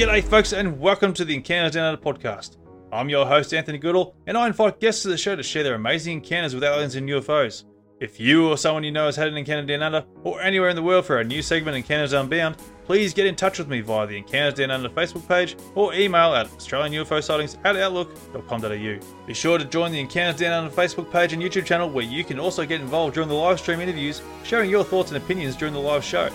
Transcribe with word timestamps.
G'day, 0.00 0.24
folks, 0.24 0.54
and 0.54 0.80
welcome 0.80 1.12
to 1.12 1.26
the 1.26 1.34
Encounters 1.34 1.72
Down 1.72 1.84
Under 1.84 2.00
podcast. 2.00 2.56
I'm 2.90 3.10
your 3.10 3.26
host, 3.26 3.52
Anthony 3.52 3.76
Goodall, 3.76 4.16
and 4.26 4.34
I 4.34 4.46
invite 4.46 4.80
guests 4.80 5.02
to 5.02 5.08
the 5.08 5.18
show 5.18 5.36
to 5.36 5.42
share 5.42 5.62
their 5.62 5.74
amazing 5.74 6.24
encounters 6.24 6.54
with 6.54 6.64
aliens 6.64 6.94
and 6.94 7.06
UFOs. 7.06 7.64
If 8.00 8.18
you 8.18 8.48
or 8.48 8.56
someone 8.56 8.82
you 8.82 8.92
know 8.92 9.04
has 9.04 9.16
had 9.16 9.28
an 9.28 9.36
encounter 9.36 9.66
down 9.66 9.82
under, 9.82 10.06
or 10.24 10.40
anywhere 10.40 10.70
in 10.70 10.76
the 10.76 10.82
world 10.82 11.04
for 11.04 11.18
our 11.18 11.22
new 11.22 11.42
segment, 11.42 11.76
Encounters 11.76 12.14
Unbound, 12.14 12.56
please 12.86 13.12
get 13.12 13.26
in 13.26 13.36
touch 13.36 13.58
with 13.58 13.68
me 13.68 13.82
via 13.82 14.06
the 14.06 14.16
Encounters 14.16 14.54
Down 14.54 14.70
Under 14.70 14.88
Facebook 14.88 15.28
page 15.28 15.54
or 15.74 15.92
email 15.92 16.34
at 16.34 16.46
Australian 16.46 17.04
UFO 17.04 17.22
Sightings 17.22 17.58
at 17.64 17.76
outlook.com.au. 17.76 19.26
Be 19.26 19.34
sure 19.34 19.58
to 19.58 19.66
join 19.66 19.92
the 19.92 20.00
Encounters 20.00 20.40
Down 20.40 20.64
Under 20.64 20.74
Facebook 20.74 21.12
page 21.12 21.34
and 21.34 21.42
YouTube 21.42 21.66
channel 21.66 21.90
where 21.90 22.06
you 22.06 22.24
can 22.24 22.40
also 22.40 22.64
get 22.64 22.80
involved 22.80 23.12
during 23.12 23.28
the 23.28 23.34
live 23.34 23.60
stream 23.60 23.80
interviews, 23.80 24.22
sharing 24.44 24.70
your 24.70 24.82
thoughts 24.82 25.10
and 25.10 25.22
opinions 25.22 25.56
during 25.56 25.74
the 25.74 25.78
live 25.78 26.02
show. 26.02 26.30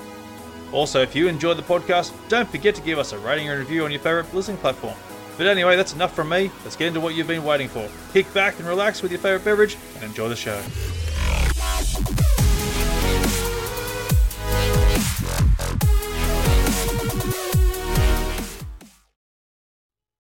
Also, 0.72 1.02
if 1.02 1.16
you 1.16 1.28
enjoyed 1.28 1.58
the 1.58 1.64
podcast, 1.64 2.14
don't 2.28 2.50
forget 2.50 2.76
to 2.76 2.82
give 2.82 3.00
us 3.00 3.14
a 3.14 3.20
rating 3.20 3.50
and 3.50 3.60
review 3.60 3.86
on 3.86 3.92
your 3.92 4.00
favourite 4.00 4.34
listening 4.34 4.58
platform. 4.58 4.96
But 5.38 5.48
anyway, 5.48 5.76
that's 5.76 5.94
enough 5.94 6.14
from 6.14 6.30
me. 6.30 6.52
Let's 6.64 6.76
get 6.76 6.88
into 6.88 7.00
what 7.00 7.16
you've 7.16 7.28
been 7.28 7.44
waiting 7.44 7.68
for. 7.68 7.90
Kick 8.14 8.32
back 8.34 8.58
and 8.60 8.68
relax 8.68 9.02
with 9.02 9.12
your 9.12 9.20
favourite 9.20 9.44
beverage 9.44 9.78
and 9.96 10.04
enjoy 10.04 10.30
the 10.30 10.36
show. 10.36 10.62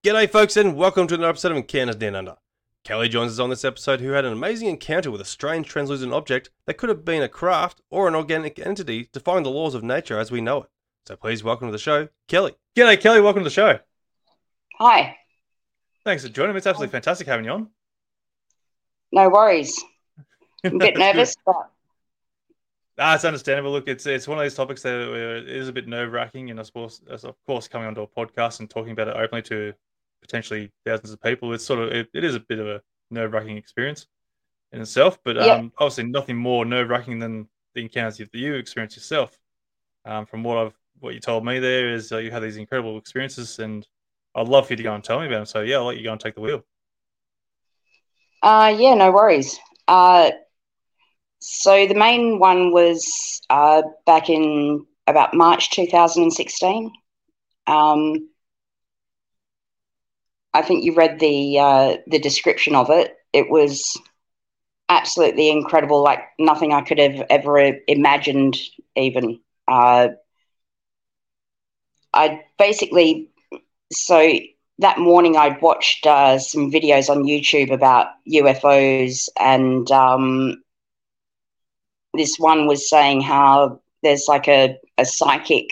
G'day, 0.05 0.29
folks, 0.29 0.55
and 0.55 0.75
welcome 0.75 1.07
to 1.07 1.15
another 1.15 1.29
episode 1.29 1.51
of 1.51 1.57
Encounters 1.57 1.95
Down 1.95 2.15
Under. 2.15 2.35
Kelly 2.85 3.09
joins 3.09 3.31
us 3.31 3.39
on 3.39 3.49
this 3.49 3.65
episode 3.65 3.99
who 3.99 4.11
had 4.11 4.25
an 4.25 4.31
amazing 4.31 4.67
encounter 4.67 5.09
with 5.09 5.19
a 5.19 5.25
strange 5.25 5.67
translucent 5.67 6.13
object 6.13 6.51
that 6.67 6.77
could 6.77 6.87
have 6.89 7.03
been 7.03 7.23
a 7.23 7.27
craft 7.27 7.81
or 7.89 8.07
an 8.07 8.13
organic 8.13 8.59
entity 8.59 9.09
defying 9.11 9.41
the 9.41 9.49
laws 9.49 9.73
of 9.73 9.83
nature 9.83 10.19
as 10.19 10.29
we 10.29 10.39
know 10.39 10.61
it. 10.61 10.69
So 11.07 11.15
please 11.15 11.43
welcome 11.43 11.67
to 11.67 11.71
the 11.71 11.79
show, 11.79 12.09
Kelly. 12.27 12.53
G'day, 12.77 13.01
Kelly. 13.01 13.21
Welcome 13.21 13.39
to 13.39 13.49
the 13.49 13.49
show. 13.49 13.79
Hi. 14.77 15.17
Thanks 16.03 16.21
for 16.21 16.29
joining 16.29 16.53
me. 16.53 16.59
It's 16.59 16.67
absolutely 16.67 16.91
fantastic 16.91 17.25
having 17.25 17.45
you 17.45 17.51
on. 17.53 17.69
No 19.11 19.29
worries. 19.29 19.83
I'm 20.63 20.75
a 20.75 20.77
bit 20.77 20.95
nervous, 20.97 21.35
but 21.43 21.55
Ah, 22.99 23.15
it's 23.15 23.25
understandable. 23.25 23.71
Look, 23.71 23.87
it's 23.87 24.05
it's 24.05 24.27
one 24.27 24.37
of 24.37 24.45
those 24.45 24.55
topics 24.55 24.83
that 24.83 24.95
uh, 24.95 25.67
a 25.67 25.71
bit 25.71 25.87
nerve 25.87 26.13
wracking, 26.13 26.51
and 26.51 26.59
I 26.59 26.63
suppose, 26.63 27.01
as 27.09 27.25
of 27.25 27.35
course, 27.45 27.67
coming 27.67 27.87
onto 27.87 28.01
a 28.01 28.07
podcast 28.07 28.59
and 28.61 28.69
talking 28.69 28.91
about 28.91 29.09
it 29.09 29.17
openly 29.17 29.41
to 29.43 29.73
potentially 30.25 30.71
thousands 30.85 31.11
of 31.11 31.21
people, 31.21 31.53
it's 31.53 31.65
sort 31.65 31.79
of 31.79 31.91
it, 31.91 32.09
it 32.13 32.23
is 32.23 32.35
a 32.35 32.39
bit 32.39 32.59
of 32.59 32.67
a 32.67 32.81
nerve 33.11 33.33
wracking 33.33 33.57
experience 33.57 34.07
in 34.71 34.81
itself. 34.81 35.19
But 35.23 35.37
um, 35.37 35.71
obviously, 35.77 36.05
nothing 36.05 36.37
more 36.37 36.65
nerve 36.65 36.89
wracking 36.89 37.19
than 37.19 37.47
the 37.73 37.81
encounters 37.81 38.17
that 38.17 38.33
you 38.33 38.55
experience 38.55 38.95
yourself. 38.95 39.37
Um, 40.05 40.25
from 40.25 40.43
what 40.43 40.57
I've 40.57 40.73
what 40.99 41.13
you 41.13 41.19
told 41.19 41.45
me 41.45 41.59
there 41.59 41.93
is 41.93 42.11
uh, 42.11 42.17
you 42.17 42.31
had 42.31 42.43
these 42.43 42.57
incredible 42.57 42.97
experiences, 42.97 43.59
and 43.59 43.87
I'd 44.35 44.47
love 44.47 44.67
for 44.67 44.73
you 44.73 44.77
to 44.77 44.83
go 44.83 44.93
and 44.93 45.03
tell 45.03 45.19
me 45.19 45.27
about 45.27 45.37
them. 45.37 45.45
So 45.45 45.61
yeah, 45.61 45.77
I'll 45.77 45.85
let 45.85 45.97
you 45.97 46.03
go 46.03 46.11
and 46.11 46.21
take 46.21 46.35
the 46.35 46.41
wheel. 46.41 46.63
uh, 48.41 48.73
yeah, 48.77 48.93
no 48.93 49.11
worries. 49.11 49.59
Uh, 49.87 50.31
so 51.39 51.87
the 51.87 51.95
main 51.95 52.39
one 52.39 52.71
was 52.71 53.41
uh, 53.49 53.83
back 54.05 54.29
in 54.29 54.85
about 55.07 55.33
March 55.33 55.69
2016. 55.71 56.91
Um, 57.67 58.29
I 60.55 60.61
think 60.61 60.85
you 60.85 60.95
read 60.95 61.19
the 61.19 61.59
uh, 61.59 61.97
the 62.07 62.17
description 62.17 62.75
of 62.75 62.89
it. 62.89 63.13
It 63.33 63.49
was 63.49 63.99
absolutely 64.87 65.49
incredible, 65.49 66.01
like 66.01 66.21
nothing 66.39 66.71
I 66.71 66.81
could 66.81 66.97
have 66.97 67.25
ever 67.29 67.73
imagined. 67.87 68.57
Even 68.95 69.41
uh, 69.67 70.07
I 72.13 72.41
basically 72.57 73.29
so 73.91 74.31
that 74.79 74.97
morning 74.97 75.35
I'd 75.35 75.61
watched 75.61 76.07
uh, 76.07 76.39
some 76.39 76.71
videos 76.71 77.09
on 77.09 77.25
YouTube 77.25 77.71
about 77.73 78.07
UFOs, 78.25 79.27
and 79.37 79.91
um, 79.91 80.63
this 82.13 82.37
one 82.37 82.65
was 82.65 82.89
saying 82.89 83.21
how 83.21 83.81
there's 84.03 84.25
like 84.29 84.47
a, 84.47 84.77
a 84.97 85.03
psychic 85.05 85.67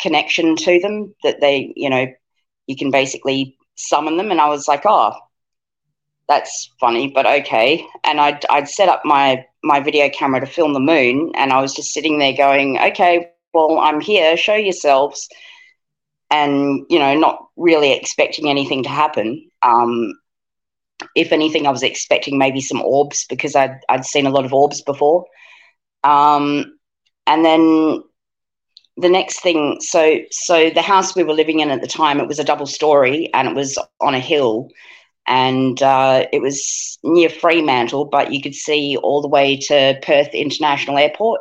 connection 0.00 0.54
to 0.54 0.78
them 0.80 1.16
that 1.24 1.40
they, 1.40 1.72
you 1.74 1.90
know, 1.90 2.06
you 2.68 2.76
can 2.76 2.92
basically 2.92 3.57
summon 3.78 4.16
them. 4.16 4.30
And 4.30 4.40
I 4.40 4.48
was 4.48 4.68
like, 4.68 4.82
oh, 4.86 5.14
that's 6.28 6.70
funny, 6.78 7.10
but 7.14 7.26
okay. 7.26 7.86
And 8.04 8.20
I'd, 8.20 8.44
I'd 8.50 8.68
set 8.68 8.88
up 8.88 9.02
my, 9.04 9.44
my 9.62 9.80
video 9.80 10.10
camera 10.10 10.40
to 10.40 10.46
film 10.46 10.74
the 10.74 10.80
moon, 10.80 11.32
and 11.34 11.52
I 11.52 11.60
was 11.60 11.74
just 11.74 11.94
sitting 11.94 12.18
there 12.18 12.34
going, 12.34 12.78
okay, 12.78 13.28
well, 13.54 13.78
I'm 13.78 14.00
here, 14.00 14.36
show 14.36 14.54
yourselves 14.54 15.28
and 16.30 16.84
you 16.88 16.98
know 16.98 17.14
not 17.14 17.46
really 17.56 17.92
expecting 17.92 18.48
anything 18.48 18.82
to 18.82 18.88
happen 18.88 19.50
um 19.62 20.12
if 21.14 21.32
anything 21.32 21.66
i 21.66 21.70
was 21.70 21.82
expecting 21.82 22.38
maybe 22.38 22.60
some 22.60 22.82
orbs 22.82 23.26
because 23.28 23.54
i'd, 23.56 23.78
I'd 23.88 24.04
seen 24.04 24.26
a 24.26 24.30
lot 24.30 24.44
of 24.44 24.52
orbs 24.52 24.82
before 24.82 25.26
um 26.04 26.76
and 27.26 27.44
then 27.44 28.02
the 28.98 29.08
next 29.08 29.40
thing 29.40 29.78
so 29.80 30.18
so 30.30 30.70
the 30.70 30.82
house 30.82 31.14
we 31.14 31.24
were 31.24 31.32
living 31.32 31.60
in 31.60 31.70
at 31.70 31.80
the 31.80 31.86
time 31.86 32.20
it 32.20 32.28
was 32.28 32.38
a 32.38 32.44
double 32.44 32.66
story 32.66 33.30
and 33.34 33.48
it 33.48 33.54
was 33.54 33.78
on 34.00 34.14
a 34.14 34.20
hill 34.20 34.68
and 35.26 35.82
uh, 35.82 36.24
it 36.32 36.40
was 36.40 36.98
near 37.04 37.28
fremantle 37.28 38.06
but 38.06 38.32
you 38.32 38.40
could 38.42 38.54
see 38.54 38.96
all 38.96 39.20
the 39.22 39.28
way 39.28 39.56
to 39.56 39.98
perth 40.02 40.34
international 40.34 40.98
airport 40.98 41.40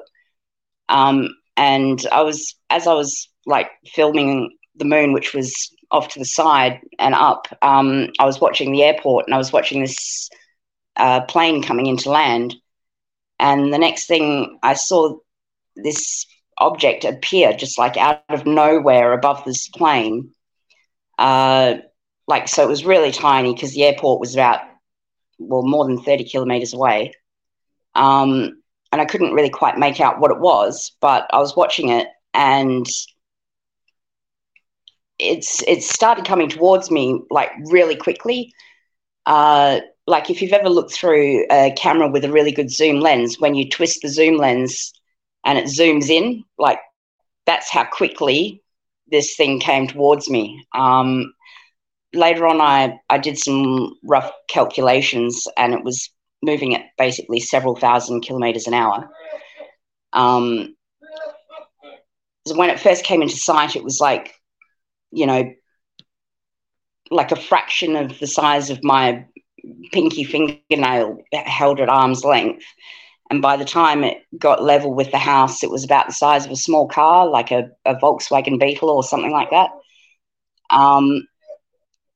um, 0.90 1.30
and 1.56 2.06
i 2.12 2.22
was 2.22 2.56
as 2.70 2.88
i 2.88 2.94
was 2.94 3.30
like 3.46 3.70
filming 3.88 4.52
the 4.78 4.86
moon, 4.86 5.14
which 5.14 5.34
was 5.34 5.74
off 5.92 6.10
to 6.10 6.20
the 6.20 6.26
side 6.26 6.80
and 7.00 7.16
up, 7.16 7.48
um, 7.62 8.10
I 8.20 8.26
was 8.26 8.40
watching 8.40 8.72
the 8.72 8.84
airport 8.84 9.26
and 9.26 9.34
I 9.34 9.38
was 9.38 9.52
watching 9.52 9.82
this 9.82 10.30
uh, 10.98 11.22
plane 11.22 11.64
coming 11.64 11.88
into 11.88 12.12
land. 12.12 12.56
And 13.40 13.74
the 13.74 13.78
next 13.78 14.08
thing 14.08 14.60
I 14.64 14.74
saw 14.74 15.18
this 15.76 16.26
object 16.60 17.06
appear 17.06 17.54
just 17.54 17.78
like 17.78 17.98
out 17.98 18.24
of 18.30 18.46
nowhere 18.46 19.14
above 19.14 19.44
this 19.46 19.68
plane. 19.70 20.32
Uh, 21.18 21.76
like, 22.28 22.48
so 22.48 22.64
it 22.64 22.70
was 22.70 22.86
really 22.86 23.12
tiny 23.12 23.54
because 23.54 23.74
the 23.74 23.84
airport 23.84 24.20
was 24.20 24.34
about, 24.34 24.62
well, 25.40 25.64
more 25.64 25.86
than 25.86 26.02
30 26.02 26.26
kilometers 26.30 26.74
away. 26.74 27.14
Um, 27.96 28.62
and 28.92 29.02
I 29.02 29.06
couldn't 29.06 29.34
really 29.34 29.50
quite 29.50 29.78
make 29.78 30.00
out 30.00 30.20
what 30.20 30.32
it 30.32 30.40
was, 30.40 30.92
but 31.02 31.28
I 31.32 31.40
was 31.40 31.56
watching 31.56 31.90
it 31.90 32.08
and 32.34 32.86
it's 35.20 35.64
it 35.64 35.82
started 35.82 36.26
coming 36.26 36.48
towards 36.50 36.92
me 36.92 37.22
like 37.32 37.50
really 37.72 37.96
quickly. 37.96 38.54
Uh, 39.26 39.80
like 40.06 40.30
if 40.30 40.42
you've 40.42 40.54
ever 40.54 40.70
looked 40.70 40.94
through 40.94 41.46
a 41.52 41.74
camera 41.76 42.08
with 42.10 42.24
a 42.24 42.32
really 42.32 42.52
good 42.52 42.72
zoom 42.72 43.00
lens, 43.00 43.40
when 43.40 43.56
you 43.56 43.68
twist 43.70 44.02
the 44.02 44.10
zoom 44.10 44.38
lens 44.38 44.94
and 45.48 45.58
it 45.58 45.66
zooms 45.66 46.10
in, 46.10 46.44
like 46.60 46.80
that's 47.46 47.72
how 47.72 47.86
quickly 47.86 48.62
this 49.10 49.36
thing 49.38 49.60
came 49.62 49.88
towards 49.88 50.30
me. 50.30 50.68
Um, 50.76 51.34
later 52.14 52.46
on, 52.46 52.60
I, 52.60 53.00
I 53.10 53.18
did 53.18 53.40
some 53.40 53.96
rough 54.04 54.30
calculations 54.50 55.48
and 55.58 55.74
it 55.74 55.84
was 55.84 56.10
moving 56.44 56.76
at 56.76 56.88
basically 56.98 57.40
several 57.40 57.78
thousand 57.78 58.22
kilometers 58.22 58.68
an 58.68 58.74
hour. 58.74 59.10
Um, 60.12 60.76
when 62.54 62.70
it 62.70 62.80
first 62.80 63.06
came 63.06 63.22
into 63.22 63.38
sight, 63.38 63.78
it 63.78 63.84
was 63.84 64.02
like, 64.02 64.34
you 65.12 65.26
know, 65.26 65.50
like 67.10 67.32
a 67.32 67.38
fraction 67.38 67.96
of 67.96 68.20
the 68.20 68.28
size 68.28 68.70
of 68.70 68.84
my 68.84 69.26
pinky 69.94 70.26
fingernail 70.26 71.20
held 71.32 71.80
at 71.80 71.88
arm's 71.88 72.26
length. 72.26 72.66
And 73.30 73.42
by 73.42 73.58
the 73.58 73.66
time 73.66 74.04
it 74.04 74.26
got 74.38 74.64
level 74.64 74.94
with 74.94 75.12
the 75.12 75.18
house, 75.18 75.64
it 75.64 75.70
was 75.70 75.84
about 75.84 76.08
the 76.08 76.14
size 76.14 76.46
of 76.46 76.52
a 76.52 76.56
small 76.56 76.88
car, 76.88 77.28
like 77.28 77.52
a, 77.52 77.70
a 77.86 77.96
Volkswagen 77.96 78.60
Beetle 78.60 78.90
or 78.90 79.04
something 79.04 79.32
like 79.32 79.50
that. 79.52 79.72
Um, 80.70 81.28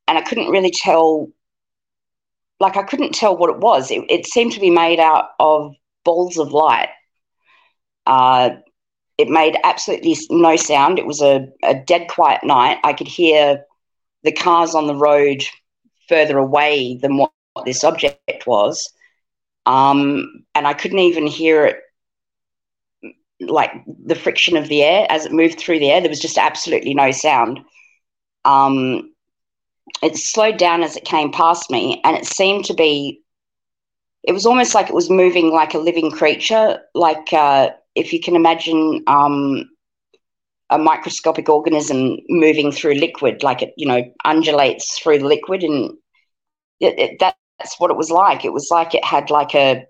and 0.08 0.18
I 0.18 0.22
couldn't 0.22 0.50
really 0.50 0.70
tell, 0.70 1.28
like, 2.60 2.76
I 2.76 2.82
couldn't 2.82 3.14
tell 3.14 3.36
what 3.36 3.50
it 3.50 3.58
was. 3.58 3.90
It, 3.90 4.04
it 4.08 4.26
seemed 4.26 4.52
to 4.52 4.60
be 4.60 4.70
made 4.70 5.00
out 5.00 5.30
of 5.38 5.74
balls 6.04 6.38
of 6.38 6.52
light. 6.52 6.88
Uh, 8.06 8.50
it 9.18 9.28
made 9.28 9.56
absolutely 9.64 10.16
no 10.30 10.56
sound. 10.56 10.98
It 10.98 11.06
was 11.06 11.20
a, 11.20 11.46
a 11.62 11.74
dead 11.74 12.08
quiet 12.08 12.42
night. 12.42 12.78
I 12.84 12.94
could 12.94 13.08
hear 13.08 13.64
the 14.22 14.32
cars 14.32 14.74
on 14.74 14.86
the 14.86 14.96
road 14.96 15.44
further 16.08 16.38
away 16.38 16.96
than 16.96 17.18
what, 17.18 17.32
what 17.52 17.66
this 17.66 17.84
object 17.84 18.46
was. 18.46 18.90
Um, 19.66 20.44
and 20.54 20.66
I 20.66 20.74
couldn't 20.74 20.98
even 20.98 21.26
hear 21.26 21.66
it 21.66 21.80
like 23.40 23.72
the 24.06 24.14
friction 24.14 24.56
of 24.56 24.68
the 24.68 24.82
air 24.82 25.06
as 25.10 25.26
it 25.26 25.32
moved 25.32 25.58
through 25.58 25.78
the 25.78 25.90
air. 25.90 26.00
There 26.00 26.10
was 26.10 26.20
just 26.20 26.38
absolutely 26.38 26.94
no 26.94 27.10
sound. 27.10 27.60
Um, 28.44 29.12
it 30.02 30.16
slowed 30.16 30.58
down 30.58 30.82
as 30.82 30.96
it 30.96 31.04
came 31.04 31.32
past 31.32 31.70
me, 31.70 32.00
and 32.04 32.16
it 32.16 32.26
seemed 32.26 32.64
to 32.66 32.74
be. 32.74 33.20
It 34.24 34.32
was 34.32 34.46
almost 34.46 34.74
like 34.74 34.88
it 34.88 34.94
was 34.94 35.10
moving 35.10 35.50
like 35.50 35.74
a 35.74 35.78
living 35.78 36.10
creature, 36.10 36.80
like 36.94 37.32
uh, 37.32 37.70
if 37.96 38.12
you 38.12 38.20
can 38.20 38.36
imagine 38.36 39.02
um, 39.08 39.68
a 40.70 40.78
microscopic 40.78 41.48
organism 41.48 42.18
moving 42.28 42.70
through 42.70 42.94
liquid, 42.94 43.42
like 43.42 43.62
it, 43.62 43.74
you 43.76 43.86
know, 43.86 44.02
undulates 44.24 44.98
through 44.98 45.18
the 45.18 45.26
liquid, 45.26 45.64
and 45.64 45.90
it, 46.80 46.98
it, 46.98 47.22
that's 47.62 47.78
what 47.78 47.90
it 47.90 47.96
was 47.96 48.10
like. 48.10 48.44
It 48.44 48.52
was 48.52 48.68
like 48.70 48.94
it 48.94 49.04
had 49.04 49.30
like 49.30 49.54
a 49.54 49.84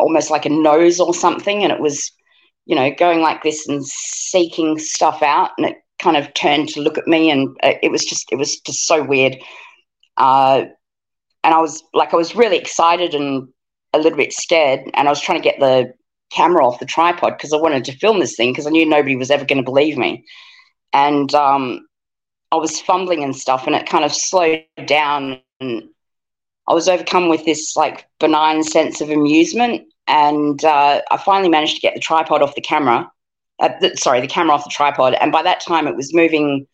almost 0.00 0.30
like 0.30 0.46
a 0.46 0.50
nose 0.50 1.00
or 1.00 1.12
something, 1.14 1.62
and 1.62 1.72
it 1.72 1.80
was, 1.80 2.10
you 2.64 2.74
know, 2.74 2.90
going 2.98 3.20
like 3.20 3.42
this 3.42 3.68
and 3.68 3.84
seeking 3.84 4.78
stuff 4.78 5.22
out, 5.22 5.50
and 5.58 5.66
it 5.66 5.76
kind 5.98 6.16
of 6.16 6.32
turned 6.34 6.68
to 6.70 6.80
look 6.80 6.98
at 6.98 7.06
me, 7.06 7.30
and 7.30 7.56
uh, 7.62 7.74
it 7.82 7.90
was 7.90 8.04
just 8.04 8.26
it 8.32 8.36
was 8.36 8.58
just 8.60 8.86
so 8.86 9.02
weird. 9.02 9.36
Uh, 10.16 10.64
and 11.44 11.54
I 11.54 11.58
was 11.60 11.82
like, 11.92 12.12
I 12.12 12.16
was 12.16 12.34
really 12.34 12.56
excited 12.56 13.14
and 13.14 13.48
a 13.92 13.98
little 13.98 14.16
bit 14.16 14.32
scared, 14.32 14.90
and 14.94 15.06
I 15.06 15.10
was 15.10 15.20
trying 15.20 15.40
to 15.40 15.44
get 15.48 15.60
the 15.60 15.92
camera 16.32 16.66
off 16.66 16.80
the 16.80 16.86
tripod 16.86 17.34
because 17.36 17.52
I 17.52 17.58
wanted 17.58 17.84
to 17.84 17.92
film 17.98 18.18
this 18.18 18.34
thing 18.34 18.52
because 18.52 18.66
I 18.66 18.70
knew 18.70 18.86
nobody 18.86 19.16
was 19.16 19.30
ever 19.30 19.44
going 19.44 19.58
to 19.58 19.70
believe 19.70 19.96
me. 19.96 20.24
And 20.92 21.32
um, 21.34 21.86
I 22.50 22.56
was 22.56 22.80
fumbling 22.80 23.22
and 23.22 23.36
stuff, 23.36 23.66
and 23.66 23.76
it 23.76 23.86
kind 23.88 24.04
of 24.04 24.12
slowed 24.12 24.64
down, 24.86 25.40
and 25.60 25.90
I 26.68 26.74
was 26.74 26.88
overcome 26.88 27.28
with 27.28 27.44
this 27.44 27.76
like 27.76 28.06
benign 28.18 28.62
sense 28.62 29.00
of 29.00 29.10
amusement, 29.10 29.86
and 30.06 30.64
uh, 30.64 31.00
I 31.10 31.16
finally 31.16 31.48
managed 31.48 31.76
to 31.76 31.80
get 31.80 31.94
the 31.94 32.00
tripod 32.00 32.42
off 32.42 32.54
the 32.54 32.60
camera. 32.60 33.10
Uh, 33.58 33.70
the, 33.80 33.96
sorry, 33.96 34.20
the 34.20 34.26
camera 34.26 34.54
off 34.54 34.64
the 34.64 34.70
tripod, 34.70 35.14
and 35.14 35.32
by 35.32 35.42
that 35.42 35.60
time 35.60 35.86
it 35.86 35.96
was 35.96 36.12
moving 36.12 36.66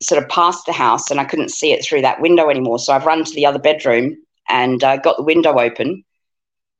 sort 0.00 0.22
of 0.22 0.28
past 0.28 0.64
the 0.64 0.72
house, 0.72 1.10
and 1.10 1.20
I 1.20 1.24
couldn't 1.24 1.50
see 1.50 1.72
it 1.72 1.84
through 1.84 2.02
that 2.02 2.20
window 2.20 2.48
anymore. 2.48 2.78
So 2.78 2.92
I've 2.92 3.04
run 3.04 3.24
to 3.24 3.34
the 3.34 3.46
other 3.46 3.58
bedroom 3.58 4.16
and 4.48 4.82
uh, 4.82 4.96
got 4.96 5.16
the 5.16 5.24
window 5.24 5.58
open, 5.58 6.04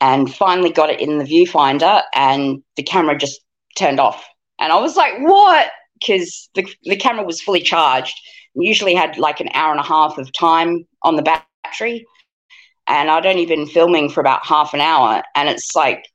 and 0.00 0.32
finally 0.32 0.70
got 0.70 0.90
it 0.90 1.00
in 1.00 1.18
the 1.18 1.24
viewfinder, 1.24 2.02
and 2.14 2.62
the 2.76 2.82
camera 2.82 3.18
just 3.18 3.40
turned 3.76 4.00
off. 4.00 4.24
And 4.60 4.72
I 4.72 4.76
was 4.76 4.96
like, 4.96 5.14
"What?" 5.18 5.70
Because 5.98 6.48
the 6.54 6.64
the 6.84 6.96
camera 6.96 7.24
was 7.24 7.42
fully 7.42 7.60
charged. 7.60 8.16
Usually 8.54 8.94
had 8.94 9.18
like 9.18 9.40
an 9.40 9.50
hour 9.52 9.72
and 9.72 9.80
a 9.80 9.84
half 9.84 10.16
of 10.16 10.32
time 10.32 10.86
on 11.02 11.16
the 11.16 11.22
battery 11.22 12.06
and 12.86 13.10
I'd 13.10 13.26
only 13.26 13.46
been 13.46 13.66
filming 13.66 14.08
for 14.08 14.20
about 14.20 14.44
half 14.44 14.74
an 14.74 14.80
hour, 14.80 15.22
and 15.34 15.48
it's 15.48 15.74
like 15.74 16.06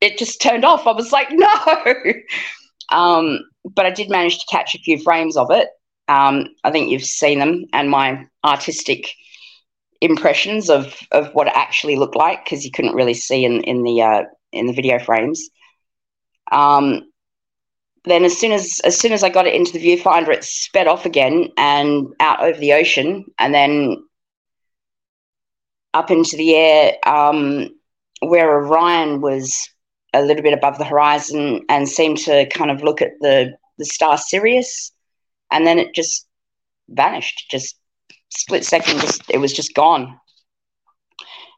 it 0.00 0.18
just 0.18 0.40
turned 0.40 0.64
off. 0.64 0.86
I 0.86 0.92
was 0.92 1.12
like, 1.12 1.28
no. 1.32 1.48
um, 2.90 3.40
but 3.64 3.86
I 3.86 3.90
did 3.90 4.10
manage 4.10 4.38
to 4.38 4.46
catch 4.50 4.74
a 4.74 4.78
few 4.78 4.98
frames 4.98 5.36
of 5.36 5.50
it. 5.50 5.68
Um, 6.08 6.46
I 6.64 6.70
think 6.70 6.90
you've 6.90 7.04
seen 7.04 7.38
them, 7.38 7.64
and 7.72 7.90
my 7.90 8.26
artistic 8.44 9.10
impressions 10.00 10.70
of 10.70 10.96
of 11.10 11.34
what 11.34 11.48
it 11.48 11.52
actually 11.56 11.96
looked 11.96 12.16
like 12.16 12.44
because 12.44 12.64
you 12.64 12.70
couldn't 12.70 12.94
really 12.94 13.14
see 13.14 13.44
in 13.44 13.62
in 13.64 13.82
the 13.82 14.02
uh, 14.02 14.22
in 14.52 14.66
the 14.66 14.72
video 14.72 14.98
frames. 14.98 15.48
Um, 16.50 17.02
then 18.04 18.24
as 18.24 18.38
soon 18.38 18.52
as 18.52 18.80
as 18.84 18.98
soon 18.98 19.12
as 19.12 19.22
I 19.22 19.28
got 19.28 19.46
it 19.46 19.54
into 19.54 19.72
the 19.72 19.84
viewfinder, 19.84 20.28
it 20.28 20.44
sped 20.44 20.86
off 20.86 21.04
again 21.04 21.48
and 21.56 22.06
out 22.20 22.42
over 22.42 22.58
the 22.58 22.72
ocean, 22.72 23.26
and 23.38 23.54
then 23.54 23.96
up 25.98 26.12
into 26.12 26.36
the 26.36 26.54
air 26.54 26.96
um, 27.06 27.68
where 28.20 28.54
Orion 28.54 29.20
was 29.20 29.68
a 30.14 30.22
little 30.22 30.44
bit 30.44 30.54
above 30.54 30.78
the 30.78 30.84
horizon 30.84 31.64
and 31.68 31.88
seemed 31.88 32.18
to 32.18 32.46
kind 32.50 32.70
of 32.70 32.82
look 32.84 33.02
at 33.02 33.12
the, 33.20 33.56
the 33.78 33.84
star 33.84 34.16
Sirius. 34.16 34.92
And 35.50 35.66
then 35.66 35.78
it 35.78 35.94
just 35.94 36.26
vanished, 36.88 37.50
just 37.50 37.76
split 38.30 38.64
second, 38.64 39.00
just 39.00 39.22
it 39.28 39.38
was 39.38 39.52
just 39.52 39.74
gone. 39.74 40.18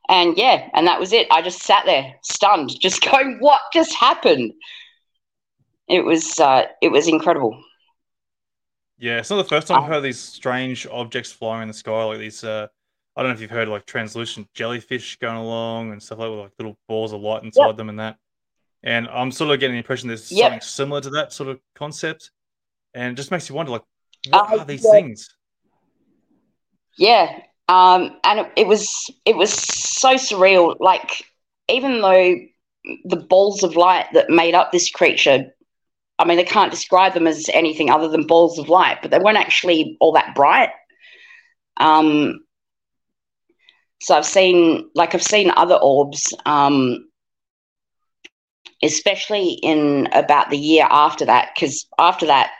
And 0.09 0.37
yeah, 0.39 0.69
and 0.73 0.87
that 0.87 0.99
was 0.99 1.13
it. 1.13 1.29
I 1.31 1.43
just 1.43 1.63
sat 1.63 1.85
there 1.85 2.15
stunned, 2.23 2.73
just 2.81 3.03
going, 3.11 3.37
what 3.41 3.61
just 3.75 3.95
happened? 3.95 4.53
It 5.87 6.05
was 6.05 6.39
uh, 6.41 6.65
it 6.81 6.89
was 6.89 7.09
incredible. 7.09 7.63
Yeah, 8.99 9.19
it's 9.19 9.31
not 9.31 9.37
the 9.37 9.45
first 9.45 9.67
time 9.67 9.83
I've 9.83 9.88
heard 9.88 10.03
these 10.03 10.19
strange 10.19 10.87
objects 10.91 11.33
flying 11.33 11.62
in 11.62 11.69
the 11.69 11.75
sky, 11.75 12.05
like 12.05 12.19
these 12.19 12.45
uh, 12.45 12.69
I 13.21 13.23
don't 13.23 13.33
know 13.33 13.35
if 13.35 13.43
you've 13.43 13.50
heard 13.50 13.69
like 13.69 13.85
translucent 13.85 14.49
jellyfish 14.55 15.19
going 15.19 15.37
along 15.37 15.93
and 15.93 16.03
stuff 16.03 16.21
like 16.21 16.31
with 16.31 16.39
like 16.39 16.53
little 16.59 16.79
balls 16.89 17.12
of 17.12 17.21
light 17.21 17.45
inside 17.45 17.67
yep. 17.67 17.77
them 17.77 17.91
and 17.91 17.99
that. 17.99 18.17
And 18.83 19.09
I'm 19.09 19.31
sort 19.31 19.50
of 19.50 19.61
getting 19.61 19.75
the 19.75 19.79
impression 19.79 20.09
there's 20.09 20.33
yep. 20.33 20.45
something 20.45 20.61
similar 20.62 21.00
to 21.03 21.11
that 21.11 21.31
sort 21.35 21.50
of 21.50 21.61
concept, 21.75 22.31
and 22.95 23.12
it 23.12 23.17
just 23.17 23.31
makes 23.31 23.47
you 23.47 23.55
wonder 23.55 23.73
like 23.73 23.83
what 24.31 24.50
uh, 24.50 24.59
are 24.61 24.65
these 24.65 24.83
yeah. 24.87 24.91
things? 24.91 25.37
Yeah, 26.97 27.41
um, 27.69 28.17
and 28.25 28.41
it, 28.41 28.53
it 28.57 28.67
was 28.67 29.11
it 29.27 29.37
was 29.37 29.53
so 29.53 30.15
surreal. 30.15 30.77
Like 30.81 31.23
even 31.69 32.00
though 32.00 32.37
the 33.05 33.17
balls 33.17 33.62
of 33.62 33.77
light 33.77 34.07
that 34.15 34.31
made 34.31 34.55
up 34.55 34.73
this 34.73 34.91
creature 34.91 35.53
I 36.19 36.25
mean, 36.25 36.39
they 36.39 36.45
can't 36.45 36.71
describe 36.71 37.12
them 37.12 37.27
as 37.27 37.50
anything 37.53 37.91
other 37.91 38.09
than 38.09 38.27
balls 38.27 38.59
of 38.59 38.71
light, 38.71 38.99
but 39.03 39.11
they 39.11 39.19
weren't 39.19 39.39
actually 39.39 39.99
all 40.00 40.12
that 40.12 40.35
bright. 40.35 40.71
Um, 41.79 42.41
so 44.00 44.16
I've 44.16 44.26
seen, 44.26 44.88
like, 44.95 45.14
I've 45.14 45.23
seen 45.23 45.52
other 45.57 45.76
orbs, 45.76 46.33
um, 46.47 47.07
especially 48.83 49.59
in 49.62 50.09
about 50.12 50.49
the 50.50 50.59
year 50.59 50.87
after 50.90 51.26
that, 51.26 51.50
because 51.54 51.87
after 51.99 52.26
that, 52.26 52.50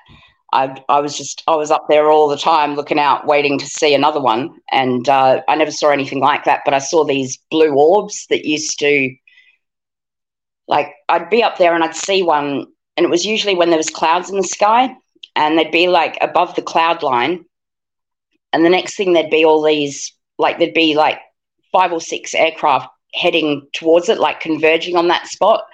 I, 0.53 0.83
I 0.89 1.01
was 1.01 1.17
just, 1.17 1.43
I 1.47 1.57
was 1.57 1.71
up 1.71 1.87
there 1.89 2.11
all 2.11 2.29
the 2.29 2.37
time 2.37 2.75
looking 2.75 2.99
out, 2.99 3.27
waiting 3.27 3.59
to 3.59 3.67
see 3.67 3.95
another 3.95 4.21
one. 4.21 4.51
And 4.71 5.09
uh, 5.09 5.43
I 5.49 5.55
never 5.55 5.71
saw 5.71 5.91
anything 5.91 6.21
like 6.21 6.45
that, 6.45 6.63
but 6.65 6.75
I 6.75 6.79
saw 6.79 7.05
these 7.05 7.39
blue 7.51 7.73
orbs 7.73 8.27
that 8.31 8.45
used 8.45 8.79
to, 8.81 9.15
like, 10.69 10.93
I'd 11.09 11.31
be 11.31 11.43
up 11.43 11.57
there 11.57 11.75
and 11.75 11.83
I'd 11.83 11.97
see 11.97 12.23
one, 12.23 12.67
and 12.97 13.07
it 13.07 13.11
was 13.11 13.25
usually 13.25 13.55
when 13.55 13.71
there 13.71 13.79
was 13.79 13.91
clouds 13.91 14.29
in 14.29 14.37
the 14.37 14.43
sky, 14.43 14.95
and 15.37 15.57
they'd 15.57 15.71
be 15.71 15.89
like 15.89 16.19
above 16.21 16.55
the 16.55 16.63
cloud 16.63 17.03
line. 17.03 17.45
And 18.53 18.65
the 18.65 18.71
next 18.71 18.97
thing, 18.97 19.13
there'd 19.13 19.31
be 19.31 19.45
all 19.45 19.63
these, 19.63 20.13
like, 20.37 20.59
there'd 20.59 20.75
be 20.75 20.95
like 20.97 21.19
five 21.73 21.93
or 21.93 22.01
six 22.01 22.35
aircraft 22.35 22.89
heading 23.15 23.67
towards 23.73 24.09
it, 24.09 24.19
like 24.19 24.41
converging 24.41 24.97
on 24.97 25.09
that 25.09 25.27
spot, 25.27 25.65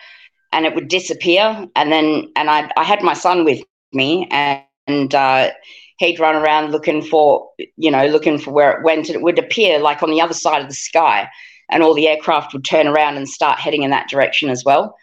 and 0.53 0.65
it 0.65 0.75
would 0.75 0.89
disappear. 0.89 1.67
And 1.75 1.93
then, 1.93 2.33
and 2.37 2.49
I, 2.51 2.71
I 2.77 2.85
had 2.85 3.03
my 3.03 3.15
son 3.15 3.45
with 3.45 3.63
me, 3.93 4.27
and, 4.31 4.63
and 4.87 5.15
uh, 5.15 5.51
he'd 5.99 6.21
run 6.21 6.37
around 6.37 6.73
looking 6.73 7.03
for, 7.03 7.51
you 7.77 7.91
know, 7.91 8.07
looking 8.07 8.39
for 8.39 8.53
where 8.53 8.73
it 8.73 8.85
went, 8.85 9.09
and 9.09 9.17
it 9.17 9.23
would 9.23 9.39
appear 9.39 9.79
like 9.79 10.03
on 10.03 10.11
the 10.11 10.21
other 10.21 10.35
side 10.35 10.63
of 10.63 10.69
the 10.69 10.75
sky, 10.75 11.29
and 11.71 11.83
all 11.83 11.95
the 11.95 12.09
aircraft 12.09 12.53
would 12.53 12.65
turn 12.65 12.87
around 12.87 13.17
and 13.17 13.29
start 13.29 13.59
heading 13.59 13.83
in 13.83 13.91
that 13.91 14.09
direction 14.09 14.51
as 14.51 14.65
well. 14.65 14.97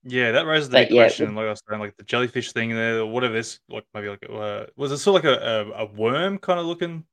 yeah, 0.04 0.32
that 0.32 0.46
raises 0.46 0.70
the 0.70 0.80
but, 0.80 0.90
question. 0.90 1.30
Yeah, 1.32 1.36
like 1.36 1.46
I 1.46 1.50
was 1.50 1.62
saying, 1.70 1.82
like 1.82 1.98
the 1.98 2.04
jellyfish 2.04 2.52
thing 2.54 2.70
there, 2.70 3.00
or 3.00 3.06
whatever 3.06 3.34
this, 3.34 3.60
like 3.70 3.86
maybe 3.94 4.10
like 4.10 4.26
uh, 4.30 4.66
was 4.76 4.92
it 4.92 4.98
sort 4.98 5.24
of 5.24 5.26
like 5.26 5.40
a, 5.40 5.46
a, 5.46 5.84
a, 5.84 5.86
worm 5.86 6.38
kind 6.38 6.60
of 6.60 6.66
looking 6.66 7.04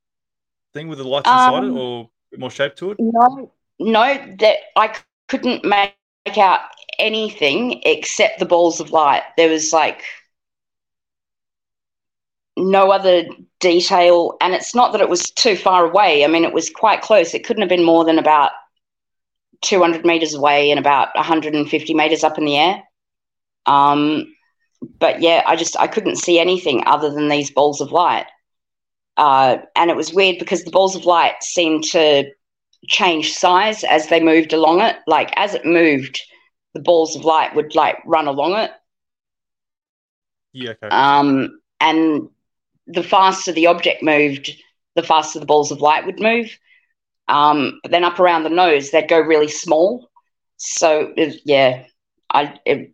thing 0.74 0.88
with 0.88 0.98
the 0.98 1.04
lights 1.04 1.28
inside 1.28 1.64
um, 1.64 1.76
it, 1.76 1.80
or 1.80 2.10
more 2.36 2.50
shape 2.50 2.76
to 2.76 2.92
it? 2.92 2.98
No, 3.00 3.52
no, 3.78 4.34
that 4.38 4.56
I 4.76 4.94
couldn't 5.28 5.64
make 5.64 5.94
out 6.36 6.60
anything 6.98 7.80
except 7.84 8.38
the 8.38 8.46
balls 8.46 8.80
of 8.80 8.90
light. 8.90 9.22
There 9.36 9.50
was 9.50 9.72
like 9.72 10.02
no 12.56 12.90
other 12.90 13.24
detail, 13.60 14.36
and 14.40 14.54
it's 14.54 14.74
not 14.74 14.92
that 14.92 15.00
it 15.00 15.08
was 15.08 15.30
too 15.30 15.56
far 15.56 15.86
away. 15.86 16.24
I 16.24 16.26
mean, 16.26 16.44
it 16.44 16.52
was 16.52 16.70
quite 16.70 17.02
close. 17.02 17.34
It 17.34 17.44
couldn't 17.44 17.62
have 17.62 17.68
been 17.68 17.84
more 17.84 18.04
than 18.04 18.18
about 18.18 18.50
200 19.62 20.04
meters 20.04 20.34
away 20.34 20.70
and 20.70 20.78
about 20.78 21.14
150 21.14 21.94
meters 21.94 22.24
up 22.24 22.38
in 22.38 22.44
the 22.44 22.56
air. 22.56 22.82
Um, 23.66 24.34
but 24.98 25.20
yeah, 25.20 25.42
I 25.46 25.56
just 25.56 25.78
I 25.78 25.86
couldn't 25.86 26.16
see 26.16 26.38
anything 26.38 26.84
other 26.86 27.10
than 27.10 27.28
these 27.28 27.50
balls 27.50 27.80
of 27.80 27.92
light. 27.92 28.26
Uh, 29.16 29.58
and 29.74 29.90
it 29.90 29.96
was 29.96 30.14
weird 30.14 30.38
because 30.38 30.62
the 30.62 30.70
balls 30.70 30.94
of 30.94 31.04
light 31.04 31.42
seemed 31.42 31.82
to 31.82 32.30
change 32.86 33.32
size 33.32 33.82
as 33.84 34.08
they 34.08 34.20
moved 34.20 34.52
along 34.52 34.80
it. 34.80 34.96
Like 35.06 35.32
as 35.36 35.54
it 35.54 35.66
moved, 35.66 36.20
the 36.74 36.80
balls 36.80 37.16
of 37.16 37.24
light 37.24 37.54
would 37.54 37.74
like 37.74 37.98
run 38.06 38.28
along 38.28 38.54
it. 38.54 38.70
Yeah. 40.52 40.70
Okay. 40.70 40.88
Um, 40.88 41.60
and 41.80 42.28
the 42.86 43.02
faster 43.02 43.52
the 43.52 43.66
object 43.66 44.02
moved, 44.02 44.50
the 44.94 45.02
faster 45.02 45.40
the 45.40 45.46
balls 45.46 45.72
of 45.72 45.80
light 45.80 46.06
would 46.06 46.20
move. 46.20 46.56
Um, 47.28 47.80
but 47.82 47.92
then 47.92 48.04
up 48.04 48.18
around 48.18 48.44
the 48.44 48.50
nose, 48.50 48.90
they'd 48.90 49.08
go 49.08 49.20
really 49.20 49.48
small. 49.48 50.08
So 50.56 51.12
it, 51.16 51.40
yeah, 51.44 51.84
I 52.32 52.58
it, 52.64 52.92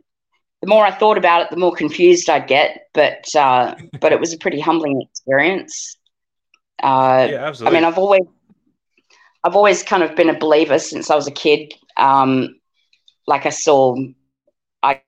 the 0.61 0.69
more 0.69 0.85
I 0.85 0.91
thought 0.91 1.19
about 1.19 1.43
it, 1.43 1.51
the 1.51 1.57
more 1.57 1.75
confused 1.75 2.29
I'd 2.29 2.49
get. 2.49 2.89
But 2.93 3.35
uh, 3.35 3.75
but 4.01 4.13
it 4.13 4.21
was 4.21 4.33
a 4.33 4.39
pretty 4.39 4.61
humbling 4.61 5.03
experience. 5.03 5.97
Uh, 6.83 7.29
yeah, 7.31 7.45
absolutely. 7.45 7.79
I 7.79 7.81
mean, 7.81 7.87
I've 7.87 7.99
always 7.99 8.23
I've 9.45 9.57
always 9.57 9.83
kind 9.83 10.03
of 10.03 10.17
been 10.17 10.31
a 10.31 10.39
believer 10.39 10.79
since 10.79 11.11
I 11.11 11.15
was 11.15 11.27
a 11.27 11.33
kid. 11.33 11.73
Um, 11.97 12.61
like 13.27 13.47
I 13.47 13.51
saw, 13.51 13.97
I 14.83 15.01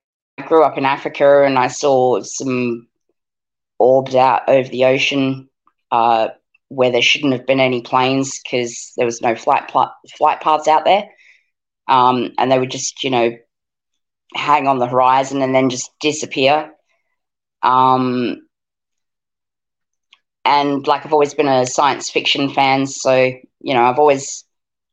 grew 0.45 0.63
up 0.63 0.77
in 0.77 0.85
Africa 0.85 1.43
and 1.43 1.57
I 1.57 1.67
saw 1.67 2.21
some 2.21 2.87
orbs 3.79 4.15
out 4.15 4.47
over 4.47 4.69
the 4.69 4.85
ocean 4.85 5.49
uh, 5.91 6.29
where 6.69 6.91
there 6.91 7.01
shouldn't 7.01 7.33
have 7.33 7.45
been 7.45 7.59
any 7.59 7.81
planes 7.81 8.39
because 8.43 8.93
there 8.97 9.05
was 9.05 9.21
no 9.21 9.35
flight 9.35 9.67
pl- 9.69 9.93
flight 10.17 10.41
paths 10.41 10.67
out 10.67 10.85
there, 10.85 11.09
um, 11.87 12.31
and 12.37 12.51
they 12.51 12.59
would 12.59 12.71
just 12.71 13.03
you 13.03 13.09
know 13.09 13.31
hang 14.35 14.67
on 14.67 14.79
the 14.79 14.87
horizon 14.87 15.41
and 15.41 15.53
then 15.55 15.69
just 15.69 15.91
disappear. 15.99 16.71
Um, 17.63 18.41
and 20.45 20.87
like 20.87 21.05
I've 21.05 21.13
always 21.13 21.33
been 21.33 21.47
a 21.47 21.65
science 21.65 22.09
fiction 22.09 22.49
fan, 22.49 22.85
so 22.87 23.13
you 23.61 23.73
know 23.73 23.83
I've 23.83 23.99
always 23.99 24.45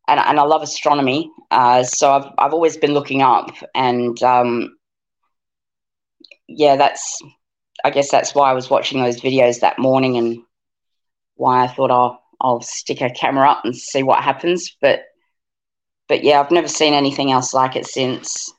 and, 0.08 0.20
and 0.20 0.38
I 0.38 0.42
love 0.44 0.62
astronomy, 0.62 1.30
uh, 1.50 1.82
so 1.84 2.12
I've 2.12 2.26
I've 2.38 2.54
always 2.54 2.76
been 2.76 2.94
looking 2.94 3.22
up, 3.22 3.50
and 3.74 4.20
um, 4.22 4.76
yeah, 6.48 6.76
that's 6.76 7.20
I 7.84 7.90
guess 7.90 8.10
that's 8.10 8.34
why 8.34 8.50
I 8.50 8.54
was 8.54 8.70
watching 8.70 9.00
those 9.00 9.20
videos 9.20 9.60
that 9.60 9.78
morning 9.78 10.16
and 10.16 10.38
why 11.36 11.64
I 11.64 11.68
thought 11.68 11.90
I'll 11.90 12.22
I'll 12.40 12.60
stick 12.60 13.00
a 13.00 13.10
camera 13.10 13.50
up 13.50 13.64
and 13.64 13.76
see 13.76 14.02
what 14.02 14.22
happens. 14.22 14.76
But 14.80 15.04
but 16.08 16.24
yeah, 16.24 16.40
I've 16.40 16.50
never 16.50 16.68
seen 16.68 16.94
anything 16.94 17.32
else 17.32 17.54
like 17.54 17.76
it 17.76 17.86
since. 17.86 18.52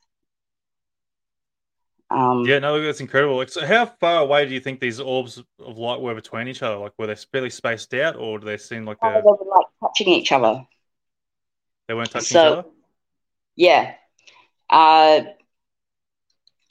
Um, 2.10 2.46
yeah, 2.46 2.60
no, 2.60 2.79
that's 2.82 3.01
incredible. 3.01 3.36
Like, 3.36 3.50
so 3.50 3.65
how 3.65 3.86
far 3.86 4.22
away 4.22 4.46
do 4.46 4.53
you 4.53 4.60
think 4.60 4.79
these 4.79 5.00
orbs 5.00 5.41
of 5.60 5.77
light 5.77 6.00
were 6.00 6.13
between 6.13 6.48
each 6.48 6.62
other? 6.62 6.77
Like, 6.77 6.94
were 6.98 7.08
they 7.08 7.15
fairly 7.15 7.50
spaced 7.50 7.94
out, 7.96 8.15
or 8.15 8.39
do 8.39 8.46
they 8.46 8.58
seem 8.58 8.86
like 8.86 8.98
they're... 9.01 9.15
they 9.15 9.22
were 9.22 9.32
like 9.32 9.65
touching 9.82 10.10
each 10.10 10.32
other? 10.32 10.63
They 11.88 11.94
weren't 11.94 12.12
touching 12.12 12.25
so, 12.25 12.48
each 12.48 12.58
other. 12.60 12.70
Yeah, 13.55 13.94
uh, 14.70 15.22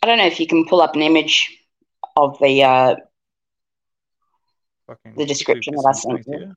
I 0.03 0.07
don't 0.07 0.19
know 0.19 0.27
if 0.27 0.39
you 0.39 0.47
can 0.47 0.67
pull 0.67 0.81
up 0.81 0.95
an 0.95 1.03
image 1.03 1.59
of 2.17 2.39
the 2.39 2.63
uh, 2.63 2.97
the 5.17 5.27
description 5.27 5.75
that 5.75 5.85
I 5.87 5.93
sent 5.93 6.27
you. 6.27 6.55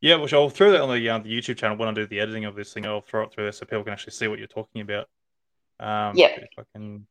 Yeah, 0.00 0.16
which 0.16 0.32
I'll 0.32 0.48
throw 0.48 0.72
that 0.72 0.80
on 0.80 0.94
the, 0.94 1.08
uh, 1.08 1.18
the 1.18 1.28
YouTube 1.28 1.58
channel 1.58 1.76
when 1.76 1.88
I 1.88 1.92
do 1.92 2.06
the 2.06 2.20
editing 2.20 2.46
of 2.46 2.54
this 2.54 2.72
thing. 2.72 2.86
I'll 2.86 3.02
throw 3.02 3.24
it 3.24 3.32
through 3.32 3.44
there 3.44 3.52
so 3.52 3.66
people 3.66 3.84
can 3.84 3.92
actually 3.92 4.12
see 4.12 4.28
what 4.28 4.38
you're 4.38 4.48
talking 4.48 4.80
about. 4.80 5.08
Um, 5.78 6.16
yeah. 6.16 6.38
Can... 6.74 7.06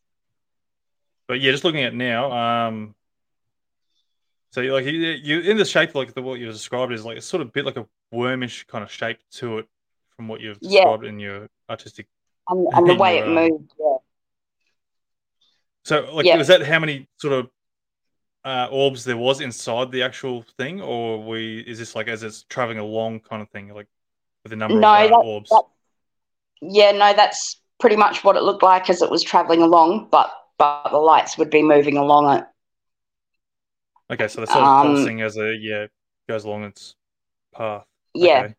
But 1.27 1.39
yeah, 1.39 1.51
just 1.51 1.63
looking 1.63 1.83
at 1.83 1.93
now. 1.93 2.31
Um, 2.31 2.95
so 4.51 4.61
like 4.61 4.85
you, 4.85 4.91
you 4.91 5.41
in 5.41 5.57
the 5.57 5.65
shape 5.65 5.93
like 5.93 6.15
the 6.15 6.23
what 6.23 6.39
you 6.39 6.47
described 6.47 6.91
is 6.91 7.05
like 7.05 7.17
it's 7.17 7.27
sort 7.27 7.41
of 7.41 7.49
a 7.49 7.51
bit 7.51 7.65
like 7.65 7.77
a 7.77 7.85
wormish 8.11 8.65
kind 8.65 8.83
of 8.83 8.91
shape 8.91 9.19
to 9.33 9.59
it 9.59 9.67
from 10.15 10.27
what 10.27 10.41
you've 10.41 10.59
described 10.59 11.03
yeah. 11.03 11.09
in 11.09 11.19
your 11.19 11.47
artistic 11.69 12.07
and, 12.49 12.67
and 12.73 12.89
the 12.89 12.95
way 12.99 13.17
your, 13.17 13.25
it 13.25 13.27
um, 13.27 13.35
moved. 13.35 13.73
Yeah. 13.79 13.95
So, 15.83 16.09
like, 16.13 16.25
was 16.37 16.47
that 16.47 16.61
how 16.63 16.79
many 16.79 17.07
sort 17.17 17.33
of 17.33 17.49
uh, 18.45 18.67
orbs 18.71 19.03
there 19.03 19.17
was 19.17 19.41
inside 19.41 19.91
the 19.91 20.03
actual 20.03 20.43
thing, 20.57 20.81
or 20.81 21.21
we 21.23 21.59
is 21.59 21.79
this 21.79 21.95
like 21.95 22.07
as 22.07 22.23
it's 22.23 22.43
traveling 22.43 22.79
along 22.79 23.21
kind 23.21 23.41
of 23.41 23.49
thing, 23.49 23.73
like 23.73 23.87
with 24.43 24.53
a 24.53 24.55
number 24.55 24.79
no, 24.79 24.87
of 24.87 25.05
uh, 25.05 25.07
that, 25.07 25.25
orbs? 25.25 25.49
That, 25.49 25.63
yeah, 26.61 26.91
no, 26.91 27.13
that's 27.13 27.61
pretty 27.79 27.95
much 27.95 28.23
what 28.23 28.35
it 28.35 28.43
looked 28.43 28.63
like 28.63 28.89
as 28.89 29.01
it 29.01 29.09
was 29.09 29.23
traveling 29.23 29.61
along, 29.61 30.07
but 30.11 30.31
but 30.57 30.89
the 30.91 30.97
lights 30.97 31.37
would 31.37 31.49
be 31.49 31.63
moving 31.63 31.97
along 31.97 32.37
it. 32.37 32.45
Okay, 34.11 34.27
so 34.27 34.41
the 34.41 34.47
sort 34.47 34.59
of 34.59 34.85
um, 34.85 34.95
pulsing 34.95 35.21
as 35.21 35.37
a 35.37 35.55
yeah 35.55 35.87
goes 36.27 36.45
along 36.45 36.63
its 36.63 36.95
path. 37.53 37.85
Yeah. 38.13 38.43
Okay. 38.43 38.55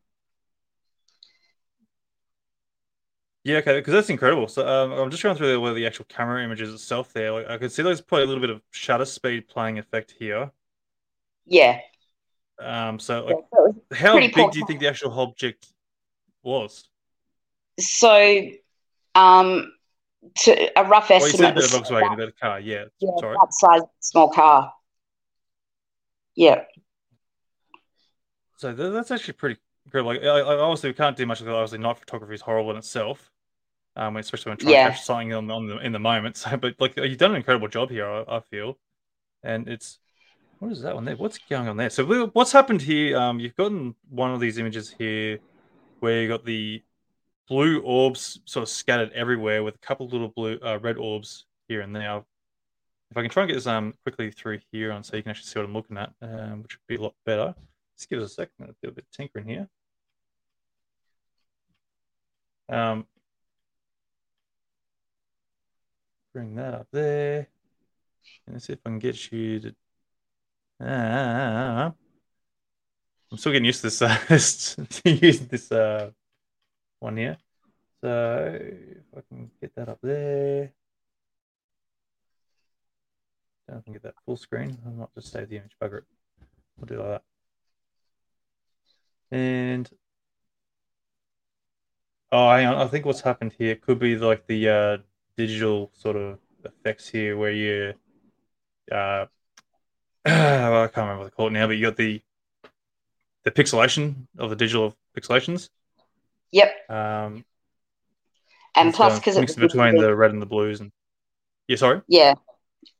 Yeah, 3.42 3.56
okay, 3.58 3.78
because 3.78 3.94
that's 3.94 4.10
incredible. 4.10 4.48
So 4.48 4.68
um, 4.68 4.92
I'm 4.92 5.10
just 5.10 5.22
going 5.22 5.34
through 5.34 5.52
the, 5.52 5.60
where 5.60 5.72
the 5.72 5.86
actual 5.86 6.04
camera 6.10 6.44
images 6.44 6.74
itself 6.74 7.12
there. 7.14 7.32
Like, 7.32 7.48
I 7.48 7.56
could 7.56 7.72
see 7.72 7.82
there's 7.82 8.02
probably 8.02 8.24
a 8.24 8.26
little 8.26 8.42
bit 8.42 8.50
of 8.50 8.60
shutter 8.70 9.06
speed 9.06 9.48
playing 9.48 9.78
effect 9.78 10.14
here. 10.18 10.50
Yeah. 11.46 11.80
Um. 12.58 12.98
So, 12.98 13.24
like, 13.24 13.36
yeah, 13.90 13.96
how 13.96 14.18
big 14.18 14.34
do 14.34 14.58
you 14.58 14.66
think 14.66 14.80
the 14.80 14.88
actual 14.88 15.18
object 15.18 15.66
was? 16.42 16.86
So, 17.78 18.50
um, 19.14 19.72
to 20.40 20.78
a 20.78 20.84
rough 20.84 21.10
estimate. 21.10 21.54
Well, 21.56 21.62
you 21.62 21.68
said 21.68 21.80
a 21.80 21.82
Volkswagen, 21.82 22.12
about 22.12 22.28
a 22.28 22.32
car. 22.32 22.60
Yeah. 22.60 22.84
Yeah. 23.00 23.10
Sorry. 23.18 23.36
That 23.40 23.54
size 23.54 23.80
small 24.00 24.28
car. 24.28 24.74
Yeah. 26.34 26.64
So 28.58 28.74
that's 28.74 29.10
actually 29.10 29.32
pretty 29.34 29.58
like, 29.94 30.22
obviously, 30.22 30.90
we 30.90 30.94
can't 30.94 31.16
do 31.16 31.26
much. 31.26 31.42
Obviously, 31.42 31.78
night 31.78 31.98
photography 31.98 32.34
is 32.34 32.40
horrible 32.40 32.70
in 32.72 32.76
itself, 32.76 33.30
um, 33.96 34.16
especially 34.16 34.50
when 34.50 34.58
trying 34.58 34.72
yeah. 34.72 34.84
to 34.84 34.90
catch 34.92 35.02
something 35.02 35.32
on, 35.34 35.50
on 35.50 35.66
the, 35.66 35.78
in 35.78 35.92
the 35.92 35.98
moment. 35.98 36.36
So, 36.50 36.56
but 36.56 36.74
like, 36.78 36.96
you've 36.96 37.18
done 37.18 37.32
an 37.32 37.36
incredible 37.36 37.68
job 37.68 37.90
here. 37.90 38.06
I, 38.06 38.24
I, 38.28 38.40
feel, 38.50 38.78
and 39.42 39.68
it's 39.68 39.98
what 40.58 40.72
is 40.72 40.82
that 40.82 40.94
one 40.94 41.04
there? 41.04 41.16
What's 41.16 41.38
going 41.38 41.68
on 41.68 41.76
there? 41.76 41.90
So, 41.90 42.04
what's 42.32 42.52
happened 42.52 42.82
here? 42.82 43.16
Um, 43.16 43.40
you've 43.40 43.56
gotten 43.56 43.94
one 44.08 44.32
of 44.32 44.40
these 44.40 44.58
images 44.58 44.94
here 44.96 45.38
where 46.00 46.22
you 46.22 46.28
got 46.28 46.44
the 46.44 46.82
blue 47.48 47.80
orbs 47.80 48.40
sort 48.44 48.62
of 48.62 48.68
scattered 48.68 49.10
everywhere 49.12 49.62
with 49.64 49.74
a 49.74 49.78
couple 49.78 50.06
little 50.06 50.28
blue 50.28 50.58
uh, 50.64 50.78
red 50.80 50.96
orbs 50.96 51.46
here 51.68 51.80
and 51.80 51.94
there. 51.94 52.22
If 53.10 53.16
I 53.16 53.22
can 53.22 53.30
try 53.30 53.42
and 53.42 53.48
get 53.50 53.56
this 53.56 53.66
um 53.66 53.94
quickly 54.04 54.30
through 54.30 54.60
here 54.70 54.92
on 54.92 55.02
so 55.02 55.16
you 55.16 55.22
can 55.22 55.30
actually 55.30 55.46
see 55.46 55.58
what 55.58 55.66
I'm 55.66 55.74
looking 55.74 55.96
at, 55.96 56.12
um, 56.22 56.62
which 56.62 56.76
would 56.76 56.86
be 56.86 56.96
a 56.96 57.02
lot 57.02 57.14
better. 57.26 57.54
Just 57.96 58.08
give 58.08 58.20
us 58.20 58.30
a 58.30 58.34
second. 58.34 58.52
I'll 58.62 58.74
do 58.82 58.88
a 58.88 58.92
bit 58.92 59.04
of 59.04 59.16
tinkering 59.16 59.46
here. 59.46 59.68
Um, 62.70 63.06
bring 66.32 66.54
that 66.54 66.74
up 66.74 66.86
there. 66.92 67.48
Let's 68.46 68.66
see 68.66 68.74
if 68.74 68.78
I 68.86 68.90
can 68.90 68.98
get 68.98 69.32
you 69.32 69.60
to. 69.60 69.74
Uh, 70.80 71.90
I'm 73.30 73.38
still 73.38 73.52
getting 73.52 73.66
used 73.66 73.80
to 73.80 73.88
this 73.88 74.02
uh, 74.02 74.18
this 74.28 74.76
this 75.40 75.72
uh, 75.72 76.10
one 77.00 77.16
here. 77.16 77.36
So 78.02 78.58
if 78.60 79.18
I 79.18 79.20
can 79.28 79.50
get 79.60 79.74
that 79.74 79.88
up 79.88 79.98
there. 80.02 80.72
I 83.68 83.80
can 83.82 83.92
get 83.92 84.02
that 84.02 84.14
full 84.24 84.36
screen. 84.36 84.78
I'll 84.84 84.92
not 84.92 85.14
just 85.14 85.32
save 85.32 85.48
the 85.48 85.56
image, 85.56 85.76
bugger 85.80 85.98
it. 85.98 86.04
We'll 86.76 86.86
do 86.86 86.98
like 87.02 87.22
that. 89.30 89.36
And 89.36 89.88
oh, 92.32 92.50
hang 92.50 92.66
on. 92.66 92.74
I 92.76 92.86
think 92.86 93.04
what's 93.06 93.20
happened 93.20 93.54
here 93.56 93.76
could 93.76 93.98
be 93.98 94.16
like 94.16 94.46
the 94.46 94.68
uh, 94.68 94.96
digital 95.36 95.90
sort 95.94 96.16
of 96.16 96.38
effects 96.64 97.08
here, 97.08 97.36
where 97.36 97.52
you, 97.52 97.94
uh, 98.90 99.26
well, 100.24 100.84
I 100.84 100.86
can't 100.86 100.96
remember 100.96 101.18
what 101.18 101.24
they 101.24 101.30
call 101.36 101.46
it 101.48 101.52
now, 101.52 101.66
but 101.66 101.76
you 101.76 101.86
got 101.86 101.96
the 101.96 102.20
the 103.44 103.50
pixelation 103.50 104.26
of 104.38 104.50
the 104.50 104.56
digital 104.56 104.94
pixelations. 105.16 105.70
Yep. 106.52 106.90
Um, 106.90 107.44
And 108.76 108.92
plus, 108.92 109.18
because 109.18 109.36
it 109.36 109.40
mixed 109.40 109.58
was 109.58 109.72
between 109.72 109.96
the 109.96 110.14
red 110.14 110.30
and 110.32 110.42
the 110.42 110.46
blues, 110.46 110.80
and 110.80 110.92
yeah, 111.68 111.76
sorry. 111.76 112.02
yeah, 112.06 112.34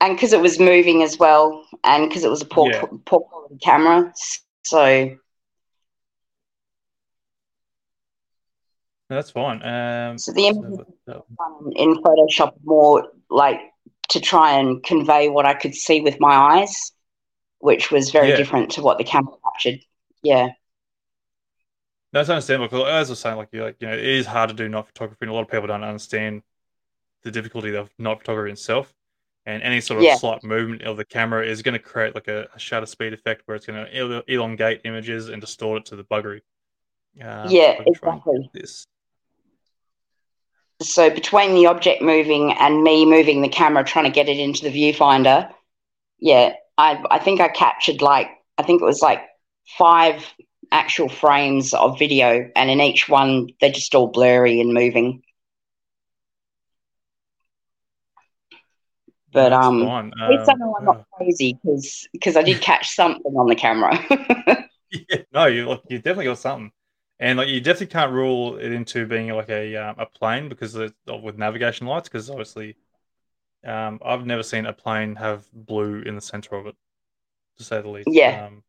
and 0.00 0.16
because 0.16 0.32
it 0.32 0.40
was 0.40 0.58
moving 0.58 1.02
as 1.02 1.18
well, 1.18 1.66
and 1.84 2.08
because 2.08 2.24
it 2.24 2.30
was 2.30 2.42
a 2.42 2.46
poor 2.46 2.70
Yeah. 2.70 2.84
poor 3.04 3.20
quality 3.20 3.58
camera, 3.62 4.12
so 4.64 5.16
that's 9.16 9.30
fine. 9.30 9.62
Um, 9.62 10.18
So 10.18 10.32
the 10.32 10.52
so- 11.06 11.26
um, 11.38 11.72
in 11.74 11.94
Photoshop 12.02 12.54
more 12.64 13.08
like 13.28 13.60
to 14.10 14.20
try 14.20 14.52
and 14.58 14.82
convey 14.82 15.28
what 15.28 15.46
I 15.46 15.54
could 15.54 15.74
see 15.74 16.00
with 16.00 16.18
my 16.20 16.34
eyes, 16.34 16.92
which 17.58 17.90
was 17.90 18.10
very 18.10 18.30
Yeah. 18.30 18.36
different 18.36 18.72
to 18.72 18.82
what 18.82 18.98
the 18.98 19.04
camera 19.04 19.34
captured. 19.44 19.80
Yeah, 20.22 20.50
That's 22.12 22.28
understandable. 22.28 22.68
'cause 22.68 22.88
as 22.88 23.08
I 23.08 23.12
was 23.12 23.20
saying, 23.20 23.36
like 23.36 23.48
you 23.52 23.62
like 23.62 23.76
you 23.80 23.86
know, 23.86 23.94
it 23.94 24.04
is 24.04 24.26
hard 24.26 24.50
to 24.50 24.54
do 24.56 24.68
night 24.68 24.86
photography, 24.86 25.18
and 25.22 25.30
a 25.30 25.34
lot 25.34 25.42
of 25.42 25.48
people 25.48 25.66
don't 25.68 25.84
understand 25.84 26.42
the 27.22 27.30
difficulty 27.30 27.74
of 27.76 27.90
night 27.98 28.18
photography 28.18 28.52
itself. 28.52 28.92
And 29.46 29.62
any 29.62 29.80
sort 29.80 29.98
of 30.00 30.04
Yeah. 30.04 30.16
slight 30.16 30.42
movement 30.44 30.82
of 30.82 30.96
the 30.96 31.04
camera 31.04 31.46
is 31.46 31.62
going 31.62 31.72
to 31.72 31.78
create 31.78 32.14
like 32.14 32.28
a, 32.28 32.48
a 32.54 32.58
shutter 32.58 32.86
speed 32.86 33.12
effect, 33.12 33.42
where 33.46 33.56
it's 33.56 33.64
going 33.66 33.84
to 33.84 33.96
el- 33.96 34.22
elongate 34.26 34.82
images 34.84 35.28
and 35.28 35.40
distort 35.40 35.82
it 35.82 35.86
to 35.86 35.96
the 35.96 36.04
buggery. 36.04 36.40
Um, 37.20 37.50
Yeah, 37.50 37.70
if 37.72 37.80
I 37.80 37.84
can 37.84 37.94
try 37.94 38.12
and 38.12 38.18
exactly. 38.18 38.50
This. 38.52 38.86
So 40.82 41.10
between 41.10 41.54
the 41.54 41.66
object 41.66 42.02
moving 42.02 42.52
and 42.52 42.82
me 42.82 43.04
moving 43.06 43.42
the 43.42 43.48
camera 43.48 43.84
trying 43.84 44.06
to 44.06 44.10
get 44.10 44.28
it 44.28 44.38
into 44.38 44.62
the 44.62 44.70
viewfinder, 44.70 45.50
yeah, 46.20 46.54
I 46.78 47.02
I 47.10 47.18
think 47.18 47.40
I 47.40 47.48
captured 47.48 48.02
like 48.02 48.28
I 48.58 48.62
think 48.62 48.82
it 48.82 48.86
was 48.86 49.02
like 49.02 49.20
five 49.78 50.24
actual 50.72 51.08
frames 51.08 51.74
of 51.74 51.98
video, 51.98 52.50
and 52.56 52.70
in 52.70 52.80
each 52.80 53.08
one 53.08 53.48
they're 53.60 53.72
just 53.72 53.94
all 53.94 54.08
blurry 54.08 54.60
and 54.60 54.74
moving. 54.74 55.22
But 59.32 59.52
That's 59.52 59.68
um, 59.68 59.82
fine. 59.82 60.12
At 60.24 60.30
least 60.30 60.48
I 60.48 60.54
Um, 60.54 60.58
know 60.58 60.74
I'm 60.78 60.84
not 60.86 60.98
crazy 61.16 61.58
because 61.62 62.08
because 62.12 62.36
I 62.36 62.42
did 62.42 62.60
catch 62.60 62.88
something 62.90 63.32
on 63.36 63.46
the 63.48 63.54
camera. 63.54 63.98
Yeah, 64.90 65.22
no, 65.32 65.46
you 65.46 65.66
like 65.68 65.82
you 65.88 65.98
definitely 65.98 66.26
got 66.26 66.38
something, 66.38 66.72
and 67.20 67.36
like 67.36 67.48
you 67.48 67.60
definitely 67.60 67.88
can't 67.88 68.12
rule 68.12 68.56
it 68.56 68.72
into 68.72 69.06
being 69.06 69.28
like 69.28 69.50
a 69.50 69.76
um, 69.76 69.96
a 69.98 70.06
plane 70.06 70.48
because 70.48 70.74
of, 70.74 70.94
with 71.22 71.36
navigation 71.36 71.86
lights 71.86 72.08
because 72.08 72.30
obviously, 72.30 72.76
um, 73.64 74.00
I've 74.02 74.24
never 74.24 74.42
seen 74.42 74.64
a 74.64 74.72
plane 74.72 75.16
have 75.16 75.44
blue 75.52 76.00
in 76.00 76.14
the 76.14 76.22
center 76.22 76.56
of 76.56 76.66
it, 76.66 76.74
to 77.58 77.64
say 77.64 77.82
the 77.82 77.88
least. 77.88 78.08
Yeah. 78.10 78.46
Um, 78.46 78.62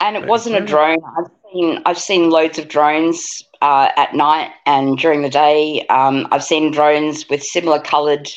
and 0.00 0.16
it 0.16 0.26
wasn't 0.26 0.56
a 0.56 0.60
drone. 0.60 0.98
I've 1.16 1.30
seen 1.52 1.82
I've 1.86 1.98
seen 1.98 2.28
loads 2.28 2.58
of 2.58 2.66
drones 2.66 3.24
uh, 3.60 3.90
at 3.96 4.16
night 4.16 4.50
and 4.66 4.98
during 4.98 5.22
the 5.22 5.30
day. 5.30 5.86
Um, 5.86 6.26
I've 6.32 6.42
seen 6.42 6.72
drones 6.72 7.28
with 7.30 7.44
similar 7.44 7.80
coloured, 7.80 8.28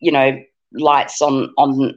you 0.00 0.10
know, 0.10 0.42
lights 0.72 1.22
on 1.22 1.54
on 1.56 1.96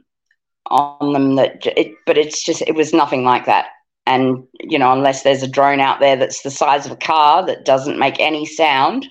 on 0.66 1.12
them. 1.12 1.34
That 1.34 1.66
it, 1.66 1.94
but 2.06 2.16
it's 2.16 2.44
just 2.44 2.62
it 2.62 2.76
was 2.76 2.94
nothing 2.94 3.24
like 3.24 3.46
that. 3.46 3.70
And 4.10 4.44
you 4.60 4.78
know, 4.78 4.92
unless 4.92 5.22
there's 5.22 5.42
a 5.42 5.48
drone 5.48 5.80
out 5.80 6.00
there 6.00 6.16
that's 6.16 6.42
the 6.42 6.50
size 6.50 6.86
of 6.86 6.92
a 6.92 6.96
car 6.96 7.46
that 7.46 7.64
doesn't 7.64 7.98
make 7.98 8.18
any 8.20 8.44
sound, 8.44 9.06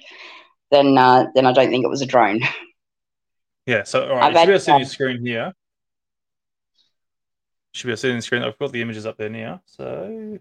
then 0.72 0.98
uh, 0.98 1.28
then 1.36 1.46
I 1.46 1.54
don't 1.54 1.70
think 1.70 1.86
it 1.86 1.90
was 1.90 2.02
a 2.02 2.06
drone. 2.06 2.42
yeah. 3.66 3.84
So 3.84 4.10
all 4.10 4.16
right, 4.18 4.24
I've 4.26 4.34
you 4.34 4.38
should 4.40 4.48
be 4.48 4.52
able 4.54 4.60
to 4.60 4.66
see 4.66 4.78
your 4.78 4.86
screen 4.86 5.26
here. 5.26 5.54
Should 7.74 7.88
be 7.88 7.92
able 7.92 7.98
to 7.98 8.02
see 8.02 8.12
the 8.14 8.22
screen. 8.22 8.44
I've 8.44 8.58
got 8.58 8.72
the 8.72 8.82
images 8.82 9.06
up 9.06 9.18
there 9.18 9.30
now. 9.30 9.62
So, 9.66 10.40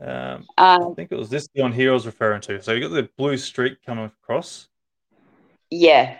um, 0.00 0.48
I 0.56 0.84
Um, 0.84 0.94
think 0.94 1.12
it 1.12 1.18
was 1.18 1.28
this 1.30 1.48
one 1.54 1.72
here 1.72 1.90
I 1.90 1.94
was 1.94 2.06
referring 2.06 2.40
to. 2.42 2.62
So 2.62 2.72
you 2.72 2.80
got 2.80 2.94
the 2.94 3.08
blue 3.16 3.36
streak 3.36 3.82
coming 3.84 4.06
across. 4.06 4.68
yeah, 5.70 6.18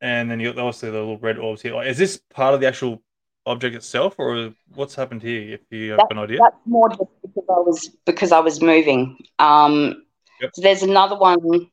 And 0.00 0.30
then 0.30 0.40
you 0.40 0.52
got 0.52 0.60
obviously 0.60 0.90
the 0.90 0.98
little 0.98 1.18
red 1.18 1.38
orbs 1.38 1.62
here. 1.62 1.80
Is 1.82 1.98
this 1.98 2.20
part 2.30 2.54
of 2.54 2.60
the 2.60 2.66
actual 2.66 3.02
object 3.46 3.74
itself, 3.76 4.14
or 4.18 4.52
what's 4.74 4.94
happened 4.94 5.22
here? 5.22 5.54
If 5.54 5.60
you 5.70 5.92
have 5.92 6.00
an 6.10 6.18
idea. 6.18 6.38
That's 6.38 6.56
more 6.66 6.88
just 6.88 7.10
because 7.22 7.44
I 7.48 7.60
was 7.60 7.96
because 8.06 8.32
I 8.32 8.40
was 8.40 8.60
moving. 8.60 9.18
Um, 9.38 10.04
Yep. 10.40 10.50
so 10.54 10.62
there's 10.62 10.82
another 10.82 11.16
one. 11.16 11.70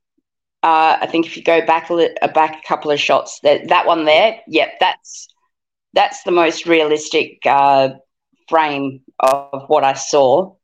Uh, 0.61 0.97
I 1.01 1.07
think 1.07 1.25
if 1.25 1.37
you 1.37 1.43
go 1.43 1.65
back 1.65 1.89
a 1.89 1.93
li- 1.93 2.15
back 2.33 2.59
a 2.63 2.67
couple 2.67 2.91
of 2.91 2.99
shots, 2.99 3.39
that 3.43 3.69
that 3.69 3.87
one 3.87 4.03
there, 4.05 4.41
yep, 4.47 4.73
that's 4.79 5.29
that's 5.93 6.23
the 6.23 6.31
most 6.31 6.65
realistic 6.65 7.39
uh, 7.45 7.89
frame 8.49 9.01
of 9.19 9.63
what 9.67 9.83
I 9.83 9.93
saw. 9.93 10.55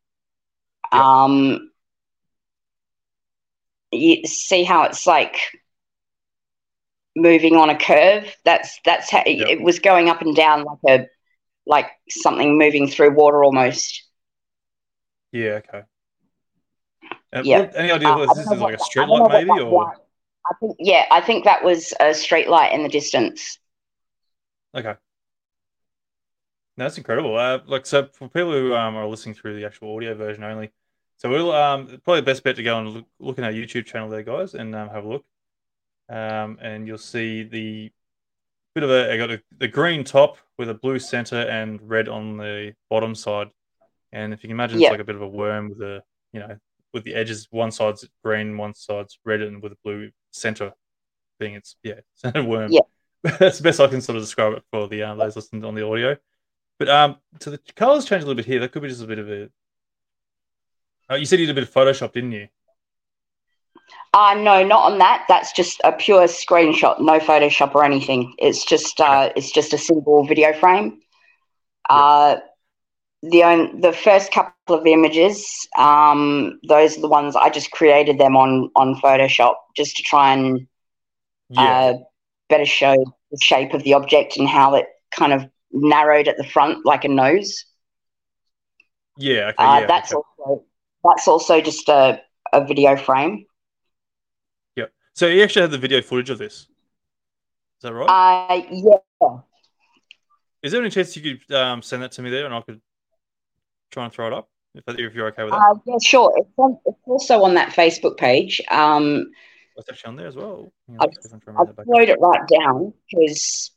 Yep. 0.91 1.01
Um, 1.01 1.71
you 3.91 4.25
see 4.25 4.63
how 4.63 4.83
it's 4.83 5.07
like 5.07 5.37
moving 7.15 7.55
on 7.55 7.69
a 7.69 7.77
curve. 7.77 8.35
That's 8.45 8.79
that's 8.85 9.09
how 9.11 9.23
Yep. 9.25 9.47
it 9.49 9.61
was 9.61 9.79
going 9.79 10.09
up 10.09 10.21
and 10.21 10.35
down 10.35 10.63
like 10.63 10.79
a 10.87 11.07
like 11.65 11.89
something 12.09 12.57
moving 12.57 12.87
through 12.87 13.11
water 13.11 13.43
almost. 13.43 14.03
Yeah. 15.31 15.61
Okay. 15.63 15.81
Yeah. 17.43 17.59
what- 17.61 17.75
any 17.75 17.91
idea 17.91 18.09
Uh, 18.09 18.17
what 18.19 18.35
this 18.35 18.49
is 18.51 18.59
like 18.59 18.75
a 18.75 18.79
street 18.79 19.03
I 19.03 19.05
don't 19.07 19.19
know 19.19 19.25
light, 19.25 19.47
maybe, 19.47 19.59
or 19.61 19.83
light- 19.85 19.97
I 20.45 20.53
think 20.59 20.75
yeah, 20.79 21.05
I 21.09 21.21
think 21.21 21.45
that 21.45 21.63
was 21.63 21.93
a 21.99 22.13
street 22.13 22.49
light 22.49 22.73
in 22.73 22.83
the 22.83 22.89
distance. 22.89 23.57
okay. 24.75 24.95
No, 26.75 26.85
that's 26.85 26.97
incredible. 26.97 27.37
Uh, 27.37 27.59
like 27.67 27.85
so, 27.85 28.07
for 28.13 28.27
people 28.27 28.51
who 28.51 28.73
um, 28.75 28.95
are 28.95 29.05
listening 29.07 29.35
through 29.35 29.55
the 29.55 29.65
actual 29.65 29.95
audio 29.95 30.15
version 30.15 30.43
only, 30.43 30.71
so 31.17 31.29
we'll 31.29 31.51
um 31.51 31.85
probably 32.03 32.21
the 32.21 32.25
best 32.25 32.43
bet 32.43 32.55
to 32.57 32.63
go 32.63 32.79
and 32.79 32.89
look, 32.89 33.05
look 33.19 33.37
in 33.37 33.43
our 33.43 33.51
YouTube 33.51 33.85
channel 33.85 34.09
there, 34.09 34.23
guys, 34.23 34.53
and 34.55 34.73
um, 34.75 34.89
have 34.89 35.05
a 35.05 35.07
look. 35.07 35.25
Um, 36.13 36.59
and 36.61 36.87
you'll 36.87 36.97
see 36.99 37.43
the 37.43 37.91
bit 38.75 38.83
of 38.83 38.91
a 38.91 39.11
I 39.11 39.17
got 39.17 39.31
a, 39.31 39.41
the 39.57 39.67
green 39.67 40.03
top 40.03 40.37
with 40.57 40.69
a 40.69 40.73
blue 40.73 40.99
center 40.99 41.37
and 41.41 41.79
red 41.81 42.07
on 42.07 42.37
the 42.37 42.73
bottom 42.89 43.15
side. 43.15 43.49
And 44.11 44.33
if 44.33 44.43
you 44.43 44.47
can 44.47 44.55
imagine, 44.55 44.79
Yeah. 44.79 44.89
it's 44.89 44.93
like 44.93 44.99
a 44.99 45.05
bit 45.05 45.15
of 45.15 45.21
a 45.23 45.27
worm 45.27 45.69
with 45.69 45.81
a 45.81 46.03
you 46.31 46.39
know 46.39 46.57
with 46.93 47.03
the 47.03 47.15
edges, 47.15 47.47
one 47.49 47.71
side's 47.71 48.07
green, 48.23 48.57
one 48.57 48.75
side's 48.75 49.17
red, 49.25 49.41
and 49.41 49.61
with 49.63 49.71
a 49.71 49.77
blue 49.83 50.11
center 50.31 50.73
being 51.39 51.55
its 51.55 51.75
yeah, 51.83 51.95
it's 52.23 52.35
a 52.35 52.43
worm. 52.43 52.71
Yeah. 52.71 52.81
That's 53.39 53.57
the 53.57 53.63
best 53.63 53.79
I 53.79 53.87
can 53.87 54.01
sort 54.01 54.17
of 54.17 54.23
describe 54.23 54.53
it 54.53 54.63
for 54.71 54.87
the 54.87 55.01
um, 55.03 55.17
those 55.17 55.35
listening 55.35 55.65
on 55.65 55.73
the 55.75 55.85
audio. 55.85 56.17
But 56.77 56.89
um, 56.89 57.15
so 57.39 57.51
the 57.51 57.59
colors 57.75 58.05
change 58.05 58.23
a 58.23 58.25
little 58.25 58.35
bit 58.35 58.45
here. 58.45 58.59
That 58.59 58.71
could 58.71 58.81
be 58.81 58.89
just 58.89 59.01
a 59.01 59.07
bit 59.07 59.19
of 59.19 59.29
a. 59.31 59.49
Oh, 61.09 61.15
you 61.15 61.25
said 61.25 61.39
you 61.39 61.45
did 61.45 61.57
a 61.57 61.61
bit 61.61 61.67
of 61.67 61.73
Photoshop, 61.73 62.13
didn't 62.13 62.33
you? 62.33 62.47
Uh 64.13 64.35
no, 64.35 64.63
not 64.63 64.91
on 64.91 64.99
that. 64.99 65.25
That's 65.27 65.51
just 65.53 65.81
a 65.83 65.91
pure 65.91 66.25
screenshot, 66.25 66.99
no 66.99 67.19
Photoshop 67.19 67.73
or 67.73 67.83
anything. 67.83 68.33
It's 68.37 68.63
just 68.63 69.01
uh 69.01 69.31
it's 69.35 69.51
just 69.51 69.73
a 69.73 69.77
single 69.77 70.25
video 70.25 70.53
frame. 70.53 71.01
Uh 71.89 72.37
the 73.23 73.41
on, 73.41 73.79
the 73.79 73.93
first 73.93 74.31
couple 74.31 74.75
of 74.75 74.85
images, 74.85 75.67
um, 75.77 76.59
those 76.67 76.97
are 76.97 77.01
the 77.01 77.07
ones 77.07 77.35
I 77.35 77.49
just 77.49 77.71
created 77.71 78.19
them 78.19 78.35
on 78.35 78.69
on 78.75 78.95
Photoshop 78.95 79.55
just 79.75 79.95
to 79.97 80.03
try 80.03 80.33
and 80.33 80.67
uh, 81.55 81.93
better 82.49 82.65
show 82.65 82.95
the 83.31 83.37
shape 83.41 83.73
of 83.73 83.83
the 83.83 83.93
object 83.93 84.37
and 84.37 84.47
how 84.47 84.75
it 84.75 84.87
kind 85.11 85.31
of 85.31 85.45
narrowed 85.71 86.27
at 86.27 86.37
the 86.37 86.43
front 86.43 86.85
like 86.85 87.05
a 87.05 87.07
nose. 87.07 87.65
yeah. 89.17 89.51
Okay. 89.51 89.63
Uh, 89.63 89.79
yeah. 89.79 89.85
that's 89.87 90.13
okay. 90.13 90.21
also 90.39 90.65
that's 91.03 91.27
also 91.27 91.61
just 91.61 91.89
a, 91.89 92.21
a 92.51 92.65
video 92.65 92.97
frame. 92.97 93.45
So 95.13 95.27
you 95.27 95.43
actually 95.43 95.61
had 95.63 95.71
the 95.71 95.77
video 95.77 96.01
footage 96.01 96.29
of 96.29 96.39
this. 96.39 96.53
Is 96.53 96.67
that 97.83 97.93
right? 97.93 98.09
Uh, 98.49 98.63
yeah, 98.71 99.37
Is 100.63 100.71
there 100.71 100.81
any 100.81 100.89
chance 100.89 101.15
you 101.15 101.37
could 101.37 101.55
um, 101.55 101.81
send 101.81 102.01
that 102.01 102.11
to 102.13 102.21
me 102.21 102.29
there, 102.29 102.45
and 102.45 102.53
I 102.53 102.61
could 102.61 102.81
try 103.91 104.05
and 104.05 104.13
throw 104.13 104.27
it 104.27 104.33
up 104.33 104.49
if, 104.73 104.83
if 104.87 105.13
you're 105.13 105.27
okay 105.27 105.43
with 105.43 105.51
that? 105.51 105.59
uh, 105.59 105.75
yeah, 105.85 105.97
sure. 106.01 106.33
It's, 106.37 106.49
on, 106.57 106.79
it's 106.85 106.97
also 107.05 107.43
on 107.43 107.53
that 107.55 107.69
Facebook 107.73 108.17
page. 108.17 108.59
Um, 108.71 109.31
That's 109.75 109.89
actually 109.89 110.09
on 110.09 110.15
there 110.15 110.27
as 110.27 110.35
well. 110.35 110.71
I've- 110.99 111.11
let's 111.15 111.29
see 111.29 111.35
if 111.35 111.35
I 111.35 111.45
can 111.45 111.55
I've 111.55 111.67
remember 111.67 111.73
that 111.73 111.75
back 111.75 111.85
slowed 111.85 112.09
it 112.09 112.19
right 112.19 112.47
down 112.59 112.93
because 113.11 113.71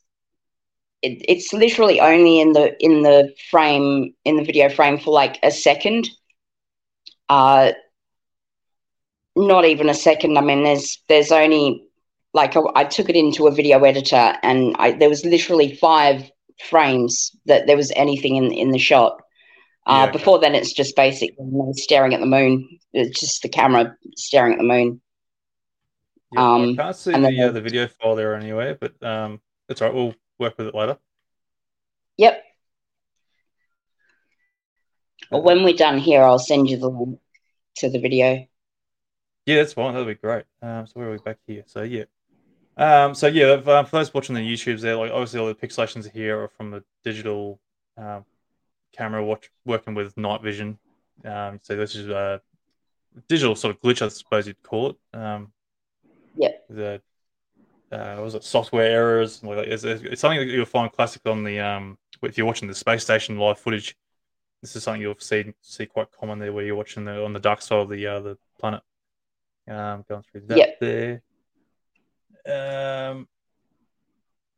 it, 1.03 1.23
it's 1.29 1.53
literally 1.53 2.01
only 2.01 2.41
in 2.41 2.53
the 2.53 2.75
in 2.83 3.03
the 3.03 3.35
frame 3.51 4.15
in 4.25 4.37
the 4.37 4.45
video 4.45 4.69
frame 4.71 4.99
for 4.99 5.13
like 5.13 5.39
a 5.43 5.51
second. 5.51 6.09
Uh, 7.29 7.73
not 9.37 9.65
even 9.65 9.89
a 9.89 9.95
second. 9.95 10.37
I 10.39 10.41
mean, 10.41 10.65
there's 10.65 11.03
there's 11.09 11.31
only 11.31 11.85
like 12.33 12.57
I, 12.57 12.61
I 12.75 12.85
took 12.85 13.09
it 13.09 13.17
into 13.17 13.47
a 13.47 13.53
video 13.53 13.83
editor, 13.85 14.35
and 14.43 14.75
I, 14.79 14.93
there 14.93 15.09
was 15.09 15.25
literally 15.25 15.75
five 15.77 16.31
frames 16.69 17.37
that 17.47 17.67
there 17.67 17.77
was 17.77 17.93
anything 17.95 18.37
in 18.37 18.51
in 18.53 18.71
the 18.73 18.79
shot. 18.79 19.21
Uh, 19.87 19.93
Yeah, 19.93 20.03
okay. 20.05 20.13
Before 20.19 20.39
then, 20.41 20.55
it's 20.55 20.73
just 20.73 20.97
basically 20.97 21.47
staring 21.75 22.15
at 22.15 22.21
the 22.21 22.27
moon. 22.27 22.79
It's 22.93 23.21
just 23.21 23.43
the 23.43 23.49
camera 23.49 23.97
staring 24.17 24.53
at 24.55 24.59
the 24.59 24.65
moon. 24.65 25.01
Yeah, 26.33 26.55
Um, 26.55 26.71
I 26.73 26.83
can't 26.83 26.97
see 26.97 27.13
the, 27.13 27.19
then- 27.21 27.41
uh, 27.41 27.53
the 27.53 27.61
video 27.61 27.87
file 27.89 28.17
there 28.17 28.35
anyway, 28.35 28.77
but 28.81 29.01
um, 29.03 29.41
that's 29.69 29.81
all 29.83 29.89
right. 29.89 29.95
We'll 29.95 30.15
work 30.39 30.59
with 30.59 30.67
it 30.69 30.75
later. 30.75 30.99
Yep. 32.17 32.43
Well, 35.31 35.43
when 35.43 35.63
we're 35.65 35.75
done 35.77 35.99
here, 35.99 36.23
I'll 36.23 36.39
send 36.39 36.69
you 36.71 36.79
the 36.79 36.89
link 36.89 37.19
to 37.77 37.91
the 37.91 37.99
video. 38.01 38.47
Yeah, 39.47 39.57
that's 39.57 39.73
fine. 39.73 39.93
That'll 39.93 40.07
be 40.07 40.15
great. 40.15 40.45
Um, 40.61 40.87
so 40.87 40.93
where 40.95 41.09
are 41.09 41.13
we 41.13 41.19
back 41.19 41.39
here? 41.47 41.63
So 41.67 41.83
yeah. 41.83 42.05
Um, 42.77 43.15
so 43.15 43.27
yeah, 43.29 43.55
if, 43.55 43.67
um, 43.69 43.87
for 43.87 43.97
those 43.97 44.13
watching 44.13 44.35
the 44.35 44.41
YouTubes, 44.41 44.81
there, 44.83 44.97
like 44.97 45.11
obviously 45.11 45.41
all 45.41 45.47
the 45.47 45.55
pixelations 45.55 46.11
here 46.11 46.39
are 46.43 46.49
from 46.49 46.71
the 46.71 46.85
digital 47.05 47.59
um, 47.97 48.25
camera 48.95 49.25
watch 49.25 49.51
working 49.65 49.95
with 49.95 50.17
night 50.17 50.43
vision. 50.43 50.79
Um, 51.25 51.61
so 51.63 51.77
this 51.77 51.95
is 51.95 52.09
a 52.09 52.43
digital 53.29 53.57
sort 53.57 53.75
of 53.75 53.81
glitch, 53.81 54.03
I 54.03 54.09
suppose 54.09 54.47
you'd 54.47 54.63
call 54.63 54.91
it. 54.91 54.97
Um, 55.19 55.53
Yep. 56.37 56.65
The 56.69 57.01
uh, 57.93 58.15
what 58.17 58.25
was 58.25 58.35
it 58.35 58.45
software 58.45 58.91
errors? 58.91 59.43
Like, 59.43 59.59
it's, 59.69 59.85
it's 59.85 60.21
something 60.21 60.41
that 60.41 60.53
you'll 60.53 60.67
find 60.67 60.93
classic 60.93 61.23
on 61.25 61.45
the 61.45 61.61
um, 61.61 61.99
if 62.23 62.37
you're 62.37 62.47
watching 62.47 62.69
the 62.69 62.75
space 62.75 63.05
station 63.05 63.39
live 63.39 63.59
footage. 63.59 63.97
This 64.61 64.75
is 64.75 64.83
something 64.83 65.01
you'll 65.01 65.19
see 65.19 65.55
see 65.61 65.87
quite 65.87 66.09
common 66.11 66.39
there, 66.39 66.53
where 66.53 66.65
you're 66.65 66.77
watching 66.77 67.05
the 67.05 67.25
on 67.25 67.33
the 67.33 67.39
dark 67.39 67.63
side 67.63 67.79
of 67.79 67.89
the 67.89 68.07
uh, 68.07 68.21
the 68.21 68.39
planet. 68.59 68.83
Um, 69.69 70.05
going 70.09 70.23
through 70.31 70.43
that 70.47 70.59
Yep. 70.59 70.81
there. 70.81 71.23
Um, 72.47 73.27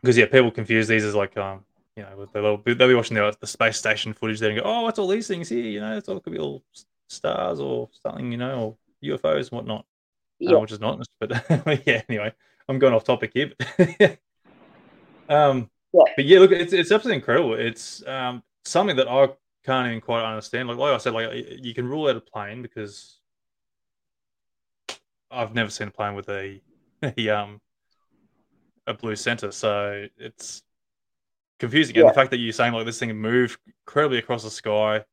because 0.02 0.16
yeah, 0.16 0.26
people 0.26 0.50
confuse 0.50 0.86
these 0.86 1.04
as 1.04 1.14
like 1.14 1.36
um, 1.36 1.64
you 1.96 2.02
know, 2.02 2.26
they'll 2.32 2.56
be, 2.56 2.74
they'll 2.74 2.88
be 2.88 2.94
watching 2.94 3.16
the, 3.16 3.36
the 3.40 3.46
space 3.46 3.76
station 3.78 4.12
footage 4.12 4.38
there 4.38 4.50
and 4.50 4.60
go, 4.60 4.64
oh, 4.64 4.82
what's 4.82 4.98
all 4.98 5.08
these 5.08 5.26
things 5.26 5.48
here? 5.48 5.64
You 5.64 5.80
know, 5.80 5.96
it's 5.96 6.08
all 6.08 6.20
could 6.20 6.32
be 6.32 6.38
all 6.38 6.62
stars 7.08 7.58
or 7.58 7.88
something, 8.02 8.30
you 8.30 8.38
know, 8.38 8.76
or 9.02 9.16
UFOs 9.16 9.50
and 9.50 9.52
whatnot. 9.52 9.80
Uh, 9.80 10.50
Yeah. 10.52 10.56
which 10.58 10.72
is 10.72 10.80
not, 10.80 11.04
but 11.20 11.30
yeah. 11.86 12.02
Anyway, 12.08 12.32
I'm 12.68 12.78
going 12.78 12.94
off 12.94 13.04
topic 13.04 13.32
here. 13.34 13.52
But 13.58 14.18
um, 15.28 15.70
Yeah. 15.92 16.02
but 16.16 16.24
yeah, 16.24 16.38
look, 16.38 16.52
it's 16.52 16.72
it's 16.72 16.92
absolutely 16.92 17.16
incredible. 17.16 17.54
It's 17.54 18.06
um 18.06 18.42
something 18.64 18.96
that 18.96 19.08
I 19.08 19.30
can't 19.64 19.88
even 19.88 20.00
quite 20.00 20.24
understand. 20.24 20.68
Like 20.68 20.78
like 20.78 20.94
I 20.94 20.98
said, 20.98 21.14
like 21.14 21.30
you 21.34 21.74
can 21.74 21.88
rule 21.88 22.08
out 22.08 22.16
a 22.16 22.20
plane 22.20 22.62
because 22.62 23.17
I've 25.30 25.54
never 25.54 25.70
seen 25.70 25.88
a 25.88 25.90
plane 25.90 26.14
with 26.14 26.28
a, 26.28 26.60
a 27.02 27.28
um 27.28 27.60
a 28.86 28.94
blue 28.94 29.16
center, 29.16 29.52
so 29.52 30.06
it's 30.16 30.62
confusing. 31.58 31.96
And 31.98 32.08
the 32.08 32.14
fact 32.14 32.30
that 32.30 32.38
you're 32.38 32.52
saying 32.52 32.72
like 32.72 32.86
this 32.86 32.98
thing 32.98 33.14
moved 33.16 33.58
incredibly 33.66 34.18
across 34.18 34.44
the 34.44 34.50
sky, 34.50 35.04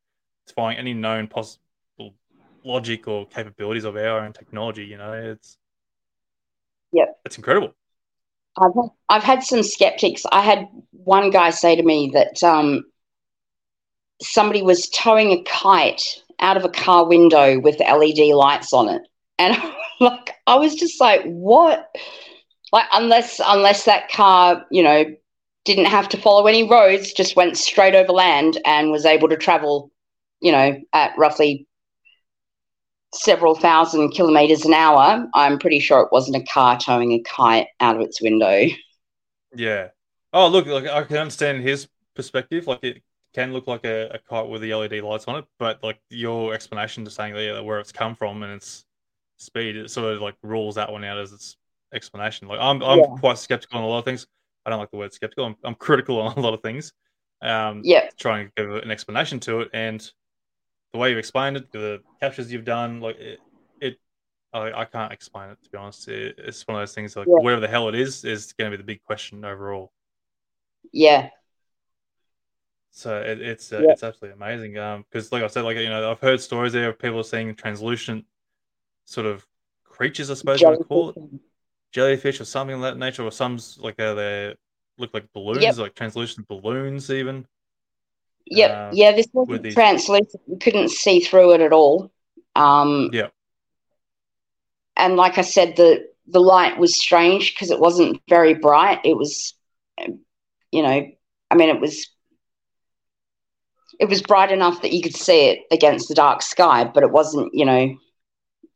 defying 0.48 0.78
any 0.78 0.94
known 0.94 1.28
possible 1.28 1.60
logic 2.64 3.08
or 3.08 3.28
capabilities 3.28 3.84
of 3.84 3.96
our 3.96 4.20
own 4.22 4.34
technology, 4.34 4.86
you 4.86 4.98
know, 4.98 5.14
it's 5.14 5.58
Yep. 6.94 7.20
it's 7.26 7.38
incredible. 7.38 7.74
I've 8.58 8.74
had, 8.74 8.90
I've 9.10 9.24
had 9.24 9.44
some 9.44 9.64
skeptics. 9.64 10.24
I 10.32 10.42
had 10.42 10.70
one 10.92 11.30
guy 11.30 11.50
say 11.50 11.76
to 11.76 11.84
me 11.84 12.12
that 12.14 12.42
um, 12.42 12.86
somebody 14.22 14.62
was 14.62 14.88
towing 14.90 15.32
a 15.32 15.44
kite 15.44 16.02
out 16.40 16.56
of 16.56 16.64
a 16.64 16.70
car 16.70 17.06
window 17.06 17.60
with 17.60 17.82
LED 17.82 18.34
lights 18.34 18.72
on 18.72 18.88
it, 18.88 19.02
and 19.38 19.56
like 20.00 20.32
I 20.48 20.56
was 20.56 20.76
just 20.76 21.00
like, 21.00 21.24
what? 21.24 21.96
Like 22.72 22.88
unless 22.94 23.40
unless 23.46 23.86
that 23.86 24.12
car, 24.12 24.66
you 24.72 24.84
know, 24.84 25.06
didn't 25.66 25.86
have 25.86 26.10
to 26.10 26.18
follow 26.18 26.48
any 26.48 26.70
roads, 26.70 27.14
just 27.14 27.36
went 27.36 27.58
straight 27.58 27.96
over 27.96 28.12
land 28.12 28.60
and 28.66 28.92
was 28.92 29.06
able 29.06 29.30
to 29.30 29.38
travel, 29.38 29.92
you 30.42 30.52
know, 30.52 30.80
at 30.94 31.18
roughly 31.18 31.68
several 33.14 33.56
thousand 33.56 34.12
kilometers 34.12 34.66
an 34.66 34.74
hour. 34.74 35.28
I'm 35.34 35.60
pretty 35.60 35.80
sure 35.80 36.02
it 36.02 36.12
wasn't 36.12 36.38
a 36.38 36.46
car 36.46 36.78
towing 36.78 37.14
a 37.14 37.22
kite 37.22 37.68
out 37.80 37.96
of 37.96 38.02
its 38.02 38.22
window. 38.22 38.66
Yeah. 39.56 39.90
Oh, 40.34 40.48
look, 40.50 40.66
like 40.66 40.86
I 40.86 41.04
can 41.04 41.18
understand 41.18 41.62
his 41.64 41.88
perspective. 42.14 42.68
Like 42.68 42.84
it 42.84 43.04
can 43.34 43.54
look 43.54 43.68
like 43.68 43.86
a, 43.86 44.10
a 44.10 44.20
kite 44.20 44.50
with 44.50 44.62
the 44.62 44.74
LED 44.74 45.02
lights 45.02 45.28
on 45.28 45.38
it, 45.38 45.46
but 45.60 45.82
like 45.84 46.00
your 46.10 46.54
explanation 46.54 47.06
to 47.06 47.12
saying 47.12 47.36
yeah, 47.36 47.60
where 47.62 47.80
it's 47.80 47.92
come 47.92 48.16
from 48.16 48.44
and 48.44 48.54
its 48.54 48.85
speed, 49.38 49.76
it 49.78 49.90
sort 49.92 50.14
of 50.16 50.22
like 50.22 50.36
rules 50.44 50.76
that 50.76 50.92
one 50.92 51.04
out 51.04 51.18
as 51.18 51.32
its 51.34 51.58
explanation. 51.94 52.48
Like 52.48 52.60
I'm, 52.60 52.82
I'm 52.84 53.00
Yeah. 53.00 53.16
quite 53.20 53.38
skeptical 53.38 53.78
on 53.80 53.84
a 53.84 53.88
lot 53.88 54.00
of 54.00 54.06
things. 54.06 54.28
I 54.66 54.70
don't 54.70 54.80
like 54.80 54.92
the 54.92 54.98
word 54.98 55.14
skeptical. 55.14 55.46
I'm, 55.46 55.56
I'm 55.64 55.76
critical 55.76 56.20
on 56.22 56.34
a 56.38 56.40
lot 56.42 56.54
of 56.54 56.62
things. 56.62 56.94
Um, 57.42 57.82
Yeah. 57.84 58.10
trying 58.20 58.48
to 58.48 58.52
give 58.58 58.72
an 58.84 58.92
explanation 58.92 59.40
to 59.42 59.62
it, 59.62 59.70
and 59.74 60.02
the 60.94 61.00
way 61.00 61.12
you 61.12 61.18
explained 61.18 61.58
it, 61.58 61.72
the 61.72 62.04
captures 62.22 62.52
you've 62.52 62.66
done, 62.66 63.02
like 63.02 63.18
it, 63.18 63.42
it 63.82 64.00
I, 64.54 64.82
I 64.82 64.86
can't 64.86 65.14
explain 65.14 65.50
it 65.52 65.60
to 65.64 65.70
be 65.72 65.78
honest. 65.78 66.08
It, 66.08 66.36
it's 66.40 66.68
one 66.68 66.78
of 66.78 66.82
those 66.82 66.96
things 66.96 67.16
like 67.16 67.28
Yeah. 67.28 67.44
whatever 67.44 67.62
the 67.62 67.68
hell 67.68 67.90
it 67.90 67.96
is 67.96 68.26
is 68.26 68.54
going 68.54 68.72
to 68.72 68.78
be 68.78 68.82
the 68.82 68.88
big 68.88 69.04
question 69.04 69.46
overall. 69.46 69.92
Yeah. 70.92 71.30
So 72.92 73.22
it, 73.22 73.42
it's 73.42 73.74
uh, 73.74 73.86
Yeah. 73.86 73.92
it's 73.92 74.04
absolutely 74.04 74.36
amazing. 74.36 74.78
Um, 74.78 75.06
because 75.10 75.32
like 75.32 75.44
I 75.44 75.48
said, 75.48 75.64
like 75.66 75.78
you 75.78 75.90
know, 75.90 76.10
I've 76.12 76.20
heard 76.20 76.40
stories 76.42 76.74
there 76.74 76.90
of 76.90 77.00
people 77.00 77.24
seeing 77.24 77.54
translucent 77.56 78.26
sort 79.06 79.26
of 79.28 79.46
creatures, 79.84 80.30
I 80.30 80.34
suppose 80.36 80.62
you 80.62 80.70
would 80.70 80.88
call 80.88 81.10
it, 81.10 81.16
jellyfish 81.92 82.42
or 82.42 82.46
something 82.46 82.76
of 82.76 82.82
that 82.82 82.98
nature, 82.98 83.24
or 83.24 83.32
some 83.32 83.58
like 83.80 84.00
uh, 84.00 84.14
they 84.16 84.56
look 84.98 85.14
like 85.14 85.32
balloons, 85.34 85.62
Yep. 85.64 85.78
like 85.78 85.96
translucent 85.96 86.48
balloons, 86.48 87.10
even. 87.10 87.46
Yep. 88.48 88.72
uh, 88.72 88.90
yeah, 88.94 89.12
this 89.14 89.28
wasn't 89.34 89.64
these- 89.64 89.74
translucent. 89.74 90.42
You 90.48 90.58
couldn't 90.58 90.90
see 90.90 91.20
through 91.20 91.54
it 91.54 91.62
at 91.62 91.74
all. 91.74 92.12
Um, 92.56 93.10
Yeah. 93.14 93.30
and 94.96 95.16
like 95.16 95.38
I 95.38 95.42
said, 95.42 95.76
the 95.78 96.08
the 96.28 96.40
light 96.42 96.78
was 96.80 97.00
strange 97.00 97.54
because 97.54 97.70
it 97.70 97.80
wasn't 97.80 98.20
very 98.28 98.56
bright. 98.56 99.00
It 99.06 99.16
was, 99.16 99.54
you 100.72 100.82
know, 100.82 101.08
I 101.52 101.56
mean, 101.56 101.70
it 101.70 101.80
was 101.80 102.08
it 104.00 104.10
was 104.10 104.22
bright 104.22 104.52
enough 104.52 104.82
that 104.82 104.92
you 104.92 105.02
could 105.02 105.16
see 105.16 105.50
it 105.50 105.60
against 105.72 106.10
the 106.10 106.16
dark 106.16 106.42
sky, 106.42 106.84
but 106.84 107.04
it 107.04 107.12
wasn't, 107.12 107.54
you 107.54 107.64
know, 107.66 107.96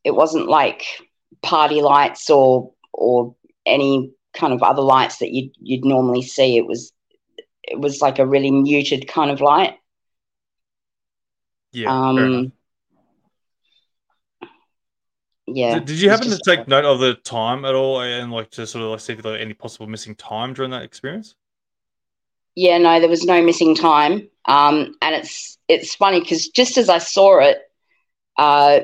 it 0.03 0.11
wasn't 0.11 0.47
like 0.47 0.85
party 1.41 1.81
lights 1.81 2.29
or 2.29 2.73
or 2.93 3.35
any 3.65 4.11
kind 4.33 4.53
of 4.53 4.63
other 4.63 4.81
lights 4.81 5.17
that 5.17 5.31
you'd 5.31 5.51
you'd 5.59 5.85
normally 5.85 6.21
see. 6.21 6.57
It 6.57 6.65
was 6.65 6.91
it 7.63 7.79
was 7.79 8.01
like 8.01 8.19
a 8.19 8.25
really 8.25 8.51
muted 8.51 9.07
kind 9.07 9.31
of 9.31 9.41
light. 9.41 9.75
Yeah. 11.71 11.91
Um, 11.91 12.51
yeah. 15.45 15.75
Did, 15.75 15.85
did 15.85 16.01
you 16.01 16.09
happen 16.09 16.29
to 16.29 16.39
take 16.43 16.67
note 16.67 16.85
of 16.85 16.99
the 16.99 17.15
time 17.15 17.65
at 17.65 17.75
all, 17.75 18.01
and 18.01 18.31
like 18.31 18.49
to 18.51 18.65
sort 18.65 18.83
of 18.83 18.91
like 18.91 18.99
see 18.99 19.13
if 19.13 19.21
there 19.21 19.33
were 19.33 19.37
any 19.37 19.53
possible 19.53 19.87
missing 19.87 20.15
time 20.15 20.53
during 20.53 20.71
that 20.71 20.83
experience? 20.83 21.35
Yeah, 22.55 22.77
no, 22.77 22.99
there 22.99 23.09
was 23.09 23.23
no 23.23 23.41
missing 23.41 23.75
time. 23.75 24.29
Um, 24.45 24.95
and 25.01 25.15
it's 25.15 25.57
it's 25.67 25.95
funny 25.95 26.19
because 26.19 26.49
just 26.49 26.77
as 26.77 26.89
I 26.89 26.97
saw 26.97 27.39
it, 27.39 27.59
uh, 28.37 28.81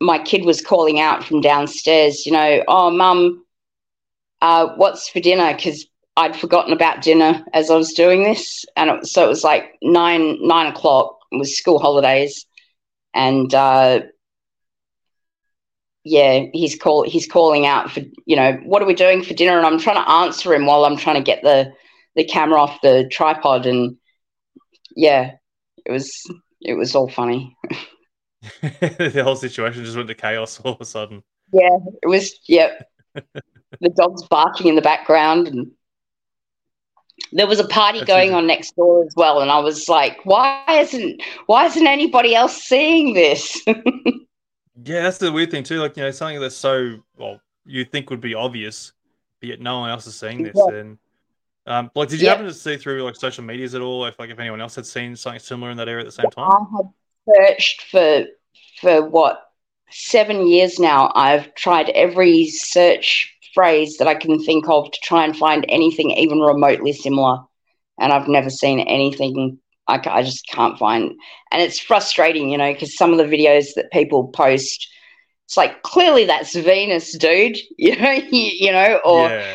my 0.00 0.18
kid 0.18 0.44
was 0.44 0.60
calling 0.60 1.00
out 1.00 1.24
from 1.24 1.40
downstairs, 1.40 2.24
you 2.24 2.32
know, 2.32 2.62
oh, 2.68 2.90
mum, 2.90 3.44
uh, 4.40 4.68
what's 4.76 5.08
for 5.08 5.20
dinner? 5.20 5.54
Because 5.54 5.86
I'd 6.16 6.36
forgotten 6.36 6.72
about 6.72 7.02
dinner 7.02 7.44
as 7.52 7.70
I 7.70 7.76
was 7.76 7.92
doing 7.92 8.22
this, 8.22 8.64
and 8.76 8.90
it, 8.90 9.06
so 9.06 9.24
it 9.24 9.28
was 9.28 9.44
like 9.44 9.76
nine 9.82 10.38
nine 10.40 10.66
o'clock. 10.66 11.18
It 11.30 11.38
was 11.38 11.56
school 11.56 11.78
holidays, 11.78 12.46
and 13.14 13.52
uh, 13.54 14.00
yeah, 16.04 16.46
he's 16.52 16.76
call 16.76 17.04
he's 17.04 17.26
calling 17.26 17.66
out 17.66 17.90
for 17.90 18.00
you 18.26 18.36
know 18.36 18.54
what 18.64 18.82
are 18.82 18.86
we 18.86 18.94
doing 18.94 19.22
for 19.22 19.34
dinner, 19.34 19.58
and 19.58 19.66
I'm 19.66 19.78
trying 19.78 20.02
to 20.02 20.10
answer 20.10 20.54
him 20.54 20.66
while 20.66 20.84
I'm 20.84 20.96
trying 20.96 21.16
to 21.16 21.22
get 21.22 21.42
the 21.42 21.72
the 22.16 22.24
camera 22.24 22.60
off 22.60 22.80
the 22.82 23.08
tripod, 23.10 23.66
and 23.66 23.96
yeah, 24.96 25.32
it 25.84 25.92
was 25.92 26.10
it 26.60 26.74
was 26.74 26.94
all 26.94 27.08
funny. 27.08 27.56
the 28.62 29.22
whole 29.24 29.36
situation 29.36 29.84
just 29.84 29.96
went 29.96 30.08
to 30.08 30.14
chaos 30.14 30.60
all 30.60 30.74
of 30.74 30.80
a 30.80 30.84
sudden. 30.84 31.22
Yeah, 31.52 31.76
it 32.02 32.06
was. 32.08 32.38
Yep. 32.46 32.88
the 33.80 33.90
dog's 33.90 34.26
barking 34.28 34.68
in 34.68 34.74
the 34.76 34.82
background, 34.82 35.48
and 35.48 35.72
there 37.32 37.46
was 37.46 37.58
a 37.60 37.66
party 37.66 37.98
That's 37.98 38.08
going 38.08 38.34
on 38.34 38.46
next 38.46 38.76
door 38.76 39.04
as 39.04 39.14
well. 39.16 39.40
And 39.40 39.50
I 39.50 39.58
was 39.60 39.88
like, 39.88 40.18
"Why 40.24 40.64
isn't 40.68 41.20
Why 41.46 41.66
isn't 41.66 41.86
anybody 41.86 42.34
else 42.34 42.62
seeing 42.62 43.14
this?" 43.14 43.60
Yeah, 44.84 45.02
that's 45.02 45.18
the 45.18 45.32
weird 45.32 45.50
thing 45.50 45.64
too. 45.64 45.80
Like 45.80 45.96
you 45.96 46.04
know, 46.04 46.10
something 46.10 46.40
that's 46.40 46.56
so 46.56 47.02
well 47.16 47.40
you 47.64 47.84
think 47.84 48.10
would 48.10 48.20
be 48.20 48.34
obvious, 48.34 48.92
but 49.40 49.48
yet 49.48 49.60
no 49.60 49.80
one 49.80 49.90
else 49.90 50.06
is 50.06 50.16
seeing 50.16 50.42
this, 50.42 50.56
Yeah. 50.56 50.74
and 50.74 50.98
Um, 51.66 51.90
like, 51.94 52.08
did 52.08 52.20
you 52.20 52.26
Yeah. 52.26 52.32
happen 52.32 52.46
to 52.46 52.54
see 52.54 52.76
through 52.78 53.02
like 53.04 53.16
social 53.16 53.44
medias 53.44 53.74
at 53.74 53.82
all? 53.82 54.06
If 54.06 54.18
like 54.18 54.30
if 54.30 54.38
anyone 54.38 54.60
else 54.60 54.74
had 54.76 54.86
seen 54.86 55.16
something 55.16 55.40
similar 55.40 55.70
in 55.70 55.76
that 55.78 55.88
area 55.88 56.00
at 56.00 56.06
the 56.06 56.12
same 56.12 56.30
time? 56.30 56.50
I 56.50 56.58
have 56.76 56.86
searched 57.36 57.82
for 57.82 58.24
for 58.80 59.08
what 59.08 59.42
seven 59.90 60.46
years 60.46 60.78
now. 60.78 61.12
I've 61.14 61.54
tried 61.54 61.90
every 61.90 62.46
search 62.48 63.34
phrase 63.54 63.96
that 63.98 64.08
I 64.08 64.14
can 64.14 64.42
think 64.42 64.68
of 64.68 64.90
to 64.90 64.98
try 65.02 65.24
and 65.24 65.36
find 65.36 65.64
anything 65.68 66.10
even 66.12 66.40
remotely 66.40 66.92
similar, 66.92 67.38
and 67.98 68.12
I've 68.12 68.28
never 68.28 68.50
seen 68.50 68.80
anything. 68.80 69.58
I, 69.86 70.00
I 70.04 70.22
just 70.22 70.46
can't 70.48 70.78
find, 70.78 71.12
and 71.50 71.62
it's 71.62 71.80
frustrating, 71.80 72.50
you 72.50 72.58
know, 72.58 72.72
because 72.72 72.96
some 72.96 73.12
of 73.12 73.18
the 73.18 73.36
videos 73.36 73.68
that 73.74 73.90
people 73.90 74.28
post, 74.28 74.86
it's 75.46 75.56
like 75.56 75.82
clearly 75.82 76.26
that's 76.26 76.54
Venus, 76.54 77.16
dude, 77.16 77.56
you 77.78 77.96
know, 77.96 78.10
you, 78.10 78.50
you 78.54 78.72
know, 78.72 79.00
or 79.04 79.28
yeah, 79.28 79.54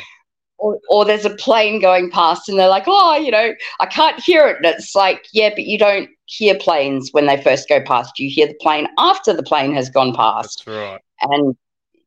or, 0.63 0.79
or 0.89 1.05
there's 1.05 1.25
a 1.25 1.35
plane 1.35 1.81
going 1.81 2.09
past 2.09 2.47
and 2.47 2.57
they're 2.57 2.69
like, 2.69 2.85
oh, 2.87 3.17
you 3.17 3.31
know, 3.31 3.53
I 3.81 3.85
can't 3.85 4.19
hear 4.23 4.47
it. 4.47 4.57
And 4.57 4.65
it's 4.65 4.95
like, 4.95 5.25
yeah, 5.33 5.49
but 5.49 5.65
you 5.65 5.77
don't 5.77 6.09
hear 6.25 6.57
planes 6.57 7.09
when 7.11 7.25
they 7.25 7.41
first 7.41 7.69
go 7.69 7.81
past. 7.81 8.19
You 8.19 8.29
hear 8.29 8.47
the 8.47 8.57
plane 8.61 8.87
after 8.97 9.33
the 9.33 9.43
plane 9.43 9.73
has 9.73 9.89
gone 9.89 10.13
past. 10.13 10.63
that's 10.65 10.77
right. 10.77 11.01
And, 11.21 11.55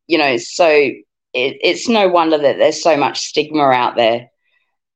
you 0.07 0.19
know, 0.19 0.37
so 0.37 0.69
it, 0.69 1.03
it's 1.33 1.89
no 1.89 2.09
wonder 2.09 2.39
that 2.39 2.59
there's 2.59 2.83
so 2.83 2.97
much 2.97 3.21
stigma 3.21 3.65
out 3.71 3.97
there. 3.97 4.29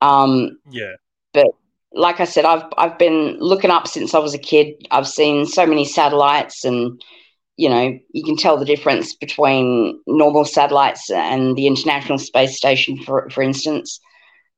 Um, 0.01 0.59
Yeah, 0.71 0.95
But 1.35 1.49
like 1.93 2.21
I 2.21 2.25
said, 2.25 2.45
I've 2.45 2.65
I've 2.79 2.99
been 2.99 3.39
looking 3.39 3.71
up 3.71 3.87
since 3.87 4.15
I 4.15 4.19
was 4.19 4.35
a 4.35 4.39
kid. 4.39 4.87
I've 4.91 5.09
seen 5.09 5.47
so 5.47 5.67
many 5.67 5.85
satellites, 5.85 6.65
and 6.65 7.03
you 7.57 7.69
know, 7.69 7.99
you 8.13 8.25
can 8.25 8.37
tell 8.37 8.57
the 8.57 8.65
difference 8.65 9.15
between 9.15 10.01
normal 10.07 10.45
satellites 10.45 11.11
and 11.11 11.57
the 11.57 11.67
International 11.67 12.19
Space 12.19 12.57
Station, 12.57 13.03
for 13.03 13.29
for 13.31 13.43
instance. 13.43 14.01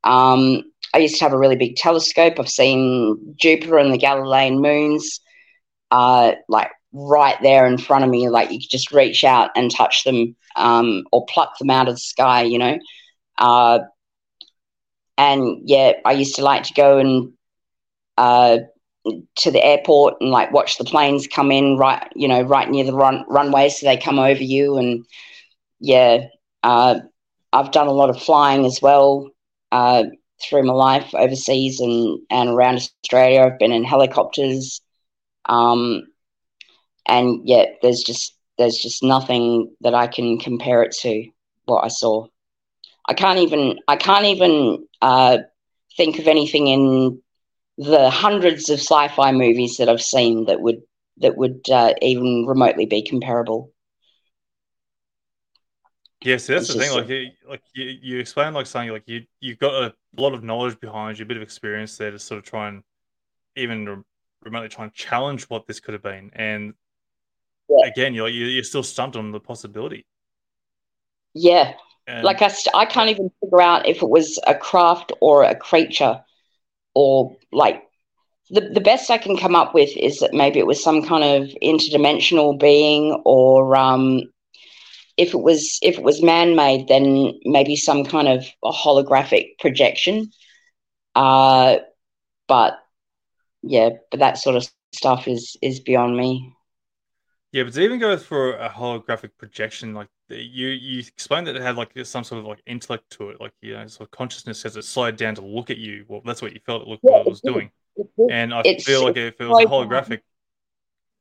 Um, 0.05 0.65
I 0.95 0.99
used 0.99 1.17
to 1.19 1.25
have 1.25 1.33
a 1.33 1.39
really 1.39 1.57
big 1.57 1.77
telescope. 1.77 2.39
I've 2.39 2.49
seen 2.49 3.35
Jupiter 3.37 3.79
and 3.79 3.93
the 3.93 3.99
Galilean 3.99 4.61
moons, 4.61 5.21
uh, 5.91 6.33
like 6.49 6.71
right 6.93 7.37
there 7.43 7.67
in 7.67 7.79
front 7.79 8.05
of 8.05 8.11
me. 8.11 8.29
Like 8.29 8.51
you 8.51 8.59
could 8.59 8.71
just 8.71 8.93
reach 8.93 9.25
out 9.25 9.51
and 9.57 9.71
touch 9.71 10.05
them, 10.05 10.37
um, 10.57 11.05
or 11.13 11.25
pluck 11.27 11.59
them 11.59 11.71
out 11.71 11.89
of 11.89 11.95
the 11.95 12.01
sky. 12.01 12.43
You 12.43 12.59
know. 12.59 12.79
Uh, 13.39 13.81
and 15.19 15.63
yeah, 15.65 15.93
I 16.05 16.13
used 16.13 16.37
to 16.37 16.43
like 16.43 16.65
to 16.65 16.75
go 16.75 16.99
and 16.99 17.33
uh, 18.19 18.59
to 19.37 19.51
the 19.51 19.65
airport 19.65 20.15
and 20.21 20.31
like 20.31 20.53
watch 20.53 20.79
the 20.79 20.85
planes 20.85 21.27
come 21.27 21.51
in 21.51 21.77
right, 21.77 22.07
you 22.15 22.29
know, 22.29 22.43
right 22.43 22.69
near 22.69 22.85
the 22.85 22.95
run 22.95 23.25
runway, 23.29 23.69
so 23.69 23.87
they 23.87 23.97
come 23.97 24.19
over 24.19 24.43
you. 24.43 24.77
And 24.79 25.05
yeah, 25.81 26.27
uh, 26.63 27.01
I've 27.53 27.73
done 27.73 27.89
a 27.89 27.93
lot 27.93 28.11
of 28.11 28.23
flying 28.23 28.65
as 28.65 28.81
well 28.81 29.31
uh, 29.73 30.05
through 30.43 30.65
my 30.65 30.75
life 30.75 31.15
overseas 31.15 31.81
and 31.81 32.21
and 32.31 32.51
around 32.51 32.77
Australia. 32.77 33.43
I've 33.43 33.59
been 33.59 33.73
in 33.73 33.85
helicopters, 33.85 34.81
um, 35.47 36.07
and 37.07 37.49
yet 37.49 37.79
there's 37.83 38.03
just 38.03 38.37
there's 38.59 38.79
just 38.79 39.03
nothing 39.03 39.75
that 39.81 39.95
I 39.95 40.07
can 40.07 40.39
compare 40.39 40.83
it 40.83 40.93
to 41.03 41.27
what 41.65 41.85
I 41.85 41.89
saw. 41.89 42.27
I 43.09 43.15
can't 43.15 43.39
even 43.41 43.79
I 43.89 43.97
can't 43.97 44.27
even 44.27 44.87
uh, 45.01 45.39
think 45.97 46.19
of 46.19 46.29
anything 46.29 46.69
in 46.69 47.23
the 47.79 48.11
hundreds 48.11 48.71
of 48.71 48.79
sci-fi 48.81 49.33
movies 49.33 49.79
that 49.79 49.89
I've 49.89 50.03
seen 50.03 50.47
that 50.47 50.61
would 50.61 50.83
that 51.19 51.37
would 51.37 51.69
uh, 51.71 51.95
even 52.03 52.47
remotely 52.47 52.87
be 52.87 53.03
comparable. 53.03 53.72
Yeah. 56.25 56.37
So 56.37 56.55
that's 56.55 56.67
It's 56.67 56.69
the 56.69 56.75
thing. 56.77 56.93
Like, 56.93 57.09
you, 57.09 57.31
like 57.49 57.63
you, 57.75 57.85
you 58.03 58.19
explain 58.19 58.55
like 58.55 58.67
saying 58.67 58.91
like 58.91 59.05
you 59.07 59.27
you've 59.41 59.59
got 59.59 59.75
a 59.75 59.95
lot 60.17 60.35
of 60.35 60.43
knowledge 60.43 60.79
behind 60.81 61.19
you, 61.19 61.25
a 61.25 61.27
bit 61.27 61.37
of 61.37 61.43
experience 61.43 61.97
there 61.97 62.11
to 62.11 62.19
sort 62.19 62.39
of 62.39 62.45
try 62.45 62.69
and 62.69 62.83
even 63.57 64.05
remotely 64.43 64.69
try 64.69 64.85
and 64.85 64.95
challenge 64.95 65.45
what 65.45 65.67
this 65.67 65.81
could 65.81 65.95
have 65.95 66.03
been. 66.03 66.31
And 66.35 66.75
Yeah. 67.69 67.87
again, 67.87 68.15
you're 68.15 68.29
you- 68.29 68.47
you're 68.47 68.65
still 68.65 68.83
stumped 68.83 69.17
on 69.17 69.31
the 69.33 69.41
possibility. 69.41 70.07
Yeah, 71.35 71.75
And 72.07 72.19
like 72.21 72.43
I, 72.43 72.49
st- 72.49 72.75
I 72.75 72.85
can't 72.87 73.11
even 73.11 73.31
figure 73.41 73.61
out 73.61 73.87
if 73.89 74.03
it 74.03 74.09
was 74.09 74.39
a 74.47 74.55
craft 74.55 75.13
or 75.21 75.45
a 75.45 75.55
creature, 75.55 76.23
or 76.95 77.37
like 77.53 77.85
the 78.51 78.63
the 78.63 78.81
best 78.83 79.11
I 79.11 79.19
can 79.19 79.37
come 79.39 79.57
up 79.57 79.75
with 79.75 79.97
is 79.97 80.21
that 80.21 80.35
maybe 80.35 80.61
it 80.61 80.67
was 80.69 80.83
some 80.85 81.03
kind 81.05 81.25
of 81.25 81.51
interdimensional 81.63 82.59
being, 82.59 83.23
or 83.27 83.77
um, 83.77 84.32
if 85.17 85.35
it 85.35 85.41
was 85.41 85.79
if 85.83 85.99
it 85.99 86.05
was 86.05 86.23
man 86.23 86.57
made, 86.57 86.89
then 86.89 87.33
maybe 87.45 87.77
some 87.77 88.05
kind 88.05 88.29
of 88.29 88.47
a 88.65 88.71
holographic 88.73 89.59
projection. 89.59 90.31
Uh, 91.15 91.79
but 92.49 92.79
yeah, 93.63 93.91
but 94.11 94.21
that 94.21 94.39
sort 94.39 94.57
of 94.57 94.69
stuff 94.93 95.29
is 95.29 95.57
is 95.63 95.81
beyond 95.81 96.17
me. 96.17 96.55
Yeah, 97.53 97.65
but 97.65 97.75
to 97.75 97.83
even 97.83 97.99
go 97.99 98.17
for 98.17 98.55
a 98.55 98.71
holographic 98.71 99.31
projection, 99.37 99.93
like 99.93 100.09
you 100.31 100.69
you 100.69 101.01
explained 101.01 101.47
that 101.47 101.57
it 101.57 101.61
had 101.63 101.77
like 101.77 101.93
some 102.05 102.25
sort 102.25 102.41
of 102.41 102.47
like 102.47 102.63
intellect 102.67 103.11
to 103.11 103.29
it, 103.29 103.41
like 103.41 103.53
you 103.61 103.75
know, 103.75 103.87
sort 103.89 104.09
of 104.09 104.11
consciousness 104.11 104.65
as 104.65 104.77
it 104.77 104.85
slowed 104.85 105.17
down 105.17 105.35
to 105.35 105.43
look 105.43 105.69
at 105.69 105.77
you. 105.77 106.07
Well, 106.09 106.23
that's 106.25 106.41
what 106.41 106.55
you 106.55 106.61
felt 106.65 106.83
it 106.83 106.89
looked 106.89 107.05
Yeah, 107.05 107.19
what 107.19 107.27
it 107.27 107.31
was 107.31 107.41
doing. 107.43 107.71
It- 107.97 108.09
it- 108.17 108.31
And 108.31 108.55
I 108.55 108.63
feel 108.63 109.05
like 109.05 109.19
if 109.19 109.39
it 109.39 109.45
was 109.45 109.59
a 109.61 109.69
holographic, 109.69 110.21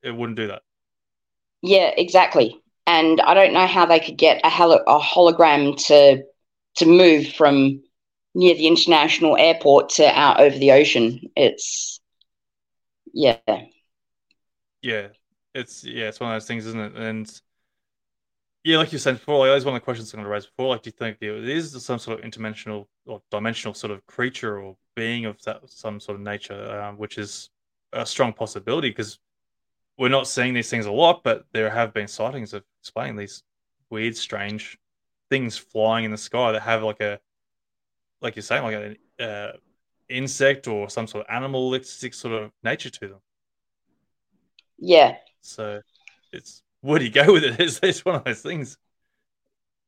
it 0.04 0.12
wouldn't 0.12 0.38
do 0.38 0.48
that. 0.48 0.62
Yeah, 1.62 1.92
exactly. 1.98 2.61
And 2.88 3.22
I 3.22 3.34
don't 3.34 3.54
know 3.54 3.68
how 3.68 3.86
they 3.86 4.00
could 4.00 4.18
get 4.18 4.42
a, 4.44 4.48
a 4.48 5.00
hologram 5.00 5.78
to 5.88 6.24
to 6.78 6.86
move 6.86 7.28
from 7.34 7.82
near 8.34 8.56
the 8.56 8.68
international 8.68 9.38
airport 9.38 9.90
to 9.90 10.06
out 10.06 10.40
over 10.40 10.58
the 10.58 10.72
ocean. 10.72 11.20
It's 11.36 12.00
yeah, 13.14 13.38
Yeah, 14.82 15.10
it's 15.54 15.84
yeah, 15.84 16.08
it's 16.10 16.20
one 16.20 16.32
of 16.32 16.36
those 16.36 16.48
things, 16.48 16.66
isn't 16.66 16.80
it? 16.80 16.96
And 16.96 17.42
yeah, 18.64 18.78
like 18.78 18.92
you 18.92 19.00
said 19.00 19.16
before, 19.16 19.40
like, 19.40 19.50
that 19.50 19.56
was 19.56 19.66
one 19.66 19.76
of 19.76 19.82
the 19.82 19.86
questions 19.86 20.14
I'm 20.14 20.20
going 20.20 20.26
to 20.26 20.32
raise 20.32 20.46
before. 20.46 20.70
Like, 20.70 20.84
do 20.84 20.90
you 20.90 20.92
think 20.92 21.18
it 21.22 21.50
is 21.50 21.84
some 21.84 21.98
sort 21.98 22.20
of 22.20 22.26
interdimensional 22.26 22.86
or 23.08 23.22
dimensional 23.32 23.74
sort 23.74 23.92
of 23.92 24.06
creature 24.06 24.60
or 24.60 24.78
being 24.96 25.26
of 25.26 25.42
that, 25.44 25.68
some 25.70 26.00
sort 26.00 26.16
of 26.16 26.22
nature, 26.22 26.80
um, 26.80 26.98
which 26.98 27.18
is 27.18 27.50
a 27.94 28.06
strong 28.06 28.34
possibility 28.34 28.90
because 28.90 29.18
we're 29.98 30.10
not 30.10 30.28
seeing 30.28 30.54
these 30.54 30.70
things 30.70 30.86
a 30.88 30.92
lot, 30.92 31.24
but 31.24 31.46
there 31.54 31.70
have 31.70 31.94
been 31.94 32.08
sightings 32.08 32.54
of 32.54 32.64
explaining 32.82 33.16
these 33.16 33.44
weird, 33.90 34.16
strange 34.16 34.78
things 35.30 35.58
flying 35.58 36.06
in 36.06 36.12
the 36.12 36.18
sky 36.18 36.52
that 36.52 36.62
have 36.62 36.84
like 36.84 37.00
a, 37.02 37.20
like 38.22 38.36
you're 38.36 38.44
saying, 38.44 38.64
like 38.64 38.76
an 39.20 39.26
uh, 39.26 39.52
insect 40.10 40.68
or 40.68 40.90
some 40.90 41.08
sort 41.08 41.26
of 41.26 41.34
animalistic 41.34 42.14
sort 42.14 42.34
of 42.34 42.52
nature 42.64 42.90
to 42.90 43.08
them. 43.08 43.20
yeah. 44.78 45.16
So 45.42 45.82
it's 46.32 46.62
where 46.82 47.00
do 47.00 47.06
you 47.06 47.12
go 47.12 47.34
with 47.34 47.44
it? 47.44 47.60
It's, 47.60 47.80
it's 47.82 48.04
one 48.06 48.16
of 48.16 48.24
those 48.24 48.42
things. 48.42 48.78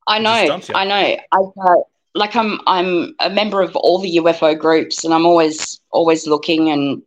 I 0.08 0.19
know. 0.19 0.62
I 0.75 0.86
know. 0.86 1.17
I 1.32 1.38
uh, 1.38 1.75
like 2.15 2.36
I'm 2.36 2.60
I'm 2.67 3.15
a 3.19 3.29
member 3.29 3.62
of 3.62 3.75
all 3.75 3.99
the 3.99 4.17
UFO 4.17 4.58
groups, 4.58 5.03
and 5.03 5.13
I'm 5.13 5.25
always 5.25 5.82
always 5.91 6.27
looking. 6.27 6.69
And 6.69 7.01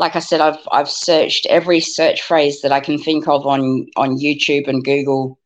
like 0.00 0.16
I 0.16 0.20
said, 0.20 0.40
I've 0.40 0.58
I've 0.72 0.90
searched 0.90 1.46
every 1.46 1.80
search 1.80 2.22
phrase 2.22 2.62
that 2.62 2.72
I 2.72 2.80
can 2.80 2.98
think 2.98 3.28
of 3.28 3.46
on 3.46 3.86
on 3.96 4.18
YouTube 4.18 4.66
and 4.66 4.82
Google, 4.84 5.38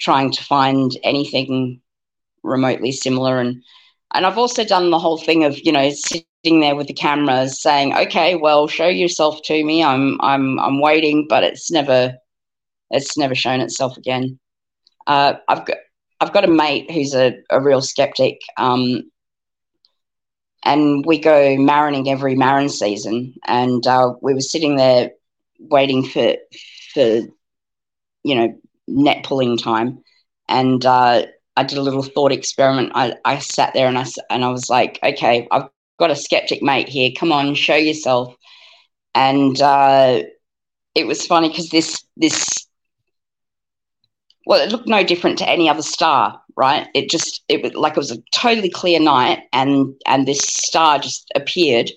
trying 0.00 0.32
to 0.32 0.44
find 0.44 0.90
anything 1.04 1.80
remotely 2.42 2.92
similar. 2.92 3.38
And 3.38 3.62
and 4.14 4.26
I've 4.26 4.38
also 4.38 4.64
done 4.64 4.90
the 4.90 4.98
whole 4.98 5.18
thing 5.18 5.44
of 5.44 5.58
you 5.64 5.72
know 5.72 5.90
sitting 5.90 6.60
there 6.60 6.74
with 6.76 6.88
the 6.88 6.94
camera, 6.94 7.48
saying, 7.48 7.94
"Okay, 7.94 8.34
well, 8.34 8.66
show 8.66 8.88
yourself 8.88 9.40
to 9.44 9.64
me. 9.64 9.84
I'm 9.84 10.20
I'm 10.20 10.58
I'm 10.58 10.80
waiting," 10.80 11.26
but 11.28 11.44
it's 11.44 11.70
never 11.70 12.14
it's 12.90 13.16
never 13.16 13.36
shown 13.36 13.60
itself 13.60 13.96
again. 13.96 14.38
Uh, 15.06 15.34
I've 15.48 15.64
got 15.64 15.78
I've 16.20 16.32
got 16.32 16.44
a 16.44 16.48
mate 16.48 16.90
who's 16.90 17.14
a, 17.14 17.34
a 17.50 17.60
real 17.60 17.82
skeptic, 17.82 18.38
um, 18.58 19.10
and 20.64 21.04
we 21.06 21.18
go 21.18 21.56
marroning 21.56 22.08
every 22.08 22.34
marron 22.34 22.68
season. 22.68 23.34
And 23.46 23.86
uh, 23.86 24.14
we 24.20 24.34
were 24.34 24.40
sitting 24.40 24.76
there 24.76 25.10
waiting 25.58 26.04
for 26.04 26.34
for 26.94 27.20
you 28.24 28.34
know 28.34 28.54
net 28.88 29.24
pulling 29.24 29.56
time, 29.58 29.98
and 30.48 30.84
uh, 30.84 31.22
I 31.56 31.62
did 31.64 31.78
a 31.78 31.82
little 31.82 32.02
thought 32.02 32.32
experiment. 32.32 32.92
I, 32.94 33.14
I 33.24 33.38
sat 33.38 33.74
there 33.74 33.88
and 33.88 33.98
I 33.98 34.06
and 34.30 34.44
I 34.44 34.48
was 34.50 34.68
like, 34.70 34.98
okay, 35.02 35.46
I've 35.50 35.68
got 35.98 36.10
a 36.10 36.16
skeptic 36.16 36.62
mate 36.62 36.88
here. 36.88 37.10
Come 37.16 37.32
on, 37.32 37.54
show 37.54 37.76
yourself. 37.76 38.34
And 39.14 39.60
uh, 39.60 40.20
it 40.94 41.06
was 41.06 41.26
funny 41.26 41.48
because 41.48 41.70
this 41.70 42.04
this 42.16 42.61
well, 44.46 44.60
it 44.60 44.72
looked 44.72 44.88
no 44.88 45.04
different 45.04 45.38
to 45.38 45.48
any 45.48 45.68
other 45.68 45.82
star, 45.82 46.40
right? 46.56 46.88
It 46.94 47.10
just 47.10 47.42
it 47.48 47.62
was 47.62 47.74
like 47.74 47.92
it 47.92 47.98
was 47.98 48.10
a 48.10 48.22
totally 48.32 48.70
clear 48.70 49.00
night, 49.00 49.40
and 49.52 49.94
and 50.06 50.26
this 50.26 50.40
star 50.40 50.98
just 50.98 51.30
appeared, 51.34 51.90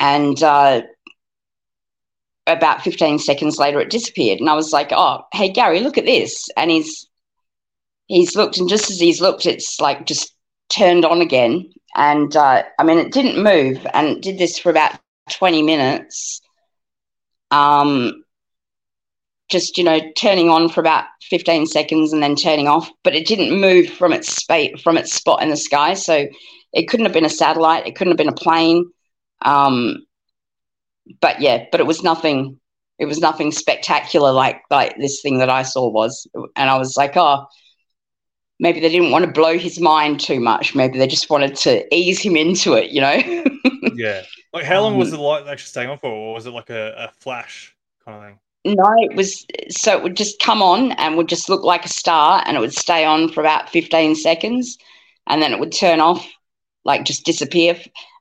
and 0.00 0.42
uh, 0.42 0.82
about 2.46 2.82
fifteen 2.82 3.18
seconds 3.18 3.58
later, 3.58 3.80
it 3.80 3.90
disappeared, 3.90 4.40
and 4.40 4.50
I 4.50 4.54
was 4.54 4.72
like, 4.72 4.88
"Oh, 4.92 5.22
hey 5.32 5.50
Gary, 5.50 5.80
look 5.80 5.98
at 5.98 6.06
this!" 6.06 6.48
And 6.56 6.70
he's 6.70 7.06
he's 8.06 8.34
looked, 8.36 8.58
and 8.58 8.68
just 8.68 8.90
as 8.90 8.98
he's 9.00 9.20
looked, 9.20 9.46
it's 9.46 9.80
like 9.80 10.06
just 10.06 10.34
turned 10.70 11.04
on 11.04 11.20
again, 11.20 11.70
and 11.96 12.34
uh, 12.36 12.64
I 12.78 12.84
mean, 12.84 12.98
it 12.98 13.12
didn't 13.12 13.42
move, 13.42 13.86
and 13.94 14.08
it 14.08 14.22
did 14.22 14.38
this 14.38 14.58
for 14.58 14.70
about 14.70 14.98
twenty 15.30 15.62
minutes. 15.62 16.40
Um, 17.50 18.24
just 19.48 19.78
you 19.78 19.84
know, 19.84 20.00
turning 20.18 20.50
on 20.50 20.68
for 20.68 20.80
about 20.80 21.04
fifteen 21.22 21.66
seconds 21.66 22.12
and 22.12 22.22
then 22.22 22.36
turning 22.36 22.68
off, 22.68 22.90
but 23.04 23.14
it 23.14 23.26
didn't 23.26 23.60
move 23.60 23.88
from 23.90 24.12
its 24.12 24.34
spate 24.34 24.80
from 24.80 24.96
its 24.96 25.12
spot 25.12 25.42
in 25.42 25.48
the 25.48 25.56
sky, 25.56 25.94
so 25.94 26.26
it 26.72 26.88
couldn't 26.88 27.06
have 27.06 27.14
been 27.14 27.24
a 27.24 27.30
satellite, 27.30 27.86
it 27.86 27.96
couldn't 27.96 28.12
have 28.12 28.18
been 28.18 28.28
a 28.28 28.32
plane. 28.32 28.90
Um, 29.42 30.04
but 31.20 31.40
yeah, 31.40 31.66
but 31.70 31.80
it 31.80 31.86
was 31.86 32.02
nothing. 32.02 32.58
It 32.98 33.06
was 33.06 33.20
nothing 33.20 33.52
spectacular 33.52 34.32
like 34.32 34.60
like 34.70 34.96
this 34.98 35.20
thing 35.22 35.38
that 35.38 35.50
I 35.50 35.62
saw 35.62 35.88
was, 35.88 36.26
and 36.34 36.68
I 36.70 36.76
was 36.76 36.96
like, 36.96 37.16
oh, 37.16 37.46
maybe 38.60 38.80
they 38.80 38.88
didn't 38.88 39.10
want 39.10 39.24
to 39.24 39.30
blow 39.30 39.56
his 39.58 39.80
mind 39.80 40.20
too 40.20 40.40
much. 40.40 40.74
Maybe 40.74 40.98
they 40.98 41.06
just 41.06 41.30
wanted 41.30 41.56
to 41.56 41.94
ease 41.94 42.20
him 42.20 42.36
into 42.36 42.74
it, 42.74 42.90
you 42.90 43.00
know? 43.00 43.20
yeah. 43.94 44.22
Like, 44.52 44.64
how 44.64 44.82
long 44.82 44.94
um, 44.94 44.98
was 44.98 45.10
the 45.10 45.20
light 45.20 45.46
actually 45.46 45.68
staying 45.68 45.90
on 45.90 45.98
for, 45.98 46.10
or 46.10 46.34
was 46.34 46.46
it 46.46 46.50
like 46.50 46.70
a, 46.70 46.94
a 46.96 47.12
flash 47.20 47.74
kind 48.04 48.16
of 48.16 48.24
thing? 48.24 48.38
No, 48.64 48.94
it 48.98 49.16
was 49.16 49.46
so 49.70 49.96
it 49.96 50.02
would 50.02 50.16
just 50.16 50.40
come 50.40 50.62
on 50.62 50.92
and 50.92 51.16
would 51.16 51.28
just 51.28 51.48
look 51.48 51.62
like 51.62 51.84
a 51.84 51.88
star, 51.88 52.42
and 52.44 52.56
it 52.56 52.60
would 52.60 52.74
stay 52.74 53.04
on 53.04 53.30
for 53.30 53.40
about 53.40 53.70
fifteen 53.70 54.14
seconds, 54.14 54.76
and 55.26 55.40
then 55.40 55.52
it 55.52 55.60
would 55.60 55.72
turn 55.72 56.00
off, 56.00 56.26
like 56.84 57.04
just 57.04 57.24
disappear. 57.24 57.78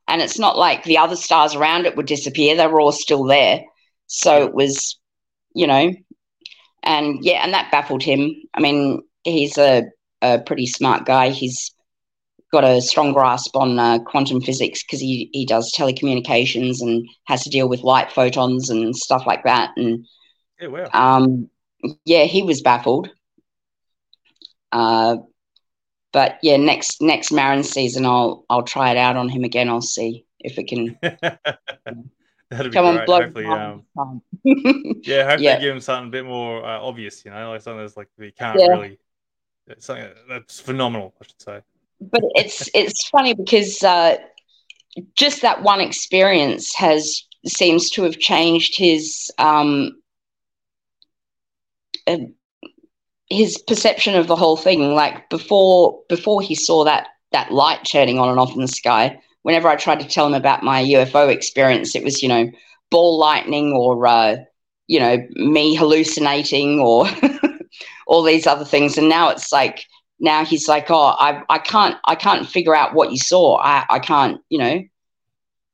And 0.08 0.21
it's 0.21 0.39
not 0.39 0.58
like 0.58 0.84
the 0.84 0.97
other 1.00 1.15
stars 1.17 1.56
around 1.56 1.86
it 1.86 1.95
would 1.97 2.06
disappear; 2.06 2.56
they 2.56 2.67
were 2.67 2.80
all 2.80 2.91
still 2.93 3.23
there. 3.26 3.62
So 4.08 4.45
it 4.45 4.54
was, 4.54 4.97
you 5.56 5.67
know, 5.67 5.93
and 6.84 7.23
yeah, 7.23 7.43
and 7.43 7.54
that 7.54 7.71
baffled 7.71 8.04
him. 8.04 8.36
I 8.54 8.62
mean, 8.62 9.04
he's 9.23 9.58
a 9.58 9.86
a 10.21 10.39
pretty 10.39 10.65
smart 10.67 11.06
guy. 11.06 11.30
He's 11.30 11.71
got 12.52 12.63
a 12.63 12.82
strong 12.82 13.13
grasp 13.13 13.56
on 13.56 13.78
uh, 13.80 14.00
quantum 14.00 14.41
physics 14.41 14.84
because 14.84 15.00
he, 15.00 15.30
he 15.34 15.45
does 15.45 15.73
telecommunications 15.78 16.82
and 16.82 17.08
has 17.26 17.43
to 17.43 17.50
deal 17.50 17.67
with 17.69 17.84
light 17.84 18.12
photons 18.12 18.69
and 18.69 18.95
stuff 18.95 19.23
like 19.28 19.43
that. 19.43 19.71
And 19.78 20.06
yeah, 20.59 20.67
wow. 20.67 20.89
um, 20.93 21.49
yeah, 22.05 22.23
he 22.23 22.43
was 22.43 22.61
baffled. 22.61 23.09
Uh, 24.71 25.17
but 26.13 26.39
yeah, 26.41 26.57
next 26.57 27.01
next 27.01 27.31
marron 27.31 27.63
season, 27.63 28.05
I'll 28.05 28.45
I'll 28.49 28.63
try 28.63 28.91
it 28.91 28.97
out 28.97 29.17
on 29.17 29.29
him 29.29 29.43
again. 29.43 29.69
I'll 29.69 29.81
see 29.81 30.25
if 30.39 30.57
it 30.57 30.67
can. 30.67 30.97
That'd 32.49 32.71
be 32.71 32.75
Come 32.75 32.95
great. 32.95 33.09
On, 33.09 33.23
hopefully, 33.23 33.45
um, 33.45 33.83
yeah, 35.03 35.23
hopefully 35.25 35.43
yeah. 35.45 35.59
give 35.59 35.75
him 35.75 35.81
something 35.81 36.07
a 36.07 36.11
bit 36.11 36.25
more 36.25 36.65
uh, 36.65 36.79
obvious. 36.79 37.25
You 37.25 37.31
know, 37.31 37.49
like 37.51 37.61
something 37.61 37.81
that's 37.81 37.97
like 37.97 38.07
we 38.17 38.31
can't 38.31 38.57
yeah. 38.59 38.67
really 38.67 38.99
something 39.79 40.07
that's 40.29 40.59
phenomenal, 40.59 41.13
I 41.21 41.25
should 41.25 41.41
say. 41.41 41.61
But 41.99 42.21
it's 42.35 42.69
it's 42.73 43.09
funny 43.09 43.33
because 43.33 43.83
uh, 43.83 44.17
just 45.15 45.41
that 45.41 45.61
one 45.61 45.81
experience 45.81 46.73
has 46.75 47.23
seems 47.45 47.89
to 47.91 48.03
have 48.03 48.17
changed 48.19 48.77
his 48.77 49.31
um, 49.37 50.01
his 53.29 53.57
perception 53.57 54.15
of 54.15 54.27
the 54.27 54.35
whole 54.35 54.57
thing. 54.57 54.93
Like 54.93 55.29
before 55.29 55.99
before 56.09 56.41
he 56.41 56.55
saw 56.55 56.83
that 56.85 57.07
that 57.31 57.51
light 57.51 57.85
turning 57.85 58.19
on 58.19 58.29
and 58.29 58.39
off 58.39 58.55
in 58.55 58.61
the 58.61 58.67
sky. 58.67 59.19
Whenever 59.43 59.69
I 59.69 59.75
tried 59.75 60.01
to 60.01 60.07
tell 60.07 60.27
him 60.27 60.33
about 60.33 60.63
my 60.63 60.83
UFO 60.83 61.29
experience, 61.29 61.95
it 61.95 62.03
was 62.03 62.21
you 62.21 62.29
know 62.29 62.49
ball 62.89 63.17
lightning 63.17 63.73
or 63.73 64.07
uh, 64.07 64.37
you 64.87 64.99
know 64.99 65.17
me 65.35 65.75
hallucinating 65.75 66.79
or 66.79 67.07
all 68.07 68.23
these 68.23 68.47
other 68.47 68.65
things. 68.65 68.97
And 68.97 69.09
now 69.09 69.29
it's 69.29 69.51
like, 69.51 69.85
now 70.19 70.43
he's 70.43 70.67
like, 70.67 70.89
oh, 70.89 71.15
I, 71.19 71.43
I 71.49 71.59
can't, 71.59 71.95
I 72.05 72.15
can't 72.15 72.47
figure 72.47 72.75
out 72.75 72.95
what 72.95 73.11
you 73.11 73.17
saw. 73.17 73.57
I, 73.59 73.85
I 73.89 73.99
can't, 73.99 74.41
you 74.49 74.57
know, 74.57 74.81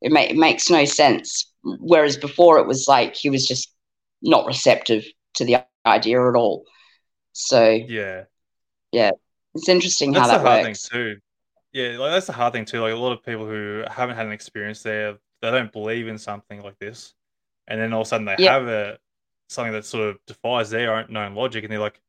it, 0.01 0.11
ma- 0.11 0.21
it 0.21 0.35
makes 0.35 0.69
no 0.69 0.83
sense. 0.85 1.51
Whereas 1.63 2.17
before 2.17 2.59
it 2.59 2.67
was 2.67 2.87
like 2.87 3.15
he 3.15 3.29
was 3.29 3.47
just 3.47 3.73
not 4.21 4.45
receptive 4.45 5.05
to 5.35 5.45
the 5.45 5.63
idea 5.85 6.27
at 6.27 6.35
all. 6.35 6.65
So 7.33 7.69
yeah, 7.69 8.23
yeah, 8.91 9.11
it's 9.55 9.69
interesting 9.69 10.11
that's 10.11 10.29
how 10.29 10.37
that 10.37 10.45
hard 10.45 10.65
works. 10.65 10.87
Thing 10.87 10.99
too. 10.99 11.17
Yeah, 11.71 11.97
like 11.97 12.11
that's 12.11 12.27
the 12.27 12.33
hard 12.33 12.53
thing 12.53 12.65
too. 12.65 12.81
Like 12.81 12.93
a 12.93 12.97
lot 12.97 13.11
of 13.11 13.23
people 13.23 13.45
who 13.45 13.83
haven't 13.89 14.15
had 14.15 14.25
an 14.25 14.31
experience 14.31 14.83
there, 14.83 15.17
they 15.41 15.51
don't 15.51 15.71
believe 15.71 16.07
in 16.07 16.17
something 16.17 16.61
like 16.61 16.77
this, 16.79 17.13
and 17.67 17.81
then 17.81 17.93
all 17.93 18.01
of 18.01 18.07
a 18.07 18.09
sudden 18.09 18.25
they 18.25 18.35
yeah. 18.39 18.53
have 18.53 18.67
a 18.67 18.97
something 19.49 19.73
that 19.73 19.85
sort 19.85 20.09
of 20.09 20.17
defies 20.27 20.69
their 20.69 20.95
own 20.95 21.05
known 21.09 21.35
logic, 21.35 21.63
and 21.63 21.71
they're 21.71 21.79
like, 21.79 21.99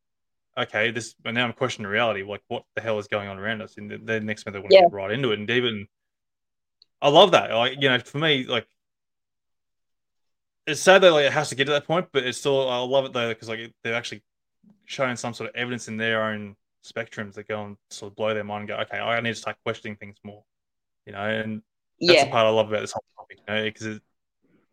okay, 0.57 0.91
this, 0.91 1.15
but 1.15 1.35
now 1.35 1.45
I'm 1.45 1.53
questioning 1.53 1.91
reality. 1.91 2.23
Like, 2.23 2.43
what 2.49 2.65
the 2.75 2.81
hell 2.81 2.99
is 2.99 3.09
going 3.09 3.29
on 3.29 3.39
around 3.39 3.61
us? 3.63 3.77
And 3.77 3.91
the, 3.91 3.99
the 3.99 4.21
next 4.21 4.47
minute 4.47 4.59
they 4.59 4.61
want 4.61 4.71
to 4.71 4.77
yeah. 4.77 4.83
get 4.83 4.93
right 4.93 5.11
into 5.11 5.33
it. 5.33 5.39
And 5.41 5.51
even, 5.51 5.89
I 7.03 7.09
love 7.09 7.33
that. 7.33 7.51
Like, 7.53 7.81
you 7.81 7.89
know, 7.89 7.99
for 7.99 8.19
me, 8.19 8.47
like, 8.47 8.67
it's 10.67 10.81
sad 10.81 11.03
that 11.03 11.13
like 11.13 11.27
it 11.27 11.33
has 11.33 11.49
to 11.51 11.55
get 11.55 11.67
to 11.67 11.73
that 11.73 11.87
point, 11.87 12.09
but 12.13 12.25
it's 12.25 12.39
still 12.39 12.69
I 12.69 12.79
love 12.79 13.05
it 13.05 13.13
though 13.13 13.29
because 13.29 13.49
like 13.49 13.73
they're 13.83 13.95
actually 13.95 14.23
showing 14.87 15.17
some 15.17 15.35
sort 15.35 15.51
of 15.51 15.57
evidence 15.57 15.89
in 15.89 15.97
their 15.97 16.25
own 16.25 16.57
spectrums 16.85 17.35
that 17.35 17.49
go 17.49 17.65
and 17.65 17.77
sort 17.91 18.13
of 18.13 18.17
blow 18.17 18.35
their 18.35 18.45
mind 18.45 18.63
and 18.63 18.69
go, 18.69 18.77
okay, 18.77 18.99
I 18.99 19.21
need 19.21 19.31
to 19.31 19.35
start 19.35 19.57
questioning 19.65 19.97
things 19.97 20.17
more, 20.23 20.45
you 21.07 21.13
know, 21.13 21.21
and 21.21 21.63
that's 22.01 22.13
yeah. 22.13 22.25
the 22.25 22.31
part 22.31 22.47
I 22.47 22.51
love 22.51 22.69
about 22.69 22.81
this 22.81 22.93
whole 22.93 23.05
topic, 23.17 23.39
you 23.47 23.55
know, 23.55 23.63
because 23.65 24.01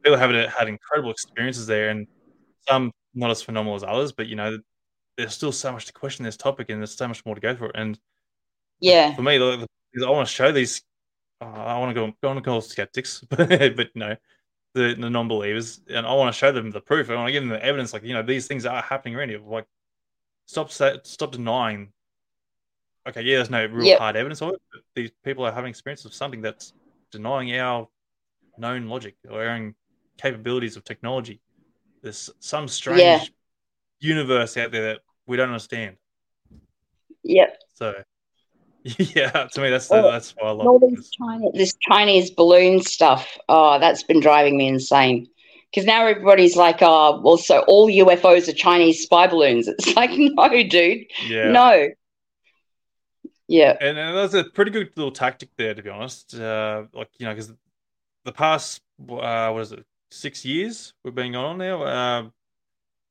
people 0.03 0.17
have 0.17 0.31
had 0.31 0.67
incredible 0.67 1.11
experiences 1.11 1.67
there, 1.67 1.89
and 1.89 2.07
some 2.67 2.91
not 3.13 3.31
as 3.31 3.41
phenomenal 3.41 3.75
as 3.75 3.83
others, 3.83 4.11
but 4.11 4.27
you 4.27 4.35
know, 4.35 4.57
there's 5.17 5.33
still 5.33 5.51
so 5.51 5.71
much 5.71 5.85
to 5.85 5.93
question 5.93 6.25
this 6.25 6.37
topic, 6.37 6.69
and 6.69 6.79
there's 6.79 6.95
so 6.95 7.07
much 7.07 7.25
more 7.25 7.35
to 7.35 7.41
go 7.41 7.55
for. 7.55 7.71
And 7.75 7.99
yeah, 8.79 9.13
for 9.13 9.21
me, 9.21 9.35
I 9.35 10.09
want 10.09 10.27
to 10.27 10.33
show 10.33 10.51
these. 10.51 10.81
Uh, 11.41 11.45
I 11.45 11.79
want 11.79 11.89
to 11.89 11.93
go. 11.93 12.13
I 12.23 12.27
want 12.27 12.37
to 12.37 12.43
call 12.43 12.61
skeptics, 12.61 13.23
but 13.29 13.47
but 13.75 13.87
no, 13.95 14.15
the, 14.73 14.95
the 14.97 15.09
non-believers, 15.09 15.81
and 15.89 16.05
I 16.05 16.13
want 16.13 16.33
to 16.33 16.37
show 16.37 16.51
them 16.51 16.71
the 16.71 16.81
proof. 16.81 17.09
I 17.09 17.15
want 17.15 17.27
to 17.27 17.31
give 17.31 17.43
them 17.43 17.49
the 17.49 17.63
evidence. 17.63 17.93
Like 17.93 18.03
you 18.03 18.13
know, 18.13 18.23
these 18.23 18.47
things 18.47 18.65
are 18.65 18.81
happening 18.81 19.15
around 19.15 19.29
you. 19.29 19.43
Like 19.45 19.65
stop 20.45 20.71
stop 20.71 21.31
denying. 21.31 21.91
Okay, 23.07 23.21
yeah, 23.23 23.37
there's 23.37 23.49
no 23.49 23.65
real 23.65 23.85
yep. 23.85 23.99
hard 23.99 24.15
evidence 24.15 24.41
of 24.41 24.49
it, 24.49 24.61
but 24.71 24.81
these 24.95 25.11
people 25.23 25.45
are 25.45 25.51
having 25.51 25.69
experience 25.69 26.05
of 26.05 26.13
something 26.13 26.41
that's 26.41 26.73
denying 27.11 27.55
our 27.55 27.87
known 28.57 28.87
logic 28.87 29.15
or 29.29 29.43
our 29.43 29.49
own 29.49 29.73
capabilities 30.17 30.77
of 30.77 30.83
technology. 30.83 31.41
There's 32.03 32.29
some 32.39 32.67
strange 32.67 32.99
yeah 32.99 33.23
universe 34.01 34.57
out 34.57 34.71
there 34.71 34.81
that 34.81 34.99
we 35.27 35.37
don't 35.37 35.49
understand. 35.49 35.95
Yep. 37.23 37.61
So, 37.75 37.93
yeah, 39.15 39.47
to 39.51 39.61
me, 39.61 39.69
that's 39.69 39.87
the, 39.87 40.01
that's 40.01 40.31
why 40.37 40.47
I 40.47 40.51
love 40.51 40.67
all 40.67 40.79
this 40.79 41.09
Chinese, 41.11 41.51
this 41.53 41.73
Chinese 41.81 42.31
balloon 42.31 42.81
stuff. 42.81 43.37
Oh, 43.47 43.79
that's 43.79 44.03
been 44.03 44.19
driving 44.19 44.57
me 44.57 44.67
insane. 44.67 45.27
Because 45.69 45.85
now 45.85 46.05
everybody's 46.05 46.55
like, 46.57 46.79
oh, 46.81 47.21
well, 47.23 47.37
so 47.37 47.59
all 47.67 47.87
UFOs 47.87 48.49
are 48.49 48.53
Chinese 48.53 49.03
spy 49.03 49.27
balloons. 49.27 49.67
It's 49.79 49.95
like, 49.95 50.11
no, 50.13 50.49
dude, 50.63 51.05
yeah. 51.27 51.51
no. 51.51 51.89
Yeah, 53.47 53.77
and, 53.81 53.97
and 53.97 54.17
that's 54.17 54.33
a 54.33 54.45
pretty 54.45 54.71
good 54.71 54.91
little 54.95 55.11
tactic 55.11 55.49
there, 55.57 55.73
to 55.73 55.83
be 55.83 55.89
honest. 55.89 56.33
Uh, 56.33 56.85
like 56.93 57.09
you 57.19 57.25
know, 57.25 57.33
because 57.33 57.53
the 58.23 58.31
past, 58.31 58.81
uh, 59.09 59.51
what 59.51 59.61
is 59.61 59.73
it, 59.73 59.85
six 60.09 60.45
years 60.45 60.93
we've 61.03 61.15
been 61.15 61.33
going 61.33 61.45
on 61.45 61.57
now. 61.57 61.83
Uh, 61.83 62.29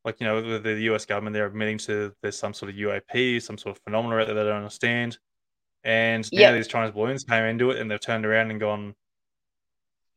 like 0.05 0.21
you 0.21 0.27
know 0.27 0.41
the, 0.41 0.59
the 0.59 0.81
US 0.93 1.05
government 1.05 1.35
they're 1.35 1.47
admitting 1.47 1.79
to 1.79 2.15
there's 2.23 2.39
some 2.39 2.55
sort 2.55 2.71
of 2.71 2.77
UAP, 2.77 3.43
some 3.43 3.59
sort 3.59 3.77
of 3.77 3.83
phenomena 3.83 4.17
out 4.17 4.27
there 4.27 4.35
they 4.35 4.45
don't 4.45 4.57
understand, 4.57 5.19
and 5.85 6.29
now 6.33 6.41
yep. 6.41 6.55
these 6.55 6.69
Chinese 6.69 6.93
balloons 6.93 7.25
came 7.25 7.45
into 7.45 7.71
it 7.71 7.79
and 7.79 7.91
they've 7.91 8.01
turned 8.01 8.27
around 8.27 8.51
and 8.51 8.61
gone, 8.61 8.95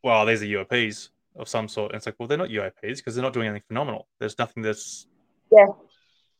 well, 0.03 0.25
these 0.25 0.41
are 0.43 0.45
UAPs 0.45 1.09
of 1.35 1.47
some 1.47 1.67
sort. 1.67 1.91
And 1.91 1.97
it's 1.97 2.05
like, 2.05 2.15
well, 2.19 2.27
they're 2.27 2.37
not 2.37 2.49
UAPs 2.49 2.97
because 2.97 3.15
they're 3.15 3.23
not 3.23 3.33
doing 3.33 3.47
anything 3.47 3.63
phenomenal. 3.67 4.07
There's 4.19 4.37
nothing 4.37 4.63
that's 4.63 5.07
yeah 5.51 5.65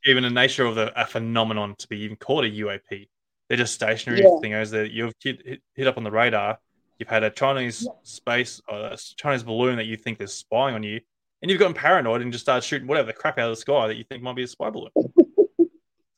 even 0.05 0.23
the 0.23 0.29
nature 0.29 0.65
of 0.65 0.75
the, 0.75 0.99
a 0.99 1.05
phenomenon 1.05 1.75
to 1.77 1.87
be 1.87 1.99
even 2.01 2.17
called 2.17 2.45
a 2.45 2.51
UAP. 2.51 3.07
They're 3.47 3.57
just 3.57 3.73
stationary 3.73 4.21
yeah. 4.21 4.39
things 4.41 4.71
that 4.71 4.91
you've 4.91 5.13
hit, 5.21 5.61
hit, 5.75 5.87
up 5.87 5.97
on 5.97 6.03
the 6.03 6.11
radar. 6.11 6.59
You've 6.99 7.09
had 7.09 7.23
a 7.23 7.29
Chinese 7.29 7.87
space, 8.03 8.61
or 8.67 8.77
a 8.77 8.97
Chinese 8.97 9.43
balloon 9.43 9.77
that 9.77 9.85
you 9.85 9.97
think 9.97 10.21
is 10.21 10.33
spying 10.33 10.75
on 10.75 10.83
you, 10.83 10.99
and 11.41 11.49
you've 11.49 11.59
gotten 11.59 11.73
paranoid 11.73 12.21
and 12.21 12.31
just 12.31 12.45
started 12.45 12.65
shooting 12.65 12.87
whatever 12.87 13.07
the 13.07 13.13
crap 13.13 13.37
out 13.37 13.49
of 13.49 13.55
the 13.55 13.61
sky 13.61 13.87
that 13.87 13.95
you 13.95 14.03
think 14.03 14.23
might 14.23 14.35
be 14.35 14.43
a 14.43 14.47
spy 14.47 14.69
balloon. 14.69 14.91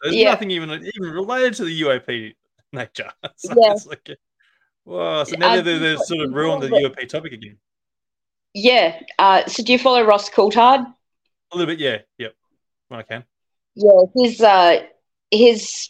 There's 0.02 0.16
yeah. 0.16 0.32
nothing 0.32 0.52
even 0.52 0.70
even 0.72 1.12
related 1.12 1.56
to 1.56 1.66
the 1.66 1.82
UAP 1.82 2.34
nature. 2.82 3.12
so 3.36 3.54
yeah. 3.58 3.74
it's 3.74 3.86
like, 3.86 4.10
well, 4.86 5.26
so 5.26 5.36
now 5.38 5.62
they're, 5.62 5.80
they're 5.80 5.98
sort 5.98 6.22
of 6.22 6.34
ruined 6.34 6.64
the 6.64 6.70
UAP 6.70 7.08
topic 7.10 7.34
again. 7.34 7.58
Yeah. 8.54 9.00
Uh, 9.20 9.46
so 9.46 9.64
do 9.64 9.74
you 9.74 9.80
follow 9.80 10.04
Ross 10.04 10.30
Coulthard? 10.30 10.86
A 11.52 11.58
little 11.58 11.74
bit, 11.74 11.80
yeah. 11.80 11.98
Yep. 12.18 12.34
When 12.88 13.00
I 13.00 13.04
can. 13.04 13.24
Yeah, 13.76 14.02
his 14.16 14.40
uh, 14.40 14.84
his 15.32 15.90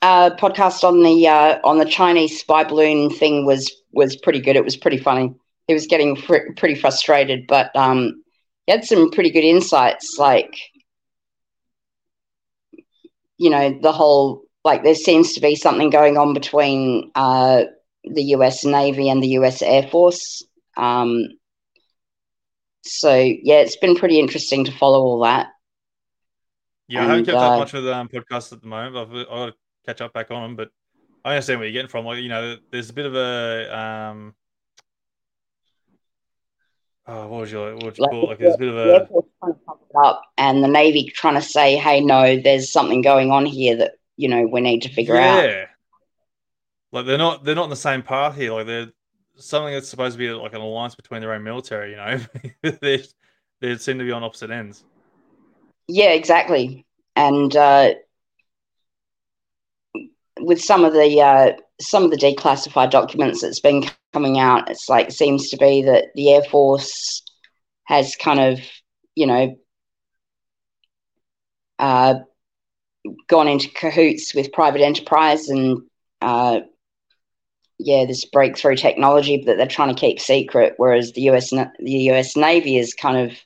uh, 0.00 0.30
podcast 0.36 0.84
on 0.84 1.02
the 1.02 1.28
uh, 1.28 1.58
on 1.64 1.78
the 1.78 1.84
Chinese 1.84 2.40
spy 2.40 2.64
balloon 2.64 3.10
thing 3.10 3.44
was 3.44 3.70
was 3.92 4.16
pretty 4.16 4.40
good. 4.40 4.56
It 4.56 4.64
was 4.64 4.76
pretty 4.76 4.96
funny. 4.96 5.34
He 5.68 5.74
was 5.74 5.86
getting 5.86 6.16
fr- 6.16 6.52
pretty 6.56 6.76
frustrated, 6.76 7.46
but 7.46 7.74
um, 7.76 8.22
he 8.66 8.72
had 8.72 8.84
some 8.84 9.10
pretty 9.10 9.30
good 9.30 9.44
insights, 9.44 10.16
like 10.18 10.56
you 13.36 13.50
know 13.50 13.78
the 13.82 13.92
whole 13.92 14.45
like 14.66 14.82
there 14.82 14.96
seems 14.96 15.32
to 15.34 15.40
be 15.40 15.54
something 15.54 15.90
going 15.90 16.18
on 16.18 16.34
between 16.34 17.12
uh, 17.14 17.62
the 18.02 18.22
US 18.34 18.64
Navy 18.64 19.08
and 19.08 19.22
the 19.22 19.38
US 19.38 19.62
Air 19.62 19.84
Force. 19.84 20.42
Um, 20.76 21.28
so 22.82 23.14
yeah, 23.14 23.60
it's 23.60 23.76
been 23.76 23.94
pretty 23.94 24.18
interesting 24.18 24.64
to 24.64 24.72
follow 24.72 25.00
all 25.00 25.20
that. 25.20 25.46
Yeah, 26.88 27.04
I 27.04 27.06
haven't 27.06 27.26
kept 27.26 27.36
uh, 27.36 27.52
up 27.52 27.58
much 27.60 27.72
with 27.72 27.88
um, 27.88 28.08
podcasts 28.08 28.52
at 28.52 28.60
the 28.60 28.66
moment. 28.66 28.96
I've, 28.96 29.16
I've 29.16 29.26
got 29.26 29.46
to 29.46 29.54
catch 29.86 30.00
up 30.00 30.12
back 30.12 30.32
on 30.32 30.42
them, 30.42 30.56
but 30.56 30.70
I 31.24 31.30
understand 31.34 31.60
where 31.60 31.68
you're 31.68 31.72
getting 31.72 31.88
from. 31.88 32.04
Like, 32.04 32.22
you 32.22 32.28
know, 32.28 32.56
there's 32.72 32.90
a 32.90 32.92
bit 32.92 33.06
of 33.06 33.14
a 33.14 33.78
um, 33.78 34.34
oh, 37.06 37.28
what 37.28 37.40
was 37.42 37.52
your 37.52 37.74
what 37.76 37.96
you 37.98 38.02
Like, 38.02 38.10
call? 38.10 38.26
Like, 38.28 38.38
there's 38.38 38.54
a 38.56 38.58
bit 38.58 38.68
of 38.68 38.76
a 38.76 39.06
trying 39.40 39.54
to 39.54 39.60
pump 39.64 39.80
it 39.88 39.96
up, 40.04 40.22
and 40.36 40.62
the 40.62 40.68
Navy 40.68 41.04
trying 41.14 41.34
to 41.34 41.42
say, 41.42 41.76
"Hey, 41.76 42.00
no, 42.00 42.36
there's 42.36 42.72
something 42.72 43.00
going 43.02 43.30
on 43.30 43.46
here 43.46 43.76
that 43.76 43.92
you 44.16 44.28
know 44.28 44.46
we 44.46 44.60
need 44.60 44.82
to 44.82 44.88
figure 44.88 45.16
out." 45.16 45.44
yeah. 45.44 45.66
Like 46.92 47.06
they're 47.06 47.18
not 47.18 47.44
they're 47.44 47.54
not 47.54 47.64
in 47.64 47.70
the 47.70 47.76
same 47.76 48.02
path 48.02 48.36
here. 48.36 48.52
Like 48.52 48.66
they're 48.66 48.92
something 49.36 49.74
that's 49.74 49.88
supposed 49.88 50.14
to 50.14 50.18
be 50.18 50.30
like 50.30 50.54
an 50.54 50.60
alliance 50.60 50.94
between 50.94 51.20
their 51.20 51.32
own 51.32 51.42
military. 51.42 51.90
You 51.90 51.96
know, 51.96 52.20
they 52.80 53.02
they 53.60 53.76
seem 53.76 53.98
to 53.98 54.04
be 54.04 54.12
on 54.12 54.24
opposite 54.24 54.50
ends. 54.50 54.84
Yeah, 55.88 56.10
exactly. 56.10 56.86
And 57.14 57.54
uh, 57.56 57.94
with 60.40 60.60
some 60.60 60.84
of 60.84 60.92
the 60.92 61.20
uh, 61.20 61.52
some 61.80 62.04
of 62.04 62.10
the 62.10 62.16
declassified 62.16 62.90
documents 62.90 63.42
that's 63.42 63.60
been 63.60 63.84
coming 64.12 64.38
out, 64.38 64.70
it's 64.70 64.88
like 64.88 65.10
seems 65.10 65.50
to 65.50 65.56
be 65.56 65.82
that 65.82 66.06
the 66.14 66.32
Air 66.32 66.42
Force 66.42 67.22
has 67.84 68.16
kind 68.16 68.40
of, 68.40 68.60
you 69.14 69.26
know, 69.26 69.56
uh, 71.78 72.14
gone 73.28 73.48
into 73.48 73.68
cahoots 73.70 74.34
with 74.34 74.52
private 74.52 74.80
enterprise 74.80 75.48
and 75.48 75.82
uh, 76.22 76.60
yeah, 77.78 78.04
this 78.06 78.24
breakthrough 78.24 78.76
technology 78.76 79.42
that 79.44 79.56
they're 79.56 79.66
trying 79.66 79.94
to 79.94 80.00
keep 80.00 80.18
secret, 80.18 80.74
whereas 80.76 81.12
the 81.12 81.22
US 81.22 81.50
the 81.50 81.72
US 81.78 82.36
Navy 82.36 82.78
is 82.78 82.94
kind 82.94 83.30
of, 83.30 83.36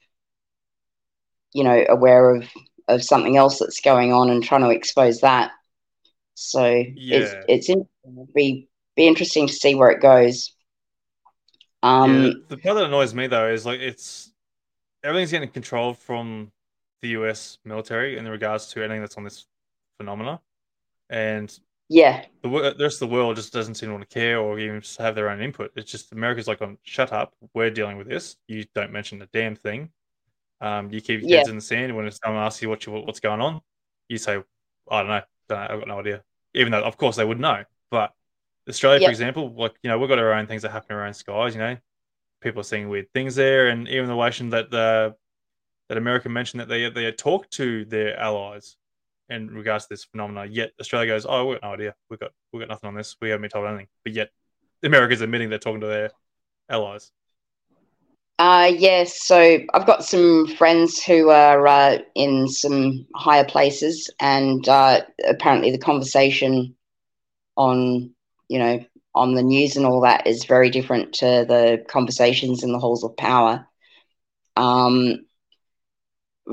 you 1.52 1.64
know, 1.64 1.84
aware 1.88 2.34
of 2.34 2.48
of 2.88 3.02
something 3.02 3.36
else 3.36 3.58
that's 3.58 3.80
going 3.80 4.12
on 4.12 4.30
and 4.30 4.42
trying 4.42 4.62
to 4.62 4.70
expose 4.70 5.20
that. 5.20 5.52
So 6.34 6.84
it's 7.10 7.34
Yeah. 7.34 7.42
it's 7.48 7.68
interesting. 7.68 7.88
It'd 8.04 8.34
be 8.34 8.68
be 8.96 9.06
interesting 9.06 9.46
to 9.46 9.52
see 9.52 9.74
where 9.74 9.90
it 9.90 10.00
goes. 10.00 10.52
Um, 11.82 12.22
yeah, 12.22 12.30
the 12.48 12.56
part 12.56 12.76
that 12.76 12.84
annoys 12.84 13.14
me 13.14 13.26
though 13.26 13.48
is 13.48 13.66
like 13.66 13.80
it's 13.80 14.32
everything's 15.04 15.30
getting 15.30 15.50
controlled 15.50 15.98
from 15.98 16.52
the 17.02 17.08
US 17.10 17.58
military 17.64 18.18
in 18.18 18.28
regards 18.28 18.68
to 18.72 18.82
anything 18.84 19.00
that's 19.00 19.16
on 19.16 19.24
this 19.24 19.46
phenomena, 20.00 20.40
and 21.10 21.56
yeah, 21.90 22.24
the, 22.42 22.48
the 22.48 22.84
rest 22.84 23.02
of 23.02 23.08
the 23.10 23.14
world 23.14 23.36
just 23.36 23.52
doesn't 23.52 23.74
seem 23.74 23.90
to 23.90 23.92
want 23.92 24.08
to 24.08 24.14
care 24.14 24.38
or 24.38 24.58
even 24.58 24.82
have 24.98 25.14
their 25.14 25.28
own 25.28 25.42
input. 25.42 25.72
It's 25.76 25.90
just 25.90 26.12
America's 26.12 26.48
like, 26.48 26.62
um, 26.62 26.78
shut 26.82 27.12
up, 27.12 27.34
we're 27.52 27.70
dealing 27.70 27.98
with 27.98 28.08
this. 28.08 28.36
You 28.48 28.64
don't 28.74 28.92
mention 28.92 29.20
a 29.20 29.26
damn 29.26 29.54
thing. 29.56 29.90
Um, 30.62 30.90
you 30.90 31.00
keep 31.02 31.20
your 31.20 31.30
Yeah. 31.30 31.36
heads 31.38 31.48
in 31.48 31.56
the 31.56 31.60
sand 31.62 31.94
when 31.94 32.10
someone 32.10 32.42
asks 32.42 32.62
you 32.62 32.70
what 32.70 32.86
you, 32.86 32.92
what's 32.92 33.20
going 33.20 33.42
on. 33.42 33.60
You 34.08 34.16
say, 34.18 34.42
I 34.90 34.98
don't 35.00 35.08
know, 35.08 35.22
don't 35.48 35.58
know, 35.58 35.74
I've 35.74 35.78
got 35.80 35.88
no 35.88 36.00
idea. 36.00 36.22
Even 36.54 36.72
though, 36.72 36.82
of 36.82 36.96
course, 36.96 37.16
they 37.16 37.24
would 37.24 37.40
know. 37.40 37.64
But 37.90 38.12
Australia, 38.68 39.00
Yeah. 39.00 39.06
for 39.06 39.10
example, 39.10 39.52
like 39.54 39.74
you 39.82 39.90
know, 39.90 39.98
we've 39.98 40.08
got 40.08 40.18
our 40.18 40.32
own 40.32 40.46
things 40.46 40.62
that 40.62 40.70
happen 40.70 40.92
in 40.92 40.96
our 40.98 41.06
own 41.06 41.14
skies. 41.14 41.54
You 41.54 41.60
know, 41.60 41.76
people 42.40 42.60
are 42.60 42.64
seeing 42.64 42.88
weird 42.88 43.12
things 43.12 43.34
there, 43.34 43.68
and 43.68 43.86
even 43.88 44.06
the 44.06 44.14
relation 44.14 44.50
that 44.50 44.70
the 44.70 45.14
that 45.88 45.98
America 45.98 46.28
mentioned 46.28 46.60
that 46.60 46.68
they 46.68 46.88
they 46.90 47.04
had 47.04 47.18
talked 47.18 47.50
to 47.52 47.84
their 47.84 48.18
allies 48.18 48.76
in 49.30 49.48
regards 49.48 49.86
to 49.86 49.94
this 49.94 50.04
phenomena. 50.04 50.46
Yet 50.46 50.72
Australia 50.80 51.08
goes, 51.08 51.24
"Oh, 51.26 51.46
we've 51.46 51.60
got 51.60 51.68
no 51.68 51.74
idea. 51.74 51.94
We've 52.10 52.20
got 52.20 52.32
we've 52.52 52.60
got 52.60 52.68
nothing 52.68 52.88
on 52.88 52.94
this. 52.94 53.16
We 53.22 53.30
haven't 53.30 53.42
been 53.42 53.50
told 53.50 53.66
anything." 53.66 53.88
But 54.04 54.12
yet 54.12 54.30
America's 54.82 55.20
admitting 55.20 55.48
they're 55.48 55.58
talking 55.58 55.80
to 55.80 55.86
their 55.86 56.10
allies. 56.68 57.12
Uh, 58.38 58.72
yes, 58.74 59.22
so 59.22 59.58
I've 59.74 59.86
got 59.86 60.02
some 60.02 60.46
friends 60.46 61.02
who 61.02 61.28
are 61.28 61.66
uh, 61.66 61.98
in 62.14 62.48
some 62.48 63.06
higher 63.14 63.44
places, 63.44 64.08
and 64.18 64.66
uh, 64.66 65.02
apparently 65.28 65.70
the 65.70 65.78
conversation 65.78 66.74
on, 67.56 68.14
you 68.48 68.58
know, 68.58 68.82
on 69.14 69.34
the 69.34 69.42
news 69.42 69.76
and 69.76 69.84
all 69.84 70.00
that 70.00 70.26
is 70.26 70.46
very 70.46 70.70
different 70.70 71.12
to 71.14 71.44
the 71.46 71.84
conversations 71.88 72.62
in 72.62 72.72
the 72.72 72.78
halls 72.78 73.04
of 73.04 73.14
power. 73.18 73.66
Um, 74.56 75.26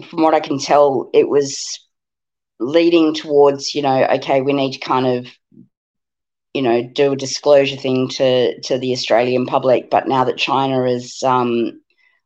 from 0.10 0.24
what 0.24 0.34
I 0.34 0.42
can 0.42 0.60
tell, 0.60 1.10
it 1.14 1.30
was 1.30 1.87
leading 2.60 3.14
towards, 3.14 3.76
you 3.76 3.82
know, 3.82 4.06
okay, 4.06 4.42
we 4.42 4.54
need 4.54 4.74
to 4.74 4.80
kind 4.80 5.06
of 5.06 5.28
you 6.54 6.62
know, 6.64 6.82
do 6.82 7.12
a 7.12 7.16
disclosure 7.16 7.76
thing 7.78 8.08
to 8.10 8.60
to 8.62 8.80
the 8.80 8.92
Australian 8.94 9.46
public. 9.46 9.90
But 9.92 10.08
now 10.08 10.24
that 10.24 10.38
China 10.38 10.86
is 10.86 11.22
um, 11.24 11.82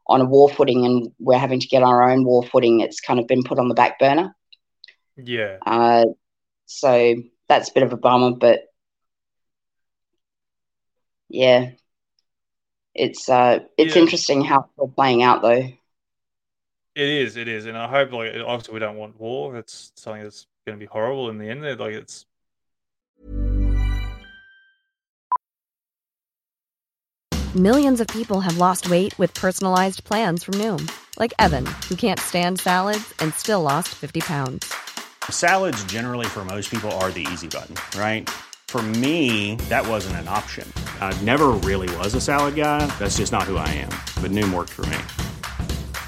on 0.08 0.22
a 0.22 0.26
war 0.26 0.50
footing 0.50 0.86
and 0.86 1.12
we're 1.20 1.38
having 1.38 1.60
to 1.60 1.68
get 1.68 1.84
our 1.84 2.10
own 2.10 2.24
war 2.24 2.44
footing, 2.44 2.80
it's 2.80 3.02
kind 3.02 3.20
of 3.20 3.28
been 3.28 3.44
put 3.44 3.60
on 3.60 3.68
the 3.68 3.74
back 3.76 4.00
burner. 4.00 4.34
Yeah, 5.18 5.60
Uh, 5.66 6.06
so 6.66 7.16
that's 7.50 7.70
a 7.70 7.74
bit 7.74 7.84
of 7.84 7.94
a 7.94 7.98
bummer, 7.98 8.32
but 8.32 8.62
yeah, 11.30 11.72
it's 12.94 13.30
uh, 13.30 13.60
it's 13.78 13.96
Yeah. 13.96 14.02
interesting 14.02 14.44
how 14.44 14.62
it's 14.62 14.70
all 14.78 14.90
playing 14.90 15.24
out, 15.24 15.42
though. 15.42 15.68
It 16.96 17.08
is. 17.08 17.38
It 17.38 17.48
is, 17.48 17.66
and 17.66 17.78
I 17.78 17.88
hope 17.88 18.12
like 18.12 18.34
obviously 18.46 18.74
we 18.74 18.80
don't 18.80 18.98
want 18.98 19.20
war. 19.20 19.56
It's 19.58 19.92
something 19.96 20.24
that's 20.24 20.48
going 20.66 20.78
to 20.78 20.80
be 20.80 20.88
horrible 20.88 21.30
in 21.30 21.38
the 21.38 21.50
end. 21.50 21.62
Like 21.62 21.94
it's 21.94 22.26
Millions 27.56 28.00
of 28.00 28.08
people 28.08 28.39
have 28.39 28.58
lost 28.58 28.89
weight 28.89 29.14
with 29.20 29.34
personalized 29.34 30.06
plans 30.06 30.42
from 30.42 30.54
Noom, 30.54 30.89
like 31.20 31.34
Evan, 31.38 31.66
who 31.89 31.98
can't 31.98 32.18
stand 32.18 32.62
salads 32.62 33.14
and 33.20 33.34
still 33.34 33.62
lost 33.62 33.89
50 33.89 34.22
pounds. 34.22 34.74
Salads, 35.30 35.84
generally, 35.84 36.26
for 36.28 36.46
most 36.46 36.72
people, 36.72 36.89
are 37.04 37.12
the 37.12 37.28
easy 37.34 37.50
button, 37.50 37.76
right? 38.00 38.30
For 38.70 38.82
me, 38.82 39.56
that 39.68 39.86
wasn't 39.86 40.16
an 40.16 40.30
option. 40.30 40.66
I 41.02 41.14
never 41.24 41.48
really 41.50 41.94
was 41.98 42.16
a 42.16 42.22
salad 42.22 42.56
guy. 42.56 42.86
That's 43.00 43.18
just 43.18 43.34
not 43.34 43.44
who 43.44 43.58
I 43.58 43.68
am. 43.68 43.92
But 44.22 44.32
Noom 44.32 44.54
worked 44.54 44.72
for 44.72 44.86
me. 44.86 45.00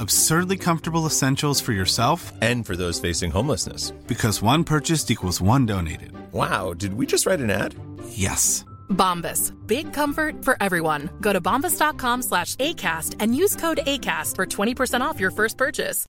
Absurdly 0.00 0.56
comfortable 0.56 1.06
essentials 1.06 1.60
for 1.60 1.72
yourself 1.72 2.32
And 2.40 2.64
for 2.66 2.76
those 2.76 2.98
facing 3.00 3.30
homelessness. 3.30 3.90
because 4.06 4.42
one 4.42 4.64
purchased 4.64 5.10
equals 5.10 5.40
one 5.40 5.66
donated. 5.66 6.12
Wow, 6.32 6.74
did 6.74 6.94
we 6.94 7.06
just 7.06 7.26
write 7.26 7.40
an 7.40 7.50
ad? 7.50 7.74
Yes. 8.10 8.64
Bombas. 8.90 9.52
Big 9.66 9.92
comfort 9.92 10.44
for 10.44 10.56
everyone. 10.62 11.10
Go 11.20 11.32
to 11.32 11.40
bombas.com 11.40 12.22
slash 12.22 12.54
ACAST 12.56 13.16
and 13.20 13.34
use 13.36 13.54
code 13.56 13.80
ACAST 13.86 14.34
for 14.34 14.46
20% 14.46 15.00
off 15.00 15.20
your 15.20 15.30
first 15.30 15.56
purchase. 15.58 16.06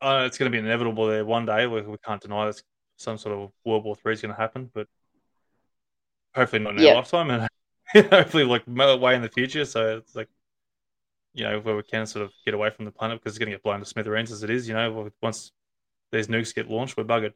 Uh, 0.00 0.24
it's 0.26 0.36
going 0.36 0.50
to 0.50 0.54
be 0.54 0.58
inevitable 0.58 1.06
there 1.06 1.24
one 1.24 1.46
day. 1.46 1.66
We, 1.68 1.80
we 1.82 1.96
can't 2.04 2.20
deny 2.20 2.46
that 2.46 2.60
some 2.96 3.18
sort 3.18 3.38
of 3.38 3.52
World 3.64 3.84
War 3.84 3.94
Three 3.94 4.14
is 4.14 4.20
going 4.20 4.34
to 4.34 4.40
happen, 4.40 4.68
but 4.74 4.88
hopefully 6.34 6.60
not 6.62 6.72
in 6.72 6.78
our 6.80 6.84
Yeah. 6.84 6.94
lifetime, 6.94 7.30
and 7.30 7.48
hopefully 8.10 8.42
like 8.42 8.64
way 8.66 9.14
in 9.14 9.22
the 9.22 9.28
future. 9.28 9.64
So 9.64 9.98
it's 9.98 10.16
like, 10.16 10.28
you 11.34 11.44
know, 11.44 11.60
where 11.60 11.76
we 11.76 11.82
can 11.82 12.06
sort 12.06 12.24
of 12.24 12.32
get 12.44 12.54
away 12.54 12.70
from 12.70 12.84
the 12.84 12.90
planet 12.90 13.18
because 13.18 13.32
it's 13.32 13.38
going 13.38 13.50
to 13.50 13.56
get 13.56 13.62
blown 13.62 13.80
to 13.80 13.86
smithereens 13.86 14.30
as 14.30 14.42
it 14.42 14.50
is. 14.50 14.68
You 14.68 14.74
know, 14.74 15.10
once 15.22 15.52
these 16.10 16.28
nukes 16.28 16.54
get 16.54 16.68
launched, 16.68 16.96
we're 16.96 17.04
buggered. 17.04 17.32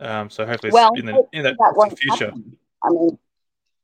Um, 0.00 0.30
so 0.30 0.46
hopefully, 0.46 0.68
it's 0.68 0.74
Well, 0.74 0.92
in 0.94 1.06
the 1.06 1.26
in 1.32 1.42
that 1.44 1.56
the 1.58 1.72
won't 1.76 1.98
future. 1.98 2.26
happen. 2.26 2.56
I 2.82 2.90
mean, 2.90 3.18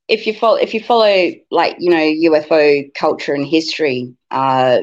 if 0.09 0.27
you 0.27 0.35
follow, 0.35 0.57
if 0.57 0.73
you 0.75 0.83
follow, 0.83 1.33
like 1.51 1.77
you 1.79 1.91
know, 1.91 1.97
UFO 2.31 2.93
culture 2.95 3.35
and 3.35 3.47
history, 3.47 4.15
uh, 4.31 4.81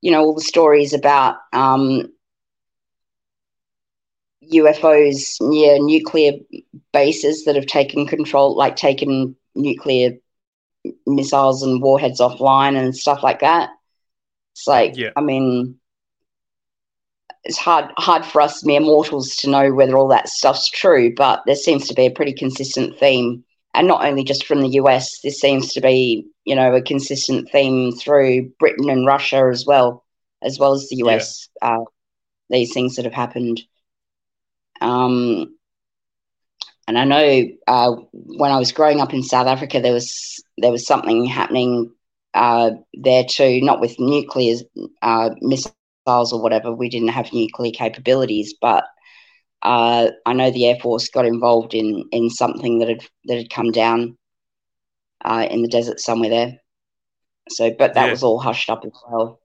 you 0.00 0.10
know, 0.10 0.20
all 0.22 0.34
the 0.34 0.40
stories 0.40 0.92
about 0.92 1.36
um, 1.52 2.12
UFOs 4.52 5.36
near 5.40 5.78
nuclear 5.78 6.32
bases 6.92 7.44
that 7.44 7.56
have 7.56 7.66
taken 7.66 8.06
control, 8.06 8.56
like 8.56 8.76
taken 8.76 9.36
nuclear 9.54 10.12
missiles 11.06 11.62
and 11.62 11.82
warheads 11.82 12.20
offline 12.20 12.76
and 12.76 12.96
stuff 12.96 13.22
like 13.22 13.40
that. 13.40 13.70
It's 14.54 14.66
like, 14.66 14.96
Yeah. 14.96 15.10
I 15.16 15.20
mean, 15.20 15.76
it's 17.44 17.58
hard 17.58 17.90
hard 17.96 18.24
for 18.24 18.40
us 18.40 18.64
mere 18.64 18.80
mortals 18.80 19.36
to 19.36 19.50
know 19.50 19.72
whether 19.72 19.96
all 19.96 20.08
that 20.08 20.28
stuff's 20.28 20.68
true, 20.68 21.14
but 21.14 21.42
there 21.46 21.54
seems 21.54 21.88
to 21.88 21.94
be 21.94 22.06
a 22.06 22.10
pretty 22.10 22.32
consistent 22.34 22.98
theme, 22.98 23.44
and 23.74 23.86
not 23.86 24.04
only 24.04 24.24
just 24.24 24.46
from 24.46 24.60
the 24.60 24.68
US. 24.80 25.20
This 25.20 25.40
seems 25.40 25.72
to 25.72 25.80
be, 25.80 26.26
you 26.44 26.54
know, 26.54 26.74
a 26.74 26.82
consistent 26.82 27.50
theme 27.50 27.92
through 27.92 28.50
Britain 28.58 28.90
and 28.90 29.06
Russia 29.06 29.48
as 29.50 29.64
well, 29.66 30.04
as 30.42 30.58
well 30.58 30.72
as 30.74 30.88
the 30.88 30.96
US. 30.96 31.48
Uh, 31.62 31.84
these 32.50 32.72
things 32.74 32.96
that 32.96 33.04
have 33.04 33.14
happened. 33.14 33.62
Um, 34.80 35.56
and 36.88 36.98
I 36.98 37.04
know 37.04 37.44
uh, 37.66 37.92
when 38.12 38.50
I 38.50 38.58
was 38.58 38.72
growing 38.72 39.00
up 39.00 39.12
in 39.14 39.22
South 39.22 39.46
Africa, 39.46 39.80
there 39.80 39.92
was 39.92 40.42
there 40.58 40.70
was 40.72 40.86
something 40.86 41.24
happening 41.26 41.90
uh, 42.34 42.70
there 42.94 43.24
too, 43.28 43.60
not 43.62 43.80
with 43.80 43.98
nuclear 43.98 44.56
uh, 45.02 45.30
missiles 45.40 45.94
or 46.00 46.06
whatever. 46.06 46.44
We 46.44 46.54
didn't 46.54 47.08
have 47.08 47.32
nuclear 47.32 47.36
capabilities, 47.42 48.26
but 48.32 48.58
uh, 49.36 49.92
I 50.08 50.32
know 50.32 50.50
the 50.50 50.66
Air 50.66 50.76
Force 50.80 51.08
got 51.08 51.24
involved 51.26 51.74
in 51.74 52.04
in 52.12 52.30
something 52.30 52.78
that 52.78 52.88
had 52.88 53.00
that 53.26 53.36
had 53.38 53.50
come 53.50 53.70
down 53.70 54.16
uh, 55.24 55.46
in 55.50 55.62
the 55.62 55.68
desert 55.68 56.00
somewhere 56.00 56.30
there. 56.30 56.52
So, 57.50 57.70
but 57.78 57.94
that 57.94 58.10
Yeah. 58.10 58.10
was 58.10 58.22
all 58.22 58.38
hushed 58.40 58.70
up 58.70 58.82
as 58.84 58.92
well. 59.10 59.40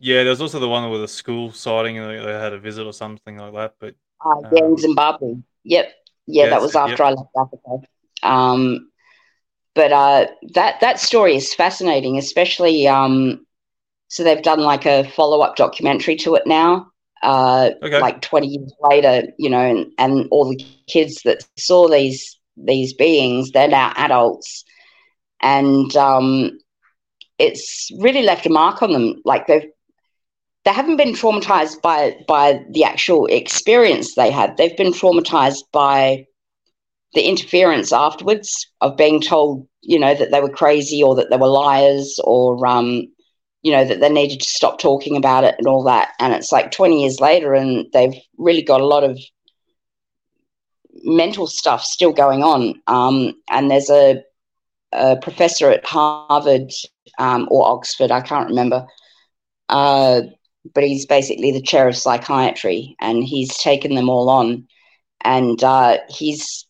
Yeah, 0.00 0.22
there 0.22 0.30
was 0.30 0.40
also 0.40 0.60
the 0.60 0.68
one 0.68 0.90
with 0.90 1.02
a 1.02 1.08
school 1.08 1.52
sighting 1.52 1.98
and 1.98 2.10
they, 2.10 2.24
they 2.24 2.32
had 2.32 2.52
a 2.52 2.58
visit 2.58 2.86
or 2.86 2.92
something 2.92 3.38
like 3.38 3.54
that. 3.54 3.74
But 3.80 3.94
Uh, 4.24 4.42
yeah, 4.50 4.64
in 4.64 4.76
Um, 4.76 4.76
Zimbabwe. 4.76 5.34
Yep. 5.64 5.92
Yeah, 6.26 6.46
yeah, 6.46 6.46
that 6.48 6.60
was 6.62 6.74
after 6.76 7.02
I 7.04 7.10
left 7.10 7.30
Africa. 7.36 7.86
Um, 8.22 8.90
but 9.74 9.92
uh, 9.92 10.26
that 10.54 10.80
that 10.80 10.98
story 11.00 11.36
is 11.36 11.54
fascinating, 11.54 12.18
especially 12.18 12.86
um, 12.88 13.44
so 14.08 14.22
they've 14.24 14.42
done 14.42 14.60
like 14.60 14.86
a 14.86 15.04
follow 15.10 15.40
up 15.40 15.56
documentary 15.56 16.16
to 16.16 16.34
it 16.34 16.46
now. 16.46 16.86
Uh, 17.22 17.70
Okay. 17.82 18.00
like 18.00 18.20
twenty 18.22 18.48
years 18.48 18.72
later, 18.82 19.22
you 19.38 19.50
know, 19.50 19.60
and, 19.60 19.86
and 19.98 20.28
all 20.30 20.48
the 20.48 20.56
kids 20.56 20.98
that 20.98 21.24
saw 21.24 21.88
these 21.88 22.12
these 22.56 22.92
beings, 22.94 23.50
they're 23.52 23.68
now 23.68 23.92
adults, 23.96 24.64
and 25.42 25.94
um, 25.96 26.50
it's 27.38 27.90
really 28.00 28.22
left 28.22 28.46
a 28.46 28.50
mark 28.50 28.82
on 28.82 28.92
them. 28.92 29.14
Like 29.24 29.46
they've 29.46 29.68
they 30.68 30.74
haven't 30.74 30.98
been 30.98 31.14
traumatized 31.14 31.80
by 31.80 32.14
by 32.28 32.62
the 32.72 32.84
actual 32.84 33.24
experience 33.24 34.14
they 34.14 34.30
had. 34.30 34.58
They've 34.58 34.76
been 34.76 34.92
traumatized 34.92 35.62
by 35.72 36.26
the 37.14 37.22
interference 37.22 37.90
afterwards 37.90 38.66
of 38.82 38.98
being 38.98 39.22
told, 39.22 39.66
you 39.80 39.98
know, 39.98 40.14
that 40.14 40.30
they 40.30 40.42
were 40.42 40.50
crazy 40.50 41.02
or 41.02 41.14
that 41.14 41.30
they 41.30 41.38
were 41.38 41.48
liars 41.48 42.20
or 42.22 42.66
um, 42.66 43.06
you 43.62 43.72
know, 43.72 43.82
that 43.86 44.00
they 44.00 44.10
needed 44.10 44.40
to 44.40 44.48
stop 44.48 44.78
talking 44.78 45.16
about 45.16 45.42
it 45.42 45.54
and 45.56 45.66
all 45.66 45.82
that. 45.84 46.10
And 46.20 46.34
it's 46.34 46.52
like 46.52 46.70
20 46.70 47.00
years 47.00 47.18
later 47.18 47.54
and 47.54 47.86
they've 47.94 48.20
really 48.36 48.62
got 48.62 48.82
a 48.82 48.86
lot 48.86 49.04
of 49.04 49.18
mental 51.02 51.46
stuff 51.46 51.82
still 51.82 52.12
going 52.12 52.42
on. 52.42 52.74
Um, 52.88 53.32
and 53.48 53.70
there's 53.70 53.88
a, 53.88 54.22
a 54.92 55.16
professor 55.16 55.70
at 55.70 55.86
Harvard 55.86 56.70
um, 57.18 57.48
or 57.50 57.66
Oxford, 57.66 58.10
I 58.10 58.20
can't 58.20 58.50
remember, 58.50 58.86
uh, 59.70 60.20
but 60.74 60.84
he's 60.84 61.06
basically 61.06 61.52
the 61.52 61.62
chair 61.62 61.88
of 61.88 61.96
psychiatry 61.96 62.96
and 63.00 63.24
he's 63.24 63.56
taken 63.58 63.94
them 63.94 64.08
all 64.08 64.28
on. 64.28 64.66
And 65.22 65.62
uh, 65.62 65.98
he's, 66.08 66.66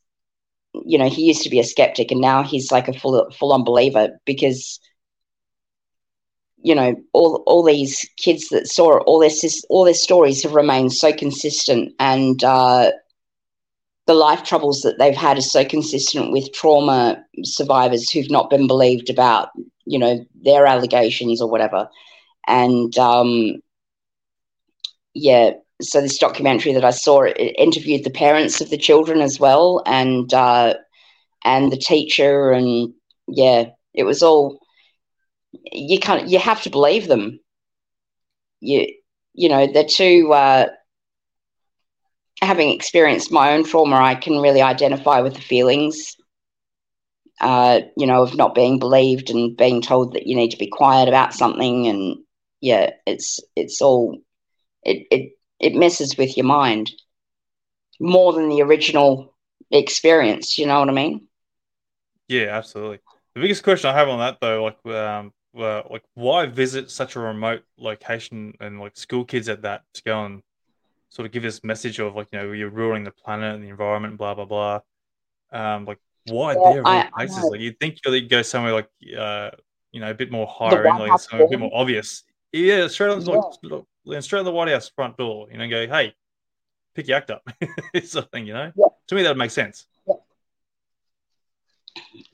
you 0.75 0.99
know, 0.99 1.09
he 1.09 1.27
used 1.27 1.43
to 1.43 1.51
be 1.51 1.61
a 1.61 1.65
skeptic 1.65 2.11
and 2.11 2.21
now 2.21 2.43
he's 2.43 2.73
like 2.73 2.89
a 2.89 2.99
full 2.99 3.31
full 3.31 3.53
on 3.53 3.65
believer 3.65 4.19
because, 4.25 4.81
you 6.63 6.75
know, 6.75 6.95
all 7.13 7.43
all 7.47 7.63
these 7.63 8.09
kids 8.17 8.49
that 8.49 8.69
saw 8.69 8.99
all 9.01 9.19
their 9.19 9.31
all 9.69 9.85
their 9.85 9.95
stories 9.95 10.43
have 10.43 10.55
remained 10.55 10.93
so 10.93 11.13
consistent 11.13 11.95
and 11.99 12.43
uh, 12.43 12.91
the 14.09 14.15
life 14.15 14.43
troubles 14.43 14.81
that 14.81 14.99
they've 14.99 15.15
had 15.15 15.37
is 15.37 15.53
so 15.53 15.65
consistent 15.65 16.33
with 16.33 16.53
trauma 16.55 17.23
survivors 17.45 18.11
who've 18.11 18.31
not 18.31 18.49
been 18.49 18.67
believed 18.67 19.11
about, 19.11 19.51
you 19.85 19.99
know, 19.99 20.25
their 20.43 20.67
allegations 20.67 21.43
or 21.43 21.51
whatever. 21.51 21.87
And 22.47 22.97
um, 22.99 23.61
yeah, 25.19 25.51
so 25.81 26.01
this 26.01 26.19
documentary 26.19 26.73
that 26.75 26.85
I 26.85 26.91
saw 26.91 27.23
it, 27.23 27.37
interviewed 27.59 28.05
the 28.05 28.11
parents 28.11 28.61
of 28.61 28.71
the 28.71 28.79
children 28.79 29.21
as 29.21 29.39
well, 29.41 29.83
and 29.87 30.33
uh, 30.33 30.75
and 31.45 31.73
the 31.73 31.77
teacher, 31.77 32.53
and 32.53 32.93
yeah, 33.27 33.65
it 33.95 34.05
was 34.05 34.23
all 34.23 34.61
you 35.73 35.99
can't 35.99 36.29
you 36.29 36.39
have 36.39 36.63
to 36.63 36.71
believe 36.71 37.09
them. 37.09 37.41
You 38.61 38.87
you 39.35 39.49
know 39.49 39.67
they're 39.67 39.85
too. 39.85 40.33
Uh, 40.33 40.69
having 42.41 42.71
experienced 42.71 43.33
my 43.33 43.53
own 43.53 43.65
trauma, 43.65 43.97
I 43.97 44.15
can 44.15 44.39
really 44.39 44.63
identify 44.63 45.21
with 45.21 45.35
the 45.35 45.41
feelings. 45.41 46.15
Uh, 47.41 47.81
you 47.97 48.07
know, 48.07 48.23
of 48.23 48.37
not 48.37 48.55
being 48.55 48.79
believed 48.81 49.31
and 49.31 49.57
being 49.57 49.81
told 49.81 50.13
that 50.13 50.27
you 50.27 50.35
need 50.35 50.51
to 50.51 50.59
be 50.59 50.67
quiet 50.67 51.09
about 51.09 51.33
something, 51.35 51.87
and 51.87 52.17
yeah, 52.61 52.91
it's 53.07 53.39
it's 53.57 53.81
all 53.81 54.17
it 54.83 55.07
it 55.11 55.33
it 55.61 55.75
messes 55.75 56.17
with 56.19 56.37
your 56.37 56.47
mind 56.47 56.93
more 58.01 58.33
than 58.33 58.49
the 58.49 58.63
original 58.63 59.35
experience. 59.71 60.59
You 60.59 60.67
know 60.67 60.81
what 60.81 60.89
I 60.89 60.93
mean? 60.93 61.29
Yeah, 62.29 62.57
absolutely. 62.57 63.01
The 63.35 63.41
biggest 63.41 63.63
question 63.63 63.91
I 63.91 63.95
have 63.95 64.09
on 64.09 64.19
that 64.19 64.39
though, 64.41 64.65
like, 64.65 64.95
um, 64.95 65.33
uh, 65.57 65.83
like 65.91 66.03
why 66.15 66.47
visit 66.47 66.91
such 66.91 67.17
a 67.17 67.21
remote 67.21 67.63
location 67.79 68.55
and 68.61 68.79
like 68.81 68.97
school 68.97 69.25
kids 69.25 69.49
at 69.49 69.63
that 69.63 69.83
to 69.95 70.03
go 70.05 70.25
and 70.25 70.43
sort 71.11 71.27
of 71.27 71.33
give 71.33 71.43
this 71.43 71.65
message 71.65 72.01
of 72.01 72.17
like 72.17 72.29
you 72.33 72.39
know 72.41 72.53
you're 72.53 72.71
ruining 72.71 73.05
the 73.05 73.13
planet 73.13 73.55
and 73.55 73.65
the 73.65 73.69
environment, 73.69 74.19
blah 74.19 74.35
blah 74.35 74.47
blah. 74.47 74.81
Um, 75.53 75.87
like 75.87 75.99
why 76.25 76.57
Well, 76.57 76.65
there 76.65 76.85
I- 76.85 76.99
all 76.99 77.05
I 77.17 77.27
places? 77.27 77.51
Like 77.51 77.61
you'd 77.61 77.81
think 77.81 77.99
you'd 78.07 78.31
go 78.31 78.43
somewhere 78.43 78.73
like 78.75 78.91
uh, 79.19 79.53
you 79.93 80.01
know 80.01 80.11
a 80.11 80.15
bit 80.15 80.33
more 80.33 80.47
higher 80.49 80.87
end, 80.87 80.99
like 80.99 81.19
somewhere 81.19 81.45
a 81.47 81.49
bit 81.49 81.61
more 81.61 81.73
obvious. 81.75 82.25
Yeah, 82.53 82.89
straight 82.89 83.11
on 83.11 83.25
like 83.25 83.41
look, 83.63 83.87
straight 84.21 84.39
on 84.41 84.45
the 84.45 84.53
White 84.53 84.69
House 84.69 84.89
front 84.89 85.17
door. 85.17 85.49
You 85.51 85.59
know, 85.59 85.69
go 85.69 85.87
hey, 85.87 86.15
pick 86.95 87.09
your 87.09 87.19
act 87.19 87.31
up, 87.31 87.43
sort 88.05 88.25
of 88.25 88.31
thing. 88.31 88.47
You 88.47 88.55
know, 88.55 88.73
Yeah. 88.75 88.87
to 89.09 89.15
me 89.15 89.23
that 89.23 89.31
would 89.31 89.39
make 89.39 89.51
sense. 89.51 89.87
Yeah. 90.07 90.15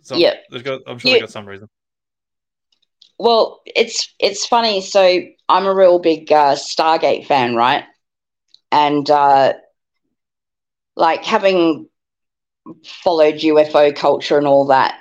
So 0.02 0.16
Yeah. 0.16 0.34
there's 0.50 0.62
got, 0.62 0.82
I'm 0.86 0.98
sure 0.98 1.10
Yeah. 1.10 1.16
they 1.16 1.20
got 1.20 1.30
some 1.30 1.46
reason. 1.46 1.68
Well, 3.18 3.60
it's 3.66 4.12
it's 4.18 4.46
funny. 4.46 4.80
So 4.80 5.20
I'm 5.48 5.66
a 5.66 5.74
real 5.74 5.98
big 5.98 6.30
uh, 6.32 6.56
Stargate 6.56 7.26
fan, 7.26 7.54
right? 7.54 7.84
And 8.72 9.08
uh, 9.08 9.54
like 10.96 11.24
having 11.24 11.88
followed 12.84 13.36
UFO 13.36 13.94
culture 13.94 14.38
and 14.38 14.46
all 14.46 14.66
that 14.66 14.98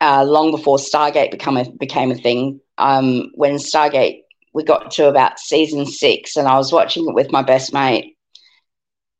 uh, 0.00 0.24
long 0.24 0.50
before 0.52 0.76
Stargate 0.78 1.30
become 1.30 1.56
a, 1.56 1.68
became 1.70 2.10
a 2.10 2.14
thing. 2.14 2.60
Um, 2.78 3.30
when 3.34 3.54
Stargate 3.54 4.20
we 4.56 4.64
got 4.64 4.90
to 4.92 5.06
about 5.06 5.38
season 5.38 5.84
six, 5.84 6.34
and 6.34 6.48
I 6.48 6.56
was 6.56 6.72
watching 6.72 7.06
it 7.06 7.14
with 7.14 7.30
my 7.30 7.42
best 7.42 7.74
mate, 7.74 8.16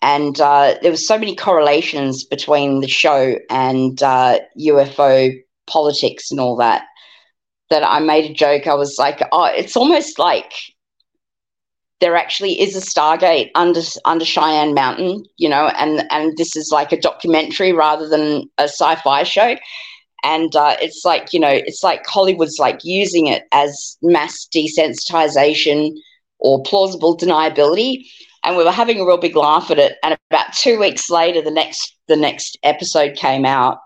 and 0.00 0.40
uh, 0.40 0.76
there 0.80 0.90
was 0.90 1.06
so 1.06 1.18
many 1.18 1.36
correlations 1.36 2.24
between 2.24 2.80
the 2.80 2.88
show 2.88 3.36
and 3.50 4.02
uh, 4.02 4.40
UFO 4.58 5.38
politics 5.66 6.30
and 6.30 6.40
all 6.40 6.56
that 6.56 6.84
that 7.68 7.84
I 7.84 8.00
made 8.00 8.30
a 8.30 8.34
joke. 8.34 8.66
I 8.66 8.74
was 8.74 8.96
like, 8.98 9.20
"Oh, 9.30 9.44
it's 9.44 9.76
almost 9.76 10.18
like." 10.18 10.52
there 12.00 12.14
actually 12.14 12.60
is 12.60 12.76
a 12.76 12.80
Stargate 12.80 13.50
under 13.54 13.80
under 14.04 14.24
Cheyenne 14.24 14.74
Mountain, 14.74 15.24
you 15.38 15.48
know, 15.48 15.68
and 15.68 16.04
and 16.10 16.36
this 16.36 16.54
is 16.54 16.70
like 16.70 16.92
a 16.92 17.00
documentary 17.00 17.72
rather 17.72 18.06
than 18.06 18.50
a 18.58 18.64
sci-fi 18.64 19.22
show. 19.22 19.56
And 20.26 20.56
uh, 20.56 20.76
it's 20.80 21.04
like 21.04 21.32
you 21.32 21.38
know, 21.38 21.52
it's 21.52 21.84
like 21.84 22.04
Hollywood's 22.04 22.58
like 22.58 22.80
using 22.82 23.28
it 23.28 23.44
as 23.52 23.96
mass 24.02 24.48
desensitization 24.52 25.92
or 26.40 26.62
plausible 26.64 27.16
deniability. 27.16 28.06
And 28.42 28.56
we 28.56 28.64
were 28.64 28.72
having 28.72 29.00
a 29.00 29.06
real 29.06 29.18
big 29.18 29.36
laugh 29.36 29.70
at 29.70 29.78
it. 29.78 29.96
And 30.02 30.18
about 30.30 30.52
two 30.52 30.80
weeks 30.80 31.08
later, 31.08 31.42
the 31.42 31.50
next 31.52 31.96
the 32.08 32.16
next 32.16 32.58
episode 32.64 33.16
came 33.16 33.46
out, 33.46 33.78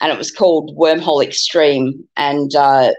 and 0.00 0.12
it 0.12 0.18
was 0.18 0.30
called 0.30 0.76
Wormhole 0.78 1.24
Extreme. 1.24 2.08
And 2.16 2.54
uh, 2.54 2.92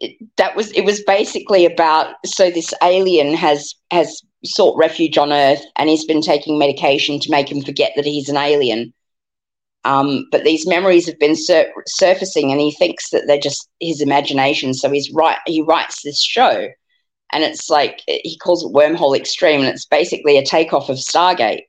it, 0.00 0.16
that 0.36 0.54
was 0.54 0.70
it 0.72 0.84
was 0.84 1.02
basically 1.04 1.64
about 1.64 2.14
so 2.26 2.50
this 2.50 2.74
alien 2.82 3.34
has 3.34 3.74
has 3.90 4.20
sought 4.44 4.76
refuge 4.76 5.16
on 5.16 5.32
Earth, 5.32 5.62
and 5.76 5.88
he's 5.88 6.04
been 6.04 6.22
taking 6.22 6.58
medication 6.58 7.18
to 7.20 7.30
make 7.30 7.50
him 7.50 7.62
forget 7.62 7.92
that 7.96 8.04
he's 8.04 8.28
an 8.28 8.36
alien. 8.36 8.92
Um, 9.84 10.26
but 10.30 10.44
these 10.44 10.66
memories 10.66 11.06
have 11.06 11.18
been 11.18 11.36
sur- 11.36 11.72
surfacing, 11.86 12.50
and 12.50 12.60
he 12.60 12.70
thinks 12.72 13.10
that 13.10 13.26
they're 13.26 13.38
just 13.38 13.68
his 13.80 14.00
imagination. 14.00 14.74
So 14.74 14.90
he's 14.90 15.10
right. 15.12 15.38
He 15.46 15.62
writes 15.62 16.02
this 16.02 16.22
show, 16.22 16.68
and 17.32 17.44
it's 17.44 17.70
like 17.70 18.02
he 18.06 18.36
calls 18.38 18.64
it 18.64 18.74
Wormhole 18.74 19.16
Extreme, 19.16 19.60
and 19.60 19.68
it's 19.68 19.86
basically 19.86 20.36
a 20.36 20.44
takeoff 20.44 20.88
of 20.88 20.96
Stargate. 20.96 21.62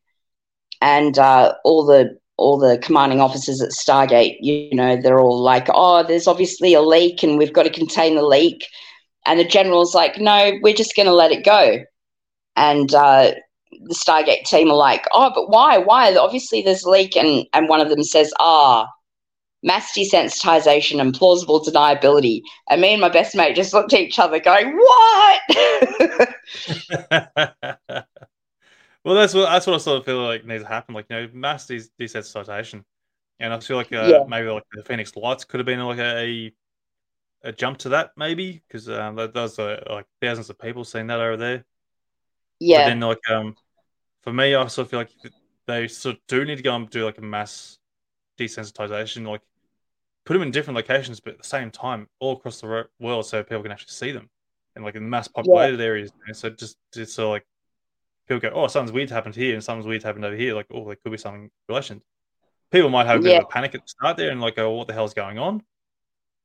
And 0.82 1.18
uh, 1.18 1.54
all 1.64 1.86
the 1.86 2.18
all 2.38 2.58
the 2.58 2.80
commanding 2.80 3.22
officers 3.22 3.62
at 3.62 3.70
Stargate, 3.70 4.38
you 4.42 4.74
know, 4.74 4.98
they're 4.98 5.20
all 5.20 5.40
like, 5.40 5.68
"Oh, 5.70 6.04
there's 6.04 6.28
obviously 6.28 6.74
a 6.74 6.82
leak, 6.82 7.24
and 7.24 7.38
we've 7.38 7.54
got 7.54 7.64
to 7.64 7.70
contain 7.70 8.16
the 8.16 8.24
leak." 8.24 8.66
And 9.26 9.40
the 9.40 9.46
general's 9.46 9.96
like, 9.96 10.20
"No, 10.20 10.54
we're 10.62 10.74
just 10.74 10.96
going 10.96 11.06
to 11.06 11.14
let 11.14 11.32
it 11.32 11.46
go." 11.46 11.80
And 12.58 12.94
uh, 12.94 13.34
the 13.72 13.96
Stargate 13.96 14.44
team 14.46 14.70
are 14.70 14.76
like, 14.76 15.06
"Oh, 15.14 15.32
but 15.34 15.50
why? 15.50 15.78
Why? 15.78 16.16
Obviously, 16.16 16.62
there's 16.62 16.84
a 16.84 16.90
leak." 16.90 17.16
And 17.16 17.46
and 17.54 17.70
one 17.70 17.82
of 17.82 17.90
them 17.90 18.04
says, 18.04 18.34
"Ah." 18.40 18.88
Mass 19.64 19.96
desensitization 19.96 21.00
and 21.00 21.14
plausible 21.14 21.64
deniability. 21.64 22.42
And 22.70 22.82
me 22.82 22.94
and 22.94 23.02
my 23.02 23.10
best 23.10 23.36
mate 23.36 23.56
just 23.56 23.76
looked 23.76 23.94
at 23.94 24.00
each 24.00 24.18
other 24.18 24.40
going, 24.40 24.76
What? 24.76 25.42
well, 29.04 29.16
that's 29.16 29.34
what 29.34 29.50
that's 29.50 29.68
what 29.68 29.76
I 29.76 29.78
sort 29.78 30.00
of 30.00 30.06
feel 30.06 30.24
like 30.24 30.46
needs 30.46 30.64
to 30.64 30.70
happen. 30.70 30.96
Like 30.96 31.06
you 31.10 31.16
know, 31.16 31.30
mass 31.34 31.68
des- 31.68 31.90
desensitization, 32.00 32.84
and 33.40 33.54
I 33.54 33.60
feel 33.60 33.78
like 33.78 33.92
uh, 33.94 34.08
Yeah. 34.10 34.24
maybe 34.28 34.50
like 34.50 34.64
the 34.72 34.84
Phoenix 34.84 35.16
Lights 35.16 35.46
could 35.46 35.60
have 35.60 35.66
been 35.66 35.80
like 35.80 36.00
a 36.00 36.54
a 37.44 37.52
jump 37.52 37.80
to 37.80 37.90
that 37.90 38.12
maybe 38.16 38.62
because 38.68 38.88
um, 38.90 39.16
that 39.16 39.34
does 39.34 39.58
uh, 39.58 39.84
like 39.90 40.06
thousands 40.22 40.50
of 40.50 40.60
people 40.60 40.84
seeing 40.84 41.08
that 41.08 41.20
over 41.20 41.38
there. 41.38 41.58
But 41.58 41.66
yeah. 42.60 42.86
then 42.86 43.00
like 43.00 43.18
um, 43.30 43.56
for 44.22 44.32
me, 44.34 44.56
I 44.56 44.66
sort 44.68 44.86
of 44.86 44.92
feel 44.92 45.00
like 45.00 45.12
they 45.68 45.88
sort 45.88 46.16
of 46.16 46.22
do 46.28 46.46
need 46.46 46.58
to 46.58 46.64
go 46.64 46.76
and 46.76 46.90
do 46.90 47.06
like 47.06 47.18
a 47.18 47.22
mass 47.22 47.78
desensitization, 48.38 49.28
like 49.28 49.42
put 50.26 50.34
them 50.34 50.42
in 50.44 50.52
different 50.52 50.76
locations, 50.76 51.20
but 51.20 51.34
at 51.34 51.38
the 51.42 51.48
same 51.48 51.72
time, 51.72 52.08
all 52.20 52.34
across 52.34 52.62
the 52.62 52.86
world, 53.00 53.26
so 53.26 53.44
people 53.44 53.64
can 53.64 53.72
actually 53.72 53.92
see 53.92 54.12
them, 54.12 54.30
and 54.76 54.84
like 54.86 54.96
in 54.96 55.10
mass 55.10 55.28
populated 55.28 55.80
areas. 55.82 56.12
you 56.20 56.28
know, 56.28 56.34
so 56.34 56.50
just 56.50 56.78
just 56.94 57.14
so 57.14 57.30
like 57.30 57.46
people 58.28 58.40
go, 58.50 58.56
oh, 58.56 58.68
something's 58.68 58.92
weird 58.94 59.10
happened 59.10 59.36
here, 59.36 59.54
and 59.54 59.64
something's 59.64 59.88
weird 59.88 60.04
happened 60.04 60.26
over 60.26 60.36
here. 60.36 60.54
Like, 60.56 60.68
oh, 60.72 60.86
there 60.86 60.96
could 60.96 61.12
be 61.12 61.18
something 61.18 61.44
in 61.44 61.52
relation. 61.68 62.02
People 62.72 62.90
might 62.90 63.06
have 63.08 63.20
a 63.20 63.24
bit 63.24 63.32
Yeah. 63.32 63.38
of 63.40 63.44
a 63.44 63.48
panic 63.48 63.76
at 63.76 63.82
the 63.82 63.88
start 63.88 64.18
there, 64.18 64.32
and 64.32 64.40
like, 64.42 64.58
oh, 64.58 64.72
what 64.72 64.88
the 64.88 64.94
hell's 64.94 65.14
going 65.14 65.38
on? 65.40 65.64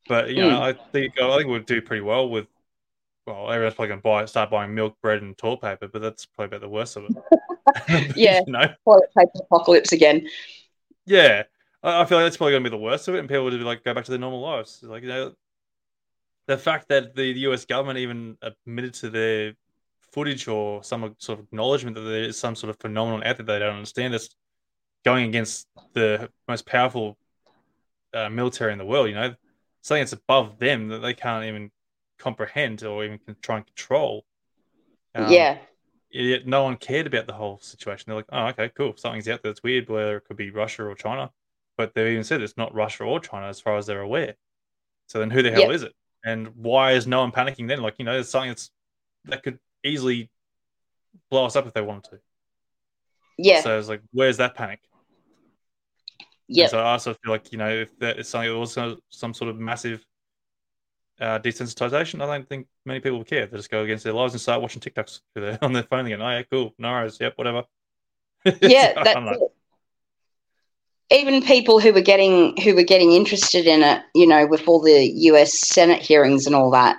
But 0.08 0.30
you 0.30 0.36
know, 0.42 0.58
Mm. 0.60 0.60
I 0.60 0.72
think 0.92 1.20
I 1.20 1.36
think 1.38 1.48
we'll 1.48 1.60
do 1.60 1.82
pretty 1.82 2.02
well 2.02 2.28
with. 2.28 2.46
Well, 3.26 3.50
everyone's 3.50 3.74
probably 3.74 3.88
going 3.88 3.98
to 4.00 4.04
buy 4.04 4.24
start 4.26 4.50
buying 4.50 4.72
milk, 4.72 4.96
bread, 5.02 5.20
and 5.20 5.36
toilet 5.36 5.60
paper, 5.60 5.88
but 5.88 6.00
that's 6.00 6.26
probably 6.26 6.56
about 6.56 6.60
the 6.60 6.68
worst 6.68 6.96
of 6.96 7.04
it. 7.04 7.10
Yeah. 8.16 8.40
you 8.46 8.52
know. 8.52 8.66
Toilet 8.84 9.10
paper 9.16 9.30
apocalypse 9.40 9.92
again. 9.92 10.28
Yeah, 11.04 11.44
I, 11.82 12.02
I 12.02 12.04
feel 12.04 12.18
like 12.18 12.26
that's 12.26 12.36
probably 12.36 12.52
going 12.52 12.64
to 12.64 12.70
be 12.70 12.76
the 12.76 12.82
worst 12.82 13.08
of 13.08 13.14
it, 13.14 13.20
and 13.20 13.28
people 13.28 13.44
would 13.44 13.52
just 13.52 13.64
like 13.64 13.84
go 13.84 13.94
back 13.94 14.04
to 14.04 14.10
their 14.10 14.20
normal 14.20 14.40
lives. 14.40 14.82
Like 14.82 15.02
you 15.02 15.08
know, 15.08 15.32
the 16.46 16.58
fact 16.58 16.88
that 16.88 17.14
the, 17.14 17.32
the 17.32 17.40
U.S. 17.40 17.64
government 17.64 17.98
even 17.98 18.36
admitted 18.42 18.94
to 18.94 19.10
their 19.10 19.54
footage 20.12 20.48
or 20.48 20.82
some 20.82 21.14
sort 21.18 21.38
of 21.38 21.44
acknowledgement 21.46 21.96
that 21.96 22.02
there 22.02 22.24
is 22.24 22.38
some 22.38 22.54
sort 22.54 22.70
of 22.70 22.78
phenomenon 22.80 23.22
out 23.24 23.36
there 23.36 23.44
they 23.46 23.58
don't 23.58 23.76
understand 23.76 24.14
that's 24.14 24.30
going 25.04 25.28
against 25.28 25.68
the 25.92 26.30
most 26.48 26.66
powerful 26.66 27.18
uh, 28.14 28.28
military 28.30 28.72
in 28.72 28.78
the 28.78 28.84
world. 28.84 29.08
You 29.08 29.14
know, 29.14 29.34
something 29.82 30.02
that's 30.02 30.12
above 30.12 30.58
them 30.58 30.88
that 30.88 30.98
they 30.98 31.14
can't 31.14 31.44
even 31.44 31.70
comprehend 32.18 32.82
or 32.82 33.04
even 33.04 33.18
can 33.18 33.36
try 33.42 33.58
and 33.58 33.66
control. 33.66 34.24
Um, 35.14 35.30
yeah. 35.30 35.58
Yet 36.24 36.46
no 36.46 36.64
one 36.64 36.76
cared 36.76 37.06
about 37.06 37.26
the 37.26 37.32
whole 37.32 37.58
situation. 37.58 38.04
They're 38.06 38.16
like, 38.16 38.26
oh, 38.30 38.46
okay, 38.48 38.70
cool. 38.76 38.94
Something's 38.96 39.28
out 39.28 39.42
there 39.42 39.52
that's 39.52 39.62
weird, 39.62 39.88
whether 39.88 40.16
it 40.16 40.24
could 40.24 40.36
be 40.36 40.50
Russia 40.50 40.84
or 40.84 40.94
China. 40.94 41.30
But 41.76 41.94
they 41.94 42.12
even 42.12 42.24
said 42.24 42.40
it's 42.40 42.56
not 42.56 42.74
Russia 42.74 43.04
or 43.04 43.20
China 43.20 43.48
as 43.48 43.60
far 43.60 43.76
as 43.76 43.86
they're 43.86 44.00
aware. 44.00 44.34
So 45.08 45.18
then 45.18 45.30
who 45.30 45.42
the 45.42 45.50
hell 45.50 45.62
Yep. 45.62 45.70
is 45.70 45.82
it? 45.82 45.92
And 46.24 46.48
why 46.56 46.92
is 46.92 47.06
no 47.06 47.20
one 47.20 47.32
panicking 47.32 47.68
then? 47.68 47.82
Like, 47.82 47.96
you 47.98 48.04
know, 48.04 48.14
there's 48.14 48.30
something 48.30 48.50
that's 48.50 48.70
that 49.26 49.42
could 49.42 49.58
easily 49.84 50.30
blow 51.30 51.44
us 51.44 51.56
up 51.56 51.66
if 51.66 51.72
they 51.72 51.80
wanted 51.80 52.04
to. 52.10 52.20
Yeah. 53.38 53.60
So 53.60 53.78
it's 53.78 53.88
like, 53.88 54.02
where's 54.12 54.38
that 54.38 54.54
panic? 54.54 54.80
Yeah. 56.48 56.68
So 56.68 56.78
I 56.78 56.92
also 56.92 57.14
feel 57.14 57.32
like, 57.32 57.52
you 57.52 57.58
know, 57.58 57.68
if 57.68 57.96
that 57.98 58.18
is 58.18 58.28
something 58.28 58.50
that 58.50 58.58
was 58.58 58.78
some 59.10 59.34
sort 59.34 59.50
of 59.50 59.58
massive 59.58 60.04
uh, 61.20 61.38
desensitization, 61.38 62.22
I 62.22 62.26
don't 62.26 62.48
think 62.48 62.66
many 62.84 63.00
people 63.00 63.18
would 63.18 63.26
care. 63.26 63.46
They 63.46 63.56
just 63.56 63.70
go 63.70 63.82
against 63.82 64.04
their 64.04 64.12
lives 64.12 64.34
and 64.34 64.40
start 64.40 64.62
watching 64.62 64.80
TikToks 64.80 65.20
on 65.62 65.72
their 65.72 65.82
phone 65.84 66.06
again. 66.06 66.22
Oh, 66.22 66.30
yeah, 66.30 66.42
cool. 66.50 66.74
No 66.78 66.90
worries. 66.90 67.18
Yep, 67.20 67.34
whatever. 67.36 67.64
yeah, 68.62 68.92
So, 68.94 69.02
that's 69.02 69.20
like. 69.24 69.38
Even 71.10 71.40
people 71.40 71.78
who 71.78 71.92
were 71.92 72.00
getting 72.00 72.56
who 72.62 72.74
were 72.74 72.82
getting 72.82 73.12
interested 73.12 73.66
in 73.66 73.82
it, 73.82 74.02
you 74.14 74.26
know, 74.26 74.44
with 74.46 74.66
all 74.66 74.80
the 74.80 75.04
U.S. 75.04 75.56
Senate 75.60 76.02
hearings 76.02 76.46
and 76.46 76.54
all 76.56 76.70
that, 76.72 76.96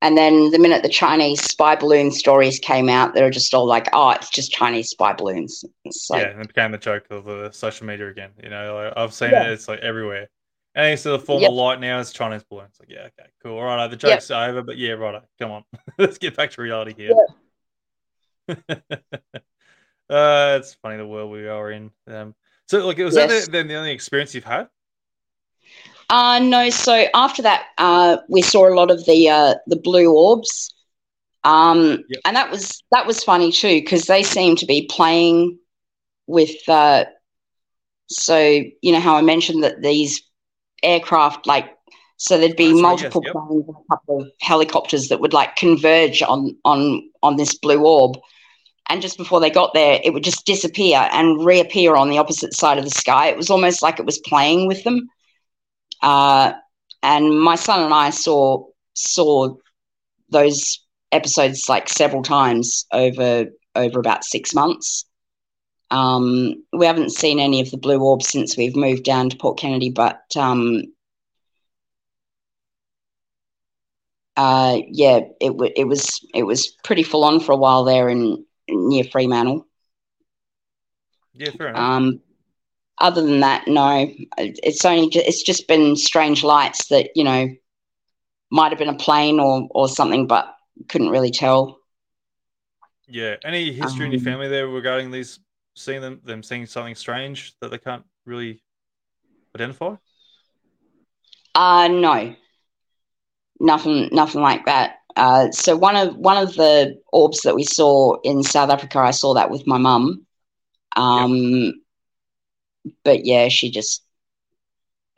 and 0.00 0.16
then 0.16 0.50
the 0.52 0.58
minute 0.58 0.82
the 0.82 0.88
Chinese 0.88 1.42
spy 1.42 1.76
balloon 1.76 2.10
stories 2.12 2.58
came 2.58 2.88
out, 2.88 3.14
they 3.14 3.22
were 3.22 3.30
just 3.30 3.52
all 3.52 3.66
like, 3.66 3.88
"Oh, 3.92 4.10
it's 4.10 4.30
just 4.30 4.52
Chinese 4.52 4.88
spy 4.90 5.12
balloons." 5.12 5.64
Like, 6.08 6.22
yeah, 6.22 6.28
and 6.30 6.40
it 6.40 6.48
became 6.48 6.72
the 6.72 6.78
joke 6.78 7.04
of 7.10 7.24
the 7.24 7.50
social 7.52 7.86
media 7.86 8.08
again. 8.08 8.30
You 8.42 8.50
know, 8.50 8.74
like, 8.74 8.92
I've 8.96 9.14
seen 9.14 9.30
Yeah. 9.32 9.42
it. 9.42 9.52
It's 9.52 9.68
like 9.68 9.80
everywhere. 9.80 10.28
Anything 10.74 11.02
to 11.02 11.10
the 11.10 11.18
form 11.18 11.42
Yep. 11.42 11.50
of 11.50 11.54
light 11.56 11.80
now 11.80 11.98
is 11.98 12.12
Chinese 12.12 12.44
balloons. 12.44 12.70
It's 12.70 12.80
like, 12.80 12.88
yeah, 12.90 13.00
okay, 13.18 13.28
cool. 13.42 13.58
All 13.58 13.64
right, 13.64 13.88
the 13.88 13.96
joke's 13.96 14.30
over, 14.30 14.62
but 14.62 14.78
yeah, 14.78 14.92
right. 14.92 15.22
Come 15.38 15.50
on, 15.50 15.64
let's 15.98 16.18
get 16.18 16.36
back 16.36 16.50
to 16.52 16.62
reality 16.62 16.94
here. 16.96 17.14
uh, 18.48 18.54
it's 20.58 20.74
funny 20.74 20.96
the 20.96 21.06
world 21.06 21.30
we 21.30 21.46
are 21.46 21.70
in. 21.70 21.90
Um, 22.06 22.34
so, 22.68 22.86
like, 22.86 22.98
was 22.98 23.14
Yes. 23.14 23.30
that 23.30 23.46
the, 23.46 23.52
then 23.58 23.68
the 23.68 23.74
only 23.74 23.92
experience 23.92 24.34
you've 24.34 24.44
had? 24.44 24.68
Uh, 26.08 26.38
no. 26.38 26.70
So 26.70 27.06
after 27.14 27.42
that, 27.42 27.66
uh, 27.78 28.18
we 28.28 28.42
saw 28.42 28.68
a 28.68 28.74
lot 28.74 28.90
of 28.90 29.04
the 29.06 29.28
uh, 29.28 29.54
the 29.66 29.76
blue 29.76 30.12
orbs, 30.14 30.74
um, 31.44 32.04
Yep. 32.08 32.20
and 32.24 32.36
that 32.36 32.50
was 32.50 32.82
that 32.92 33.06
was 33.06 33.22
funny 33.24 33.52
too 33.52 33.80
because 33.80 34.04
they 34.04 34.22
seemed 34.22 34.58
to 34.58 34.66
be 34.66 34.86
playing 34.90 35.58
with. 36.26 36.56
Uh, 36.68 37.04
so 38.08 38.38
you 38.82 38.92
know 38.92 39.00
how 39.00 39.16
I 39.16 39.22
mentioned 39.22 39.64
that 39.64 39.80
these 39.82 40.22
aircraft, 40.82 41.46
like, 41.46 41.76
so 42.16 42.38
there'd 42.38 42.56
be 42.56 42.68
That's 42.68 42.74
right, 42.76 42.82
multiple 42.82 43.22
yes, 43.24 43.32
planes 43.32 43.64
a 43.68 43.94
couple 43.94 44.22
of 44.22 44.30
helicopters 44.40 45.08
that 45.08 45.20
would 45.20 45.32
like 45.32 45.56
converge 45.56 46.22
on 46.22 46.56
on 46.64 47.08
on 47.22 47.36
this 47.36 47.58
blue 47.58 47.84
orb. 47.84 48.16
And 48.88 49.02
just 49.02 49.16
before 49.16 49.40
they 49.40 49.50
got 49.50 49.74
there, 49.74 50.00
it 50.04 50.12
would 50.12 50.24
just 50.24 50.44
disappear 50.44 51.08
and 51.12 51.44
reappear 51.44 51.94
on 51.96 52.10
the 52.10 52.18
opposite 52.18 52.54
side 52.54 52.78
of 52.78 52.84
the 52.84 52.90
sky. 52.90 53.28
It 53.28 53.36
was 53.36 53.50
almost 53.50 53.82
like 53.82 53.98
it 53.98 54.06
was 54.06 54.18
playing 54.18 54.66
with 54.66 54.84
them. 54.84 55.08
Uh, 56.02 56.52
and 57.02 57.40
my 57.40 57.56
son 57.56 57.82
and 57.82 57.94
I 57.94 58.10
saw 58.10 58.66
saw 58.94 59.54
those 60.28 60.80
episodes 61.10 61.68
like 61.68 61.88
several 61.88 62.22
times 62.22 62.86
over 62.92 63.46
over 63.74 63.98
about 63.98 64.24
six 64.24 64.54
months. 64.54 65.04
Um, 65.92 66.64
we 66.72 66.86
haven't 66.86 67.10
seen 67.10 67.38
any 67.38 67.60
of 67.60 67.70
the 67.70 67.76
blue 67.76 68.00
orbs 68.00 68.28
since 68.28 68.56
we've 68.56 68.74
moved 68.74 69.04
down 69.04 69.28
to 69.28 69.36
Port 69.36 69.58
Kennedy, 69.58 69.90
but 69.90 70.22
um, 70.36 70.84
uh, 74.36 74.78
yeah, 74.88 75.20
it 75.40 75.48
w- 75.48 75.72
it 75.76 75.84
was 75.84 76.24
it 76.34 76.44
was 76.44 76.68
pretty 76.82 77.02
full 77.02 77.24
on 77.24 77.40
for 77.40 77.52
a 77.52 77.56
while 77.56 77.84
there 77.84 78.08
in 78.08 78.42
near 78.70 79.04
Fremantle. 79.04 79.66
Yeah, 81.34 81.50
fair 81.50 81.68
enough. 81.68 81.80
Um, 81.82 82.20
other 82.98 83.20
than 83.22 83.40
that, 83.40 83.68
no. 83.68 84.10
It's 84.38 84.84
only 84.86 85.10
ju- 85.10 85.22
it's 85.24 85.42
just 85.42 85.68
been 85.68 85.96
strange 85.96 86.42
lights 86.42 86.88
that 86.88 87.10
you 87.14 87.24
know 87.24 87.48
might 88.50 88.70
have 88.70 88.78
been 88.78 88.88
a 88.88 88.96
plane 88.96 89.38
or 89.40 89.68
or 89.72 89.88
something, 89.88 90.26
but 90.26 90.54
couldn't 90.88 91.10
really 91.10 91.30
tell. 91.30 91.78
yeah. 93.08 93.36
Any 93.44 93.72
history 93.72 94.06
in 94.06 94.12
your 94.12 94.20
um, 94.20 94.24
family 94.24 94.48
there 94.48 94.66
regarding 94.66 95.10
these 95.10 95.38
seeing 95.74 96.00
them 96.00 96.20
them 96.24 96.42
seeing 96.42 96.66
something 96.66 96.94
strange 96.94 97.54
that 97.60 97.70
they 97.70 97.78
can't 97.78 98.04
really 98.26 98.62
identify? 99.56 99.96
Uh 101.54 101.88
no, 101.88 102.34
nothing, 103.60 104.08
nothing 104.12 104.40
like 104.40 104.64
that. 104.66 104.96
Uh, 105.16 105.50
so 105.50 105.76
one 105.76 105.94
of 105.96 106.16
one 106.16 106.38
of 106.38 106.54
the 106.54 106.98
orbs 107.12 107.42
that 107.42 107.54
we 107.54 107.64
saw 107.64 108.16
in 108.22 108.42
South 108.42 108.70
Africa, 108.70 108.98
I 108.98 109.10
saw 109.10 109.34
that 109.34 109.50
with 109.50 109.66
my 109.66 109.78
mum. 109.78 110.26
Um, 110.96 111.74
But 113.04 113.24
yeah, 113.24 113.48
she 113.48 113.70
just 113.70 114.02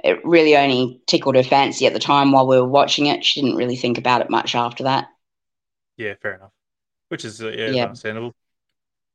it 0.02 0.24
really 0.24 0.56
only 0.56 1.00
tickled 1.06 1.34
her 1.34 1.42
fancy 1.42 1.86
at 1.86 1.92
the 1.92 1.98
time 1.98 2.30
while 2.32 2.46
we 2.46 2.60
were 2.60 2.68
watching 2.68 3.06
it. 3.06 3.24
She 3.24 3.40
didn't 3.40 3.56
really 3.56 3.76
think 3.76 3.98
about 3.98 4.20
it 4.20 4.30
much 4.30 4.54
after 4.54 4.84
that. 4.84 5.08
Yeah, 5.96 6.14
fair 6.20 6.34
enough. 6.34 6.52
Which 7.08 7.24
is 7.24 7.42
uh, 7.42 7.50
yeah, 7.50 7.72
Yeah. 7.72 7.84
understandable. 7.84 8.34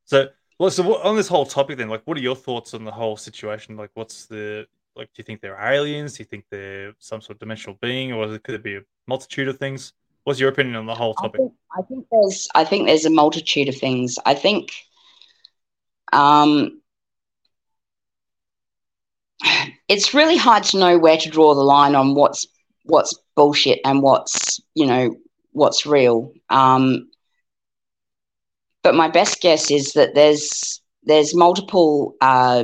So, 0.05 0.29
well, 0.59 0.69
so 0.69 0.83
what, 0.83 1.05
on 1.05 1.15
this 1.15 1.29
whole 1.29 1.45
topic, 1.45 1.77
then, 1.77 1.87
like, 1.87 2.01
what 2.03 2.17
are 2.17 2.21
your 2.21 2.35
thoughts 2.35 2.73
on 2.73 2.83
the 2.83 2.91
whole 2.91 3.15
situation? 3.15 3.77
Like, 3.77 3.91
what's 3.93 4.25
the 4.25 4.67
like? 4.95 5.07
Do 5.07 5.21
you 5.21 5.23
think 5.23 5.41
they're 5.41 5.59
aliens? 5.59 6.17
Do 6.17 6.21
you 6.21 6.25
think 6.25 6.45
they're 6.51 6.93
some 6.99 7.21
sort 7.21 7.37
of 7.37 7.39
dimensional 7.39 7.77
being, 7.81 8.11
or 8.11 8.37
could 8.39 8.55
it 8.55 8.63
be 8.63 8.75
a 8.75 8.81
multitude 9.07 9.47
of 9.47 9.57
things? 9.57 9.93
What's 10.25 10.39
your 10.39 10.49
opinion 10.49 10.75
on 10.75 10.85
the 10.85 10.93
whole 10.93 11.15
I 11.17 11.21
topic? 11.21 11.39
think, 11.39 11.53
I 11.77 11.81
think 11.83 12.05
there's 12.11 12.47
I 12.53 12.65
think 12.65 12.87
there's 12.87 13.05
a 13.05 13.09
multitude 13.09 13.69
of 13.69 13.75
things. 13.77 14.19
I 14.25 14.33
think 14.35 14.71
um 16.11 16.81
it's 19.87 20.13
really 20.13 20.37
hard 20.37 20.63
to 20.65 20.77
know 20.77 20.97
where 20.97 21.17
to 21.17 21.29
draw 21.29 21.55
the 21.55 21.61
line 21.61 21.95
on 21.95 22.15
what's 22.15 22.45
what's 22.83 23.17
bullshit 23.35 23.79
and 23.85 24.01
what's, 24.01 24.59
you 24.75 24.85
know, 24.85 25.15
what's 25.53 25.85
real. 25.85 26.33
Um 26.49 27.09
but 28.89 28.95
my 28.95 29.07
best 29.07 29.39
guess 29.39 29.69
is 29.69 29.93
that 29.93 30.15
there's 30.15 30.81
there's 31.03 31.35
multiple 31.35 32.15
uh 32.21 32.63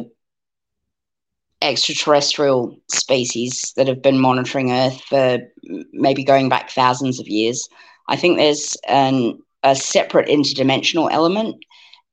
extraterrestrial 1.62 2.76
species 2.90 3.72
that 3.76 3.88
have 3.88 4.02
been 4.02 4.18
monitoring 4.20 4.72
Earth 4.72 5.00
for 5.04 5.38
maybe 5.94 6.24
going 6.24 6.50
back 6.50 6.72
thousands 6.72 7.20
of 7.20 7.28
years. 7.28 7.70
I 8.08 8.16
think 8.16 8.38
there's 8.40 8.76
an, 8.88 9.38
a 9.62 9.76
separate 9.76 10.28
interdimensional 10.28 11.12
element, 11.12 11.64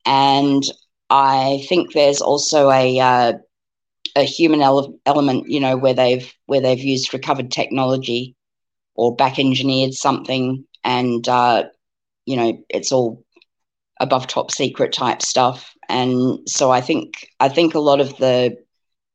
and 0.04 0.62
I 1.08 1.64
think 1.70 1.94
there's 1.94 2.20
also 2.20 2.70
a 2.70 3.00
uh, 3.00 3.32
a 4.14 4.24
human 4.24 4.60
ele- 4.60 4.98
element. 5.06 5.48
You 5.48 5.60
know, 5.60 5.78
where 5.78 5.94
they've 5.94 6.30
where 6.44 6.60
they've 6.60 6.78
used 6.78 7.14
recovered 7.14 7.50
technology 7.50 8.34
or 8.94 9.16
back 9.16 9.38
engineered 9.38 9.94
something, 9.94 10.66
and 10.84 11.26
uh, 11.26 11.64
you 12.26 12.36
know, 12.36 12.58
it's 12.68 12.92
all 12.92 13.24
above 14.02 14.26
top 14.26 14.50
secret 14.50 14.92
type 14.92 15.22
stuff. 15.22 15.72
And 15.88 16.40
so 16.48 16.70
I 16.70 16.82
think 16.82 17.28
I 17.40 17.48
think 17.48 17.74
a 17.74 17.80
lot 17.80 18.00
of 18.00 18.16
the 18.18 18.56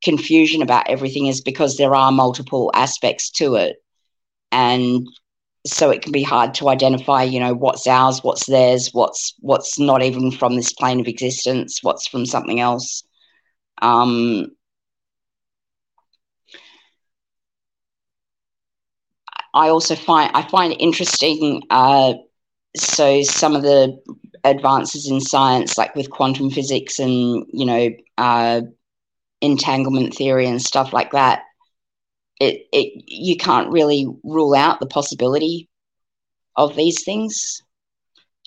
confusion 0.02 0.62
about 0.62 0.88
everything 0.88 1.26
is 1.26 1.40
because 1.40 1.76
there 1.76 1.94
are 1.94 2.12
multiple 2.12 2.70
aspects 2.74 3.30
to 3.30 3.56
it 3.56 3.76
and 4.52 5.06
so 5.66 5.90
it 5.90 6.02
can 6.02 6.12
be 6.12 6.22
hard 6.22 6.54
to 6.54 6.68
identify 6.68 7.22
you 7.22 7.40
know 7.40 7.54
what's 7.54 7.86
ours 7.86 8.20
what's 8.22 8.46
theirs 8.46 8.90
what's 8.92 9.34
what's 9.40 9.78
not 9.78 10.02
even 10.02 10.30
from 10.30 10.56
this 10.56 10.72
plane 10.72 11.00
of 11.00 11.08
existence 11.08 11.80
what's 11.82 12.08
from 12.08 12.24
something 12.24 12.60
else 12.60 13.02
um 13.82 14.46
i 19.54 19.68
also 19.68 19.96
find 19.96 20.30
i 20.34 20.42
find 20.42 20.72
it 20.72 20.76
interesting 20.76 21.62
uh 21.70 22.14
so 22.76 23.22
some 23.22 23.56
of 23.56 23.62
the 23.62 23.98
advances 24.44 25.10
in 25.10 25.20
science 25.20 25.78
like 25.78 25.94
with 25.94 26.10
quantum 26.10 26.50
physics 26.50 26.98
and 26.98 27.44
you 27.52 27.66
know 27.66 27.90
uh 28.18 28.60
entanglement 29.40 30.14
theory 30.14 30.46
and 30.46 30.60
stuff 30.60 30.92
like 30.92 31.12
that 31.12 31.42
it 32.40 32.66
it 32.72 33.04
you 33.06 33.36
can't 33.36 33.70
really 33.70 34.06
rule 34.24 34.54
out 34.54 34.80
the 34.80 34.86
possibility 34.86 35.68
of 36.56 36.76
these 36.76 37.04
things 37.04 37.62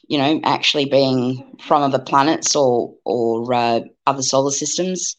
you 0.08 0.18
know 0.18 0.39
actually 0.44 0.86
being 0.86 1.56
from 1.62 1.84
other 1.84 2.00
planets 2.00 2.56
or 2.56 2.94
or 3.06 3.54
uh, 3.54 3.82
other 4.06 4.22
solar 4.22 4.52
systems. 4.52 5.16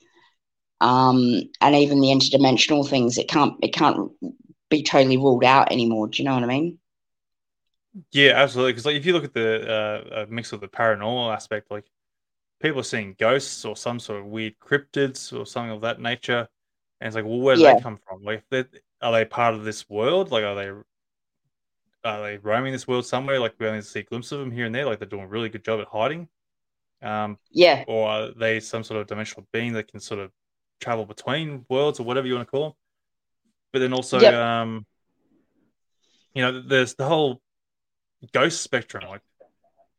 Um 0.80 1.42
and 1.60 1.74
even 1.76 2.00
the 2.00 2.08
interdimensional 2.08 2.88
things 2.88 3.16
it 3.18 3.28
can't 3.28 3.54
it 3.62 3.72
can't 3.72 4.10
be 4.68 4.82
totally 4.82 5.16
ruled 5.16 5.44
out 5.44 5.72
anymore. 5.72 6.08
Do 6.08 6.22
you 6.22 6.28
know 6.28 6.34
what 6.34 6.44
i 6.44 6.46
mean 6.46 6.78
Yeah, 8.12 8.32
absolutely. 8.34 8.72
Because 8.72 8.86
like, 8.86 8.96
if 8.96 9.06
you 9.06 9.12
look 9.12 9.24
at 9.24 9.34
the 9.34 10.06
uh, 10.22 10.26
mix 10.28 10.52
of 10.52 10.60
the 10.60 10.68
paranormal 10.68 11.34
aspect, 11.34 11.70
like 11.70 11.90
people 12.60 12.80
are 12.80 12.84
seeing 12.84 13.14
ghosts 13.18 13.64
or 13.64 13.76
some 13.76 13.98
sort 14.00 14.20
of 14.20 14.26
weird 14.26 14.58
cryptids 14.58 15.38
or 15.38 15.46
something 15.46 15.72
of 15.72 15.82
that 15.82 16.00
nature, 16.00 16.48
and 17.00 17.06
it's 17.08 17.16
like, 17.16 17.24
well, 17.24 17.40
where 17.40 17.56
do 17.56 17.62
Yeah. 17.62 17.74
they 17.74 17.74
come 17.74 17.98
from? 18.06 18.22
Like, 18.22 18.44
they 18.50 18.64
are 19.02 19.12
they 19.12 19.24
part 19.24 19.54
of 19.54 19.64
this 19.64 19.88
world? 19.90 20.30
Like, 20.30 20.44
are 20.44 20.54
they 20.54 20.70
are 22.04 22.22
they 22.22 22.38
roaming 22.38 22.72
this 22.72 22.88
world 22.88 23.06
somewhere? 23.06 23.38
Like, 23.38 23.54
we 23.58 23.66
only 23.68 23.82
see 23.82 24.02
glimpses 24.02 24.32
of 24.32 24.40
them 24.40 24.50
here 24.50 24.66
and 24.66 24.74
there. 24.74 24.86
Like, 24.86 24.98
they're 24.98 25.08
doing 25.08 25.24
a 25.24 25.28
really 25.28 25.48
good 25.48 25.64
job 25.64 25.80
at 25.80 25.88
hiding. 25.88 26.28
Um, 27.02 27.38
yeah 27.50 27.84
or 27.88 28.08
are 28.08 28.30
they 28.32 28.60
some 28.60 28.84
sort 28.84 29.00
of 29.00 29.08
dimensional 29.08 29.46
being 29.52 29.72
that 29.74 29.88
can 29.90 30.00
sort 30.00 30.20
of 30.20 30.30
travel 30.80 31.04
between 31.04 31.66
worlds 31.68 32.00
or 32.00 32.04
whatever 32.04 32.26
you 32.26 32.34
want 32.34 32.46
to 32.46 32.50
call 32.50 32.62
them? 32.62 32.72
But 33.72 33.80
then 33.80 33.92
also, 33.92 34.18
Yep. 34.20 34.34
um, 34.34 34.86
you 36.34 36.42
know, 36.42 36.62
there's 36.62 36.94
the 36.94 37.04
whole 37.04 37.41
ghost 38.32 38.62
spectrum, 38.62 39.04
like 39.08 39.22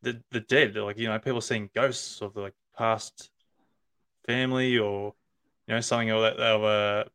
the 0.02 0.22
the 0.30 0.40
dead, 0.40 0.74
like 0.76 0.98
you 0.98 1.08
know, 1.08 1.18
people 1.18 1.40
seeing 1.40 1.70
ghosts 1.74 2.20
of 2.20 2.34
the 2.34 2.40
like 2.40 2.54
past 2.76 3.30
family 4.26 4.78
or 4.78 5.14
you 5.66 5.74
know 5.74 5.80
something 5.80 6.10
or 6.10 6.22
that 6.22 6.38
of 6.38 6.62
a 6.62 7.08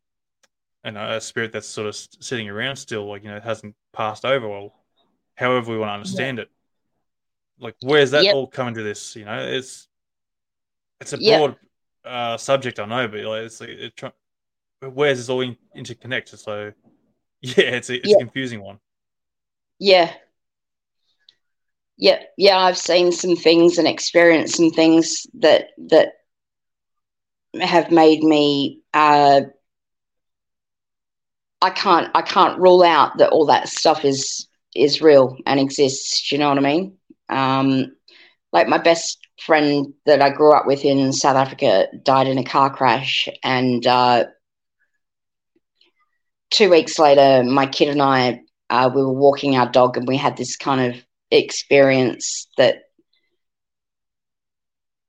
you 0.86 0.92
know 0.92 1.16
a 1.16 1.22
spirit 1.22 1.52
that's 1.52 1.68
sort 1.68 1.88
of 1.88 1.96
sitting 1.96 2.50
around 2.50 2.76
still, 2.76 3.08
like 3.08 3.24
you 3.24 3.30
know, 3.30 3.40
hasn't 3.40 3.76
passed 3.94 4.26
over. 4.26 4.48
Well, 4.48 4.74
however 5.36 5.72
we 5.72 5.78
want 5.78 5.90
to 5.90 5.94
understand 5.94 6.40
it, 6.40 6.50
like 7.60 7.76
where's 7.82 8.12
that 8.12 8.24
Yep. 8.24 8.36
all 8.36 8.48
coming 8.48 8.74
to 8.76 8.84
this? 8.84 9.16
You 9.16 9.26
know, 9.26 9.40
it's 9.40 9.88
it's 11.02 11.14
a 11.14 11.18
Yep. 11.18 11.40
broad 11.40 11.56
uh, 12.06 12.38
subject, 12.38 12.80
I 12.80 12.86
know, 12.86 13.08
but 13.08 13.22
like 13.22 13.44
it's 13.44 13.62
like 13.62 13.70
it 13.70 13.96
try- 13.96 14.12
where's 14.82 15.18
this 15.18 15.30
all 15.30 15.42
in, 15.42 15.58
interconnect? 15.76 16.38
So 16.38 16.72
yeah, 17.42 17.54
it's 17.76 17.90
a, 17.90 17.96
it's 17.96 18.10
Yeah. 18.10 18.16
a 18.16 18.20
confusing 18.20 18.62
one. 18.62 18.80
Yeah. 19.80 20.14
Yeah, 22.00 22.20
yeah, 22.38 22.58
I've 22.58 22.78
seen 22.78 23.12
some 23.12 23.36
things 23.36 23.78
and 23.78 23.88
experienced 23.88 24.56
some 24.56 24.72
things 24.72 25.28
that 25.40 25.68
that 25.90 26.14
have 27.62 27.92
made 27.92 28.24
me 28.24 28.82
uh 28.94 29.42
I 31.62 31.70
can't 31.70 32.10
I 32.16 32.22
can't 32.22 32.60
rule 32.60 32.84
out 32.84 33.18
that 33.18 33.32
all 33.32 33.46
that 33.48 33.70
stuff 33.70 34.06
is 34.06 34.48
is 34.76 35.02
real 35.02 35.38
and 35.46 35.60
exists. 35.60 36.30
Do 36.30 36.36
you 36.36 36.40
know 36.40 36.50
what 36.50 36.58
I 36.58 36.62
mean? 36.62 36.98
Um 37.30 37.96
like 38.54 38.68
my 38.68 38.78
best 38.80 39.20
friend 39.46 39.94
that 40.06 40.22
I 40.22 40.30
grew 40.32 40.54
up 40.54 40.66
with 40.68 40.86
in 40.86 41.14
South 41.14 41.38
Africa 41.38 41.88
died 42.04 42.28
in 42.28 42.38
a 42.38 42.44
car 42.44 42.74
crash 42.74 43.28
and 43.44 43.86
uh 43.88 44.26
two 46.52 46.70
weeks 46.70 47.00
later 47.00 47.44
my 47.44 47.66
kid 47.66 47.90
and 47.90 48.02
I 48.02 48.42
uh, 48.70 48.90
we 48.94 49.02
were 49.02 49.14
walking 49.14 49.58
our 49.58 49.70
dog 49.70 49.98
and 49.98 50.08
we 50.08 50.18
had 50.18 50.38
this 50.38 50.56
kind 50.56 50.94
of 50.94 51.04
experience 51.32 52.48
that 52.58 52.84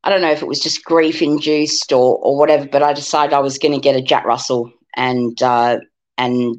I 0.02 0.10
don't 0.10 0.22
know 0.22 0.30
if 0.30 0.42
it 0.42 0.48
was 0.48 0.60
just 0.60 0.84
grief 0.84 1.20
induced 1.20 1.92
or 1.92 2.16
or 2.18 2.38
whatever, 2.38 2.66
but 2.66 2.82
I 2.82 2.92
decided 2.92 3.34
I 3.34 3.40
was 3.40 3.58
going 3.58 3.74
to 3.74 3.80
get 3.80 3.96
a 3.96 4.02
Jack 4.02 4.24
Russell 4.24 4.72
and 4.96 5.40
uh, 5.42 5.78
and 6.16 6.56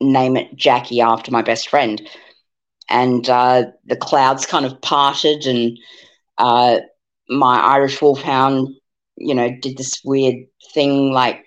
name 0.00 0.36
it 0.36 0.54
Jackie 0.54 1.00
after 1.00 1.30
my 1.30 1.42
best 1.42 1.68
friend. 1.68 2.08
And 2.90 3.28
uh, 3.28 3.64
the 3.86 3.96
clouds 3.96 4.46
kind 4.46 4.64
of 4.64 4.80
parted, 4.80 5.46
and 5.46 5.78
uh, 6.38 6.80
my 7.28 7.58
Irish 7.58 8.00
Wolfhound, 8.00 8.68
you 9.16 9.34
know, 9.34 9.50
did 9.60 9.76
this 9.76 10.00
weird 10.04 10.36
thing 10.72 11.12
like 11.12 11.44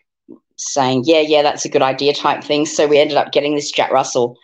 saying, 0.58 1.04
"Yeah, 1.06 1.22
yeah, 1.22 1.42
that's 1.42 1.66
a 1.66 1.70
good 1.70 1.82
idea," 1.82 2.14
type 2.14 2.44
thing. 2.44 2.66
So 2.66 2.88
we 2.88 3.00
ended 3.00 3.18
up 3.18 3.32
getting 3.32 3.56
this 3.56 3.72
Jack 3.72 3.92
Russell, 3.92 4.38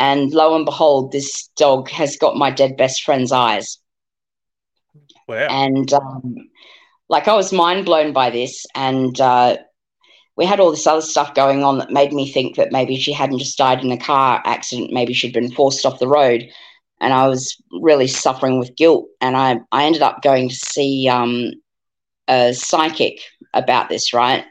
and 0.00 0.32
lo 0.32 0.56
and 0.56 0.64
behold, 0.64 1.12
this 1.12 1.48
dog 1.56 1.90
has 1.90 2.16
got 2.16 2.34
my 2.34 2.50
dead 2.50 2.76
best 2.78 3.02
friend's 3.02 3.30
eyes. 3.30 3.78
Wow. 5.28 5.46
And 5.48 5.92
um, 5.92 6.36
like 7.10 7.28
I 7.28 7.34
was 7.34 7.52
mind 7.52 7.84
blown 7.84 8.14
by 8.14 8.30
this, 8.30 8.64
and 8.74 9.20
uh, 9.20 9.58
we 10.36 10.46
had 10.46 10.58
all 10.58 10.70
this 10.70 10.86
other 10.86 11.02
stuff 11.02 11.34
going 11.34 11.62
on 11.62 11.78
that 11.78 11.90
made 11.90 12.14
me 12.14 12.32
think 12.32 12.56
that 12.56 12.72
maybe 12.72 12.96
she 12.96 13.12
hadn't 13.12 13.40
just 13.40 13.58
died 13.58 13.84
in 13.84 13.92
a 13.92 13.98
car 13.98 14.40
accident, 14.46 14.90
maybe 14.90 15.12
she'd 15.12 15.34
been 15.34 15.52
forced 15.52 15.84
off 15.84 16.00
the 16.00 16.08
road. 16.08 16.48
And 17.02 17.12
I 17.12 17.28
was 17.28 17.56
really 17.80 18.06
suffering 18.06 18.58
with 18.58 18.76
guilt, 18.76 19.06
and 19.20 19.36
I 19.36 19.60
I 19.70 19.84
ended 19.84 20.02
up 20.02 20.22
going 20.22 20.48
to 20.48 20.54
see 20.54 21.08
um, 21.08 21.52
a 22.26 22.54
psychic 22.54 23.20
about 23.52 23.90
this, 23.90 24.14
right? 24.14 24.44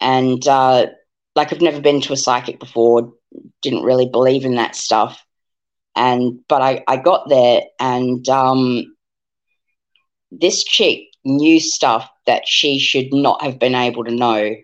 And 0.00 0.46
uh, 0.48 0.86
like 1.36 1.52
I've 1.52 1.60
never 1.60 1.82
been 1.82 2.00
to 2.02 2.12
a 2.14 2.16
psychic 2.16 2.58
before, 2.58 3.12
didn't 3.62 3.82
really 3.82 4.08
believe 4.08 4.44
in 4.44 4.56
that 4.56 4.74
stuff, 4.76 5.24
and 5.96 6.40
but 6.48 6.62
I 6.62 6.84
I 6.88 6.96
got 6.96 7.28
there 7.28 7.62
and. 7.80 8.28
Um, 8.28 8.94
this 10.30 10.62
chick 10.64 11.00
knew 11.24 11.58
stuff 11.60 12.08
that 12.26 12.46
she 12.46 12.78
should 12.78 13.12
not 13.12 13.42
have 13.42 13.58
been 13.58 13.74
able 13.74 14.04
to 14.04 14.14
know. 14.14 14.54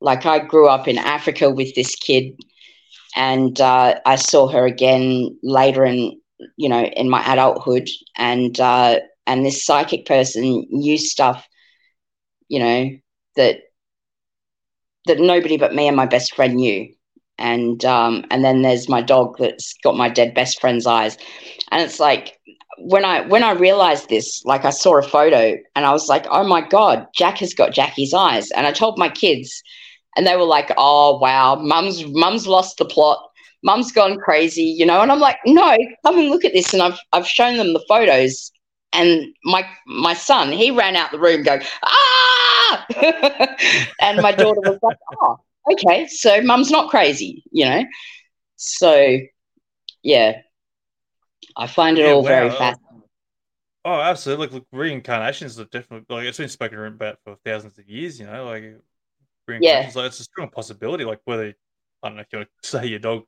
Like 0.00 0.26
I 0.26 0.38
grew 0.38 0.68
up 0.68 0.86
in 0.86 0.98
Africa 0.98 1.50
with 1.50 1.74
this 1.74 1.94
kid, 1.96 2.34
and 3.16 3.60
uh, 3.60 3.98
I 4.04 4.16
saw 4.16 4.48
her 4.48 4.66
again 4.66 5.36
later 5.42 5.84
in 5.84 6.20
you 6.56 6.68
know, 6.68 6.84
in 6.84 7.08
my 7.08 7.32
adulthood, 7.32 7.88
and 8.16 8.58
uh, 8.60 9.00
and 9.26 9.44
this 9.44 9.64
psychic 9.64 10.06
person 10.06 10.66
knew 10.70 10.98
stuff, 10.98 11.46
you 12.48 12.60
know, 12.60 12.90
that 13.36 13.58
that 15.06 15.18
nobody 15.18 15.56
but 15.56 15.74
me 15.74 15.88
and 15.88 15.96
my 15.96 16.06
best 16.06 16.34
friend 16.34 16.56
knew. 16.56 16.92
And 17.38 17.84
um, 17.84 18.24
and 18.30 18.44
then 18.44 18.62
there's 18.62 18.88
my 18.88 19.00
dog 19.00 19.36
that's 19.38 19.74
got 19.84 19.96
my 19.96 20.08
dead 20.08 20.34
best 20.34 20.60
friend's 20.60 20.86
eyes, 20.86 21.16
and 21.70 21.82
it's 21.82 22.00
like 22.00 22.38
when 22.78 23.04
I 23.04 23.22
when 23.22 23.42
I 23.42 23.52
realized 23.52 24.08
this, 24.08 24.44
like 24.44 24.64
I 24.64 24.70
saw 24.70 24.98
a 24.98 25.02
photo 25.02 25.56
and 25.74 25.84
I 25.84 25.92
was 25.92 26.08
like, 26.08 26.26
oh 26.30 26.44
my 26.44 26.66
god, 26.66 27.06
Jack 27.14 27.38
has 27.38 27.54
got 27.54 27.72
Jackie's 27.72 28.14
eyes, 28.14 28.50
and 28.52 28.66
I 28.66 28.72
told 28.72 28.98
my 28.98 29.08
kids, 29.08 29.62
and 30.16 30.26
they 30.26 30.36
were 30.36 30.44
like, 30.44 30.72
oh 30.76 31.18
wow, 31.18 31.56
mum's 31.56 32.04
mum's 32.06 32.46
lost 32.46 32.78
the 32.78 32.84
plot, 32.84 33.22
mum's 33.62 33.92
gone 33.92 34.18
crazy, 34.18 34.64
you 34.64 34.86
know, 34.86 35.00
and 35.00 35.10
I'm 35.12 35.20
like, 35.20 35.38
no, 35.46 35.76
come 36.04 36.18
and 36.18 36.28
look 36.30 36.44
at 36.44 36.52
this, 36.52 36.72
and 36.72 36.82
I've 36.82 36.98
I've 37.12 37.26
shown 37.26 37.56
them 37.56 37.72
the 37.72 37.84
photos, 37.88 38.52
and 38.92 39.34
my 39.44 39.64
my 39.86 40.14
son 40.14 40.52
he 40.52 40.70
ran 40.70 40.96
out 40.96 41.10
the 41.10 41.18
room 41.18 41.42
going 41.42 41.62
ah, 41.82 42.86
and 44.00 44.22
my 44.22 44.32
daughter 44.32 44.60
was 44.60 44.78
like, 44.82 44.98
oh 45.20 45.38
okay, 45.72 46.06
so 46.08 46.40
mum's 46.42 46.70
not 46.70 46.90
crazy, 46.90 47.42
you 47.50 47.64
know. 47.64 47.84
So 48.56 49.18
yeah, 50.02 50.42
I 51.56 51.66
find 51.66 51.98
it 51.98 52.04
Yeah, 52.04 52.12
all 52.14 52.22
wow. 52.22 52.28
very 52.28 52.48
uh, 52.48 52.50
fascinating. 52.50 53.02
Oh, 53.84 54.00
absolutely. 54.00 54.46
Look, 54.46 54.52
look, 54.54 54.66
reincarnations 54.72 55.58
are 55.58 55.64
definitely 55.64 56.14
like 56.14 56.26
it's 56.26 56.38
been 56.38 56.48
spoken 56.48 56.78
about 56.84 57.18
for 57.24 57.36
thousands 57.44 57.78
of 57.78 57.88
years. 57.88 58.20
You 58.20 58.26
know, 58.26 58.44
like 58.44 58.64
reincarnations, 59.46 59.96
like 59.96 60.06
it's 60.06 60.20
a 60.20 60.24
strong 60.24 60.50
possibility. 60.50 61.04
Like 61.04 61.20
whether 61.24 61.54
I 62.02 62.08
don't 62.08 62.16
know 62.16 62.22
if 62.22 62.28
you 62.32 62.38
want 62.40 62.48
to 62.62 62.68
say 62.68 62.86
your 62.86 62.98
dog 62.98 63.24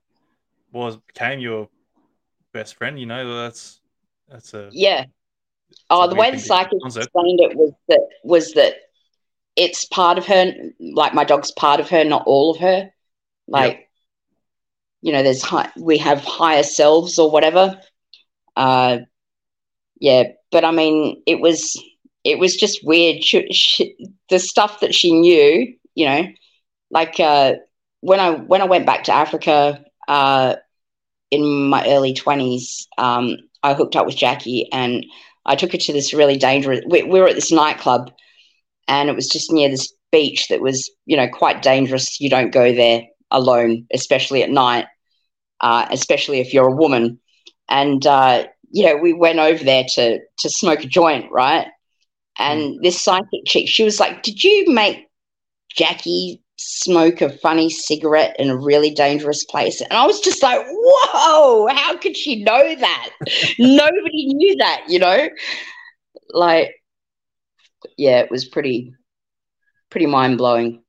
was 0.73 0.97
became 0.99 1.41
your 1.41 1.69
best 2.53 2.77
friend. 2.77 2.99
You 2.99 3.07
know, 3.07 3.43
that's 3.43 3.81
that's 4.29 4.55
a 4.55 4.71
Yeah. 4.73 5.05
Oh, 5.91 6.09
the 6.09 6.15
way 6.17 6.31
the 6.31 6.39
psychic 6.39 6.79
concept. 6.83 7.13
explained 7.13 7.41
it 7.41 7.57
was 7.57 7.73
that 7.89 8.01
was 8.25 8.53
that 8.55 8.75
it's 9.61 9.85
part 9.85 10.17
of 10.17 10.25
her, 10.25 10.55
like 10.81 11.13
my 11.13 11.25
dog's 11.25 11.53
part 11.53 11.81
of 11.81 11.91
her, 11.91 12.03
not 12.03 12.23
all 12.25 12.53
of 12.53 12.61
her. 12.61 12.91
Like, 13.47 13.91
you 15.03 15.13
know, 15.13 15.23
there's 15.23 15.43
high, 15.43 15.71
we 15.77 15.99
have 15.99 16.25
higher 16.25 16.63
selves 16.63 17.19
or 17.19 17.31
whatever. 17.31 17.79
Uh, 18.57 19.01
yeah, 20.01 20.23
but 20.51 20.65
I 20.65 20.71
mean, 20.71 21.23
it 21.27 21.41
was 21.41 21.77
it 22.25 22.39
was 22.39 22.57
just 22.57 22.81
weird. 22.87 23.23
She, 23.23 23.53
she, 23.53 23.97
the 24.31 24.39
stuff 24.39 24.81
that 24.81 24.95
she 24.95 25.13
knew, 25.13 25.75
you 25.95 26.07
know, 26.07 26.23
like 26.91 27.21
uh, 27.21 27.57
when 28.01 28.19
I 28.19 28.31
when 28.31 28.63
I 28.63 28.65
went 28.65 28.87
back 28.87 29.05
to 29.05 29.13
Africa 29.13 29.85
uh, 30.09 30.57
in 31.31 31.69
my 31.69 31.87
early 31.87 32.15
twenties, 32.15 32.89
um, 32.97 33.37
I 33.63 33.75
hooked 33.75 33.95
up 33.97 34.07
with 34.07 34.17
Jackie 34.17 34.73
and 34.73 35.05
I 35.45 35.55
took 35.55 35.73
her 35.73 35.79
to 35.79 35.93
this 35.93 36.15
really 36.15 36.39
dangerous. 36.39 36.81
We, 36.87 37.03
we 37.03 37.21
were 37.21 37.29
at 37.29 37.35
this 37.35 37.53
nightclub, 37.53 38.11
and 38.91 39.09
it 39.09 39.15
was 39.15 39.29
just 39.29 39.53
near 39.53 39.71
this 39.71 39.95
beach 40.11 40.49
that 40.49 40.61
was, 40.61 40.91
you 41.07 41.17
know, 41.17 41.29
quite 41.29 41.63
dangerous. 41.63 42.21
You 42.21 42.29
don't 42.29 42.51
go 42.51 42.75
there 42.75 43.05
alone, 43.31 43.87
especially 43.95 44.43
at 44.43 44.51
night, 44.51 44.87
uh, 45.61 45.87
especially 45.91 46.41
if 46.41 46.53
you're 46.53 46.69
a 46.69 46.77
woman. 46.77 47.21
And 47.69 48.05
uh, 48.05 48.49
you 48.71 48.85
know, 48.85 48.97
we 48.97 49.13
went 49.13 49.39
over 49.39 49.63
there 49.63 49.85
to 49.95 50.19
to 50.39 50.51
smoke 50.51 50.83
a 50.83 50.89
joint, 50.89 51.31
right? 51.31 51.69
And 52.39 52.81
this 52.83 53.01
psychic 53.01 53.45
chick, 53.47 53.69
she 53.69 53.85
was 53.85 54.01
like, 54.01 54.23
"Did 54.23 54.43
you 54.43 54.65
make 54.69 55.07
Jackie 55.77 56.43
smoke 56.57 57.21
a 57.23 57.31
funny 57.31 57.71
cigarette 57.71 58.35
in 58.41 58.51
a 58.51 58.57
really 58.57 58.91
dangerous 58.91 59.45
place?" 59.45 59.81
And 59.81 59.93
I 59.93 60.05
was 60.05 60.21
just 60.21 60.43
like, 60.43 60.61
"Whoa! 60.69 61.69
How 61.73 61.97
could 61.97 62.17
she 62.17 62.43
know 62.43 62.75
that? 62.75 63.11
Nobody 63.59 64.35
knew 64.35 64.57
that, 64.57 64.83
you 64.89 64.99
know." 64.99 65.29
Like, 66.33 66.80
yeah, 68.01 68.21
it 68.21 68.31
was 68.31 68.47
pretty, 68.47 68.95
pretty 69.91 70.07
mind 70.07 70.39
blowing. 70.39 70.83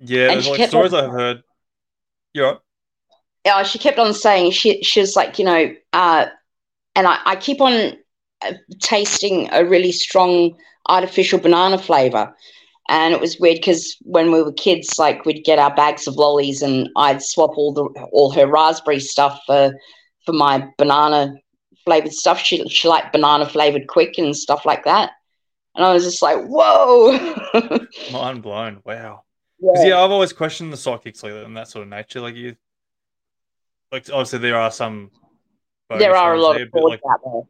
yeah. 0.00 0.30
And 0.30 0.42
There's 0.42 0.58
like 0.58 0.68
stories 0.68 0.94
on- 0.94 1.04
I've 1.04 1.10
heard. 1.10 1.42
Right. 2.36 2.58
yeah, 3.44 3.62
she 3.64 3.78
kept 3.78 3.98
on 3.98 4.14
saying 4.14 4.52
she 4.52 4.82
she 4.82 5.00
was 5.00 5.14
like, 5.16 5.38
you 5.38 5.44
know, 5.44 5.74
uh, 5.92 6.26
and 6.94 7.06
I, 7.06 7.18
I 7.26 7.36
keep 7.36 7.60
on 7.60 7.92
uh, 8.42 8.52
tasting 8.80 9.48
a 9.52 9.64
really 9.64 9.92
strong 9.92 10.56
artificial 10.88 11.38
banana 11.38 11.78
flavor. 11.78 12.34
And 12.88 13.14
it 13.14 13.20
was 13.20 13.38
weird 13.40 13.56
because 13.56 13.96
when 14.02 14.30
we 14.30 14.42
were 14.42 14.52
kids, 14.52 14.98
like 14.98 15.24
we'd 15.24 15.44
get 15.44 15.58
our 15.58 15.74
bags 15.74 16.06
of 16.06 16.16
lollies, 16.16 16.60
and 16.62 16.88
I'd 16.96 17.22
swap 17.22 17.56
all 17.56 17.72
the 17.72 17.84
all 18.12 18.30
her 18.32 18.46
raspberry 18.46 19.00
stuff 19.00 19.40
for 19.46 19.72
for 20.26 20.32
my 20.32 20.68
banana 20.76 21.34
flavored 21.84 22.12
stuff. 22.12 22.38
She 22.40 22.68
she 22.68 22.88
liked 22.88 23.12
banana 23.12 23.48
flavored 23.48 23.86
quick 23.86 24.18
and 24.18 24.36
stuff 24.36 24.66
like 24.66 24.84
that. 24.84 25.12
And 25.74 25.84
I 25.84 25.92
was 25.92 26.04
just 26.04 26.22
like, 26.22 26.38
whoa. 26.44 27.12
Mind 28.12 28.42
blown. 28.42 28.80
Wow. 28.84 29.24
yeah, 29.60 29.98
I've 30.00 30.10
always 30.10 30.32
questioned 30.32 30.72
the 30.72 30.76
psychics 30.76 31.22
like 31.22 31.32
that 31.32 31.44
and 31.44 31.56
that 31.56 31.68
sort 31.68 31.82
of 31.84 31.88
nature. 31.88 32.20
Like 32.20 32.36
you, 32.36 32.56
like 33.90 34.08
obviously 34.10 34.38
there 34.40 34.56
are 34.56 34.70
some. 34.70 35.10
there 35.90 36.14
are 36.14 36.34
a 36.34 36.40
lot 36.40 36.54
there, 36.54 36.66
of 36.66 36.84
like, 36.84 37.00
out 37.10 37.20
there. 37.24 37.42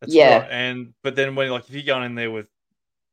That's 0.00 0.14
Yeah. 0.14 0.38
right. 0.38 0.48
And 0.50 0.94
but 1.02 1.14
then 1.14 1.34
when 1.34 1.50
like 1.50 1.68
if 1.68 1.74
you 1.74 1.84
go 1.84 2.02
in 2.02 2.14
there 2.14 2.30
with 2.30 2.48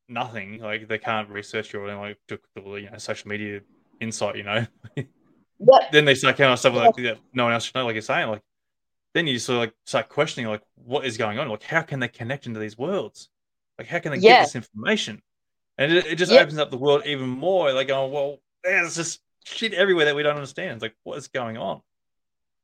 nothing, 0.07 0.59
like 0.59 0.87
they 0.87 0.97
can't 0.97 1.29
research 1.29 1.73
you 1.73 1.79
or 1.79 1.83
anything, 1.83 2.01
like 2.01 2.17
took 2.27 2.41
the 2.55 2.61
you 2.75 2.89
know 2.89 2.97
social 2.97 3.29
media 3.29 3.61
insight, 4.01 4.35
you 4.35 4.43
know. 4.43 4.65
Yep. 4.95 5.07
then 5.91 6.05
they 6.05 6.15
start 6.15 6.39
out 6.39 6.57
stuff 6.57 6.73
like 6.73 6.95
that 6.95 7.19
no 7.33 7.43
one 7.45 7.53
else 7.53 7.65
should 7.65 7.75
know, 7.75 7.85
like 7.85 7.93
you're 7.93 8.01
saying, 8.01 8.29
like 8.29 8.41
then 9.13 9.27
you 9.27 9.39
sort 9.39 9.55
of 9.57 9.59
like 9.61 9.73
start 9.85 10.09
questioning 10.09 10.49
like 10.49 10.61
what 10.75 11.05
is 11.05 11.17
going 11.17 11.37
on, 11.39 11.47
like 11.49 11.63
how 11.63 11.81
can 11.81 11.99
they 11.99 12.07
connect 12.07 12.47
into 12.47 12.59
these 12.59 12.77
worlds, 12.77 13.29
like 13.79 13.87
how 13.87 13.97
can 13.99 14.11
they 14.11 14.19
Yeah. 14.19 14.39
get 14.39 14.43
this 14.43 14.55
information, 14.55 15.23
and 15.77 15.91
it, 15.91 16.05
it 16.05 16.15
just 16.17 16.31
Yep. 16.31 16.41
opens 16.43 16.59
up 16.59 16.69
the 16.69 16.77
world 16.77 17.03
even 17.05 17.27
more. 17.29 17.71
Like 17.73 17.89
oh 17.89 18.07
well, 18.07 18.37
there's 18.63 18.95
just 18.95 19.21
shit 19.45 19.73
everywhere 19.73 20.05
that 20.05 20.15
we 20.15 20.21
don't 20.21 20.35
understand. 20.35 20.73
It's 20.73 20.81
like 20.83 20.95
what 21.03 21.17
is 21.17 21.29
going 21.29 21.57
on? 21.57 21.81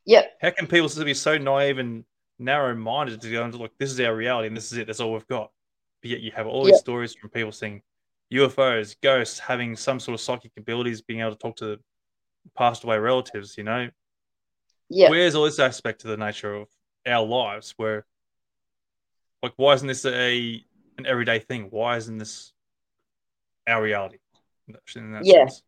Yep. 0.05 0.37
How 0.41 0.49
can 0.51 0.67
people 0.67 0.89
still 0.89 1.05
be 1.05 1.13
so 1.15 1.37
naive 1.37 1.79
and 1.79 2.05
narrow-minded 2.37 3.21
to 3.21 3.31
go 3.31 3.45
into 3.45 3.57
like 3.57 3.71
this 3.79 3.91
is 3.91 3.99
our 4.01 4.13
reality 4.13 4.47
and 4.47 4.55
this 4.57 4.71
is 4.71 4.77
it, 4.77 4.85
that's 4.87 4.99
all 4.99 5.13
we've 5.13 5.25
got? 5.27 5.51
But 6.01 6.11
yet 6.11 6.19
you 6.19 6.31
have 6.33 6.45
all 6.45 6.65
these 6.65 6.73
Yep. 6.73 6.79
stories 6.79 7.15
from 7.15 7.29
people 7.29 7.51
seeing 7.53 7.81
UFOs, 8.33 8.95
ghosts, 9.01 9.39
having 9.39 9.75
some 9.77 9.99
sort 9.99 10.13
of 10.15 10.19
psychic 10.21 10.51
abilities, 10.57 11.01
being 11.01 11.21
able 11.21 11.31
to 11.31 11.37
talk 11.37 11.55
to 11.57 11.79
passed 12.55 12.83
away 12.83 12.97
relatives. 12.97 13.57
You 13.57 13.63
know, 13.63 13.89
Yeah. 14.89 15.09
where's 15.09 15.33
all 15.33 15.45
this 15.45 15.59
aspect 15.59 16.01
to 16.01 16.07
the 16.07 16.17
nature 16.17 16.53
of 16.53 16.67
our 17.05 17.25
lives? 17.25 17.73
Where, 17.77 18.05
like, 19.41 19.53
why 19.55 19.73
isn't 19.73 19.87
this 19.87 20.05
a 20.05 20.63
an 20.97 21.05
everyday 21.05 21.39
thing? 21.39 21.67
Why 21.69 21.97
isn't 21.97 22.17
this 22.17 22.51
our 23.67 23.81
reality? 23.81 24.17
Yeah. 25.23 25.47
sense? 25.47 25.61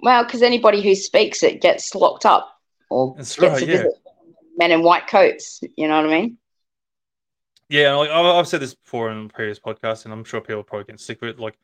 Well, 0.00 0.24
because 0.24 0.42
anybody 0.42 0.82
who 0.82 0.94
speaks 0.94 1.42
it 1.42 1.60
gets 1.60 1.94
locked 1.94 2.26
up 2.26 2.48
or 2.90 3.14
That's 3.16 3.36
gets 3.36 3.52
right, 3.52 3.62
a 3.62 3.66
yeah. 3.66 3.72
visit 3.78 3.92
men 4.56 4.72
in 4.72 4.82
white 4.82 5.06
coats. 5.06 5.60
You 5.76 5.88
know 5.88 5.96
what 5.96 6.10
I 6.10 6.20
mean? 6.20 6.38
Yeah, 7.68 7.94
like 7.94 8.10
I've 8.10 8.48
said 8.48 8.60
this 8.60 8.74
before 8.74 9.10
in 9.10 9.28
previous 9.30 9.58
podcasts, 9.58 10.04
and 10.04 10.12
I'm 10.12 10.24
sure 10.24 10.40
people 10.42 10.62
probably 10.62 10.84
get 10.92 11.00
sick 11.00 11.22
of 11.22 11.28
it. 11.28 11.38
Like, 11.38 11.56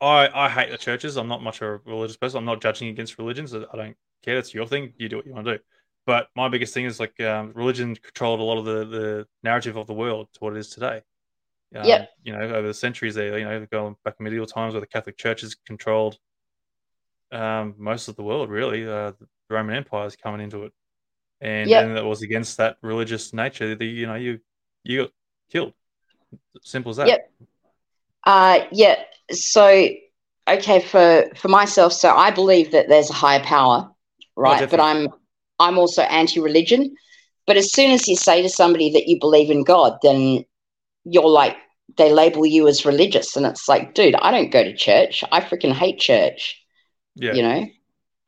I 0.00 0.28
I 0.32 0.48
hate 0.48 0.70
the 0.70 0.78
churches. 0.78 1.16
I'm 1.16 1.26
not 1.26 1.42
much 1.42 1.60
of 1.60 1.68
a 1.68 1.80
religious 1.86 2.16
person. 2.16 2.38
I'm 2.38 2.44
not 2.44 2.60
judging 2.60 2.88
against 2.88 3.18
religions. 3.18 3.52
I 3.52 3.64
I 3.72 3.76
don't 3.76 3.96
care. 4.22 4.36
That's 4.36 4.54
your 4.54 4.66
thing. 4.66 4.92
You 4.96 5.08
do 5.08 5.16
what 5.16 5.26
you 5.26 5.32
want 5.32 5.46
to 5.46 5.56
do. 5.58 5.62
But 6.06 6.28
my 6.36 6.48
biggest 6.48 6.72
thing 6.72 6.84
is 6.84 7.00
like 7.00 7.20
um, 7.20 7.52
religion 7.54 7.96
controlled 7.96 8.38
a 8.38 8.44
lot 8.44 8.58
of 8.58 8.64
the, 8.64 8.84
the 8.84 9.26
narrative 9.42 9.76
of 9.76 9.88
the 9.88 9.92
world 9.92 10.28
to 10.34 10.38
what 10.38 10.54
it 10.54 10.58
is 10.60 10.68
today. 10.68 11.02
Um, 11.74 11.84
Yep. 11.86 12.10
You 12.22 12.32
know, 12.32 12.40
over 12.40 12.68
the 12.68 12.74
centuries, 12.74 13.14
there, 13.14 13.38
you 13.38 13.44
know, 13.44 13.66
going 13.70 13.96
back 14.04 14.20
medieval 14.20 14.46
times 14.46 14.74
where 14.74 14.80
the 14.80 14.86
Catholic 14.86 15.16
churches 15.16 15.56
controlled 15.66 16.18
um, 17.32 17.74
most 17.78 18.08
of 18.08 18.16
the 18.16 18.22
world, 18.22 18.50
really. 18.50 18.86
Uh, 18.86 19.12
the 19.18 19.26
Roman 19.50 19.76
Empire 19.76 20.06
is 20.06 20.16
coming 20.16 20.40
into 20.40 20.64
it, 20.64 20.72
and 21.40 21.68
Yep. 21.68 21.84
then 21.84 21.94
that 21.94 22.04
was 22.04 22.22
against 22.22 22.56
that 22.58 22.76
religious 22.82 23.32
nature. 23.32 23.74
The, 23.74 23.86
you 23.86 24.06
know, 24.06 24.14
you 24.14 24.40
you 24.84 25.02
got 25.02 25.10
killed. 25.50 25.72
Simple 26.62 26.90
as 26.90 26.96
that. 26.96 27.08
Yep. 27.08 27.32
Uh, 28.24 28.58
yeah. 28.72 28.96
So, 29.30 29.88
okay, 30.48 30.80
for 30.80 31.30
for 31.36 31.48
myself, 31.48 31.92
so 31.92 32.10
I 32.10 32.30
believe 32.30 32.72
that 32.72 32.88
there's 32.88 33.10
a 33.10 33.14
higher 33.14 33.40
power, 33.42 33.90
right? 34.36 34.68
but. 34.70 34.80
I'm 34.80 35.08
I'm 35.58 35.78
also 35.78 36.02
anti-religion. 36.02 36.94
But 37.46 37.56
as 37.56 37.72
soon 37.72 37.90
as 37.90 38.06
you 38.08 38.16
say 38.16 38.42
to 38.42 38.48
somebody 38.48 38.90
that 38.90 39.06
you 39.08 39.18
believe 39.18 39.50
in 39.50 39.64
God, 39.64 39.98
then 40.02 40.44
you're 41.06 41.28
like 41.28 41.56
they 41.96 42.12
label 42.12 42.44
you 42.44 42.68
as 42.68 42.84
religious, 42.84 43.36
and 43.36 43.46
it's 43.46 43.68
like, 43.68 43.94
dude, 43.94 44.16
I 44.16 44.30
don't 44.32 44.50
go 44.50 44.62
to 44.62 44.76
church. 44.76 45.24
I 45.32 45.40
freaking 45.40 45.72
hate 45.72 45.98
church. 45.98 46.60
Yeah. 47.16 47.32
you 47.32 47.42
know 47.42 47.66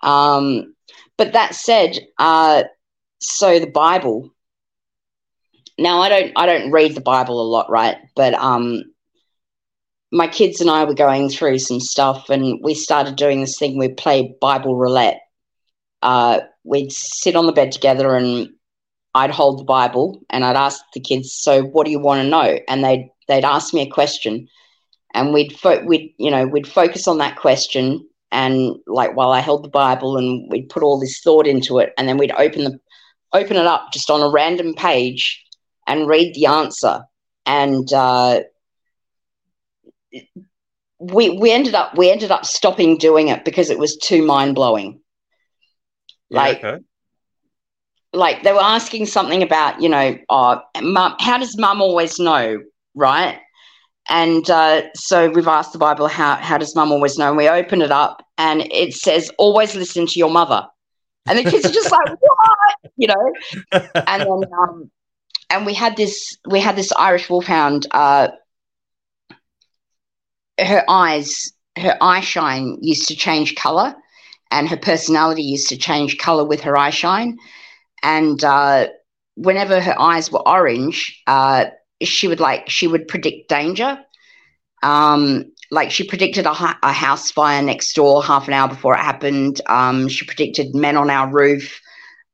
um 0.03 0.75
but 1.19 1.35
that 1.35 1.55
said 1.55 1.99
uh 2.19 2.63
so 3.21 3.59
the 3.59 3.67
bible 3.67 4.31
now 5.79 6.01
i 6.01 6.09
don't 6.09 6.33
i 6.37 6.47
don't 6.47 6.71
read 6.71 6.95
the 6.95 7.03
bible 7.03 7.41
a 7.41 7.51
lot 7.51 7.71
right 7.71 7.99
but 8.17 8.33
um 8.35 8.83
my 10.11 10.27
kids 10.27 10.61
and 10.61 10.71
i 10.71 10.85
were 10.85 10.95
going 10.95 11.29
through 11.29 11.59
some 11.59 11.81
stuff 11.81 12.31
and 12.31 12.61
we 12.63 12.75
started 12.75 13.17
doing 13.17 13.41
this 13.41 13.59
thing 13.59 13.77
we 13.77 13.89
play 13.89 14.35
bible 14.41 14.75
roulette 14.75 15.21
uh 16.03 16.41
we'd 16.65 16.91
sit 16.91 17.37
on 17.37 17.47
the 17.47 17.53
bed 17.53 17.73
together 17.73 18.17
and 18.17 18.49
I'd 19.15 19.31
hold 19.31 19.59
the 19.59 19.65
Bible 19.65 20.21
and 20.31 20.45
I'd 20.45 20.57
ask 20.57 20.81
the 20.95 21.01
kids, 21.01 21.33
"So, 21.33 21.63
what 21.63 21.85
do 21.85 21.91
you 21.91 21.99
want 21.99 22.23
to 22.23 22.29
know?" 22.29 22.59
And 22.69 22.85
they'd 22.85 23.11
they'd 23.27 23.45
ask 23.45 23.75
me 23.75 23.83
a 23.83 23.91
question, 23.91 24.49
and 25.15 25.33
we'd 25.33 25.59
fo- 25.59 25.85
we'd 25.85 26.15
you 26.19 26.31
know 26.31 26.47
we'd 26.47 26.69
focus 26.69 27.09
on 27.09 27.19
that 27.19 27.37
question, 27.37 28.07
and 28.31 28.77
like 28.87 29.17
while 29.17 29.31
I 29.31 29.41
held 29.41 29.65
the 29.65 29.69
Bible, 29.71 30.17
and 30.17 30.51
we'd 30.51 30.69
put 30.69 30.83
all 30.83 30.99
this 31.01 31.21
thought 31.21 31.47
into 31.47 31.79
it, 31.79 31.93
and 31.99 32.09
then 32.09 32.19
we'd 32.19 32.33
open 32.33 32.65
the 32.65 32.79
open 33.33 33.57
it 33.57 33.67
up 33.67 33.93
just 33.93 34.11
on 34.11 34.23
a 34.23 34.31
random 34.31 34.75
page 34.75 35.45
and 35.87 36.09
read 36.09 36.35
the 36.35 36.47
answer, 36.47 37.03
and 37.47 37.93
uh, 37.93 38.41
we 40.99 41.31
we 41.31 41.51
ended 41.51 41.75
up 41.75 41.97
we 41.97 42.11
ended 42.11 42.31
up 42.31 42.45
stopping 42.45 42.99
doing 42.99 43.29
it 43.29 43.45
because 43.45 43.71
it 43.71 43.79
was 43.79 43.97
too 43.97 44.25
mind 44.25 44.55
blowing. 44.55 45.01
Yeah, 46.31 46.39
Like 46.39 46.59
okay. 46.59 46.85
Like 48.13 48.43
they 48.43 48.53
were 48.53 48.63
asking 48.63 49.07
something 49.07 49.43
about 49.43 49.81
you 49.83 49.89
know 49.89 50.19
mum, 50.83 51.15
how 51.19 51.39
does 51.39 51.57
mum 51.59 51.81
always 51.81 52.19
know 52.19 52.59
right? 52.99 53.41
And 54.11 54.49
uh, 54.49 54.83
so 54.95 55.31
we've 55.31 55.49
asked 55.49 55.73
the 55.73 55.79
bible 55.79 56.09
how, 56.09 56.37
how 56.37 56.59
does 56.59 56.75
mum 56.75 56.93
always 56.93 57.19
know? 57.19 57.29
And 57.29 57.37
we 57.37 57.49
open 57.49 57.83
it 57.83 57.91
up 57.91 58.25
and 58.39 58.63
it 58.73 58.95
says 58.95 59.31
always 59.39 59.75
listen 59.75 60.07
to 60.07 60.19
your 60.19 60.31
mother. 60.31 60.67
And 61.27 61.39
the 61.39 61.51
kids 61.51 61.67
are 61.67 61.71
just 61.71 61.91
like 61.91 62.09
what? 62.21 62.93
You 62.97 63.09
know? 63.09 63.33
And 63.73 64.23
then 64.23 64.51
um, 64.59 64.91
and 65.51 65.67
we 65.67 65.75
had 65.75 65.97
this 65.97 66.37
we 66.49 66.61
had 66.61 66.77
this 66.77 66.93
irish 66.93 67.29
wolfhound 67.29 67.87
uh, 67.91 68.29
her 70.59 70.85
eyes 70.89 71.53
her 71.77 71.97
eye 72.01 72.21
shine 72.21 72.79
used 72.81 73.09
to 73.09 73.15
change 73.15 73.55
color 73.55 73.95
and 74.51 74.69
her 74.69 74.77
personality 74.77 75.43
used 75.43 75.69
to 75.69 75.77
change 75.77 76.17
color 76.19 76.45
with 76.45 76.63
her 76.63 76.77
eye 76.77 76.91
shine 76.91 77.37
and 78.03 78.43
uh, 78.45 78.89
whenever 79.37 79.81
her 79.81 79.99
eyes 80.01 80.31
were 80.31 80.47
orange, 80.47 81.23
uh, 81.27 81.67
she 82.03 82.29
would 82.29 82.41
like 82.41 82.69
she 82.69 82.87
would 82.87 83.09
predict 83.09 83.49
danger. 83.49 83.99
Um, 84.83 85.53
like 85.71 85.91
she 85.91 86.05
predicted 86.07 86.47
a, 86.47 86.51
a 86.83 86.93
house 86.93 87.31
fire 87.31 87.63
next 87.63 87.95
door 87.95 88.23
half 88.23 88.49
an 88.49 88.55
hour 88.55 88.69
before 88.69 88.95
it 88.95 89.01
happened. 89.01 89.61
Um, 89.67 90.09
she 90.09 90.25
predicted 90.25 90.75
men 90.75 90.97
on 90.97 91.11
our 91.11 91.31
roof, 91.31 91.81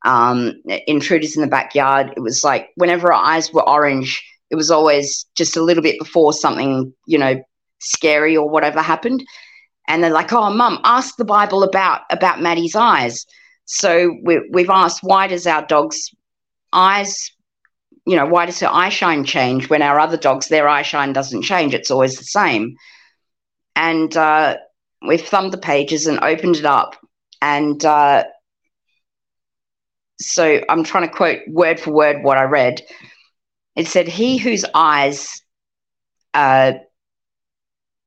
um, 0.05 0.55
intruders 0.87 1.35
in 1.37 1.43
the 1.43 1.49
backyard. 1.49 2.13
It 2.17 2.21
was 2.21 2.45
like 2.45 2.69
whenever 2.77 3.09
her 3.09 3.15
eyes 3.15 3.53
were 3.53 3.69
orange, 3.69 4.23
it 4.51 4.57
was 4.57 4.71
always 4.71 5.27
just 5.37 5.57
a 5.57 5.63
little 5.63 5.83
bit 5.83 5.99
before 5.99 6.33
something 6.33 6.93
you 7.07 7.19
know 7.19 7.43
scary 7.81 8.37
or 8.37 8.49
whatever 8.49 8.81
happened. 8.81 9.25
And 9.89 10.03
they're 10.03 10.11
like, 10.11 10.33
"Oh, 10.33 10.51
mum, 10.51 10.81
ask 10.85 11.17
the 11.17 11.25
Bible 11.25 11.63
about 11.63 12.03
about 12.11 12.41
Maddie's 12.41 12.77
eyes." 12.77 13.27
So 13.65 14.17
we, 14.23 14.49
we've 14.53 14.71
asked, 14.71 15.03
why 15.03 15.27
does 15.27 15.47
our 15.47 15.65
dog's 15.67 16.11
eyes, 16.73 17.15
you 18.07 18.17
know, 18.17 18.27
why 18.27 18.47
does 18.47 18.61
her 18.61 18.69
eye 18.71 18.91
shine 18.91 19.25
change 19.25 19.71
when 19.71 19.83
our 19.83 19.99
other 19.99 20.17
dogs, 20.17 20.49
their 20.49 20.69
eye 20.69 20.83
shine 20.83 21.13
doesn't 21.13 21.43
change? 21.43 21.75
It's 21.75 21.91
always 21.91 22.17
the 22.17 22.25
same. 22.25 22.77
And 23.75 24.15
uh, 24.17 24.59
we've 25.07 25.27
thumbed 25.27 25.53
the 25.53 25.59
pages 25.59 26.07
and 26.07 26.21
opened 26.23 26.57
it 26.57 26.67
up. 26.67 26.97
And 27.41 27.83
uh, 27.85 28.25
so 30.21 30.61
I'm 30.69 30.85
trying 30.85 31.09
to 31.09 31.15
quote 31.15 31.41
word 31.49 31.81
for 31.81 31.93
word 31.93 32.23
what 32.23 32.39
I 32.39 32.45
read. 32.45 32.83
It 33.77 33.89
said, 33.89 34.09
He 34.09 34.37
whose 34.37 34.65
eyes 34.75 35.29
uh, 36.35 36.75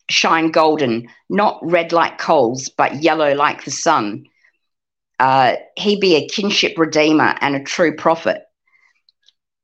shine 0.09 0.51
golden, 0.51 1.09
not 1.29 1.59
red 1.63 1.91
like 1.91 2.17
coals, 2.17 2.69
but 2.69 3.03
yellow 3.03 3.33
like 3.33 3.65
the 3.65 3.71
sun 3.71 4.25
uh, 5.19 5.55
he 5.75 5.99
be 5.99 6.15
a 6.15 6.27
kinship 6.27 6.77
redeemer 6.77 7.35
and 7.41 7.55
a 7.55 7.63
true 7.63 7.95
prophet. 7.95 8.43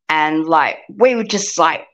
And 0.09 0.45
like, 0.45 0.77
we 0.89 1.15
were 1.15 1.23
just 1.23 1.57
like, 1.57 1.85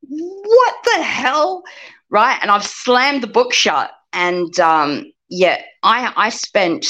what 0.00 0.74
the 0.84 1.02
hell? 1.02 1.62
Right. 2.10 2.38
And 2.42 2.50
I've 2.50 2.66
slammed 2.66 3.22
the 3.22 3.26
book 3.26 3.52
shut. 3.52 3.90
And 4.12 4.58
um, 4.60 5.10
yeah, 5.30 5.62
I, 5.82 6.12
I 6.16 6.28
spent, 6.28 6.86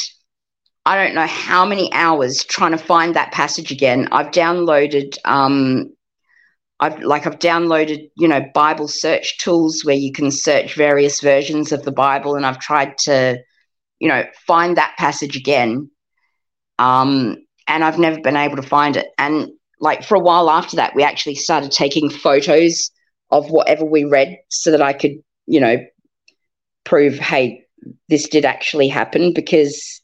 I 0.85 0.97
don't 0.97 1.15
know 1.15 1.27
how 1.27 1.65
many 1.65 1.93
hours 1.93 2.45
trying 2.45 2.73
to 2.73 2.79
find 2.79 3.15
that 3.15 3.31
passage 3.31 3.71
again. 3.71 4.09
I've 4.11 4.33
downloaded, 4.33 5.17
um, 5.25 5.93
I've 6.81 7.01
like, 7.01 7.25
I've 7.25 7.39
downloaded, 7.39 8.11
you 8.17 8.27
know, 8.27 8.45
Bible 8.53 8.89
search 8.89 9.39
tools 9.39 9.85
where 9.85 9.95
you 9.95 10.11
can 10.11 10.33
search 10.33 10.75
various 10.75 11.21
versions 11.21 11.71
of 11.71 11.85
the 11.85 11.93
Bible. 11.93 12.35
And 12.35 12.45
I've 12.45 12.59
tried 12.59 12.99
to, 13.05 13.39
you 14.01 14.09
know, 14.09 14.25
find 14.49 14.77
that 14.77 14.97
passage 14.99 15.37
again. 15.37 15.89
Um, 16.83 17.37
and 17.69 17.85
I've 17.85 17.99
never 17.99 18.21
been 18.21 18.37
able 18.37 18.57
to 18.57 18.63
find 18.63 18.97
it. 18.97 19.07
And 19.17 19.51
like 19.79 20.03
for 20.03 20.17
a 20.17 20.21
while 20.21 20.51
after 20.51 20.77
that, 20.77 20.97
we 20.97 21.05
actually 21.05 21.37
started 21.37 21.71
taking 21.71 22.11
photos 22.11 22.91
of 23.31 23.51
whatever 23.51 23.85
we 23.85 24.05
read 24.05 24.37
so 24.49 24.73
that 24.73 24.83
I 24.83 24.93
could, 24.93 25.13
you 25.47 25.61
know, 25.61 25.77
prove, 26.85 27.19
hey, 27.19 27.65
this 28.09 28.29
did 28.29 28.45
actually 28.45 28.89
happen 28.89 29.33
because 29.33 30.01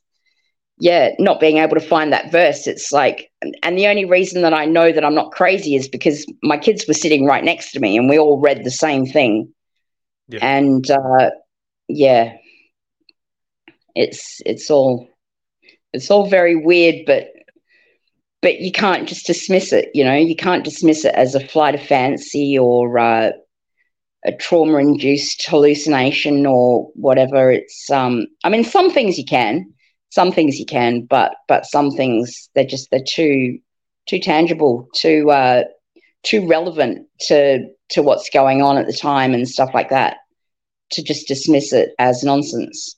yeah, 0.81 1.11
not 1.18 1.41
being 1.41 1.59
able 1.59 1.74
to 1.74 1.81
find 1.81 2.12
that 2.12 2.31
verse, 2.31 2.68
it's 2.68 2.93
like, 2.93 3.29
and 3.64 3.76
the 3.76 3.89
only 3.89 4.05
reason 4.05 4.43
that 4.43 4.55
I 4.55 4.64
know 4.64 4.93
that 4.93 5.05
I'm 5.05 5.14
not 5.14 5.33
crazy 5.33 5.74
is 5.74 5.89
because 5.89 6.24
my 6.45 6.57
kids 6.57 6.87
were 6.87 6.95
sitting 6.95 7.24
right 7.24 7.43
next 7.43 7.72
to 7.72 7.81
me 7.81 7.97
and 7.97 8.09
we 8.09 8.18
all 8.18 8.39
read 8.39 8.62
the 8.62 8.70
same 8.70 9.05
thing. 9.05 9.53
Yeah. 10.29 10.39
And 10.41 10.89
uh, 10.89 11.31
yeah, 11.89 12.37
it's 13.97 14.41
it's 14.47 14.70
all 14.70 15.09
it's 15.93 16.11
all 16.11 16.28
very 16.28 16.57
weird, 16.57 17.07
but 17.07 17.28
but 18.41 18.61
you 18.61 18.70
can't 18.70 19.09
just 19.09 19.26
dismiss 19.26 19.72
it. 19.72 19.91
You 19.95 20.05
know, 20.05 20.14
you 20.14 20.36
can't 20.36 20.64
dismiss 20.64 21.05
it 21.05 21.14
as 21.14 21.34
a 21.34 21.47
flight 21.47 21.74
of 21.74 21.82
fancy 21.82 22.57
or 22.57 22.99
uh, 22.99 23.30
a 24.24 24.32
trauma-induced 24.32 25.45
hallucination 25.47 26.47
or 26.47 26.89
whatever. 26.95 27.51
It's 27.51 27.91
um, 27.91 28.26
I 28.45 28.49
mean, 28.49 28.64
some 28.64 28.91
things 28.91 29.18
you 29.18 29.24
can, 29.24 29.72
some 30.11 30.32
things 30.32 30.59
you 30.59 30.66
can, 30.66 31.03
but 31.03 31.34
but 31.49 31.66
some 31.66 31.91
things 31.91 32.49
they're 32.55 32.64
just 32.64 32.91
they're 32.91 33.01
too 33.07 33.59
too 34.07 34.18
tangible, 34.18 34.89
too 34.95 35.30
uh, 35.30 35.64
too 36.22 36.47
relevant 36.47 37.07
to 37.22 37.68
to 37.91 38.03
what's 38.03 38.30
going 38.30 38.62
on 38.62 38.76
at 38.78 38.86
the 38.86 38.93
time 38.93 39.34
and 39.34 39.49
stuff 39.49 39.70
like 39.74 39.91
that. 39.91 40.18
To 40.93 41.03
just 41.03 41.28
dismiss 41.28 41.72
it 41.72 41.91
as 41.99 42.22
nonsense. 42.22 42.98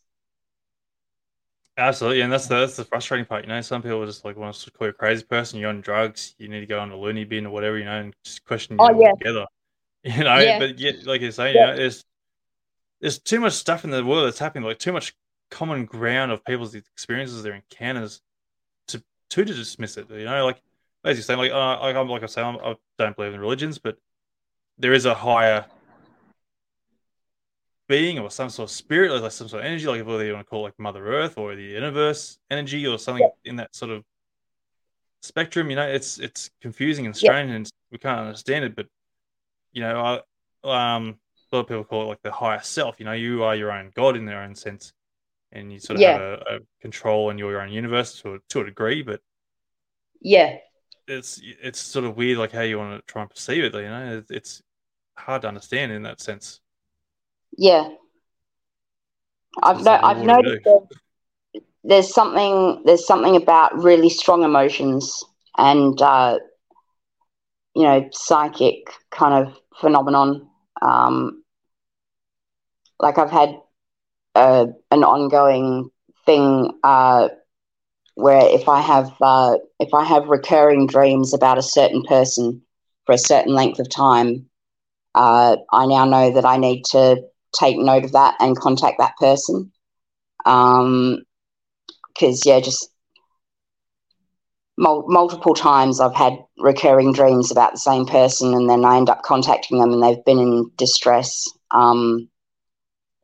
Absolutely, 1.81 2.21
and 2.21 2.31
that's 2.31 2.47
the 2.47 2.61
that's 2.61 2.77
the 2.77 2.85
frustrating 2.85 3.25
part. 3.25 3.45
You 3.45 3.49
know, 3.49 3.61
some 3.63 3.81
people 3.81 4.05
just 4.05 4.23
like 4.25 4.37
want 4.37 4.55
to 4.55 4.71
call 4.71 4.87
you 4.87 4.91
a 4.91 4.93
crazy 4.93 5.25
person. 5.25 5.59
You're 5.59 5.71
on 5.71 5.81
drugs. 5.81 6.35
You 6.39 6.49
need 6.49 6.61
to 6.61 6.67
go 6.67 6.79
on 6.79 6.91
a 6.91 6.97
loony 6.97 7.25
bin 7.25 7.47
or 7.47 7.51
whatever. 7.51 7.79
You 7.79 7.87
know, 7.87 7.99
and 8.01 8.15
just 8.23 8.45
question 8.45 8.75
you 8.75 8.85
Oh, 8.85 9.01
yeah. 9.01 9.09
altogether. 9.09 9.47
You 10.03 10.25
know, 10.25 10.39
Yeah. 10.39 10.59
but 10.59 10.79
yet, 10.79 11.05
like 11.05 11.21
you're 11.21 11.31
saying, 11.31 11.55
Yeah. 11.55 11.61
you 11.63 11.71
know, 11.73 11.77
there's 11.77 12.05
there's 13.01 13.19
too 13.19 13.41
much 13.41 13.55
stuff 13.55 13.85
in 13.85 13.91
the 13.91 14.05
world 14.05 14.27
that's 14.27 14.39
happening. 14.39 14.65
Like 14.65 14.79
too 14.79 14.93
much 14.93 15.15
common 15.51 15.85
ground 15.87 16.33
of 16.33 16.45
people's 16.45 16.75
experiences, 16.75 17.43
their 17.43 17.55
encounters, 17.55 18.21
to 18.89 19.03
to 19.31 19.45
dismiss 19.45 19.97
it. 19.97 20.11
You 20.11 20.25
know, 20.27 20.45
like 20.45 20.61
as 21.05 21.17
you're 21.17 21.23
saying, 21.23 21.39
like 21.39 21.51
uh, 21.53 21.81
like 21.81 21.97
I'm 21.97 22.09
like 22.09 22.23
I 22.23 22.27
say, 22.27 22.43
I'm, 22.43 22.57
I 22.59 22.77
don't 22.99 23.17
believe 23.17 23.33
in 23.35 23.41
religions, 23.41 23.79
but 23.79 23.97
there 24.79 24.93
is 24.93 25.07
a 25.07 25.15
higher 25.15 25.65
being 27.91 28.21
or 28.21 28.31
some 28.31 28.49
sort 28.49 28.71
of 28.71 28.75
spirit, 28.75 29.11
like 29.21 29.33
some 29.33 29.49
sort 29.49 29.63
of 29.63 29.67
energy, 29.67 29.85
like 29.89 30.07
whether 30.07 30.25
you 30.25 30.33
want 30.33 30.47
to 30.47 30.49
call 30.49 30.61
it 30.61 30.69
like 30.69 30.79
Mother 30.79 31.05
Earth 31.09 31.37
or 31.37 31.57
the 31.57 31.63
universe 31.63 32.39
energy 32.49 32.87
or 32.87 32.99
something 33.01 33.29
in 33.45 33.57
that 33.57 33.75
sort 33.75 33.91
of 33.91 34.05
spectrum. 35.23 35.69
You 35.71 35.77
know, 35.77 35.89
it's 35.89 36.19
it's 36.19 36.51
confusing 36.63 37.05
and 37.07 37.15
Yeah. 37.17 37.19
strange, 37.19 37.51
and 37.51 37.71
we 37.91 37.99
can't 37.99 38.21
understand 38.21 38.65
it. 38.65 38.77
But 38.77 38.87
you 39.73 39.83
know, 39.83 40.23
I, 40.65 40.95
um, 40.95 41.19
a 41.53 41.57
lot 41.57 41.63
of 41.63 41.67
people 41.67 41.83
call 41.85 42.03
it 42.05 42.07
like 42.07 42.23
the 42.23 42.31
higher 42.31 42.61
self. 42.63 43.01
You 43.01 43.07
know, 43.07 43.13
you 43.13 43.43
are 43.43 43.57
your 43.57 43.73
own 43.73 43.91
god 43.97 44.17
in 44.17 44.25
their 44.25 44.41
own 44.41 44.55
sense, 44.55 44.93
and 45.51 45.73
you 45.73 45.81
sort 45.81 45.97
of 45.97 46.03
Yeah. 46.03 46.13
have 46.13 46.23
a, 46.23 46.35
a 46.57 46.59
control 46.81 47.31
in 47.31 47.39
your 47.39 47.61
own 47.61 47.73
universe 47.73 48.21
to 48.23 48.35
a, 48.35 48.39
to 48.51 48.61
a 48.61 48.65
degree. 48.67 49.03
But 49.03 49.21
Yeah, 50.21 50.59
it's 51.09 51.41
it's 51.43 51.81
sort 51.81 52.05
of 52.05 52.17
weird, 52.17 52.39
like 52.39 52.53
how 52.53 52.63
you 52.63 52.79
want 52.79 53.05
to 53.05 53.13
try 53.13 53.23
and 53.23 53.31
perceive 53.31 53.65
it. 53.65 53.75
You 53.75 53.83
know, 53.83 54.23
it's 54.31 54.63
hard 55.19 55.43
to 55.43 55.49
understand 55.49 55.91
in 55.91 56.05
that 56.05 56.21
sense. 56.21 56.61
Yeah. 57.57 57.89
I've 59.63 59.83
no, 59.85 59.93
I've 59.93 60.19
what 60.19 60.19
do 60.19 60.21
we 60.21 60.27
noticed 60.27 60.65
there's, 60.65 61.63
there's 61.85 62.15
something 62.15 62.83
there's 62.85 63.07
something 63.07 63.37
about 63.37 63.83
really 63.83 64.09
strong 64.09 64.43
emotions 64.43 65.25
and 65.57 66.01
uh, 66.01 66.39
you 67.75 67.83
know 67.83 68.09
psychic 68.13 68.93
kind 69.11 69.47
of 69.47 69.57
phenomenon. 69.81 70.49
Um, 70.83 71.43
like 73.01 73.19
I've 73.19 73.31
had 73.31 73.57
uh, 74.35 74.67
an 74.91 75.05
ongoing 75.05 75.91
thing 76.27 76.71
uh, 76.85 77.29
where 78.15 78.49
if 78.49 78.69
I 78.69 78.81
have 78.81 79.13
uh, 79.21 79.57
if 79.79 79.93
I 79.95 80.05
have 80.05 80.29
recurring 80.29 80.87
dreams 80.87 81.35
about 81.35 81.59
a 81.59 81.63
certain 81.63 82.03
person 82.05 82.63
for 83.07 83.13
a 83.13 83.19
certain 83.19 83.55
length 83.55 83.79
of 83.79 83.89
time, 83.89 84.47
uh, 85.15 85.57
I 85.73 85.87
now 85.87 86.05
know 86.05 86.31
that 86.33 86.45
I 86.45 86.57
need 86.57 86.85
to 86.91 87.23
take 87.59 87.79
note 87.79 88.05
of 88.05 88.13
that 88.13 88.37
and 88.41 88.57
contact 88.57 88.99
that 88.99 89.17
person. 89.19 89.73
Um, 90.47 91.23
because 92.09 92.45
yeah, 92.45 92.61
just 92.61 92.91
mul- 94.77 95.07
multiple 95.09 95.55
times 95.55 96.01
I've 96.01 96.15
had 96.15 96.39
recurring 96.59 97.13
dreams 97.13 97.51
about 97.51 97.73
the 97.73 97.79
same 97.79 98.07
person, 98.07 98.55
and 98.55 98.69
then 98.69 98.85
I 98.85 98.97
end 98.97 99.11
up 99.11 99.23
contacting 99.23 99.79
them, 99.79 99.93
and 99.93 100.03
they've 100.03 100.25
been 100.25 100.39
in 100.39 100.71
distress 100.77 101.49
um, 101.71 102.29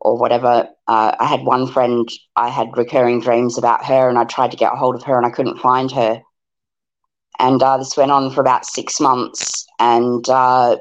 or 0.00 0.16
whatever. 0.16 0.68
Uh, 0.86 1.16
I 1.18 1.26
had 1.26 1.42
one 1.42 1.66
friend, 1.66 2.08
I 2.36 2.48
had 2.48 2.76
recurring 2.76 3.20
dreams 3.20 3.58
about 3.58 3.84
her, 3.84 4.08
and 4.08 4.18
I 4.18 4.24
tried 4.24 4.52
to 4.52 4.56
get 4.56 4.72
a 4.72 4.76
hold 4.76 4.94
of 4.94 5.02
her, 5.04 5.16
and 5.16 5.26
I 5.26 5.30
couldn't 5.30 5.58
find 5.58 5.90
her. 5.92 6.22
And 7.38 7.62
uh, 7.62 7.76
this 7.78 7.96
went 7.96 8.12
on 8.12 8.30
for 8.30 8.40
about 8.40 8.64
six 8.64 9.00
months, 9.00 9.66
and 9.78 10.26
uh, 10.28 10.76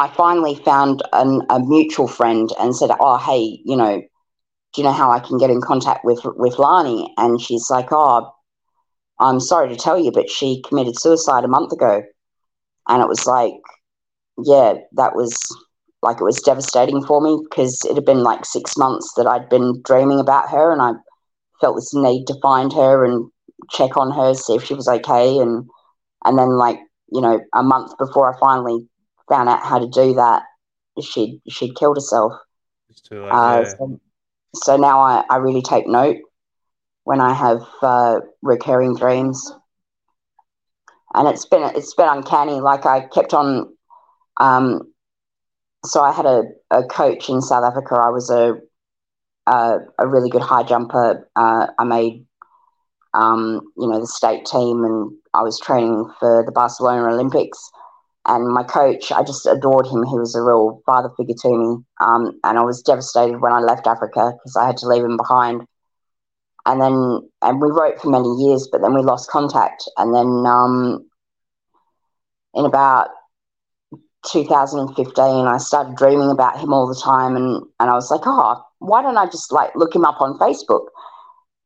I 0.00 0.08
finally 0.08 0.54
found 0.56 1.02
an, 1.12 1.42
a 1.50 1.60
mutual 1.60 2.08
friend 2.08 2.50
and 2.58 2.74
said, 2.74 2.90
"Oh, 3.00 3.18
hey, 3.18 3.60
you 3.64 3.76
know." 3.76 4.02
Do 4.72 4.80
you 4.80 4.86
know 4.86 4.92
how 4.92 5.10
I 5.10 5.18
can 5.18 5.36
get 5.36 5.50
in 5.50 5.60
contact 5.60 6.04
with 6.04 6.20
with 6.24 6.58
Lani? 6.58 7.12
And 7.16 7.40
she's 7.40 7.68
like, 7.70 7.88
"Oh, 7.90 8.30
I'm 9.20 9.38
sorry 9.38 9.68
to 9.68 9.76
tell 9.76 10.02
you, 10.02 10.10
but 10.10 10.30
she 10.30 10.62
committed 10.66 10.98
suicide 10.98 11.44
a 11.44 11.48
month 11.48 11.72
ago. 11.72 12.02
And 12.88 13.02
it 13.02 13.08
was 13.08 13.26
like, 13.26 13.52
yeah, 14.42 14.74
that 14.92 15.14
was 15.14 15.36
like 16.02 16.18
it 16.20 16.24
was 16.24 16.40
devastating 16.40 17.04
for 17.04 17.20
me 17.20 17.38
because 17.48 17.84
it 17.84 17.94
had 17.94 18.06
been 18.06 18.22
like 18.22 18.46
six 18.46 18.76
months 18.78 19.12
that 19.16 19.26
I'd 19.26 19.50
been 19.50 19.82
dreaming 19.84 20.18
about 20.18 20.48
her 20.48 20.72
and 20.72 20.80
I 20.80 20.92
felt 21.60 21.76
this 21.76 21.94
need 21.94 22.24
to 22.26 22.40
find 22.40 22.72
her 22.72 23.04
and 23.04 23.30
check 23.70 23.98
on 23.98 24.10
her, 24.10 24.32
see 24.32 24.54
if 24.54 24.64
she 24.64 24.74
was 24.74 24.88
okay. 24.88 25.38
And, 25.38 25.68
and 26.24 26.38
then 26.38 26.56
like, 26.56 26.78
you 27.12 27.20
know, 27.20 27.40
a 27.54 27.62
month 27.62 27.92
before 27.98 28.34
I 28.34 28.40
finally 28.40 28.88
found 29.30 29.48
out 29.48 29.64
how 29.64 29.78
to 29.78 29.88
do 29.88 30.12
that, 30.14 30.42
she'd, 31.00 31.40
she'd 31.48 31.74
killed 31.76 31.96
herself. 31.96 32.34
Late, 33.10 33.32
uh, 33.32 33.62
yeah. 33.62 33.74
so, 33.78 34.00
so 34.54 34.76
now 34.76 35.00
I, 35.00 35.24
I 35.30 35.36
really 35.36 35.62
take 35.62 35.86
note 35.86 36.18
when 37.04 37.20
I 37.20 37.32
have 37.32 37.62
uh, 37.82 38.20
recurring 38.42 38.94
dreams, 38.94 39.52
and 41.14 41.26
it's 41.28 41.46
been 41.46 41.62
it's 41.74 41.94
been 41.94 42.08
uncanny. 42.08 42.60
Like 42.60 42.86
I 42.86 43.06
kept 43.08 43.34
on. 43.34 43.74
Um, 44.36 44.92
so 45.84 46.02
I 46.02 46.12
had 46.12 46.26
a, 46.26 46.44
a 46.70 46.84
coach 46.84 47.28
in 47.28 47.40
South 47.40 47.64
Africa. 47.64 47.94
I 47.94 48.10
was 48.10 48.30
a 48.30 48.54
a, 49.46 49.78
a 49.98 50.06
really 50.06 50.30
good 50.30 50.42
high 50.42 50.62
jumper. 50.62 51.28
Uh, 51.34 51.66
I 51.78 51.84
made 51.84 52.24
um, 53.14 53.60
you 53.76 53.88
know 53.88 54.00
the 54.00 54.06
state 54.06 54.44
team, 54.44 54.84
and 54.84 55.10
I 55.34 55.42
was 55.42 55.58
training 55.58 56.12
for 56.20 56.44
the 56.44 56.52
Barcelona 56.52 57.12
Olympics. 57.12 57.58
And 58.26 58.52
my 58.52 58.62
coach, 58.62 59.10
I 59.10 59.22
just 59.22 59.46
adored 59.46 59.86
him. 59.86 60.04
He 60.04 60.18
was 60.18 60.34
a 60.34 60.42
real 60.42 60.82
father 60.84 61.10
figure 61.16 61.34
to 61.42 61.48
me. 61.48 61.84
Um, 62.00 62.38
and 62.44 62.58
I 62.58 62.62
was 62.62 62.82
devastated 62.82 63.40
when 63.40 63.52
I 63.52 63.60
left 63.60 63.86
Africa 63.86 64.32
because 64.32 64.56
I 64.56 64.66
had 64.66 64.76
to 64.78 64.88
leave 64.88 65.04
him 65.04 65.16
behind 65.16 65.66
and 66.66 66.80
then 66.80 67.28
and 67.42 67.60
we 67.60 67.70
wrote 67.70 68.00
for 68.00 68.10
many 68.10 68.28
years, 68.44 68.68
but 68.70 68.80
then 68.80 68.94
we 68.94 69.02
lost 69.02 69.30
contact. 69.30 69.88
And 69.96 70.14
then 70.14 70.44
um, 70.46 71.08
in 72.54 72.64
about 72.64 73.08
2015, 74.30 75.46
I 75.46 75.58
started 75.58 75.96
dreaming 75.96 76.30
about 76.30 76.60
him 76.60 76.72
all 76.72 76.86
the 76.86 77.00
time, 77.00 77.36
and 77.36 77.62
and 77.80 77.90
I 77.90 77.94
was 77.94 78.10
like, 78.10 78.22
oh, 78.24 78.62
why 78.78 79.02
don't 79.02 79.16
I 79.16 79.26
just 79.26 79.52
like 79.52 79.74
look 79.74 79.94
him 79.94 80.04
up 80.04 80.20
on 80.20 80.38
Facebook? 80.38 80.86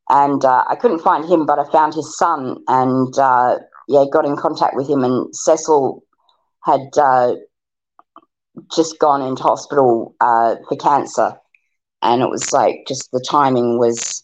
And 0.09 0.45
uh, 0.45 0.63
I 0.69 0.75
couldn't 0.75 0.99
find 0.99 1.25
him, 1.25 1.45
but 1.45 1.59
I 1.59 1.69
found 1.71 1.93
his 1.93 2.17
son, 2.17 2.57
and 2.67 3.17
uh, 3.17 3.57
yeah, 3.87 4.05
got 4.11 4.25
in 4.25 4.37
contact 4.37 4.75
with 4.75 4.89
him. 4.89 5.03
And 5.03 5.35
Cecil 5.35 6.03
had 6.65 6.89
uh, 6.97 7.35
just 8.75 8.99
gone 8.99 9.21
into 9.21 9.43
hospital 9.43 10.15
uh, 10.21 10.55
for 10.67 10.77
cancer, 10.77 11.33
and 12.01 12.21
it 12.21 12.29
was 12.29 12.51
like 12.53 12.85
just 12.87 13.11
the 13.11 13.25
timing 13.29 13.79
was 13.79 14.23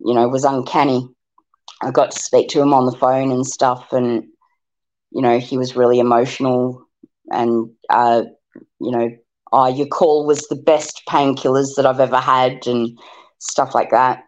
you 0.00 0.14
know, 0.14 0.28
was 0.28 0.44
uncanny. 0.44 1.08
I 1.82 1.90
got 1.90 2.12
to 2.12 2.18
speak 2.18 2.48
to 2.50 2.62
him 2.62 2.74
on 2.74 2.86
the 2.86 2.96
phone 2.96 3.32
and 3.32 3.46
stuff, 3.46 3.92
and 3.92 4.24
you 5.12 5.22
know, 5.22 5.38
he 5.38 5.58
was 5.58 5.76
really 5.76 6.00
emotional. 6.00 6.84
And 7.30 7.70
uh, 7.90 8.24
you 8.80 8.92
know, 8.92 9.10
oh, 9.52 9.68
your 9.68 9.88
call 9.88 10.26
was 10.26 10.48
the 10.48 10.56
best 10.56 11.02
painkillers 11.08 11.76
that 11.76 11.86
I've 11.86 12.00
ever 12.00 12.20
had, 12.20 12.66
and 12.66 12.98
stuff 13.38 13.74
like 13.74 13.90
that. 13.90 14.24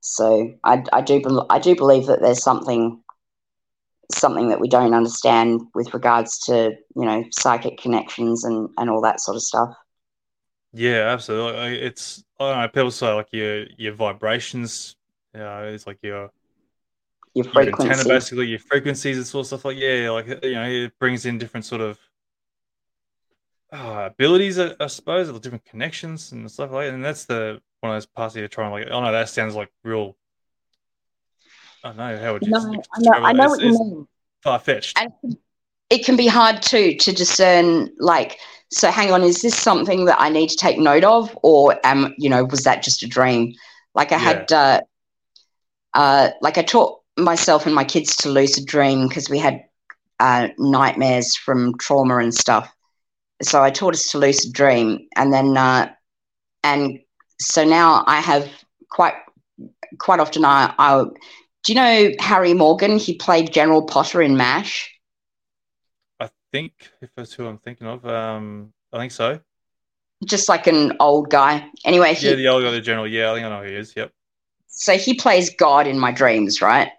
So 0.00 0.52
I, 0.64 0.84
I 0.92 1.00
do 1.02 1.22
I 1.50 1.58
do 1.58 1.74
believe 1.76 2.06
that 2.06 2.20
there's 2.22 2.42
something 2.42 3.02
something 4.12 4.48
that 4.48 4.60
we 4.60 4.68
don't 4.68 4.94
understand 4.94 5.60
with 5.74 5.92
regards 5.94 6.38
to 6.46 6.72
you 6.96 7.04
know 7.04 7.24
psychic 7.30 7.78
connections 7.78 8.44
and 8.44 8.68
and 8.78 8.90
all 8.90 9.00
that 9.02 9.20
sort 9.20 9.36
of 9.36 9.42
stuff. 9.42 9.70
Yeah, 10.72 11.12
absolutely. 11.12 11.80
It's 11.80 12.24
I 12.40 12.50
don't 12.50 12.60
know. 12.62 12.68
People 12.68 12.90
say 12.90 13.12
like 13.12 13.28
your 13.32 13.66
your 13.76 13.92
vibrations. 13.92 14.96
You 15.32 15.40
know, 15.40 15.64
it's 15.64 15.86
like 15.86 15.98
your 16.02 16.30
your 17.34 17.44
your 17.44 17.56
antenna, 17.56 17.76
frequency. 17.76 18.08
basically 18.08 18.46
your 18.46 18.58
frequencies 18.58 19.16
and 19.16 19.26
sort 19.26 19.42
of 19.42 19.46
stuff 19.46 19.64
like 19.64 19.76
yeah, 19.76 20.10
like 20.10 20.26
you 20.42 20.54
know, 20.54 20.68
it 20.68 20.98
brings 20.98 21.26
in 21.26 21.38
different 21.38 21.64
sort 21.64 21.80
of 21.80 21.98
uh, 23.72 24.08
abilities, 24.12 24.58
I, 24.58 24.74
I 24.78 24.86
suppose, 24.86 25.28
or 25.28 25.38
different 25.40 25.64
connections 25.64 26.32
and 26.32 26.50
stuff 26.50 26.70
like 26.70 26.86
that. 26.86 26.94
And 26.94 27.04
that's 27.04 27.24
the 27.24 27.60
one 27.80 27.92
of 27.92 27.96
those 27.96 28.06
parts 28.06 28.34
that 28.34 28.40
you're 28.40 28.48
trying 28.48 28.70
like. 28.70 28.88
Oh 28.90 29.00
no, 29.00 29.12
that 29.12 29.28
sounds 29.28 29.54
like 29.54 29.70
real. 29.82 30.16
I 31.84 31.92
know 31.92 32.18
how 32.18 32.32
would 32.32 32.42
you 32.42 32.50
No, 32.50 32.58
s- 32.58 32.88
I 32.92 33.00
know, 33.00 33.12
I 33.12 33.32
know 33.32 33.48
what 33.50 33.62
you 33.62 33.70
mean. 33.70 34.08
Far 34.42 34.58
fetched. 34.58 34.98
And 34.98 35.12
it 35.90 36.04
can 36.04 36.16
be 36.16 36.26
hard 36.26 36.62
too 36.62 36.96
to 36.96 37.12
discern 37.12 37.90
like 37.98 38.38
so 38.72 38.90
hang 38.90 39.12
on 39.12 39.22
is 39.22 39.42
this 39.42 39.54
something 39.56 40.06
that 40.06 40.20
i 40.20 40.28
need 40.28 40.48
to 40.48 40.56
take 40.56 40.78
note 40.78 41.04
of 41.04 41.36
or 41.42 41.78
am 41.84 42.14
you 42.18 42.28
know 42.28 42.44
was 42.44 42.62
that 42.64 42.82
just 42.82 43.02
a 43.02 43.06
dream 43.06 43.52
like 43.94 44.10
i 44.10 44.16
had 44.18 44.50
uh, 44.50 44.80
uh, 45.94 46.30
like 46.40 46.58
i 46.58 46.62
taught 46.62 47.00
myself 47.18 47.66
and 47.66 47.74
my 47.74 47.84
kids 47.84 48.16
to 48.16 48.28
lucid 48.30 48.66
dream 48.66 49.06
because 49.08 49.28
we 49.30 49.38
had 49.38 49.60
uh, 50.20 50.48
nightmares 50.58 51.36
from 51.36 51.76
trauma 51.78 52.16
and 52.18 52.34
stuff 52.34 52.74
so 53.42 53.62
i 53.62 53.70
taught 53.70 53.94
us 53.94 54.06
to 54.10 54.18
lucid 54.18 54.52
dream 54.52 55.06
and 55.16 55.32
then 55.32 55.56
uh, 55.56 55.88
and 56.64 56.98
so 57.40 57.64
now 57.64 58.02
i 58.06 58.20
have 58.20 58.48
quite 58.90 59.14
quite 59.98 60.18
often 60.20 60.44
i, 60.44 60.74
I 60.78 61.04
do 61.64 61.72
you 61.72 61.76
know 61.76 62.10
harry 62.20 62.54
morgan 62.54 62.98
he 62.98 63.14
played 63.16 63.52
general 63.52 63.82
potter 63.82 64.22
in 64.22 64.36
mash 64.36 64.90
I 66.20 66.30
think 66.52 66.72
if 67.02 67.10
that's 67.16 67.32
who 67.32 67.46
I'm 67.48 67.58
thinking 67.58 67.88
of, 67.88 68.06
um, 68.06 68.72
I 68.92 68.98
think 68.98 69.10
so. 69.10 69.40
just 70.24 70.48
like 70.48 70.68
an 70.68 70.92
old 71.00 71.28
guy. 71.28 71.68
Anyway, 71.84 72.14
he, 72.14 72.28
Yeah, 72.28 72.36
the 72.36 72.46
old 72.46 72.62
guy, 72.62 72.70
the 72.70 72.80
general. 72.80 73.08
Yeah, 73.08 73.32
I 73.32 73.34
think 73.34 73.44
I 73.44 73.48
know 73.48 73.62
who 73.62 73.70
he 73.70 73.74
is. 73.74 73.92
Yep. 73.96 74.12
so 74.68 74.96
he 74.96 75.14
plays 75.14 75.50
God 75.50 75.88
in 75.88 75.98
my 75.98 76.12
dreams, 76.12 76.62
right? 76.62 76.90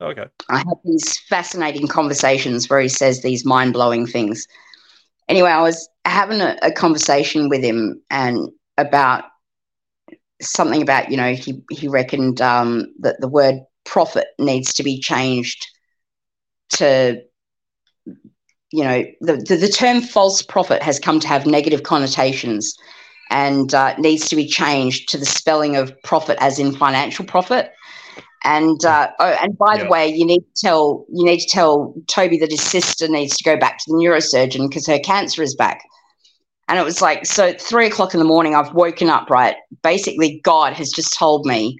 Okay. 0.00 0.26
I 0.50 0.58
have 0.58 0.78
these 0.84 1.18
fascinating 1.28 1.86
conversations 1.86 2.68
where 2.68 2.80
he 2.80 2.88
says 2.88 3.22
these 3.22 3.44
mind 3.44 3.72
blowing 3.72 4.06
things. 4.06 4.46
Anyway, 5.28 5.50
I 5.50 5.62
was 5.62 5.88
having 6.04 6.40
a, 6.40 6.56
a 6.62 6.72
conversation 6.72 7.48
with 7.48 7.62
him 7.62 8.02
and 8.10 8.48
about 8.76 9.24
something 10.42 10.82
about 10.82 11.10
you 11.12 11.16
know 11.16 11.32
he 11.32 11.62
he 11.70 11.86
reckoned 11.86 12.40
um, 12.40 12.92
that 12.98 13.20
the 13.20 13.28
word 13.28 13.60
prophet 13.86 14.28
needs 14.38 14.72
to 14.74 14.82
be 14.82 14.98
changed 15.00 15.66
to 16.70 17.22
you 18.72 18.84
know 18.84 19.04
the, 19.20 19.36
the 19.36 19.56
the 19.56 19.68
term 19.68 20.00
false 20.00 20.42
prophet 20.42 20.82
has 20.82 20.98
come 20.98 21.20
to 21.20 21.28
have 21.28 21.46
negative 21.46 21.84
connotations 21.84 22.74
and 23.30 23.74
uh, 23.74 23.96
needs 23.98 24.28
to 24.28 24.36
be 24.36 24.46
changed 24.46 25.08
to 25.08 25.18
the 25.18 25.26
spelling 25.26 25.76
of 25.76 25.94
profit 26.02 26.36
as 26.40 26.58
in 26.58 26.72
financial 26.72 27.24
profit 27.24 27.72
and 28.46 28.84
uh, 28.84 29.10
oh, 29.18 29.36
and 29.42 29.58
by 29.58 29.76
the 29.76 29.88
way, 29.88 30.06
you 30.06 30.24
need 30.24 30.38
to 30.40 30.66
tell 30.66 31.04
you 31.12 31.24
need 31.24 31.40
to 31.40 31.48
tell 31.48 31.94
Toby 32.06 32.38
that 32.38 32.52
his 32.52 32.62
sister 32.62 33.08
needs 33.08 33.36
to 33.36 33.44
go 33.44 33.56
back 33.56 33.78
to 33.78 33.84
the 33.88 33.94
neurosurgeon 33.94 34.68
because 34.68 34.86
her 34.86 35.00
cancer 35.00 35.42
is 35.42 35.56
back. 35.56 35.82
And 36.68 36.78
it 36.78 36.84
was 36.84 37.02
like 37.02 37.26
so 37.26 37.52
three 37.54 37.86
o'clock 37.86 38.14
in 38.14 38.20
the 38.20 38.24
morning. 38.24 38.54
I've 38.54 38.72
woken 38.72 39.10
up 39.10 39.30
right. 39.30 39.56
Basically, 39.82 40.40
God 40.44 40.74
has 40.74 40.90
just 40.90 41.18
told 41.18 41.44
me 41.44 41.76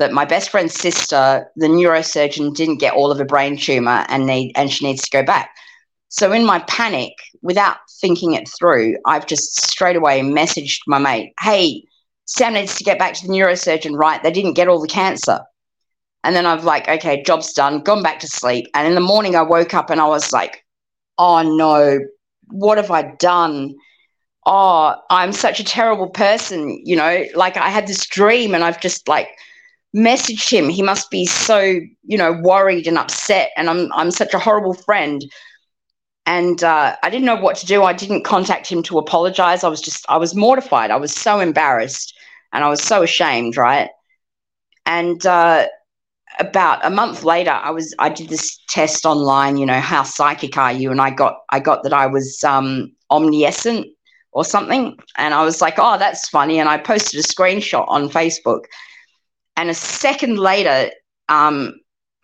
that 0.00 0.12
my 0.12 0.24
best 0.24 0.50
friend's 0.50 0.74
sister, 0.74 1.48
the 1.54 1.68
neurosurgeon, 1.68 2.54
didn't 2.54 2.78
get 2.78 2.94
all 2.94 3.12
of 3.12 3.18
her 3.18 3.24
brain 3.24 3.56
tumor 3.56 4.04
and 4.08 4.26
need 4.26 4.52
and 4.56 4.70
she 4.70 4.84
needs 4.84 5.02
to 5.02 5.10
go 5.10 5.22
back. 5.22 5.50
So 6.08 6.32
in 6.32 6.44
my 6.44 6.58
panic, 6.60 7.12
without 7.42 7.76
thinking 8.00 8.32
it 8.32 8.48
through, 8.48 8.96
I've 9.06 9.26
just 9.26 9.60
straight 9.70 9.94
away 9.94 10.20
messaged 10.22 10.80
my 10.88 10.98
mate, 10.98 11.32
"Hey, 11.38 11.84
Sam 12.24 12.54
needs 12.54 12.76
to 12.78 12.84
get 12.84 12.98
back 12.98 13.14
to 13.14 13.26
the 13.26 13.32
neurosurgeon. 13.32 13.96
Right? 13.96 14.20
They 14.20 14.32
didn't 14.32 14.54
get 14.54 14.66
all 14.66 14.80
the 14.80 14.88
cancer." 14.88 15.40
And 16.24 16.36
then 16.36 16.46
I've 16.46 16.64
like, 16.64 16.88
okay, 16.88 17.22
job's 17.22 17.52
done, 17.52 17.80
gone 17.80 18.02
back 18.02 18.20
to 18.20 18.26
sleep. 18.26 18.66
And 18.74 18.86
in 18.86 18.94
the 18.94 19.00
morning, 19.00 19.36
I 19.36 19.42
woke 19.42 19.72
up 19.72 19.88
and 19.88 20.00
I 20.00 20.06
was 20.06 20.32
like, 20.32 20.64
oh 21.20 21.42
no, 21.42 22.00
what 22.48 22.78
have 22.78 22.90
I 22.90 23.14
done? 23.18 23.74
Oh, 24.46 24.96
I'm 25.10 25.32
such 25.32 25.60
a 25.60 25.64
terrible 25.64 26.08
person. 26.08 26.80
You 26.84 26.96
know, 26.96 27.24
like 27.34 27.56
I 27.56 27.68
had 27.68 27.86
this 27.86 28.06
dream 28.06 28.54
and 28.54 28.64
I've 28.64 28.80
just 28.80 29.06
like 29.06 29.28
messaged 29.94 30.50
him. 30.50 30.68
He 30.68 30.82
must 30.82 31.10
be 31.10 31.26
so, 31.26 31.60
you 31.60 32.18
know, 32.18 32.32
worried 32.32 32.86
and 32.86 32.98
upset. 32.98 33.50
And 33.56 33.68
I'm, 33.68 33.92
I'm 33.92 34.10
such 34.10 34.34
a 34.34 34.38
horrible 34.38 34.74
friend. 34.74 35.24
And 36.26 36.62
uh, 36.62 36.96
I 37.02 37.10
didn't 37.10 37.26
know 37.26 37.36
what 37.36 37.56
to 37.56 37.66
do. 37.66 37.82
I 37.82 37.92
didn't 37.92 38.24
contact 38.24 38.68
him 38.68 38.82
to 38.84 38.98
apologize. 38.98 39.64
I 39.64 39.68
was 39.68 39.80
just, 39.80 40.04
I 40.08 40.16
was 40.16 40.34
mortified. 40.34 40.90
I 40.90 40.96
was 40.96 41.12
so 41.12 41.40
embarrassed 41.40 42.14
and 42.52 42.62
I 42.62 42.68
was 42.68 42.82
so 42.82 43.02
ashamed, 43.02 43.56
right? 43.56 43.90
And, 44.86 45.24
uh, 45.26 45.66
about 46.38 46.84
a 46.84 46.90
month 46.90 47.24
later, 47.24 47.50
I 47.50 47.70
was 47.70 47.94
I 47.98 48.08
did 48.08 48.28
this 48.28 48.60
test 48.68 49.04
online. 49.04 49.56
You 49.56 49.66
know, 49.66 49.80
how 49.80 50.02
psychic 50.02 50.56
are 50.56 50.72
you? 50.72 50.90
And 50.90 51.00
I 51.00 51.10
got 51.10 51.38
I 51.50 51.60
got 51.60 51.82
that 51.82 51.92
I 51.92 52.06
was 52.06 52.42
um, 52.44 52.92
omniscient 53.10 53.86
or 54.32 54.44
something, 54.44 54.96
and 55.16 55.34
I 55.34 55.44
was 55.44 55.60
like, 55.60 55.74
oh, 55.78 55.98
that's 55.98 56.28
funny. 56.28 56.60
And 56.60 56.68
I 56.68 56.78
posted 56.78 57.18
a 57.20 57.22
screenshot 57.22 57.84
on 57.88 58.08
Facebook, 58.08 58.64
and 59.60 59.68
a 59.68 59.74
second 59.74 60.38
later, 60.38 60.90
um, 61.28 61.74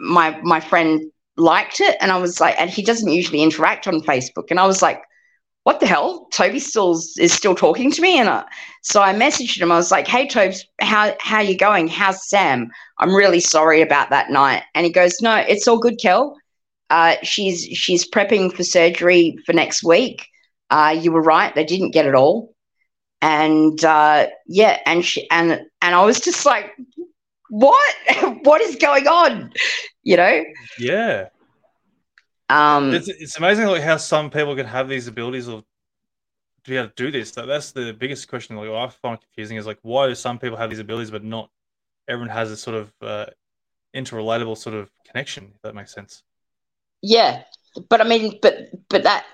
my 0.00 0.40
my 0.42 0.58
friend 0.58 1.02
liked 1.36 1.80
it, 1.80 1.96
and 2.00 2.10
I 2.10 2.16
was 2.16 2.40
like, 2.40 2.58
and 2.58 2.70
he 2.70 2.82
doesn't 2.82 3.12
usually 3.12 3.42
interact 3.42 3.86
on 3.86 4.00
Facebook, 4.00 4.46
and 4.50 4.58
I 4.58 4.66
was 4.66 4.80
like, 4.80 5.02
what 5.64 5.80
the 5.80 5.86
hell? 5.86 6.28
Toby 6.32 6.60
still 6.60 6.92
is 7.18 7.32
still 7.32 7.54
talking 7.54 7.90
to 7.90 8.00
me, 8.00 8.18
and 8.18 8.28
I, 8.28 8.44
so 8.82 9.02
I 9.02 9.12
messaged 9.12 9.60
him. 9.60 9.70
I 9.70 9.76
was 9.76 9.90
like, 9.90 10.06
"Hey, 10.08 10.26
Tobes, 10.26 10.64
how 10.80 11.14
how 11.20 11.40
you 11.40 11.58
going? 11.58 11.88
How's 11.88 12.26
Sam? 12.26 12.70
I'm 12.98 13.14
really 13.14 13.40
sorry 13.40 13.82
about 13.82 14.08
that 14.10 14.30
night." 14.30 14.62
And 14.74 14.86
he 14.86 14.92
goes, 14.92 15.20
"No, 15.20 15.36
it's 15.36 15.68
all 15.68 15.78
good, 15.78 15.98
Kel. 16.00 16.38
Uh, 16.88 17.16
she's 17.22 17.64
she's 17.64 18.08
prepping 18.08 18.50
for 18.54 18.62
surgery 18.62 19.36
for 19.44 19.52
next 19.52 19.82
week. 19.84 20.26
Uh, 20.70 20.96
you 20.98 21.12
were 21.12 21.22
right; 21.22 21.54
they 21.54 21.64
didn't 21.64 21.90
get 21.90 22.06
it 22.06 22.14
all." 22.14 22.54
And 23.20 23.84
uh, 23.84 24.28
yeah, 24.46 24.78
and 24.86 25.04
she 25.04 25.28
and 25.30 25.60
and 25.82 25.94
I 25.96 26.04
was 26.04 26.20
just 26.20 26.46
like, 26.46 26.70
"What? 27.50 27.94
what 28.42 28.60
is 28.60 28.76
going 28.76 29.06
on?" 29.06 29.52
You 30.02 30.16
know? 30.16 30.44
Yeah. 30.78 31.28
Um, 32.48 32.94
it's, 32.94 33.08
it's 33.08 33.36
amazing 33.36 33.66
like 33.66 33.82
how 33.82 33.96
some 33.96 34.30
people 34.30 34.54
can 34.54 34.66
have 34.66 34.88
these 34.88 35.08
abilities 35.08 35.48
of 35.48 35.64
to 36.64 36.70
be 36.70 36.76
able 36.76 36.88
to 36.88 36.94
do 36.94 37.10
this. 37.10 37.32
That, 37.32 37.46
that's 37.46 37.72
the 37.72 37.92
biggest 37.92 38.28
question. 38.28 38.56
Like 38.56 38.68
I 38.68 38.88
find 38.88 39.20
confusing 39.20 39.56
is 39.56 39.66
like 39.66 39.78
why 39.82 40.06
do 40.06 40.14
some 40.14 40.38
people 40.38 40.56
have 40.56 40.70
these 40.70 40.78
abilities 40.78 41.10
but 41.10 41.24
not 41.24 41.50
everyone 42.08 42.30
has 42.30 42.50
a 42.50 42.56
sort 42.56 42.76
of 42.76 42.92
uh, 43.02 43.26
interrelatable 43.94 44.56
sort 44.56 44.76
of 44.76 44.90
connection. 45.04 45.52
If 45.54 45.62
that 45.62 45.74
makes 45.74 45.92
sense. 45.92 46.22
Yeah, 47.02 47.42
but 47.88 48.00
I 48.00 48.04
mean, 48.04 48.38
but 48.40 48.70
but 48.88 49.02
that 49.02 49.24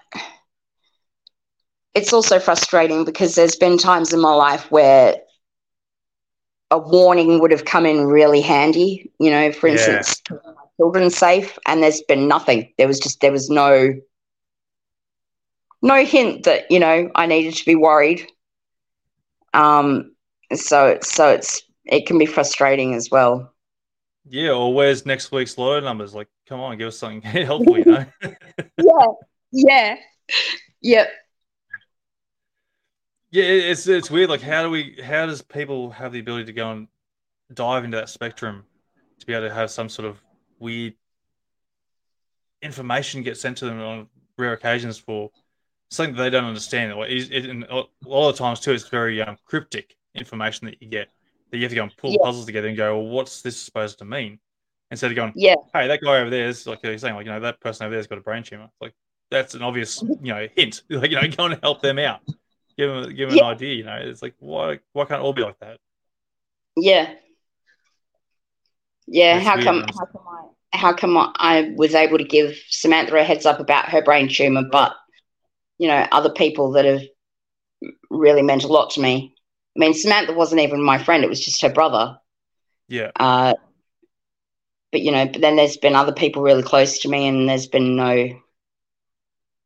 it's 1.94 2.12
also 2.12 2.38
frustrating 2.38 3.04
because 3.04 3.34
there's 3.34 3.56
been 3.56 3.78
times 3.78 4.12
in 4.12 4.20
my 4.20 4.34
life 4.34 4.70
where 4.70 5.16
a 6.72 6.78
warning 6.78 7.38
would 7.38 7.52
have 7.52 7.64
come 7.64 7.86
in 7.86 8.06
really 8.06 8.40
handy. 8.40 9.12
You 9.20 9.30
know, 9.30 9.52
for 9.52 9.68
instance, 9.68 10.20
yeah 10.28 10.38
children 10.82 11.10
safe 11.10 11.58
and 11.66 11.82
there's 11.82 12.02
been 12.02 12.26
nothing. 12.26 12.72
There 12.78 12.88
was 12.88 12.98
just 12.98 13.20
there 13.20 13.30
was 13.30 13.48
no 13.48 13.94
no 15.80 16.04
hint 16.04 16.44
that 16.44 16.70
you 16.70 16.78
know 16.78 17.10
i 17.14 17.26
needed 17.26 17.54
to 17.54 17.64
be 17.64 17.74
worried. 17.74 18.26
Um 19.54 20.14
so 20.54 20.98
so 21.02 21.28
it's 21.28 21.62
it 21.84 22.06
can 22.06 22.18
be 22.18 22.26
frustrating 22.26 22.94
as 22.94 23.10
well. 23.10 23.52
Yeah 24.26 24.50
or 24.50 24.74
where's 24.74 25.06
next 25.06 25.30
week's 25.32 25.58
lotto 25.58 25.84
numbers 25.84 26.14
like 26.14 26.28
come 26.48 26.60
on 26.60 26.78
give 26.78 26.88
us 26.88 26.98
something 26.98 27.22
helpful 27.22 27.78
you 27.78 27.84
know? 27.84 28.06
Yeah 28.78 29.06
yeah. 29.52 29.96
Yep 30.80 31.10
yeah 33.32 33.42
it's 33.44 33.88
it's 33.88 34.10
weird 34.10 34.30
like 34.30 34.40
how 34.40 34.62
do 34.62 34.70
we 34.70 34.96
how 35.04 35.26
does 35.26 35.42
people 35.42 35.90
have 35.90 36.12
the 36.12 36.20
ability 36.20 36.44
to 36.44 36.52
go 36.52 36.70
and 36.70 36.86
dive 37.52 37.84
into 37.84 37.96
that 37.96 38.08
spectrum 38.08 38.64
to 39.18 39.26
be 39.26 39.32
able 39.32 39.48
to 39.48 39.54
have 39.54 39.70
some 39.70 39.88
sort 39.88 40.06
of 40.08 40.22
weird 40.60 40.94
information 42.62 43.22
get 43.22 43.36
sent 43.36 43.58
to 43.58 43.64
them 43.64 43.80
on 43.80 44.06
rare 44.38 44.52
occasions 44.52 44.96
for 44.96 45.30
something 45.90 46.14
that 46.16 46.22
they 46.22 46.30
don't 46.30 46.44
understand. 46.44 46.96
Like 46.96 47.10
it, 47.10 47.30
it, 47.32 47.66
a 47.70 47.84
lot 48.06 48.30
of 48.30 48.36
times 48.36 48.60
too, 48.60 48.72
it's 48.72 48.88
very 48.88 49.20
um, 49.20 49.36
cryptic 49.44 49.96
information 50.14 50.66
that 50.66 50.80
you 50.80 50.88
get 50.88 51.08
that 51.50 51.58
you 51.58 51.64
have 51.64 51.70
to 51.70 51.76
go 51.76 51.82
and 51.82 51.96
pull 51.96 52.12
yeah. 52.12 52.18
puzzles 52.22 52.46
together 52.46 52.68
and 52.68 52.76
go, 52.76 52.98
well, 52.98 53.08
what's 53.08 53.42
this 53.42 53.58
supposed 53.58 53.98
to 53.98 54.04
mean? 54.04 54.38
Instead 54.90 55.10
of 55.10 55.16
going, 55.16 55.32
yeah, 55.34 55.54
hey, 55.72 55.88
that 55.88 56.00
guy 56.02 56.18
over 56.18 56.30
there 56.30 56.48
is 56.48 56.66
like 56.66 56.80
you're 56.82 56.96
saying, 56.98 57.14
like 57.14 57.26
you 57.26 57.32
know, 57.32 57.40
that 57.40 57.60
person 57.60 57.86
over 57.86 57.94
there's 57.94 58.06
got 58.06 58.18
a 58.18 58.22
brain 58.22 58.42
tumor. 58.42 58.68
Like 58.80 58.94
that's 59.30 59.54
an 59.54 59.62
obvious, 59.62 60.02
you 60.22 60.32
know, 60.34 60.46
hint. 60.54 60.82
Like 60.90 61.10
you 61.10 61.20
know, 61.20 61.28
go 61.28 61.46
and 61.46 61.58
help 61.62 61.80
them 61.80 61.98
out, 61.98 62.20
give 62.76 62.90
them 62.90 63.14
give 63.14 63.28
them 63.28 63.38
yeah. 63.38 63.44
an 63.44 63.50
idea. 63.50 63.74
You 63.74 63.84
know, 63.84 63.98
it's 64.00 64.22
like 64.22 64.34
why 64.38 64.80
why 64.92 65.04
can't 65.04 65.20
it 65.20 65.24
all 65.24 65.32
be 65.32 65.42
like 65.42 65.58
that? 65.60 65.78
Yeah, 66.76 67.14
yeah. 69.06 69.34
That's 69.34 69.46
how 69.46 69.54
weird. 69.56 69.64
come? 69.64 69.80
How 69.80 70.06
come 70.06 70.28
I? 70.28 70.48
how 70.72 70.92
come 70.92 71.16
I 71.16 71.72
was 71.76 71.94
able 71.94 72.18
to 72.18 72.24
give 72.24 72.56
Samantha 72.68 73.16
a 73.16 73.24
heads 73.24 73.46
up 73.46 73.60
about 73.60 73.90
her 73.90 74.02
brain 74.02 74.28
tumor, 74.28 74.62
but 74.70 74.94
you 75.78 75.88
know, 75.88 76.06
other 76.12 76.30
people 76.30 76.72
that 76.72 76.84
have 76.84 77.02
really 78.10 78.42
meant 78.42 78.64
a 78.64 78.68
lot 78.68 78.90
to 78.90 79.00
me. 79.00 79.34
I 79.76 79.80
mean, 79.80 79.94
Samantha 79.94 80.32
wasn't 80.32 80.60
even 80.60 80.82
my 80.82 81.02
friend; 81.02 81.24
it 81.24 81.30
was 81.30 81.44
just 81.44 81.62
her 81.62 81.72
brother. 81.72 82.18
Yeah. 82.88 83.10
Uh, 83.16 83.54
but 84.90 85.02
you 85.02 85.12
know, 85.12 85.26
but 85.26 85.40
then 85.40 85.56
there's 85.56 85.76
been 85.76 85.94
other 85.94 86.12
people 86.12 86.42
really 86.42 86.62
close 86.62 86.98
to 87.00 87.08
me, 87.08 87.26
and 87.26 87.48
there's 87.48 87.66
been 87.66 87.96
no 87.96 88.28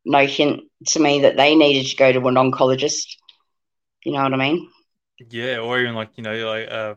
no 0.06 0.24
hint 0.24 0.62
to 0.86 1.00
me 1.00 1.20
that 1.20 1.36
they 1.36 1.54
needed 1.54 1.90
to 1.90 1.96
go 1.96 2.12
to 2.12 2.26
an 2.28 2.36
oncologist. 2.36 3.16
You 4.04 4.12
know 4.12 4.22
what 4.22 4.32
I 4.32 4.36
mean? 4.36 4.70
Yeah, 5.30 5.58
or 5.58 5.78
even 5.80 5.94
like 5.94 6.10
you 6.16 6.22
know, 6.22 6.48
like 6.48 6.68
uh, 6.70 6.94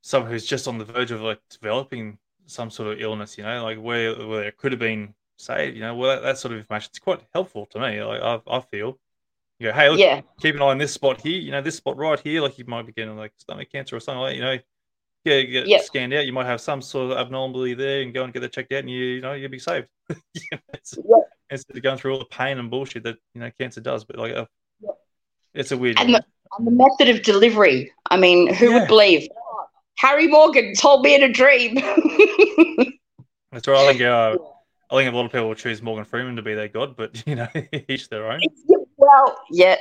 someone 0.00 0.30
who's 0.32 0.46
just 0.46 0.66
on 0.66 0.78
the 0.78 0.84
verge 0.84 1.10
of 1.10 1.20
like 1.20 1.40
developing 1.50 2.18
some 2.46 2.70
sort 2.70 2.92
of 2.92 3.00
illness, 3.00 3.36
you 3.36 3.44
know, 3.44 3.62
like 3.62 3.78
where 3.78 4.14
where 4.26 4.44
it 4.44 4.56
could 4.56 4.72
have 4.72 4.78
been 4.78 5.14
saved, 5.36 5.76
you 5.76 5.82
know, 5.82 5.94
well 5.94 6.16
that, 6.16 6.22
that 6.22 6.38
sort 6.38 6.52
of 6.52 6.58
information 6.58 6.88
it's 6.90 6.98
quite 6.98 7.20
helpful 7.34 7.66
to 7.66 7.78
me. 7.78 8.02
Like 8.02 8.22
I, 8.22 8.40
I 8.46 8.60
feel, 8.60 8.98
you 9.58 9.68
go, 9.68 9.72
hey, 9.74 9.90
look, 9.90 9.98
yeah. 9.98 10.22
keep 10.40 10.54
an 10.54 10.62
eye 10.62 10.66
on 10.66 10.78
this 10.78 10.94
spot 10.94 11.20
here, 11.20 11.38
you 11.38 11.50
know, 11.50 11.60
this 11.60 11.76
spot 11.76 11.98
right 11.98 12.18
here, 12.18 12.40
like 12.40 12.58
you 12.58 12.64
might 12.66 12.86
be 12.86 12.92
getting 12.92 13.16
like 13.16 13.32
stomach 13.36 13.70
cancer 13.70 13.96
or 13.96 14.00
something 14.00 14.20
like, 14.20 14.32
that, 14.32 14.36
you 14.36 14.42
know, 14.42 14.58
get 15.24 15.44
get 15.44 15.66
yep. 15.66 15.82
scanned 15.82 16.14
out. 16.14 16.26
You 16.26 16.32
might 16.32 16.46
have 16.46 16.60
some 16.60 16.80
sort 16.80 17.12
of 17.12 17.18
abnormality 17.18 17.74
there, 17.74 18.02
and 18.02 18.14
go 18.14 18.24
and 18.24 18.32
get 18.32 18.40
that 18.40 18.52
checked 18.52 18.72
out, 18.72 18.80
and 18.80 18.90
you 18.90 19.04
you 19.04 19.20
know 19.20 19.32
you'll 19.32 19.50
be 19.50 19.58
saved. 19.58 19.88
Instead 21.50 21.76
of 21.76 21.82
going 21.82 21.98
through 21.98 22.12
all 22.12 22.18
the 22.18 22.26
pain 22.26 22.58
and 22.58 22.70
bullshit 22.70 23.04
that 23.04 23.16
you 23.34 23.40
know 23.40 23.50
cancer 23.58 23.80
does, 23.80 24.04
but 24.04 24.16
like, 24.16 24.34
uh, 24.34 24.44
it's 25.54 25.72
a 25.72 25.76
weird. 25.76 25.98
And 25.98 26.14
the, 26.14 26.24
and 26.58 26.66
the, 26.66 26.70
method 26.70 27.08
of 27.08 27.22
delivery. 27.22 27.90
I 28.10 28.16
mean, 28.16 28.52
who 28.52 28.70
yeah. 28.70 28.80
would 28.80 28.88
believe? 28.88 29.28
Harry 29.98 30.28
Morgan 30.28 30.74
told 30.74 31.02
me 31.02 31.14
in 31.14 31.22
a 31.22 31.32
dream. 31.32 31.74
That's 33.52 33.66
right. 33.66 33.78
I 33.78 33.88
think 33.88 34.02
uh, 34.02 34.36
I 34.90 34.96
think 34.96 35.12
a 35.12 35.16
lot 35.16 35.26
of 35.26 35.32
people 35.32 35.48
will 35.48 35.54
choose 35.54 35.82
Morgan 35.82 36.04
Freeman 36.04 36.36
to 36.36 36.42
be 36.42 36.54
their 36.54 36.68
god, 36.68 36.96
but 36.96 37.22
you 37.26 37.34
know, 37.34 37.48
each 37.88 38.08
their 38.08 38.30
own. 38.30 38.40
Well, 38.96 39.38
yeah. 39.50 39.76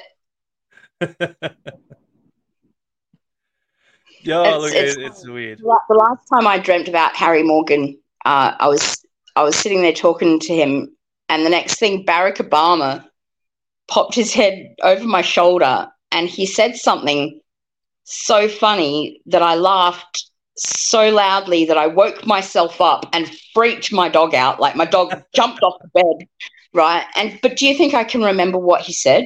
yeah, 1.01 1.07
it's, 4.21 4.63
look, 4.63 4.73
it's, 4.73 4.97
it's, 4.97 5.27
weird. 5.27 5.59
The 5.59 5.95
last 5.95 6.27
time 6.27 6.47
I 6.47 6.57
dreamt 6.57 6.87
about 6.87 7.15
Harry 7.15 7.43
Morgan, 7.43 7.99
uh, 8.25 8.53
I 8.59 8.67
was 8.67 9.05
I 9.35 9.43
was 9.43 9.55
sitting 9.55 9.81
there 9.81 9.93
talking 9.93 10.39
to 10.39 10.55
him, 10.55 10.95
and 11.29 11.45
the 11.45 11.49
next 11.49 11.79
thing, 11.79 12.05
Barack 12.05 12.37
Obama 12.37 13.05
popped 13.87 14.15
his 14.15 14.33
head 14.33 14.75
over 14.81 15.05
my 15.05 15.21
shoulder, 15.21 15.87
and 16.11 16.27
he 16.27 16.45
said 16.45 16.75
something 16.75 17.39
so 18.03 18.47
funny 18.47 19.21
that 19.25 19.41
I 19.41 19.55
laughed 19.55 20.29
so 20.57 21.09
loudly 21.09 21.65
that 21.65 21.77
I 21.77 21.87
woke 21.87 22.25
myself 22.25 22.81
up 22.81 23.05
and 23.13 23.29
freaked 23.53 23.91
my 23.91 24.09
dog 24.09 24.33
out. 24.33 24.59
Like 24.59 24.75
my 24.75 24.85
dog 24.85 25.13
jumped 25.35 25.61
off 25.61 25.75
the 25.81 25.89
bed, 25.93 26.27
right? 26.73 27.05
And 27.15 27.39
but 27.41 27.57
do 27.57 27.67
you 27.67 27.77
think 27.77 27.93
I 27.93 28.03
can 28.03 28.23
remember 28.23 28.57
what 28.57 28.81
he 28.81 28.93
said? 28.93 29.25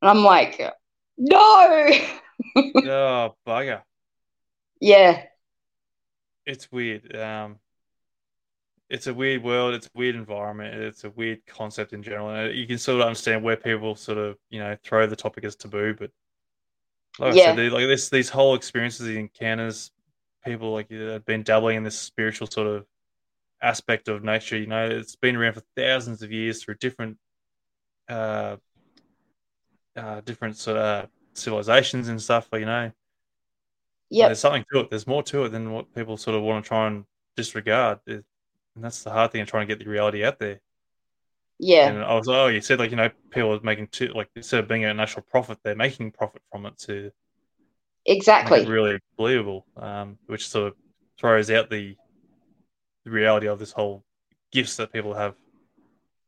And 0.00 0.10
I'm 0.10 0.24
like, 0.24 0.60
no. 1.16 1.90
oh 2.56 3.36
bugger. 3.46 3.82
Yeah. 4.80 5.22
It's 6.44 6.72
weird. 6.72 7.14
Um, 7.14 7.58
it's 8.92 9.06
a 9.06 9.14
weird 9.14 9.42
world. 9.42 9.72
It's 9.72 9.86
a 9.86 9.90
weird 9.94 10.14
environment. 10.16 10.74
It's 10.74 11.04
a 11.04 11.10
weird 11.10 11.46
concept 11.46 11.94
in 11.94 12.02
general. 12.02 12.28
And 12.28 12.54
you 12.54 12.66
can 12.66 12.76
sort 12.76 13.00
of 13.00 13.06
understand 13.06 13.42
where 13.42 13.56
people 13.56 13.96
sort 13.96 14.18
of 14.18 14.36
you 14.50 14.60
know 14.60 14.76
throw 14.84 15.06
the 15.06 15.16
topic 15.16 15.44
as 15.44 15.56
taboo, 15.56 15.96
but 15.98 16.10
like 17.18 17.34
yeah. 17.34 17.52
I 17.52 17.56
said, 17.56 17.72
like 17.72 17.86
this, 17.86 18.10
these 18.10 18.28
whole 18.28 18.54
experiences, 18.54 19.06
the 19.06 19.18
encounters, 19.18 19.90
people 20.44 20.72
like 20.74 20.90
you 20.90 21.00
have 21.00 21.24
been 21.24 21.42
dabbling 21.42 21.78
in 21.78 21.84
this 21.84 21.98
spiritual 21.98 22.48
sort 22.48 22.66
of 22.66 22.84
aspect 23.62 24.08
of 24.08 24.22
nature. 24.22 24.58
You 24.58 24.66
know, 24.66 24.86
it's 24.86 25.16
been 25.16 25.36
around 25.36 25.54
for 25.54 25.62
thousands 25.74 26.22
of 26.22 26.30
years 26.30 26.62
through 26.62 26.74
different, 26.74 27.16
uh, 28.10 28.56
uh 29.96 30.20
different 30.20 30.58
sort 30.58 30.76
of 30.76 31.08
civilizations 31.32 32.08
and 32.08 32.20
stuff. 32.20 32.46
You 32.52 32.66
know, 32.66 32.92
yeah, 34.10 34.28
there's 34.28 34.40
something 34.40 34.66
to 34.70 34.80
it. 34.80 34.90
There's 34.90 35.06
more 35.06 35.22
to 35.22 35.44
it 35.44 35.48
than 35.48 35.72
what 35.72 35.94
people 35.94 36.18
sort 36.18 36.36
of 36.36 36.42
want 36.42 36.62
to 36.62 36.68
try 36.68 36.88
and 36.88 37.06
disregard. 37.36 38.00
It, 38.06 38.26
and 38.74 38.84
that's 38.84 39.02
the 39.02 39.10
hard 39.10 39.32
thing 39.32 39.40
in 39.40 39.46
trying 39.46 39.66
to 39.66 39.74
get 39.74 39.82
the 39.82 39.90
reality 39.90 40.24
out 40.24 40.38
there. 40.38 40.60
Yeah. 41.58 41.88
And 41.88 42.02
I 42.02 42.14
was, 42.14 42.26
like, 42.26 42.36
oh, 42.36 42.46
you 42.48 42.60
said 42.60 42.78
like 42.78 42.90
you 42.90 42.96
know 42.96 43.10
people 43.30 43.52
are 43.52 43.60
making 43.62 43.88
two 43.88 44.08
like 44.08 44.28
instead 44.34 44.60
of 44.60 44.68
being 44.68 44.84
a 44.84 44.94
national 44.94 45.24
profit, 45.30 45.58
they're 45.62 45.76
making 45.76 46.12
profit 46.12 46.42
from 46.50 46.66
it 46.66 46.76
to 46.78 47.10
exactly 48.04 48.66
really 48.66 48.98
believable, 49.16 49.66
um, 49.76 50.18
which 50.26 50.48
sort 50.48 50.68
of 50.68 50.74
throws 51.18 51.50
out 51.50 51.70
the, 51.70 51.96
the 53.04 53.10
reality 53.10 53.46
of 53.46 53.58
this 53.58 53.72
whole 53.72 54.02
gifts 54.50 54.76
that 54.76 54.92
people 54.92 55.14
have, 55.14 55.34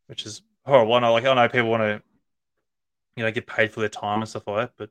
which 0.06 0.24
is 0.24 0.42
horrible. 0.64 0.94
I 0.94 1.00
know, 1.00 1.12
like 1.12 1.24
I 1.24 1.34
know 1.34 1.48
people 1.48 1.70
want 1.70 1.82
to, 1.82 2.02
you 3.16 3.24
know, 3.24 3.32
get 3.32 3.46
paid 3.46 3.72
for 3.72 3.80
their 3.80 3.88
time 3.88 4.20
and 4.20 4.28
stuff 4.28 4.46
like 4.46 4.68
that, 4.68 4.72
but 4.76 4.90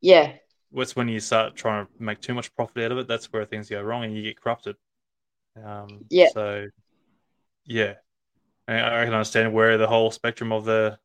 yeah, 0.00 0.32
what's 0.70 0.96
when 0.96 1.08
you 1.08 1.20
start 1.20 1.56
trying 1.56 1.84
to 1.84 1.92
make 1.98 2.20
too 2.20 2.34
much 2.34 2.54
profit 2.54 2.84
out 2.84 2.92
of 2.92 2.98
it. 2.98 3.08
That's 3.08 3.32
where 3.32 3.44
things 3.44 3.68
go 3.68 3.82
wrong 3.82 4.04
and 4.04 4.16
you 4.16 4.22
get 4.22 4.40
corrupted. 4.40 4.76
Um, 5.62 6.04
Yeah. 6.10 6.28
So, 6.32 6.66
yeah, 7.64 7.94
I, 8.68 9.02
I 9.02 9.04
can 9.04 9.14
understand 9.14 9.52
where 9.52 9.78
the 9.78 9.86
whole 9.86 10.10
spectrum 10.10 10.52
of 10.52 10.64
the, 10.64 10.98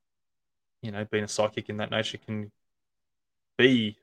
you 0.82 0.92
know, 0.92 1.06
being 1.06 1.24
a 1.24 1.28
psychic 1.28 1.70
in 1.70 1.78
that 1.78 1.92
nature 1.92 2.18
can 2.18 2.52
be 3.58 3.98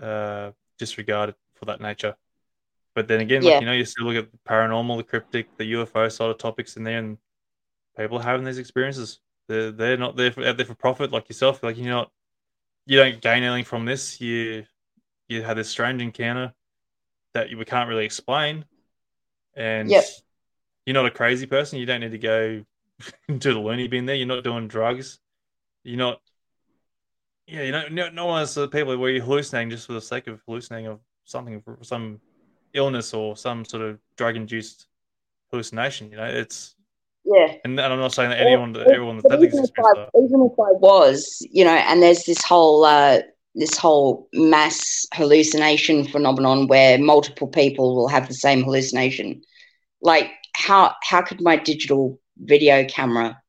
uh, 0.00 0.52
disregarded 0.78 1.34
for 1.54 1.66
that 1.66 1.80
nature. 1.80 2.16
But 2.94 3.08
then 3.08 3.20
again, 3.20 3.42
Yeah. 3.42 3.52
like 3.52 3.60
you 3.60 3.66
know, 3.66 3.72
you 3.72 3.84
still 3.84 4.06
look 4.06 4.24
at 4.24 4.30
the 4.32 4.38
paranormal, 4.38 4.96
the 4.96 5.04
cryptic, 5.04 5.56
the 5.56 5.72
UFO 5.72 6.10
side 6.10 6.30
of 6.30 6.38
topics 6.38 6.76
in 6.76 6.84
there, 6.84 6.98
and 6.98 7.18
people 7.96 8.18
are 8.18 8.22
having 8.22 8.44
these 8.44 8.58
experiences. 8.58 9.20
They're 9.48 9.70
they're 9.72 9.96
not 9.96 10.16
there 10.16 10.32
for, 10.32 10.44
out 10.44 10.56
there 10.56 10.66
for 10.66 10.74
profit 10.74 11.12
like 11.12 11.28
yourself. 11.28 11.62
Like 11.62 11.76
you're 11.76 11.86
not, 11.86 12.10
you 12.86 12.98
don't 12.98 13.20
gain 13.20 13.42
anything 13.42 13.64
from 13.64 13.84
this. 13.84 14.20
You 14.20 14.64
you 15.28 15.42
had 15.42 15.56
this 15.56 15.68
strange 15.68 16.02
encounter 16.02 16.52
that 17.34 17.50
you 17.50 17.58
we 17.58 17.64
can't 17.64 17.88
really 17.88 18.04
explain, 18.04 18.64
and 19.54 19.90
Yep. 19.90 20.04
you're 20.86 20.94
not 20.94 21.06
a 21.06 21.10
crazy 21.10 21.46
person. 21.46 21.78
You 21.78 21.86
don't 21.86 22.00
need 22.00 22.12
to 22.12 22.18
go 22.18 22.64
to 23.28 23.52
the 23.52 23.58
loony 23.58 23.88
bin 23.88 24.06
there. 24.06 24.16
You're 24.16 24.26
not 24.26 24.44
doing 24.44 24.68
drugs. 24.68 25.18
You're 25.84 25.98
not. 25.98 26.20
Yeah, 27.46 27.62
you 27.62 27.72
know, 27.72 27.88
no, 27.90 28.08
no 28.10 28.26
one 28.26 28.46
the 28.54 28.68
people 28.68 28.96
where 28.96 29.10
you're 29.10 29.24
hallucinating 29.24 29.70
just 29.70 29.86
for 29.86 29.92
the 29.94 30.00
sake 30.00 30.28
of 30.28 30.40
hallucinating 30.46 30.86
of 30.86 31.00
something, 31.24 31.62
some 31.82 32.20
illness 32.74 33.12
or 33.12 33.36
some 33.36 33.64
sort 33.64 33.82
of 33.82 33.98
drug-induced 34.16 34.86
hallucination. 35.50 36.10
You 36.12 36.18
know, 36.18 36.26
it's 36.26 36.76
Yeah. 37.24 37.56
and, 37.64 37.78
and 37.80 37.92
I'm 37.92 37.98
not 37.98 38.12
saying 38.12 38.30
that 38.30 38.38
anyone, 38.40 38.76
Or- 38.76 38.82
everyone 38.82 39.16
had 39.28 39.42
even 39.42 39.64
if. 39.64 39.70
I, 39.84 40.06
even 40.16 40.42
if 40.42 40.52
I 40.60 40.72
was, 40.78 41.44
you 41.50 41.64
know, 41.64 41.72
and 41.74 42.00
there's 42.00 42.22
this 42.24 42.44
whole 42.44 42.84
uh, 42.84 43.22
this 43.54 43.76
whole 43.76 44.28
mass 44.32 45.06
hallucination 45.12 46.04
phenomenon 46.04 46.66
where 46.68 46.98
multiple 46.98 47.48
people 47.48 47.96
will 47.96 48.08
have 48.08 48.28
the 48.28 48.34
same 48.34 48.62
hallucination. 48.62 49.42
Like, 50.00 50.30
how 50.54 50.94
how 51.02 51.22
could 51.22 51.40
my 51.40 51.56
digital 51.56 52.20
video 52.36 52.84
camera 52.84 53.40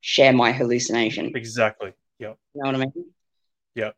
share 0.00 0.32
my 0.32 0.52
hallucination? 0.52 1.32
Exactly. 1.34 1.92
Yep. 2.18 2.36
You 2.54 2.62
know 2.62 2.66
what 2.66 2.74
I 2.74 2.78
mean? 2.78 2.92
Yep. 3.74 3.96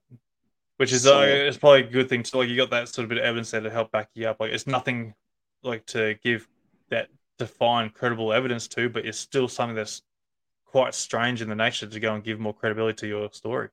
Which 0.77 0.93
is 0.93 1.03
So- 1.03 1.21
uh, 1.21 1.25
it's 1.25 1.57
probably 1.57 1.81
a 1.81 1.91
good 1.91 2.09
thing 2.09 2.23
to 2.23 2.39
like 2.39 2.49
you 2.49 2.57
got 2.57 2.71
that 2.71 2.89
sort 2.89 3.05
of 3.05 3.09
bit 3.09 3.19
of 3.19 3.25
evidence 3.25 3.51
there 3.51 3.61
to 3.61 3.71
help 3.71 3.91
back 3.91 4.11
you 4.15 4.29
up. 4.29 4.41
Like 4.41 4.53
it's 4.53 4.67
nothing 4.67 5.15
like 5.63 5.87
to 5.87 6.15
give 6.23 6.49
that 6.91 7.09
defined 7.39 7.95
credible 7.95 8.33
evidence 8.33 8.69
to, 8.69 8.89
but 8.89 9.05
it's 9.07 9.19
still 9.19 9.49
something 9.49 9.75
that's 9.75 10.03
quite 10.65 10.95
strange 10.95 11.43
in 11.43 11.49
the 11.49 11.55
nature 11.55 11.87
to 11.87 12.01
go 12.01 12.15
and 12.15 12.23
give 12.23 12.39
more 12.39 12.55
credibility 12.55 12.97
to 13.01 13.07
your 13.09 13.33
story. 13.33 13.69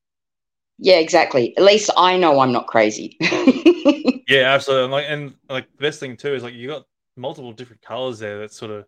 Yeah, 0.80 0.96
exactly. 0.98 1.56
At 1.58 1.64
least 1.64 1.90
I 1.98 2.18
know 2.18 2.40
I'm 2.40 2.52
not 2.52 2.68
crazy. 2.68 3.18
Yeah, 4.28 4.54
absolutely. 4.54 4.84
And 4.86 4.92
like 4.92 5.06
and 5.10 5.34
like 5.50 5.72
the 5.78 5.82
best 5.82 6.00
thing 6.00 6.16
too 6.16 6.34
is 6.34 6.44
like 6.44 6.54
you 6.54 6.70
got 6.70 6.86
multiple 7.18 7.52
different 7.52 7.82
colors 7.82 8.20
there 8.20 8.40
that 8.40 8.54
sort 8.54 8.72
of 8.72 8.86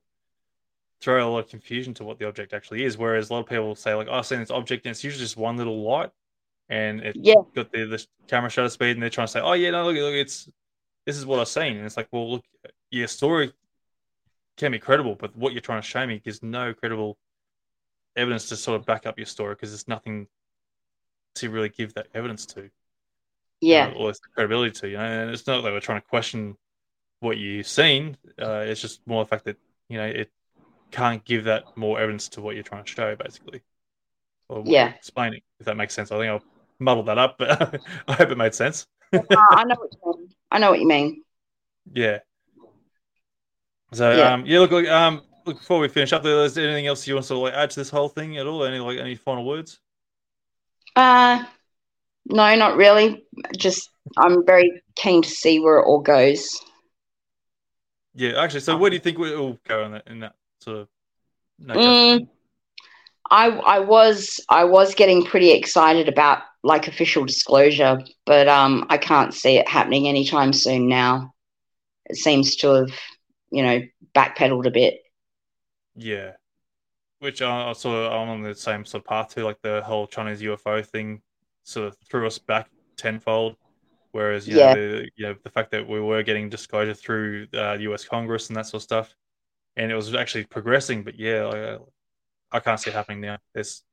throw 1.02 1.28
a 1.28 1.30
lot 1.30 1.40
of 1.40 1.50
confusion 1.50 1.94
to 1.96 2.04
what 2.04 2.20
the 2.20 2.28
object 2.28 2.54
actually 2.54 2.84
is. 2.84 2.98
Whereas 2.98 3.30
a 3.30 3.34
lot 3.34 3.40
of 3.42 3.48
people 3.48 3.76
say 3.76 3.94
like, 3.94 4.08
"Oh, 4.10 4.14
I've 4.16 4.26
seen 4.26 4.40
this 4.40 4.50
object," 4.52 4.86
and 4.86 4.92
it's 4.92 5.04
usually 5.04 5.24
just 5.24 5.38
one 5.38 5.58
little 5.58 5.84
light, 5.84 6.10
and 6.70 7.02
it 7.02 7.16
Yeah. 7.20 7.36
got 7.56 7.72
the, 7.72 7.86
the 7.86 8.06
camera 8.28 8.50
shutter 8.50 8.70
speed, 8.70 8.92
and 8.92 9.04
they're 9.04 9.10
trying 9.10 9.28
to 9.28 9.32
say, 9.32 9.42
"Oh 9.42 9.54
yeah, 9.54 9.72
no, 9.72 9.86
look, 9.86 9.96
look, 9.98 10.14
it's 10.14 10.50
this 11.06 11.18
is 11.18 11.26
what 11.26 11.40
I've 11.40 11.48
seen," 11.50 11.78
and 11.78 11.86
it's 11.86 11.98
like, 11.98 12.10
well, 12.12 12.32
look, 12.32 12.46
your 12.92 13.08
story 13.08 13.54
can 14.58 14.72
be 14.72 14.80
credible, 14.80 15.16
but 15.16 15.36
what 15.36 15.54
you're 15.54 15.62
trying 15.62 15.82
to 15.82 15.88
show 15.88 16.06
me 16.08 16.20
gives 16.20 16.42
no 16.42 16.74
credible 16.74 17.18
evidence 18.16 18.50
to 18.50 18.56
sort 18.58 18.80
of 18.80 18.86
back 18.86 19.06
up 19.06 19.18
your 19.18 19.26
story 19.26 19.56
because 19.56 19.72
there's 19.72 19.88
nothing 19.88 20.28
to 21.36 21.50
really 21.50 21.70
give 21.70 21.94
that 21.94 22.08
evidence 22.14 22.46
to 22.48 22.70
yeah, 23.62 23.92
or 23.96 24.10
it's 24.10 24.20
credibility 24.20 24.72
to 24.72 24.90
you 24.90 24.98
know 24.98 25.04
and 25.04 25.32
it's 25.32 25.48
not 25.48 25.62
that 25.62 25.72
we're 25.72 25.80
trying 25.80 26.02
to 26.02 26.08
question 26.08 26.56
what 27.20 27.38
you've 27.38 27.68
seen 27.68 28.18
uh, 28.42 28.64
it's 28.68 28.82
just 28.82 29.06
more 29.08 29.24
the 29.24 29.28
fact 29.28 29.46
that 29.46 29.58
you 29.90 29.98
know 29.98 30.06
it 30.06 30.30
can't 30.92 31.24
give 31.26 31.46
that 31.46 31.64
more 31.76 32.00
evidence 32.00 32.30
to 32.30 32.42
what 32.42 32.56
you're 32.56 32.64
trying 32.64 32.84
to 32.84 32.92
show 32.92 33.16
basically 33.16 33.62
or 34.50 34.64
Yeah. 34.66 34.90
explaining 34.90 35.42
if 35.60 35.66
that 35.66 35.78
makes 35.78 35.94
sense 35.94 36.12
i 36.12 36.18
think 36.18 36.30
i'll 36.30 36.44
muddle 36.80 37.04
that 37.04 37.18
up 37.18 37.38
but 37.38 37.82
i 38.08 38.14
hope 38.14 38.30
it 38.30 38.38
made 38.38 38.54
sense 38.54 38.86
Uh, 39.14 39.20
I 39.32 39.64
know 39.64 39.76
what 39.78 39.92
you 39.92 40.00
mean. 40.18 40.30
I 40.52 40.60
know 40.60 40.70
what 40.72 40.80
you 40.80 40.88
mean. 40.88 41.24
yeah 41.94 42.20
so 43.94 44.18
Yeah. 44.18 44.34
um 44.34 44.46
yeah 44.46 44.60
look, 44.60 44.72
look 44.72 44.88
um 44.88 45.22
look 45.46 45.60
before 45.60 45.80
we 45.80 45.88
finish 45.88 46.12
up 46.14 46.24
there 46.24 46.44
is 46.44 46.54
there 46.56 46.66
anything 46.66 46.88
else 46.88 47.08
you 47.08 47.14
want 47.14 47.26
to 47.26 47.36
like 47.38 47.54
add 47.54 47.70
to 47.70 47.80
this 47.80 47.90
whole 47.90 48.10
thing 48.10 48.38
at 48.38 48.48
all 48.48 48.64
any 48.66 48.80
like 48.80 48.98
any 48.98 49.16
final 49.16 49.46
words 49.46 49.80
Uh, 50.96 51.44
no, 52.26 52.56
not 52.56 52.78
really. 52.78 53.24
Just 53.58 53.90
I'm 54.18 54.46
very 54.46 54.82
keen 54.96 55.22
to 55.22 55.30
see 55.30 55.60
where 55.60 55.80
it 55.80 55.86
all 55.86 56.02
goes. 56.02 56.60
yeah 58.14 58.42
actually 58.42 58.62
so 58.62 58.78
where 58.78 58.90
do 58.90 58.96
you 58.96 59.00
think 59.02 59.18
we'll 59.18 59.60
go 59.68 59.86
in 59.86 59.92
that 59.92 60.08
in 60.08 60.20
that 60.20 60.36
sort 60.62 60.78
of 60.78 60.88
nature? 61.60 61.80
Mm, 61.80 62.28
I 63.30 63.48
I 63.50 63.80
was 63.80 64.40
I 64.50 64.64
was 64.66 64.96
getting 64.96 65.26
pretty 65.26 65.52
excited 65.52 66.08
about 66.08 66.40
like 66.64 66.88
official 66.88 67.26
disclosure, 67.26 68.00
but 68.26 68.48
um 68.48 68.86
I 68.90 68.98
can't 68.98 69.34
see 69.34 69.58
it 69.58 69.68
happening 69.68 70.08
anytime 70.08 70.54
soon 70.54 70.88
now. 70.88 71.34
It 72.06 72.18
seems 72.18 72.56
to 72.58 72.68
have, 72.70 72.92
you 73.52 73.64
know, 73.64 73.82
backpedaled 74.16 74.68
a 74.68 74.72
bit. 74.72 75.00
Yeah, 75.96 76.34
which 77.20 77.42
I, 77.42 77.70
I 77.70 77.74
sort 77.74 77.98
of 78.06 78.14
I'm 78.14 78.30
on 78.30 78.44
the 78.44 78.56
same 78.56 78.86
sort 78.86 79.04
of 79.04 79.08
path 79.08 79.30
to 79.36 79.46
Like 79.46 79.62
the 79.62 79.82
whole 79.84 80.08
Chinese 80.08 80.42
UFO 80.42 80.82
thing 80.82 81.22
sort 81.64 81.88
of 81.88 81.98
threw 82.10 82.28
us 82.28 82.40
back 82.40 82.70
tenfold. 82.98 83.58
Whereas 84.12 84.48
you 84.48 84.56
Yeah. 84.56 84.68
know 84.68 84.74
the 84.74 85.10
you 85.16 85.28
know 85.28 85.36
the 85.44 85.50
fact 85.52 85.72
that 85.72 85.88
we 85.88 86.00
were 86.00 86.24
getting 86.24 86.50
disclosure 86.50 86.94
through 86.94 87.48
uh, 87.54 87.78
U.S. 87.82 88.06
Congress 88.06 88.50
and 88.50 88.58
that 88.58 88.66
sort 88.68 88.80
of 88.80 88.84
stuff, 88.84 89.16
and 89.78 89.92
it 89.92 89.96
was 89.96 90.16
actually 90.16 90.46
progressing. 90.46 91.04
But 91.04 91.16
yeah, 91.20 91.46
like, 91.46 91.82
I 92.52 92.60
can't 92.62 92.80
see 92.80 92.92
it 92.92 92.96
happening 92.96 93.22
now. 93.22 93.38
It's 93.56 93.84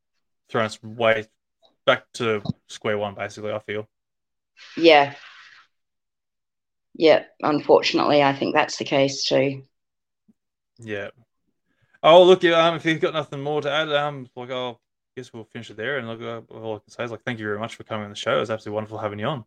thrown 0.51 0.67
us 0.67 0.83
way 0.83 1.27
back 1.87 2.05
to 2.15 2.43
square 2.69 2.99
one. 2.99 3.15
Basically, 3.17 3.53
I 3.53 3.61
feel. 3.61 3.89
Yeah. 4.77 5.15
Yeah, 6.95 7.25
unfortunately, 7.43 8.23
I 8.23 8.33
think 8.35 8.55
that's 8.55 8.77
the 8.79 8.85
case 8.85 9.25
too. 9.25 9.65
Yeah. 10.79 11.11
Oh, 12.03 12.25
look, 12.25 12.45
um, 12.45 12.75
if 12.77 12.85
you've 12.85 13.01
got 13.01 13.15
nothing 13.15 13.41
more 13.41 13.61
to 13.61 13.71
add, 13.71 13.93
um, 13.93 14.29
like, 14.35 14.51
I'll 14.51 14.81
guess 15.17 15.33
we'll 15.33 15.45
finish 15.45 15.71
it 15.71 15.77
there. 15.77 15.99
And 15.99 16.09
look, 16.09 16.21
uh, 16.21 16.55
all 16.55 16.77
I 16.77 16.79
can 16.81 16.91
say 16.91 17.05
is, 17.05 17.11
like, 17.11 17.23
thank 17.23 17.39
you 17.39 17.45
very 17.45 17.59
much 17.59 17.77
for 17.77 17.85
coming 17.85 18.05
on 18.05 18.11
the 18.11 18.17
show. 18.17 18.37
It 18.37 18.41
was 18.41 18.51
absolutely 18.51 18.75
wonderful 18.77 18.99
having 18.99 19.19
you 19.19 19.27
on. 19.27 19.45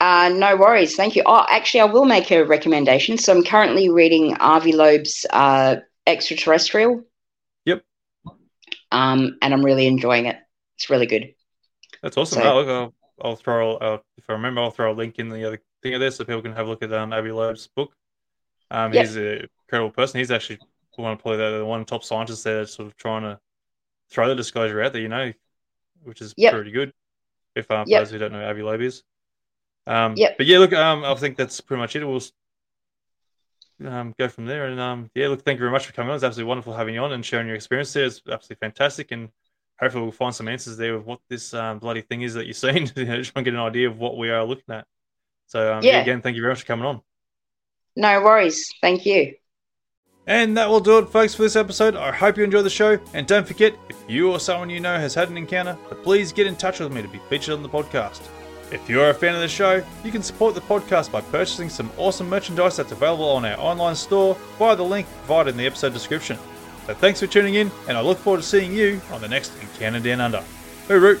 Uh, 0.00 0.30
no 0.30 0.56
worries. 0.56 0.94
Thank 0.94 1.16
you. 1.16 1.22
Oh, 1.26 1.44
actually, 1.50 1.80
I 1.80 1.84
will 1.86 2.04
make 2.04 2.30
a 2.30 2.42
recommendation. 2.44 3.18
So 3.18 3.34
I'm 3.34 3.44
currently 3.44 3.88
reading 3.88 4.36
Avi 4.36 4.72
Loeb's 4.72 5.26
uh, 5.30 5.76
Extraterrestrial. 6.06 7.02
Yep. 7.64 7.82
Um, 8.92 9.38
and 9.42 9.52
I'm 9.54 9.64
really 9.64 9.86
enjoying 9.86 10.26
it. 10.26 10.36
It's 10.76 10.90
really 10.90 11.06
good. 11.06 11.34
That's 12.02 12.16
awesome. 12.16 12.42
So- 12.42 12.52
Oh, 12.52 12.56
look, 12.60 12.68
I'll, 12.68 12.94
I'll 13.22 13.36
throw, 13.36 13.76
uh, 13.76 13.98
if 14.18 14.24
I 14.28 14.34
remember, 14.34 14.60
I'll 14.60 14.70
throw 14.70 14.92
a 14.92 14.94
link 14.94 15.18
in 15.18 15.28
the 15.30 15.44
other 15.46 15.60
thing 15.82 15.94
of 15.94 16.00
this 16.00 16.16
so 16.16 16.24
people 16.24 16.42
can 16.42 16.52
have 16.52 16.66
a 16.66 16.70
look 16.70 16.82
at 16.82 16.92
um, 16.92 17.12
Avi 17.12 17.30
Loeb's 17.30 17.66
book. 17.66 17.92
Um, 18.70 18.92
Yep. 18.92 19.06
He's 19.06 19.16
a 19.16 19.42
incredible 19.64 19.90
person. 19.90 20.18
He's 20.18 20.30
actually 20.30 20.58
one 20.98 21.12
of 21.12 21.18
probably 21.18 21.38
the, 21.38 21.58
the 21.58 21.64
one 21.64 21.84
top 21.84 22.04
scientist 22.04 22.44
there 22.44 22.58
that's 22.58 22.74
sort 22.74 22.88
of 22.88 22.96
trying 22.96 23.22
to 23.22 23.38
throw 24.08 24.28
the 24.28 24.34
disclosure 24.34 24.82
out 24.82 24.92
there, 24.92 25.02
you 25.02 25.08
know, 25.08 25.32
which 26.02 26.20
is 26.20 26.34
Yep. 26.36 26.52
pretty 26.54 26.70
good. 26.70 26.92
If 27.54 27.66
for 27.66 27.84
Yep. 27.86 28.00
those 28.00 28.10
who 28.10 28.18
don't 28.18 28.32
know 28.32 28.48
Avi 28.48 28.62
Loeb 28.62 28.80
is. 28.82 29.02
Um, 29.86 30.14
Yep. 30.16 30.36
But 30.38 30.46
yeah, 30.46 30.58
look, 30.58 30.72
um, 30.72 31.04
I 31.04 31.14
think 31.14 31.36
that's 31.36 31.60
pretty 31.60 31.80
much 31.80 31.96
it. 31.96 32.04
We'll 32.04 32.20
um, 33.84 34.14
go 34.18 34.28
from 34.28 34.46
there. 34.46 34.66
And 34.66 34.80
um, 34.80 35.10
yeah, 35.14 35.28
look, 35.28 35.42
thank 35.42 35.56
you 35.56 35.60
very 35.60 35.70
much 35.72 35.86
for 35.86 35.92
coming 35.92 36.10
on. 36.10 36.16
It's 36.16 36.24
absolutely 36.24 36.48
wonderful 36.48 36.74
having 36.74 36.94
you 36.94 37.00
on 37.00 37.12
and 37.12 37.24
sharing 37.24 37.46
your 37.46 37.56
experience 37.56 37.92
there. 37.92 38.04
It's 38.04 38.20
absolutely 38.30 38.56
fantastic. 38.60 39.10
And 39.12 39.28
hopefully 39.80 40.02
we'll 40.02 40.12
find 40.12 40.34
some 40.34 40.48
answers 40.48 40.76
there 40.76 40.94
of 40.94 41.06
what 41.06 41.20
this 41.28 41.54
um, 41.54 41.78
bloody 41.78 42.02
thing 42.02 42.22
is 42.22 42.34
that 42.34 42.46
you've 42.46 42.56
seen. 42.56 42.90
you 42.96 43.04
know, 43.04 43.22
try 43.22 43.32
and 43.36 43.44
get 43.44 43.54
an 43.54 43.60
idea 43.60 43.88
of 43.88 43.98
what 43.98 44.16
we 44.16 44.30
are 44.30 44.44
looking 44.44 44.74
at. 44.74 44.86
So 45.46 45.74
um, 45.74 45.82
yeah. 45.82 45.92
Yeah. 45.92 46.02
again, 46.02 46.22
thank 46.22 46.36
you 46.36 46.42
very 46.42 46.52
much 46.52 46.60
for 46.60 46.66
coming 46.66 46.86
on. 46.86 47.00
No 47.94 48.22
worries. 48.22 48.68
Thank 48.82 49.06
you. 49.06 49.34
And 50.26 50.56
that 50.56 50.68
will 50.68 50.80
do 50.80 50.98
it, 50.98 51.08
folks, 51.08 51.34
for 51.34 51.42
this 51.42 51.54
episode. 51.54 51.94
I 51.94 52.10
hope 52.10 52.36
you 52.36 52.42
enjoyed 52.42 52.64
the 52.64 52.70
show. 52.70 52.98
And 53.14 53.26
don't 53.26 53.46
forget, 53.46 53.76
if 53.88 53.96
you 54.08 54.32
or 54.32 54.40
someone 54.40 54.70
you 54.70 54.80
know 54.80 54.96
has 54.96 55.14
had 55.14 55.30
an 55.30 55.36
encounter, 55.36 55.78
please 56.02 56.32
get 56.32 56.48
in 56.48 56.56
touch 56.56 56.80
with 56.80 56.92
me 56.92 57.00
to 57.00 57.08
be 57.08 57.20
featured 57.28 57.54
on 57.54 57.62
the 57.62 57.68
podcast. 57.68 58.22
If 58.72 58.88
you're 58.88 59.10
a 59.10 59.14
fan 59.14 59.36
of 59.36 59.40
the 59.40 59.46
show, 59.46 59.84
you 60.02 60.10
can 60.10 60.24
support 60.24 60.56
the 60.56 60.60
podcast 60.62 61.12
by 61.12 61.20
purchasing 61.20 61.68
some 61.68 61.90
awesome 61.96 62.28
merchandise 62.28 62.76
that's 62.76 62.90
available 62.90 63.28
on 63.28 63.44
our 63.44 63.56
online 63.58 63.94
store 63.94 64.36
via 64.58 64.74
the 64.74 64.82
link 64.82 65.06
provided 65.18 65.50
in 65.50 65.56
the 65.56 65.66
episode 65.66 65.92
description. 65.92 66.36
So 66.86 66.94
thanks 66.94 67.20
for 67.20 67.28
tuning 67.28 67.54
in, 67.54 67.70
and 67.88 67.96
I 67.96 68.00
look 68.00 68.18
forward 68.18 68.38
to 68.38 68.46
seeing 68.46 68.72
you 68.72 69.00
on 69.12 69.20
the 69.20 69.28
next 69.28 69.52
Encounter 69.60 70.00
Down 70.00 70.20
Under. 70.20 70.42
Hooroo! 70.88 71.20